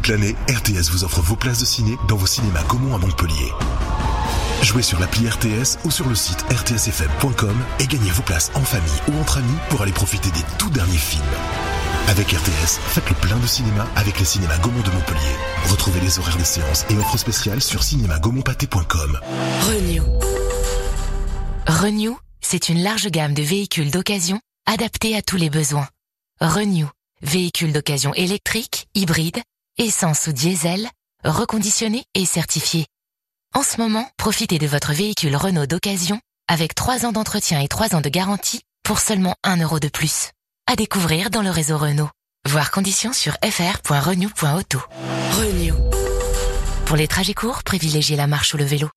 Toute 0.03 0.19
l'année, 0.19 0.35
RTS 0.49 0.91
vous 0.91 1.05
offre 1.05 1.21
vos 1.21 1.37
places 1.37 1.61
de 1.61 1.65
ciné 1.65 1.97
dans 2.09 2.17
vos 2.17 2.27
cinémas 2.27 2.65
Gaumont 2.65 2.97
à 2.97 2.99
Montpellier. 2.99 3.53
Jouez 4.61 4.83
sur 4.83 4.99
l'appli 4.99 5.29
RTS 5.29 5.79
ou 5.85 5.93
sur 5.93 6.09
le 6.09 6.17
site 6.17 6.45
rtsfm.com 6.51 7.57
et 7.79 7.87
gagnez 7.87 8.11
vos 8.11 8.23
places 8.23 8.51
en 8.57 8.63
famille 8.65 8.91
ou 9.07 9.21
entre 9.21 9.39
amis 9.39 9.57
pour 9.71 9.81
aller 9.83 9.93
profiter 9.93 10.29
des 10.31 10.43
tout 10.59 10.71
derniers 10.71 10.99
films. 10.99 11.23
Avec 12.09 12.33
RTS, 12.33 12.81
faites 12.81 13.09
le 13.11 13.15
plein 13.15 13.39
de 13.39 13.47
cinéma 13.47 13.87
avec 13.95 14.19
les 14.19 14.25
cinémas 14.25 14.59
Gaumont 14.59 14.83
de 14.83 14.91
Montpellier. 14.91 15.37
Retrouvez 15.69 16.01
les 16.01 16.19
horaires 16.19 16.37
des 16.37 16.45
séances 16.45 16.85
et 16.91 16.97
offres 16.97 17.19
spéciales 17.19 17.63
sur 17.63 17.85
cinémagaumontpâté.com. 17.85 19.21
Renew. 19.61 20.03
Renew, 21.69 22.19
c'est 22.41 22.71
une 22.71 22.83
large 22.83 23.07
gamme 23.07 23.35
de 23.35 23.43
véhicules 23.43 23.93
d'occasion 23.93 24.41
adaptés 24.67 25.17
à 25.17 25.23
tous 25.23 25.37
les 25.37 25.49
besoins. 25.49 25.87
Renew, 26.41 26.89
véhicules 27.23 27.73
d'occasion 27.73 28.13
électriques, 28.15 28.89
hybrides, 28.97 29.43
essence 29.79 30.27
ou 30.27 30.33
diesel, 30.33 30.89
reconditionnés 31.25 32.05
et 32.15 32.27
certifiés. 32.27 32.87
En 33.55 33.63
ce 33.63 33.79
moment, 33.81 34.09
profitez 34.17 34.59
de 34.59 34.67
votre 34.67 34.93
véhicule 34.93 35.37
Renault 35.37 35.67
d'occasion 35.67 36.21
avec 36.49 36.75
3 36.75 37.07
ans 37.07 37.13
d'entretien 37.13 37.61
et 37.61 37.69
3 37.69 37.95
ans 37.95 38.01
de 38.01 38.09
garantie 38.09 38.63
pour 38.83 38.99
seulement 38.99 39.35
1 39.45 39.59
euro 39.59 39.79
de 39.79 39.89
plus. 39.89 40.31
À 40.67 40.77
découvrir 40.77 41.31
dans 41.31 41.43
le 41.43 41.51
réseau 41.51 41.79
Renault. 41.79 42.11
Voir 42.49 42.71
conditions 42.71 43.13
sur 43.13 43.35
fr.renew.auto. 43.45 44.81
Renew. 45.33 45.75
Pour 46.87 46.97
les 46.97 47.09
trajets 47.09 47.35
courts, 47.35 47.63
privilégiez 47.63 48.17
la 48.17 48.27
marche 48.27 48.55
ou 48.55 48.57
le 48.57 48.65
vélo. 48.65 48.89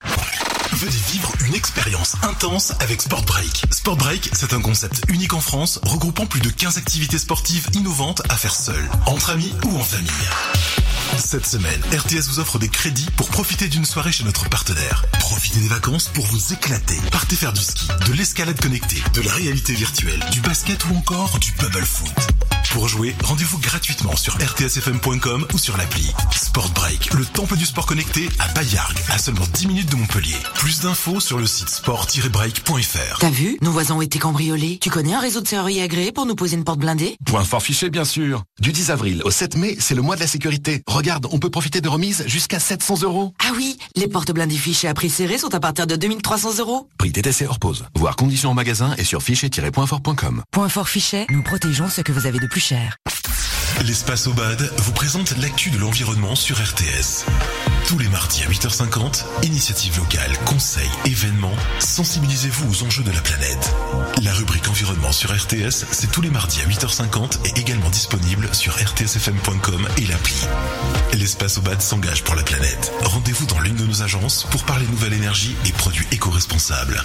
Venez 0.73 0.91
vivre 1.11 1.31
une 1.45 1.55
expérience 1.55 2.15
intense 2.23 2.73
avec 2.79 3.01
Sport 3.01 3.23
Break. 3.23 3.63
Sport 3.71 3.95
Break, 3.95 4.29
c'est 4.33 4.53
un 4.53 4.61
concept 4.61 5.01
unique 5.07 5.33
en 5.33 5.39
France, 5.39 5.79
regroupant 5.83 6.25
plus 6.25 6.41
de 6.41 6.49
15 6.49 6.77
activités 6.77 7.17
sportives 7.17 7.67
innovantes 7.73 8.21
à 8.29 8.35
faire 8.35 8.55
seul, 8.55 8.89
entre 9.05 9.29
amis 9.29 9.53
ou 9.65 9.77
en 9.77 9.83
famille. 9.83 10.84
Cette 11.17 11.45
semaine, 11.45 11.81
RTS 11.91 12.27
vous 12.29 12.39
offre 12.39 12.59
des 12.59 12.67
crédits 12.67 13.07
pour 13.15 13.29
profiter 13.29 13.67
d'une 13.67 13.85
soirée 13.85 14.11
chez 14.11 14.23
notre 14.23 14.49
partenaire. 14.49 15.05
Profitez 15.19 15.59
des 15.59 15.67
vacances 15.67 16.09
pour 16.13 16.25
vous 16.25 16.53
éclater. 16.53 16.97
Partez 17.11 17.35
faire 17.35 17.53
du 17.53 17.61
ski, 17.61 17.87
de 18.07 18.13
l'escalade 18.13 18.59
connectée, 18.59 19.01
de 19.13 19.21
la 19.21 19.31
réalité 19.33 19.73
virtuelle, 19.73 20.23
du 20.31 20.41
basket 20.41 20.85
ou 20.89 20.95
encore 20.95 21.39
du 21.39 21.51
bubble 21.53 21.85
foot. 21.85 22.11
Pour 22.71 22.89
jouer, 22.89 23.15
rendez-vous 23.23 23.57
gratuitement 23.59 24.15
sur 24.17 24.35
rtsfm.com 24.35 25.47
ou 25.53 25.57
sur 25.57 25.77
l'appli. 25.77 26.11
Sport 26.31 26.69
Break, 26.71 27.13
le 27.13 27.23
temple 27.25 27.55
du 27.55 27.65
sport 27.65 27.85
connecté 27.85 28.27
à 28.37 28.49
Bayargues, 28.49 28.99
à 29.09 29.17
seulement 29.17 29.45
10 29.53 29.67
minutes 29.67 29.89
de 29.91 29.95
Montpellier. 29.95 30.35
Plus 30.55 30.81
d'infos 30.81 31.21
sur 31.21 31.37
le 31.37 31.47
site 31.47 31.69
sport-break.fr. 31.69 33.19
T'as 33.19 33.29
vu? 33.29 33.57
Nos 33.61 33.71
voisins 33.71 33.95
ont 33.95 34.01
été 34.01 34.19
cambriolés. 34.19 34.77
Tu 34.81 34.89
connais 34.89 35.13
un 35.13 35.21
réseau 35.21 35.39
de 35.39 35.47
serruriers 35.47 35.83
agréé 35.83 36.11
pour 36.11 36.25
nous 36.25 36.35
poser 36.35 36.57
une 36.57 36.65
porte 36.65 36.79
blindée? 36.79 37.15
Point 37.25 37.45
fort 37.45 37.63
fiché, 37.63 37.89
bien 37.89 38.03
sûr. 38.03 38.43
Du 38.59 38.73
10 38.73 38.91
avril 38.91 39.21
au 39.23 39.31
7 39.31 39.55
mai, 39.55 39.77
c'est 39.79 39.95
le 39.95 40.01
mois 40.01 40.17
de 40.17 40.21
la 40.21 40.27
sécurité. 40.27 40.83
Regarde, 40.85 41.04
on 41.31 41.39
peut 41.39 41.49
profiter 41.49 41.81
de 41.81 41.89
remises 41.89 42.23
jusqu'à 42.27 42.59
700 42.59 43.03
euros. 43.03 43.33
Ah 43.39 43.51
oui, 43.55 43.77
les 43.95 44.07
portes 44.07 44.31
blindées 44.31 44.57
fichées 44.57 44.87
à 44.87 44.93
prix 44.93 45.09
serré 45.09 45.37
sont 45.37 45.53
à 45.53 45.59
partir 45.59 45.87
de 45.87 45.95
2300 45.95 46.59
euros. 46.59 46.87
Prix 46.97 47.11
TTC 47.11 47.45
hors 47.47 47.59
pause. 47.59 47.85
Voir 47.95 48.15
conditions 48.15 48.51
en 48.51 48.53
magasin 48.53 48.95
et 48.97 49.03
sur 49.03 49.21
fichier-pointfort.com. 49.21 50.43
Point 50.51 50.69
fort 50.69 50.89
fichet, 50.89 51.27
nous 51.29 51.43
protégeons 51.43 51.89
ce 51.89 52.01
que 52.01 52.11
vous 52.11 52.25
avez 52.25 52.39
de 52.39 52.47
plus 52.47 52.61
cher. 52.61 52.97
L'espace 53.83 54.27
Obad 54.27 54.71
vous 54.77 54.91
présente 54.93 55.37
l'actu 55.37 55.69
de 55.69 55.77
l'environnement 55.77 56.35
sur 56.35 56.57
RTS. 56.57 57.25
Tous 57.87 57.97
les 57.99 58.07
mardis 58.07 58.43
à 58.43 58.47
8h50, 58.47 59.25
initiative 59.43 59.97
locale, 59.97 60.31
conseils, 60.45 60.89
événements, 61.05 61.55
sensibilisez-vous 61.79 62.71
aux 62.71 62.83
enjeux 62.83 63.03
de 63.03 63.11
la 63.11 63.21
planète. 63.21 63.75
La 64.23 64.33
rubrique 64.33 64.67
environnement 64.69 65.11
sur 65.11 65.31
RTS, 65.31 65.85
c'est 65.91 66.11
tous 66.11 66.21
les 66.21 66.29
mardis 66.31 66.61
à 66.61 66.67
8h50 66.67 67.45
et 67.45 67.59
également 67.59 67.89
disponible 67.89 68.49
sur 68.53 68.75
rtsfm.com 68.75 69.87
et 69.97 70.05
l'appli. 70.07 70.41
L'espace 71.13 71.57
Obad 71.57 71.81
s'engage 71.81 72.23
pour 72.23 72.35
la 72.35 72.43
planète. 72.43 72.91
Rendez-vous 73.03 73.45
dans 73.45 73.59
l'une 73.59 73.75
de 73.75 73.85
nos 73.85 74.01
agences 74.01 74.47
pour 74.49 74.63
parler 74.63 74.87
nouvelle 74.87 75.13
énergie 75.13 75.55
et 75.65 75.71
produits 75.71 76.07
éco-responsables. 76.11 77.03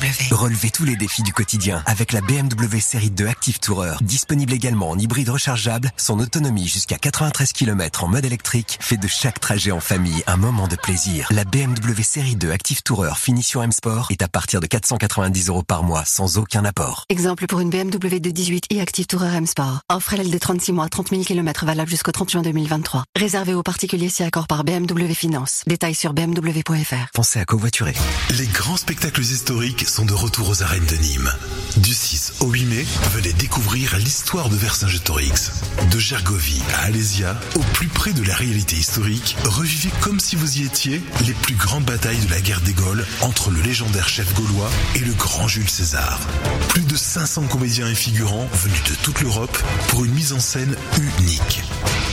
BMW. 0.00 0.34
Relevez 0.34 0.70
tous 0.70 0.84
les 0.84 0.96
défis 0.96 1.22
du 1.22 1.32
quotidien 1.32 1.82
avec 1.84 2.12
la 2.12 2.22
BMW 2.22 2.80
série 2.80 3.10
2 3.10 3.26
Active 3.26 3.58
Tourer. 3.58 3.96
Disponible 4.00 4.54
également 4.54 4.88
en 4.88 4.98
hybride 4.98 5.28
rechargeable, 5.28 5.92
son 5.98 6.20
autonomie 6.20 6.68
jusqu'à 6.68 6.96
93 6.96 7.52
km 7.52 8.04
en 8.04 8.08
mode 8.08 8.24
électrique 8.24 8.78
fait 8.80 8.96
de 8.96 9.06
chaque 9.06 9.40
trajet 9.40 9.72
en 9.72 9.80
famille 9.80 10.22
un 10.26 10.38
moment 10.38 10.68
de 10.68 10.76
plaisir. 10.76 11.28
La 11.30 11.44
BMW 11.44 12.02
série 12.02 12.34
2 12.34 12.50
Active 12.50 12.82
Tourer 12.82 13.12
finition 13.16 13.62
M 13.62 13.72
Sport 13.72 14.06
est 14.10 14.22
à 14.22 14.28
partir 14.28 14.60
de 14.60 14.66
490 14.66 15.48
euros 15.48 15.62
par 15.62 15.82
mois 15.82 16.04
sans 16.06 16.38
aucun 16.38 16.64
apport. 16.64 17.04
Exemple 17.10 17.46
pour 17.46 17.60
une 17.60 17.68
BMW 17.68 18.20
de 18.20 18.30
18 18.30 18.66
i 18.70 18.80
Active 18.80 19.06
Tourer 19.06 19.36
M 19.36 19.46
Sport. 19.46 19.80
Offre 19.92 20.14
LLD 20.14 20.40
36 20.40 20.72
mois, 20.72 20.88
30 20.88 21.10
000 21.10 21.24
km 21.24 21.66
valable 21.66 21.90
jusqu'au 21.90 22.12
30 22.12 22.30
juin 22.30 22.42
2023. 22.42 23.04
Réservé 23.16 23.52
aux 23.52 23.62
particuliers 23.62 24.08
si 24.08 24.22
accord 24.22 24.46
par 24.46 24.64
BMW 24.64 25.12
Finance. 25.12 25.62
Détails 25.66 25.94
sur 25.94 26.14
bmw.fr. 26.14 27.10
Pensez 27.12 27.38
à 27.38 27.44
covoiturer. 27.44 27.94
Les 28.30 28.46
grands 28.46 28.78
spectacles 28.78 29.20
historiques 29.20 29.89
sont 29.90 30.04
de 30.04 30.14
retour 30.14 30.48
aux 30.48 30.62
arènes 30.62 30.86
de 30.86 30.94
Nîmes. 30.94 31.32
Du 31.78 31.92
6 31.92 32.34
au 32.40 32.50
8 32.50 32.64
mai, 32.66 32.86
venez 33.12 33.32
découvrir 33.32 33.96
l'histoire 33.98 34.48
de 34.48 34.54
Vercingétorix. 34.54 35.50
De 35.90 35.98
Gergovie 35.98 36.62
à 36.74 36.84
Alésia, 36.84 37.38
au 37.56 37.60
plus 37.74 37.88
près 37.88 38.12
de 38.12 38.22
la 38.22 38.34
réalité 38.34 38.76
historique, 38.76 39.36
revivez 39.44 39.90
comme 40.00 40.20
si 40.20 40.36
vous 40.36 40.58
y 40.58 40.64
étiez 40.64 41.02
les 41.26 41.32
plus 41.32 41.56
grandes 41.56 41.84
batailles 41.84 42.24
de 42.24 42.30
la 42.30 42.40
guerre 42.40 42.60
des 42.60 42.72
Gaules 42.72 43.04
entre 43.20 43.50
le 43.50 43.60
légendaire 43.62 44.08
chef 44.08 44.32
gaulois 44.34 44.70
et 44.94 45.00
le 45.00 45.12
grand 45.12 45.48
Jules 45.48 45.68
César. 45.68 46.20
Plus 46.68 46.84
de 46.84 46.96
500 46.96 47.48
comédiens 47.48 47.88
et 47.88 47.94
figurants 47.96 48.48
venus 48.62 48.84
de 48.84 48.94
toute 49.02 49.20
l'Europe 49.20 49.58
pour 49.88 50.04
une 50.04 50.14
mise 50.14 50.32
en 50.32 50.40
scène 50.40 50.76
unique. 50.98 51.62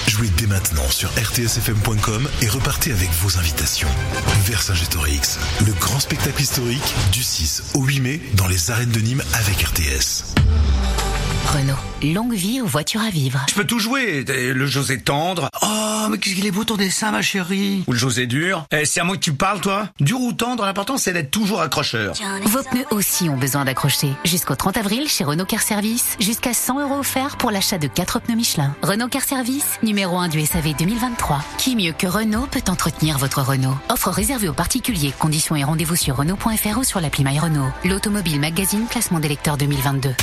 Jouez 0.07 0.29
dès 0.37 0.47
maintenant 0.47 0.89
sur 0.89 1.09
rtsfm.com 1.09 2.27
et 2.41 2.47
repartez 2.47 2.91
avec 2.91 3.11
vos 3.21 3.37
invitations. 3.37 3.89
Vercingétorix, 4.45 5.37
le 5.65 5.73
grand 5.73 5.99
spectacle 5.99 6.41
historique 6.41 6.95
du 7.11 7.21
6 7.21 7.61
au 7.73 7.83
8 7.83 7.99
mai 7.99 8.21
dans 8.35 8.47
les 8.47 8.71
arènes 8.71 8.91
de 8.91 8.99
Nîmes 8.99 9.23
avec 9.33 9.61
RTS. 9.61 10.23
Renault. 11.47 12.13
Longue 12.13 12.33
vie 12.33 12.59
aux 12.61 12.65
voitures 12.65 13.01
à 13.01 13.09
vivre. 13.09 13.39
Je 13.49 13.53
peux 13.53 13.63
tout 13.63 13.79
jouer. 13.79 14.25
Le 14.27 14.67
José 14.67 14.99
tendre. 14.99 15.49
Oh, 15.61 16.07
mais 16.09 16.17
qu'est-ce 16.17 16.35
qu'il 16.35 16.45
est 16.45 16.51
beau 16.51 16.65
ton 16.65 16.75
dessin, 16.75 17.11
ma 17.11 17.21
chérie. 17.21 17.83
Ou 17.87 17.93
le 17.93 17.97
José 17.97 18.27
dur. 18.27 18.65
Eh, 18.71 18.85
c'est 18.85 18.99
à 18.99 19.05
moi 19.05 19.15
que 19.15 19.21
tu 19.21 19.31
parles, 19.33 19.61
toi 19.61 19.87
Dur 20.01 20.19
ou 20.19 20.33
tendre, 20.33 20.65
l'important 20.65 20.97
c'est 20.97 21.13
d'être 21.13 21.31
toujours 21.31 21.61
accrocheur. 21.61 22.13
Vos 22.43 22.63
pneus 22.63 22.85
aussi 22.91 23.29
ont 23.29 23.37
besoin 23.37 23.63
d'accrocher. 23.63 24.09
Jusqu'au 24.25 24.55
30 24.55 24.75
avril, 24.77 25.07
chez 25.07 25.23
Renault 25.23 25.45
Car 25.45 25.61
Service, 25.61 26.17
jusqu'à 26.19 26.53
100 26.53 26.81
euros 26.81 26.99
offerts 26.99 27.37
pour 27.37 27.49
l'achat 27.49 27.77
de 27.77 27.87
4 27.87 28.19
pneus 28.19 28.35
Michelin. 28.35 28.75
Renault 28.81 29.07
Car 29.07 29.23
Service, 29.23 29.79
numéro 29.83 30.17
1 30.17 30.27
du 30.27 30.45
SAV 30.45 30.75
2023. 30.77 31.41
Qui 31.57 31.77
mieux 31.77 31.93
que 31.93 32.07
Renault 32.07 32.47
peut 32.51 32.63
entretenir 32.67 33.17
votre 33.17 33.41
Renault? 33.41 33.77
Offre 33.89 34.09
réservée 34.09 34.49
aux 34.49 34.53
particuliers. 34.53 35.13
Conditions 35.17 35.55
et 35.55 35.63
rendez-vous 35.63 35.95
sur 35.95 36.17
Renault.fr 36.17 36.77
ou 36.77 36.83
sur 36.83 36.99
l'appli 36.99 37.23
My 37.23 37.39
Renault. 37.39 37.71
L'Automobile 37.85 38.39
Magazine, 38.41 38.85
classement 38.89 39.19
des 39.21 39.29
lecteurs 39.29 39.57
2022. 39.57 40.13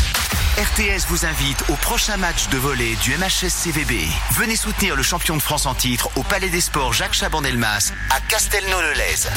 RTS 0.56 1.06
vous 1.08 1.13
invite 1.22 1.62
au 1.68 1.74
prochain 1.74 2.16
match 2.16 2.48
de 2.48 2.58
volley 2.58 2.96
du 3.02 3.16
MHS 3.16 3.50
CVB. 3.50 3.94
Venez 4.32 4.56
soutenir 4.56 4.96
le 4.96 5.02
champion 5.04 5.36
de 5.36 5.42
France 5.42 5.64
en 5.66 5.74
titre 5.74 6.10
au 6.16 6.24
Palais 6.24 6.48
des 6.48 6.60
Sports 6.60 6.92
Jacques 6.92 7.14
Chaban-Delmas 7.14 7.92
à 8.10 8.20
Castelnau-le-Lez. 8.20 9.28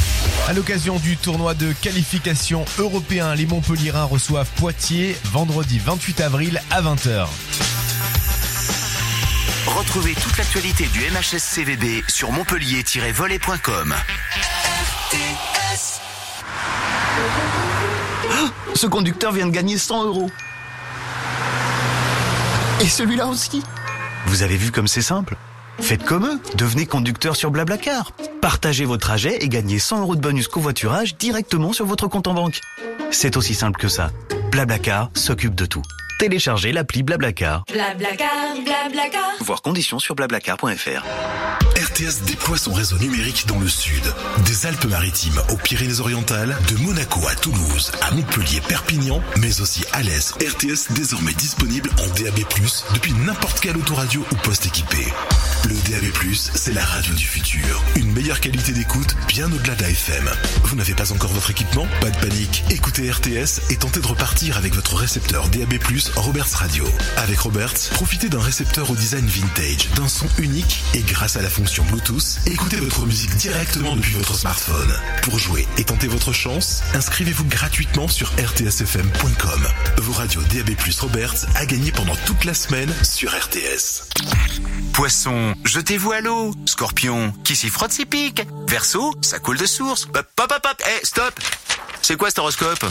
À 0.47 0.53
l'occasion 0.53 0.97
du 0.97 1.17
tournoi 1.17 1.53
de 1.53 1.73
qualification 1.73 2.65
européen, 2.79 3.35
les 3.35 3.45
Montpellierins 3.45 4.05
reçoivent 4.05 4.49
Poitiers 4.55 5.15
vendredi 5.25 5.77
28 5.77 6.21
avril 6.21 6.61
à 6.71 6.81
20h. 6.81 7.27
Retrouvez 9.67 10.15
toute 10.15 10.37
l'actualité 10.37 10.87
du 10.87 11.01
MHS 11.01 11.39
CVB 11.39 12.03
sur 12.07 12.31
montpellier-volley.com. 12.31 13.93
Ah, 18.31 18.51
Ce 18.73 18.87
conducteur 18.87 19.31
vient 19.31 19.45
de 19.45 19.51
gagner 19.51 19.77
100 19.77 20.05
euros. 20.05 20.31
Et 22.81 22.87
celui-là 22.87 23.27
aussi. 23.27 23.63
Vous 24.27 24.43
avez 24.43 24.55
vu 24.55 24.71
comme 24.71 24.87
c'est 24.87 25.01
simple? 25.01 25.35
Faites 25.79 26.03
comme 26.03 26.25
eux, 26.25 26.39
devenez 26.55 26.85
conducteur 26.85 27.35
sur 27.35 27.49
Blablacar. 27.49 28.11
Partagez 28.41 28.85
vos 28.85 28.97
trajets 28.97 29.43
et 29.43 29.49
gagnez 29.49 29.79
100 29.79 30.01
euros 30.01 30.15
de 30.15 30.21
bonus 30.21 30.47
covoiturage 30.47 31.17
directement 31.17 31.73
sur 31.73 31.85
votre 31.85 32.07
compte 32.07 32.27
en 32.27 32.33
banque. 32.33 32.61
C'est 33.11 33.37
aussi 33.37 33.55
simple 33.55 33.79
que 33.79 33.87
ça. 33.87 34.11
Blablacar 34.51 35.09
s'occupe 35.13 35.55
de 35.55 35.65
tout. 35.65 35.83
Téléchargez 36.17 36.71
l'appli 36.71 37.03
Blablacar. 37.03 37.63
Blablacar, 37.71 38.55
blablacar. 38.65 39.35
Voir 39.41 39.61
conditions 39.61 39.99
sur 39.99 40.15
blablacar.fr. 40.15 41.05
RTS 41.75 42.23
déploie 42.25 42.57
son 42.57 42.73
réseau 42.73 42.97
numérique 42.97 43.45
dans 43.47 43.59
le 43.59 43.67
sud. 43.67 44.01
Des 44.45 44.65
Alpes-Maritimes 44.65 45.39
aux 45.51 45.57
Pyrénées-Orientales, 45.57 46.57
de 46.71 46.77
Monaco 46.77 47.19
à 47.27 47.35
Toulouse, 47.35 47.91
à 48.01 48.09
Montpellier, 48.15 48.61
Perpignan, 48.67 49.21
mais 49.37 49.61
aussi 49.61 49.83
à 49.93 50.01
l'Est. 50.01 50.31
RTS 50.41 50.91
désormais 50.95 51.33
disponible 51.33 51.91
en 51.99 52.07
DAB+, 52.19 52.39
depuis 52.95 53.13
n'importe 53.13 53.59
quel 53.59 53.77
autoradio 53.77 54.25
ou 54.31 54.35
poste 54.37 54.65
équipé. 54.65 55.05
Le 55.65 55.75
DAB+, 55.89 56.11
c'est 56.33 56.73
la 56.73 56.83
radio 56.83 57.13
du 57.13 57.25
futur. 57.25 57.83
Une 57.95 58.11
meilleure 58.11 58.39
qualité 58.39 58.71
d'écoute, 58.71 59.15
bien 59.27 59.51
au-delà 59.51 59.75
d'AFM. 59.75 60.31
Vous 60.63 60.75
n'avez 60.75 60.95
pas 60.95 61.11
encore 61.11 61.31
votre 61.31 61.51
équipement? 61.51 61.87
Pas 62.01 62.09
de 62.09 62.17
panique. 62.17 62.63
Écoutez 62.71 63.11
RTS 63.11 63.69
et 63.69 63.75
tentez 63.75 63.99
de 63.99 64.07
repartir 64.07 64.57
avec 64.57 64.73
votre 64.73 64.95
récepteur 64.95 65.47
DAB+, 65.49 65.75
Roberts 66.15 66.53
Radio. 66.53 66.85
Avec 67.17 67.39
Roberts, 67.39 67.89
profitez 67.91 68.29
d'un 68.29 68.39
récepteur 68.39 68.89
au 68.89 68.95
design 68.95 69.25
vintage, 69.25 69.89
d'un 69.95 70.07
son 70.07 70.27
unique 70.37 70.83
et 70.93 71.01
grâce 71.01 71.35
à 71.35 71.41
la 71.41 71.49
fonction 71.49 71.83
Bluetooth, 71.85 72.39
écoutez 72.45 72.77
votre 72.77 73.05
musique 73.05 73.35
directement 73.35 73.95
depuis 73.95 74.13
votre 74.13 74.35
smartphone. 74.35 74.93
Pour 75.23 75.39
jouer 75.39 75.67
et 75.77 75.83
tenter 75.83 76.07
votre 76.07 76.33
chance, 76.33 76.83
inscrivez-vous 76.93 77.45
gratuitement 77.45 78.07
sur 78.07 78.31
rtsfm.com. 78.37 79.67
Vos 79.97 80.13
radios 80.13 80.41
DAB+, 80.53 80.71
Roberts 80.99 81.45
à 81.55 81.65
gagner 81.65 81.91
pendant 81.91 82.15
toute 82.25 82.45
la 82.45 82.53
semaine 82.53 82.93
sur 83.03 83.31
RTS. 83.31 84.07
Poisson, 84.93 85.53
jetez-vous 85.63 86.11
à 86.11 86.21
l'eau. 86.21 86.53
Scorpion, 86.65 87.33
qui 87.43 87.55
s'y 87.55 87.69
frotte 87.69 87.91
s'y 87.91 88.05
pique. 88.05 88.41
Verseau, 88.67 89.13
ça 89.21 89.39
coule 89.39 89.57
de 89.57 89.65
source. 89.65 90.07
Hop, 90.15 90.27
hop, 90.39 90.51
hop. 90.51 90.83
Eh, 90.87 91.05
stop 91.05 91.33
C'est 92.01 92.15
quoi 92.15 92.29
cet 92.29 92.39
horoscope? 92.39 92.83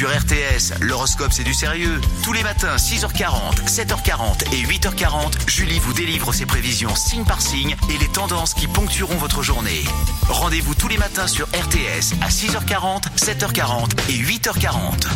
Sur 0.00 0.08
RTS, 0.08 0.80
l'horoscope 0.80 1.30
c'est 1.30 1.44
du 1.44 1.52
sérieux. 1.52 2.00
Tous 2.22 2.32
les 2.32 2.42
matins, 2.42 2.76
6h40, 2.76 3.66
7h40 3.66 4.50
et 4.54 4.64
8h40, 4.64 5.46
Julie 5.46 5.78
vous 5.78 5.92
délivre 5.92 6.32
ses 6.32 6.46
prévisions 6.46 6.96
signe 6.96 7.24
par 7.24 7.42
signe 7.42 7.76
et 7.90 7.98
les 7.98 8.08
tendances 8.08 8.54
qui 8.54 8.66
ponctueront 8.66 9.18
votre 9.18 9.42
journée. 9.42 9.84
Rendez-vous 10.30 10.74
tous 10.74 10.88
les 10.88 10.96
matins 10.96 11.26
sur 11.26 11.46
RTS 11.48 12.14
à 12.22 12.30
6h40, 12.30 13.14
7h40 13.14 13.90
et 14.08 14.16
8h40. 14.16 15.06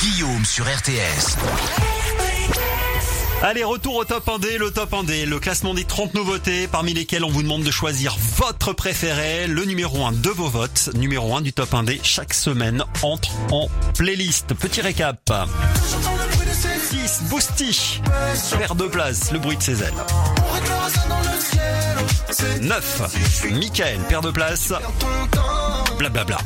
Guillaume 0.00 0.44
sur 0.44 0.64
RTS. 0.64 1.97
Allez, 3.40 3.62
retour 3.62 3.94
au 3.94 4.04
top 4.04 4.26
1D, 4.26 4.58
le 4.58 4.72
top 4.72 4.92
1D, 4.92 5.24
le 5.24 5.38
classement 5.38 5.72
des 5.72 5.84
30 5.84 6.14
nouveautés, 6.14 6.66
parmi 6.66 6.92
lesquelles 6.92 7.24
on 7.24 7.30
vous 7.30 7.42
demande 7.44 7.62
de 7.62 7.70
choisir 7.70 8.16
votre 8.36 8.72
préféré, 8.72 9.46
le 9.46 9.64
numéro 9.64 10.04
1 10.04 10.10
de 10.10 10.28
vos 10.30 10.48
votes, 10.48 10.90
numéro 10.94 11.36
1 11.36 11.42
du 11.42 11.52
top 11.52 11.72
1D, 11.72 12.00
chaque 12.02 12.34
semaine 12.34 12.84
entre 13.02 13.30
en 13.52 13.68
playlist. 13.94 14.54
Petit 14.54 14.80
récap. 14.80 15.32
6, 16.90 17.22
Boosty, 17.30 18.00
paire 18.58 18.74
de 18.74 18.86
place, 18.86 19.30
le 19.30 19.38
bruit 19.38 19.56
de 19.56 19.62
ses 19.62 19.84
ailes. 19.84 19.94
9, 22.60 23.50
Michael, 23.52 23.98
paire 24.08 24.20
de 24.20 24.32
place, 24.32 24.72
blablabla. 25.96 26.38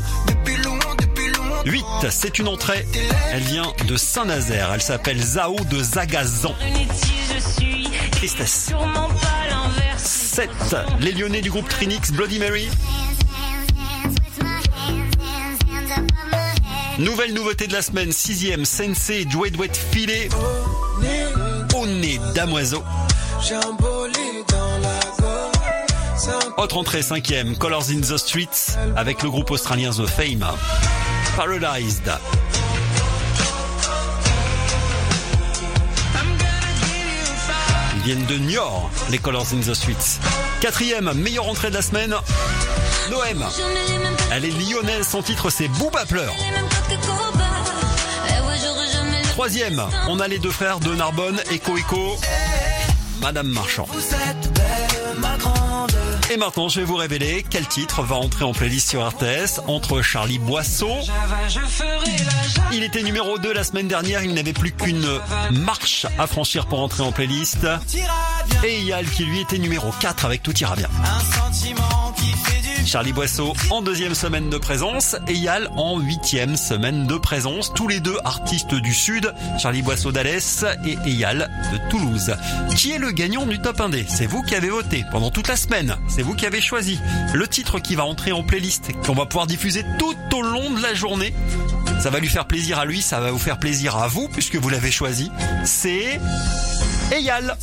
8, 1.64 1.84
c'est 2.10 2.38
une 2.38 2.48
entrée. 2.48 2.86
Elle 3.32 3.42
vient 3.42 3.72
de 3.86 3.96
Saint-Nazaire. 3.96 4.70
Elle 4.74 4.82
s'appelle 4.82 5.20
Zao 5.20 5.56
de 5.70 5.82
Zagazan. 5.82 6.54
Tristesse. 8.12 8.72
7, 9.96 10.50
les 11.00 11.12
Lyonnais 11.12 11.40
du 11.40 11.50
groupe 11.50 11.68
Trinix 11.68 12.12
Bloody 12.12 12.38
Mary. 12.38 12.68
Nouvelle 16.98 17.34
nouveauté 17.34 17.66
de 17.66 17.72
la 17.72 17.82
semaine, 17.82 18.12
sixième, 18.12 18.64
Sensei 18.64 19.26
Jouet 19.28 19.50
Douet 19.50 19.70
Filet. 19.92 20.28
Au 21.74 21.86
nez 21.86 22.20
damoiseau. 22.34 22.82
Autre 26.56 26.76
entrée, 26.76 27.02
cinquième, 27.02 27.56
Colors 27.56 27.90
in 27.90 28.00
the 28.00 28.16
Streets, 28.16 28.76
avec 28.96 29.22
le 29.22 29.30
groupe 29.30 29.50
australien 29.50 29.90
The 29.90 30.06
Fame. 30.06 30.46
Paralyzed. 31.36 32.12
Ils 37.94 38.02
viennent 38.02 38.26
de 38.26 38.36
Niort, 38.36 38.90
les 39.10 39.18
Colors 39.18 39.46
in 39.52 39.60
the 39.60 39.74
Streets. 39.74 40.18
Quatrième, 40.60 41.12
meilleure 41.14 41.48
entrée 41.48 41.70
de 41.70 41.74
la 41.74 41.82
semaine, 41.82 42.14
Noëm. 43.10 43.44
Elle 44.30 44.44
est 44.44 44.50
lyonnaise, 44.50 45.08
son 45.08 45.22
titre 45.22 45.50
c'est 45.50 45.68
Booba 45.68 46.04
pleure. 46.04 46.34
Troisième, 49.30 49.82
on 50.08 50.20
a 50.20 50.28
les 50.28 50.38
deux 50.38 50.50
frères 50.50 50.80
de 50.80 50.94
Narbonne, 50.94 51.40
Echo 51.50 51.76
Echo, 51.76 52.16
Madame 53.20 53.48
Marchand. 53.48 53.88
Et 56.32 56.38
maintenant, 56.38 56.70
je 56.70 56.80
vais 56.80 56.86
vous 56.86 56.96
révéler 56.96 57.44
quel 57.50 57.66
titre 57.66 58.00
va 58.00 58.16
entrer 58.16 58.44
en 58.46 58.54
playlist 58.54 58.88
sur 58.88 59.06
RTS 59.06 59.60
entre 59.66 60.00
Charlie 60.00 60.38
Boisseau. 60.38 60.88
Il 62.72 62.82
était 62.84 63.02
numéro 63.02 63.36
2 63.36 63.52
la 63.52 63.62
semaine 63.62 63.86
dernière, 63.86 64.22
il 64.24 64.32
n'avait 64.32 64.54
plus 64.54 64.72
qu'une 64.72 65.06
marche 65.50 66.06
à 66.18 66.26
franchir 66.26 66.64
pour 66.64 66.80
entrer 66.80 67.02
en 67.02 67.12
playlist. 67.12 67.66
Et 68.64 68.80
Yal 68.80 69.04
qui 69.10 69.26
lui 69.26 69.40
était 69.40 69.58
numéro 69.58 69.90
4 70.00 70.24
avec 70.24 70.42
Tout 70.42 70.56
ira 70.58 70.74
bien. 70.74 70.88
Charlie 72.86 73.12
Boisseau 73.12 73.52
en 73.70 73.82
deuxième 73.82 74.14
semaine 74.14 74.50
de 74.50 74.58
présence 74.58 75.16
et 75.28 75.34
Yal 75.34 75.68
en 75.76 75.98
huitième 75.98 76.56
semaine 76.56 77.06
de 77.06 77.16
présence. 77.16 77.72
Tous 77.74 77.88
les 77.88 78.00
deux 78.00 78.16
artistes 78.24 78.74
du 78.74 78.92
Sud, 78.92 79.32
Charlie 79.58 79.82
Boisseau 79.82 80.12
d'Alès 80.12 80.64
et 80.84 80.96
Eyal 81.06 81.50
de 81.72 81.90
Toulouse. 81.90 82.34
Qui 82.76 82.92
est 82.92 82.98
le 82.98 83.10
gagnant 83.10 83.46
du 83.46 83.60
top 83.60 83.78
1D 83.78 84.04
C'est 84.08 84.26
vous 84.26 84.42
qui 84.42 84.54
avez 84.54 84.70
voté 84.70 85.04
pendant 85.10 85.30
toute 85.30 85.48
la 85.48 85.56
semaine. 85.56 85.96
C'est 86.08 86.22
vous 86.22 86.34
qui 86.34 86.46
avez 86.46 86.60
choisi 86.60 86.98
le 87.32 87.46
titre 87.46 87.78
qui 87.78 87.94
va 87.94 88.04
entrer 88.04 88.32
en 88.32 88.42
playlist, 88.42 88.92
qu'on 89.06 89.14
va 89.14 89.26
pouvoir 89.26 89.46
diffuser 89.46 89.84
tout 89.98 90.16
au 90.36 90.42
long 90.42 90.70
de 90.70 90.82
la 90.82 90.94
journée. 90.94 91.34
Ça 92.00 92.10
va 92.10 92.18
lui 92.18 92.28
faire 92.28 92.46
plaisir 92.46 92.78
à 92.78 92.84
lui, 92.84 93.00
ça 93.02 93.20
va 93.20 93.30
vous 93.30 93.38
faire 93.38 93.58
plaisir 93.58 93.96
à 93.96 94.08
vous 94.08 94.28
puisque 94.28 94.56
vous 94.56 94.68
l'avez 94.68 94.90
choisi. 94.90 95.30
C'est 95.64 96.20
Eyal. 97.12 97.56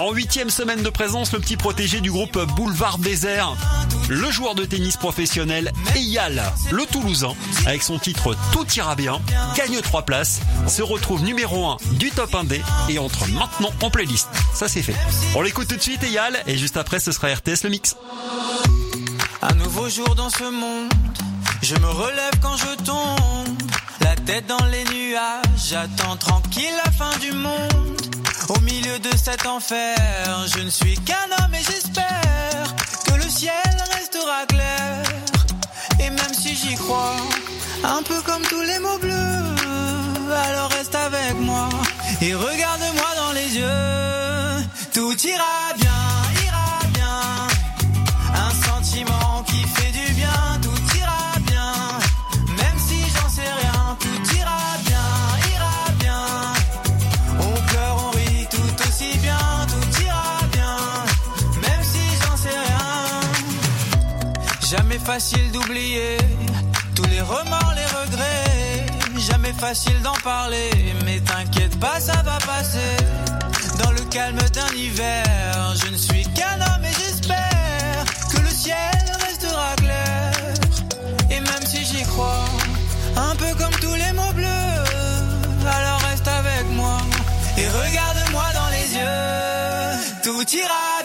En 0.00 0.12
huitième 0.12 0.48
semaine 0.48 0.82
de 0.82 0.90
présence, 0.90 1.32
le 1.32 1.40
petit 1.40 1.56
protégé 1.56 2.00
du 2.00 2.12
groupe 2.12 2.38
Boulevard 2.54 2.98
Désert, 2.98 3.56
le 4.08 4.30
joueur 4.30 4.54
de 4.54 4.64
tennis 4.64 4.96
professionnel 4.96 5.72
Eyal, 5.96 6.40
le 6.70 6.86
Toulousain, 6.86 7.34
avec 7.66 7.82
son 7.82 7.98
titre 7.98 8.36
Tout 8.52 8.64
ira 8.76 8.94
bien, 8.94 9.20
gagne 9.56 9.80
trois 9.80 10.02
places, 10.02 10.40
se 10.68 10.82
retrouve 10.82 11.24
numéro 11.24 11.66
1 11.66 11.78
du 11.94 12.10
top 12.10 12.32
1D 12.32 12.60
et 12.88 12.98
entre 13.00 13.26
maintenant 13.28 13.72
en 13.82 13.90
playlist. 13.90 14.28
Ça 14.54 14.68
c'est 14.68 14.82
fait. 14.82 14.94
On 15.34 15.42
l'écoute 15.42 15.66
tout 15.66 15.76
de 15.76 15.82
suite 15.82 16.02
Eyal 16.04 16.36
et 16.46 16.56
juste 16.56 16.76
après 16.76 17.00
ce 17.00 17.10
sera 17.10 17.28
RTS 17.28 17.64
le 17.64 17.70
mix. 17.70 17.96
Un 19.42 19.54
nouveau 19.54 19.88
jour 19.88 20.14
dans 20.14 20.30
ce 20.30 20.44
monde, 20.44 20.92
je 21.62 21.74
me 21.74 21.88
relève 21.88 22.32
quand 22.40 22.56
je 22.56 22.84
tombe, 22.84 23.67
la 24.08 24.16
tête 24.16 24.46
dans 24.46 24.66
les 24.66 24.84
nuages, 24.84 25.68
j'attends 25.68 26.16
tranquille 26.16 26.76
la 26.84 26.90
fin 26.90 27.14
du 27.18 27.32
monde. 27.32 28.00
Au 28.48 28.60
milieu 28.60 28.98
de 28.98 29.14
cet 29.16 29.44
enfer, 29.46 29.96
je 30.54 30.60
ne 30.60 30.70
suis 30.70 30.96
qu'un 31.06 31.28
homme 31.38 31.54
et 31.54 31.64
j'espère 31.70 32.64
que 33.06 33.14
le 33.22 33.28
ciel 33.28 33.70
restera 33.96 34.46
clair. 34.48 35.02
Et 36.00 36.08
même 36.08 36.32
si 36.32 36.54
j'y 36.56 36.74
crois, 36.74 37.16
un 37.84 38.02
peu 38.02 38.18
comme 38.22 38.42
tous 38.42 38.62
les 38.62 38.78
mots 38.78 38.98
bleus, 38.98 39.44
alors 40.46 40.70
reste 40.70 40.94
avec 40.94 41.34
moi 41.40 41.68
et 42.22 42.34
regarde-moi 42.34 43.10
dans 43.22 43.32
les 43.32 43.48
yeux. 43.60 44.64
Tout 44.94 45.16
ira 45.34 45.56
bien, 45.76 45.87
facile 65.18 65.50
d'oublier 65.50 66.16
tous 66.94 67.08
les 67.10 67.20
remords, 67.20 67.74
les 67.74 67.90
regrets. 68.00 68.86
Jamais 69.16 69.52
facile 69.52 70.00
d'en 70.02 70.18
parler, 70.22 70.70
mais 71.04 71.18
t'inquiète 71.18 71.76
pas, 71.80 71.98
ça 71.98 72.22
va 72.22 72.38
passer. 72.46 72.94
Dans 73.82 73.90
le 73.90 74.02
calme 74.10 74.38
d'un 74.54 74.72
hiver, 74.76 75.24
je 75.82 75.90
ne 75.90 75.96
suis 75.96 76.22
qu'un 76.36 76.60
homme 76.66 76.84
et 76.84 76.94
j'espère 77.00 78.04
que 78.30 78.40
le 78.46 78.50
ciel 78.50 79.00
restera 79.26 79.74
clair. 79.78 80.30
Et 81.32 81.40
même 81.40 81.66
si 81.66 81.84
j'y 81.84 82.04
crois, 82.04 82.44
un 83.16 83.34
peu 83.34 83.52
comme 83.60 83.74
tous 83.80 83.94
les 83.94 84.12
mots 84.12 84.34
bleus, 84.34 84.74
alors 85.78 86.00
reste 86.10 86.28
avec 86.28 86.64
moi 86.76 86.98
et 87.56 87.66
regarde-moi 87.66 88.46
dans 88.54 88.70
les 88.76 88.88
yeux. 88.94 90.22
Tout 90.22 90.46
ira 90.56 90.97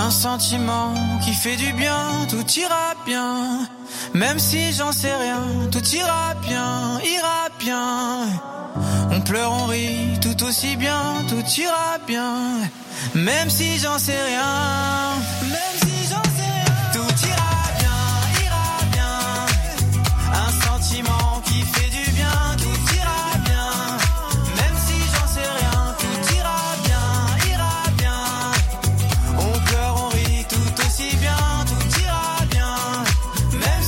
Un 0.00 0.12
sentiment 0.12 0.94
qui 1.24 1.32
fait 1.32 1.56
du 1.56 1.72
bien, 1.72 2.24
tout 2.30 2.46
ira 2.56 2.94
bien. 3.04 3.66
Même 4.14 4.38
si 4.38 4.72
j'en 4.72 4.92
sais 4.92 5.12
rien, 5.14 5.42
tout 5.72 5.84
ira 5.92 6.34
bien, 6.46 7.00
ira 7.16 7.48
bien. 7.58 8.26
On 9.10 9.20
pleure, 9.20 9.50
on 9.50 9.66
rit, 9.66 10.20
tout 10.22 10.44
aussi 10.44 10.76
bien, 10.76 11.02
tout 11.28 11.42
ira 11.60 11.98
bien. 12.06 12.32
Même 13.16 13.50
si 13.50 13.78
j'en 13.78 13.98
sais 13.98 14.22
rien. 14.22 14.52
Même 15.42 15.97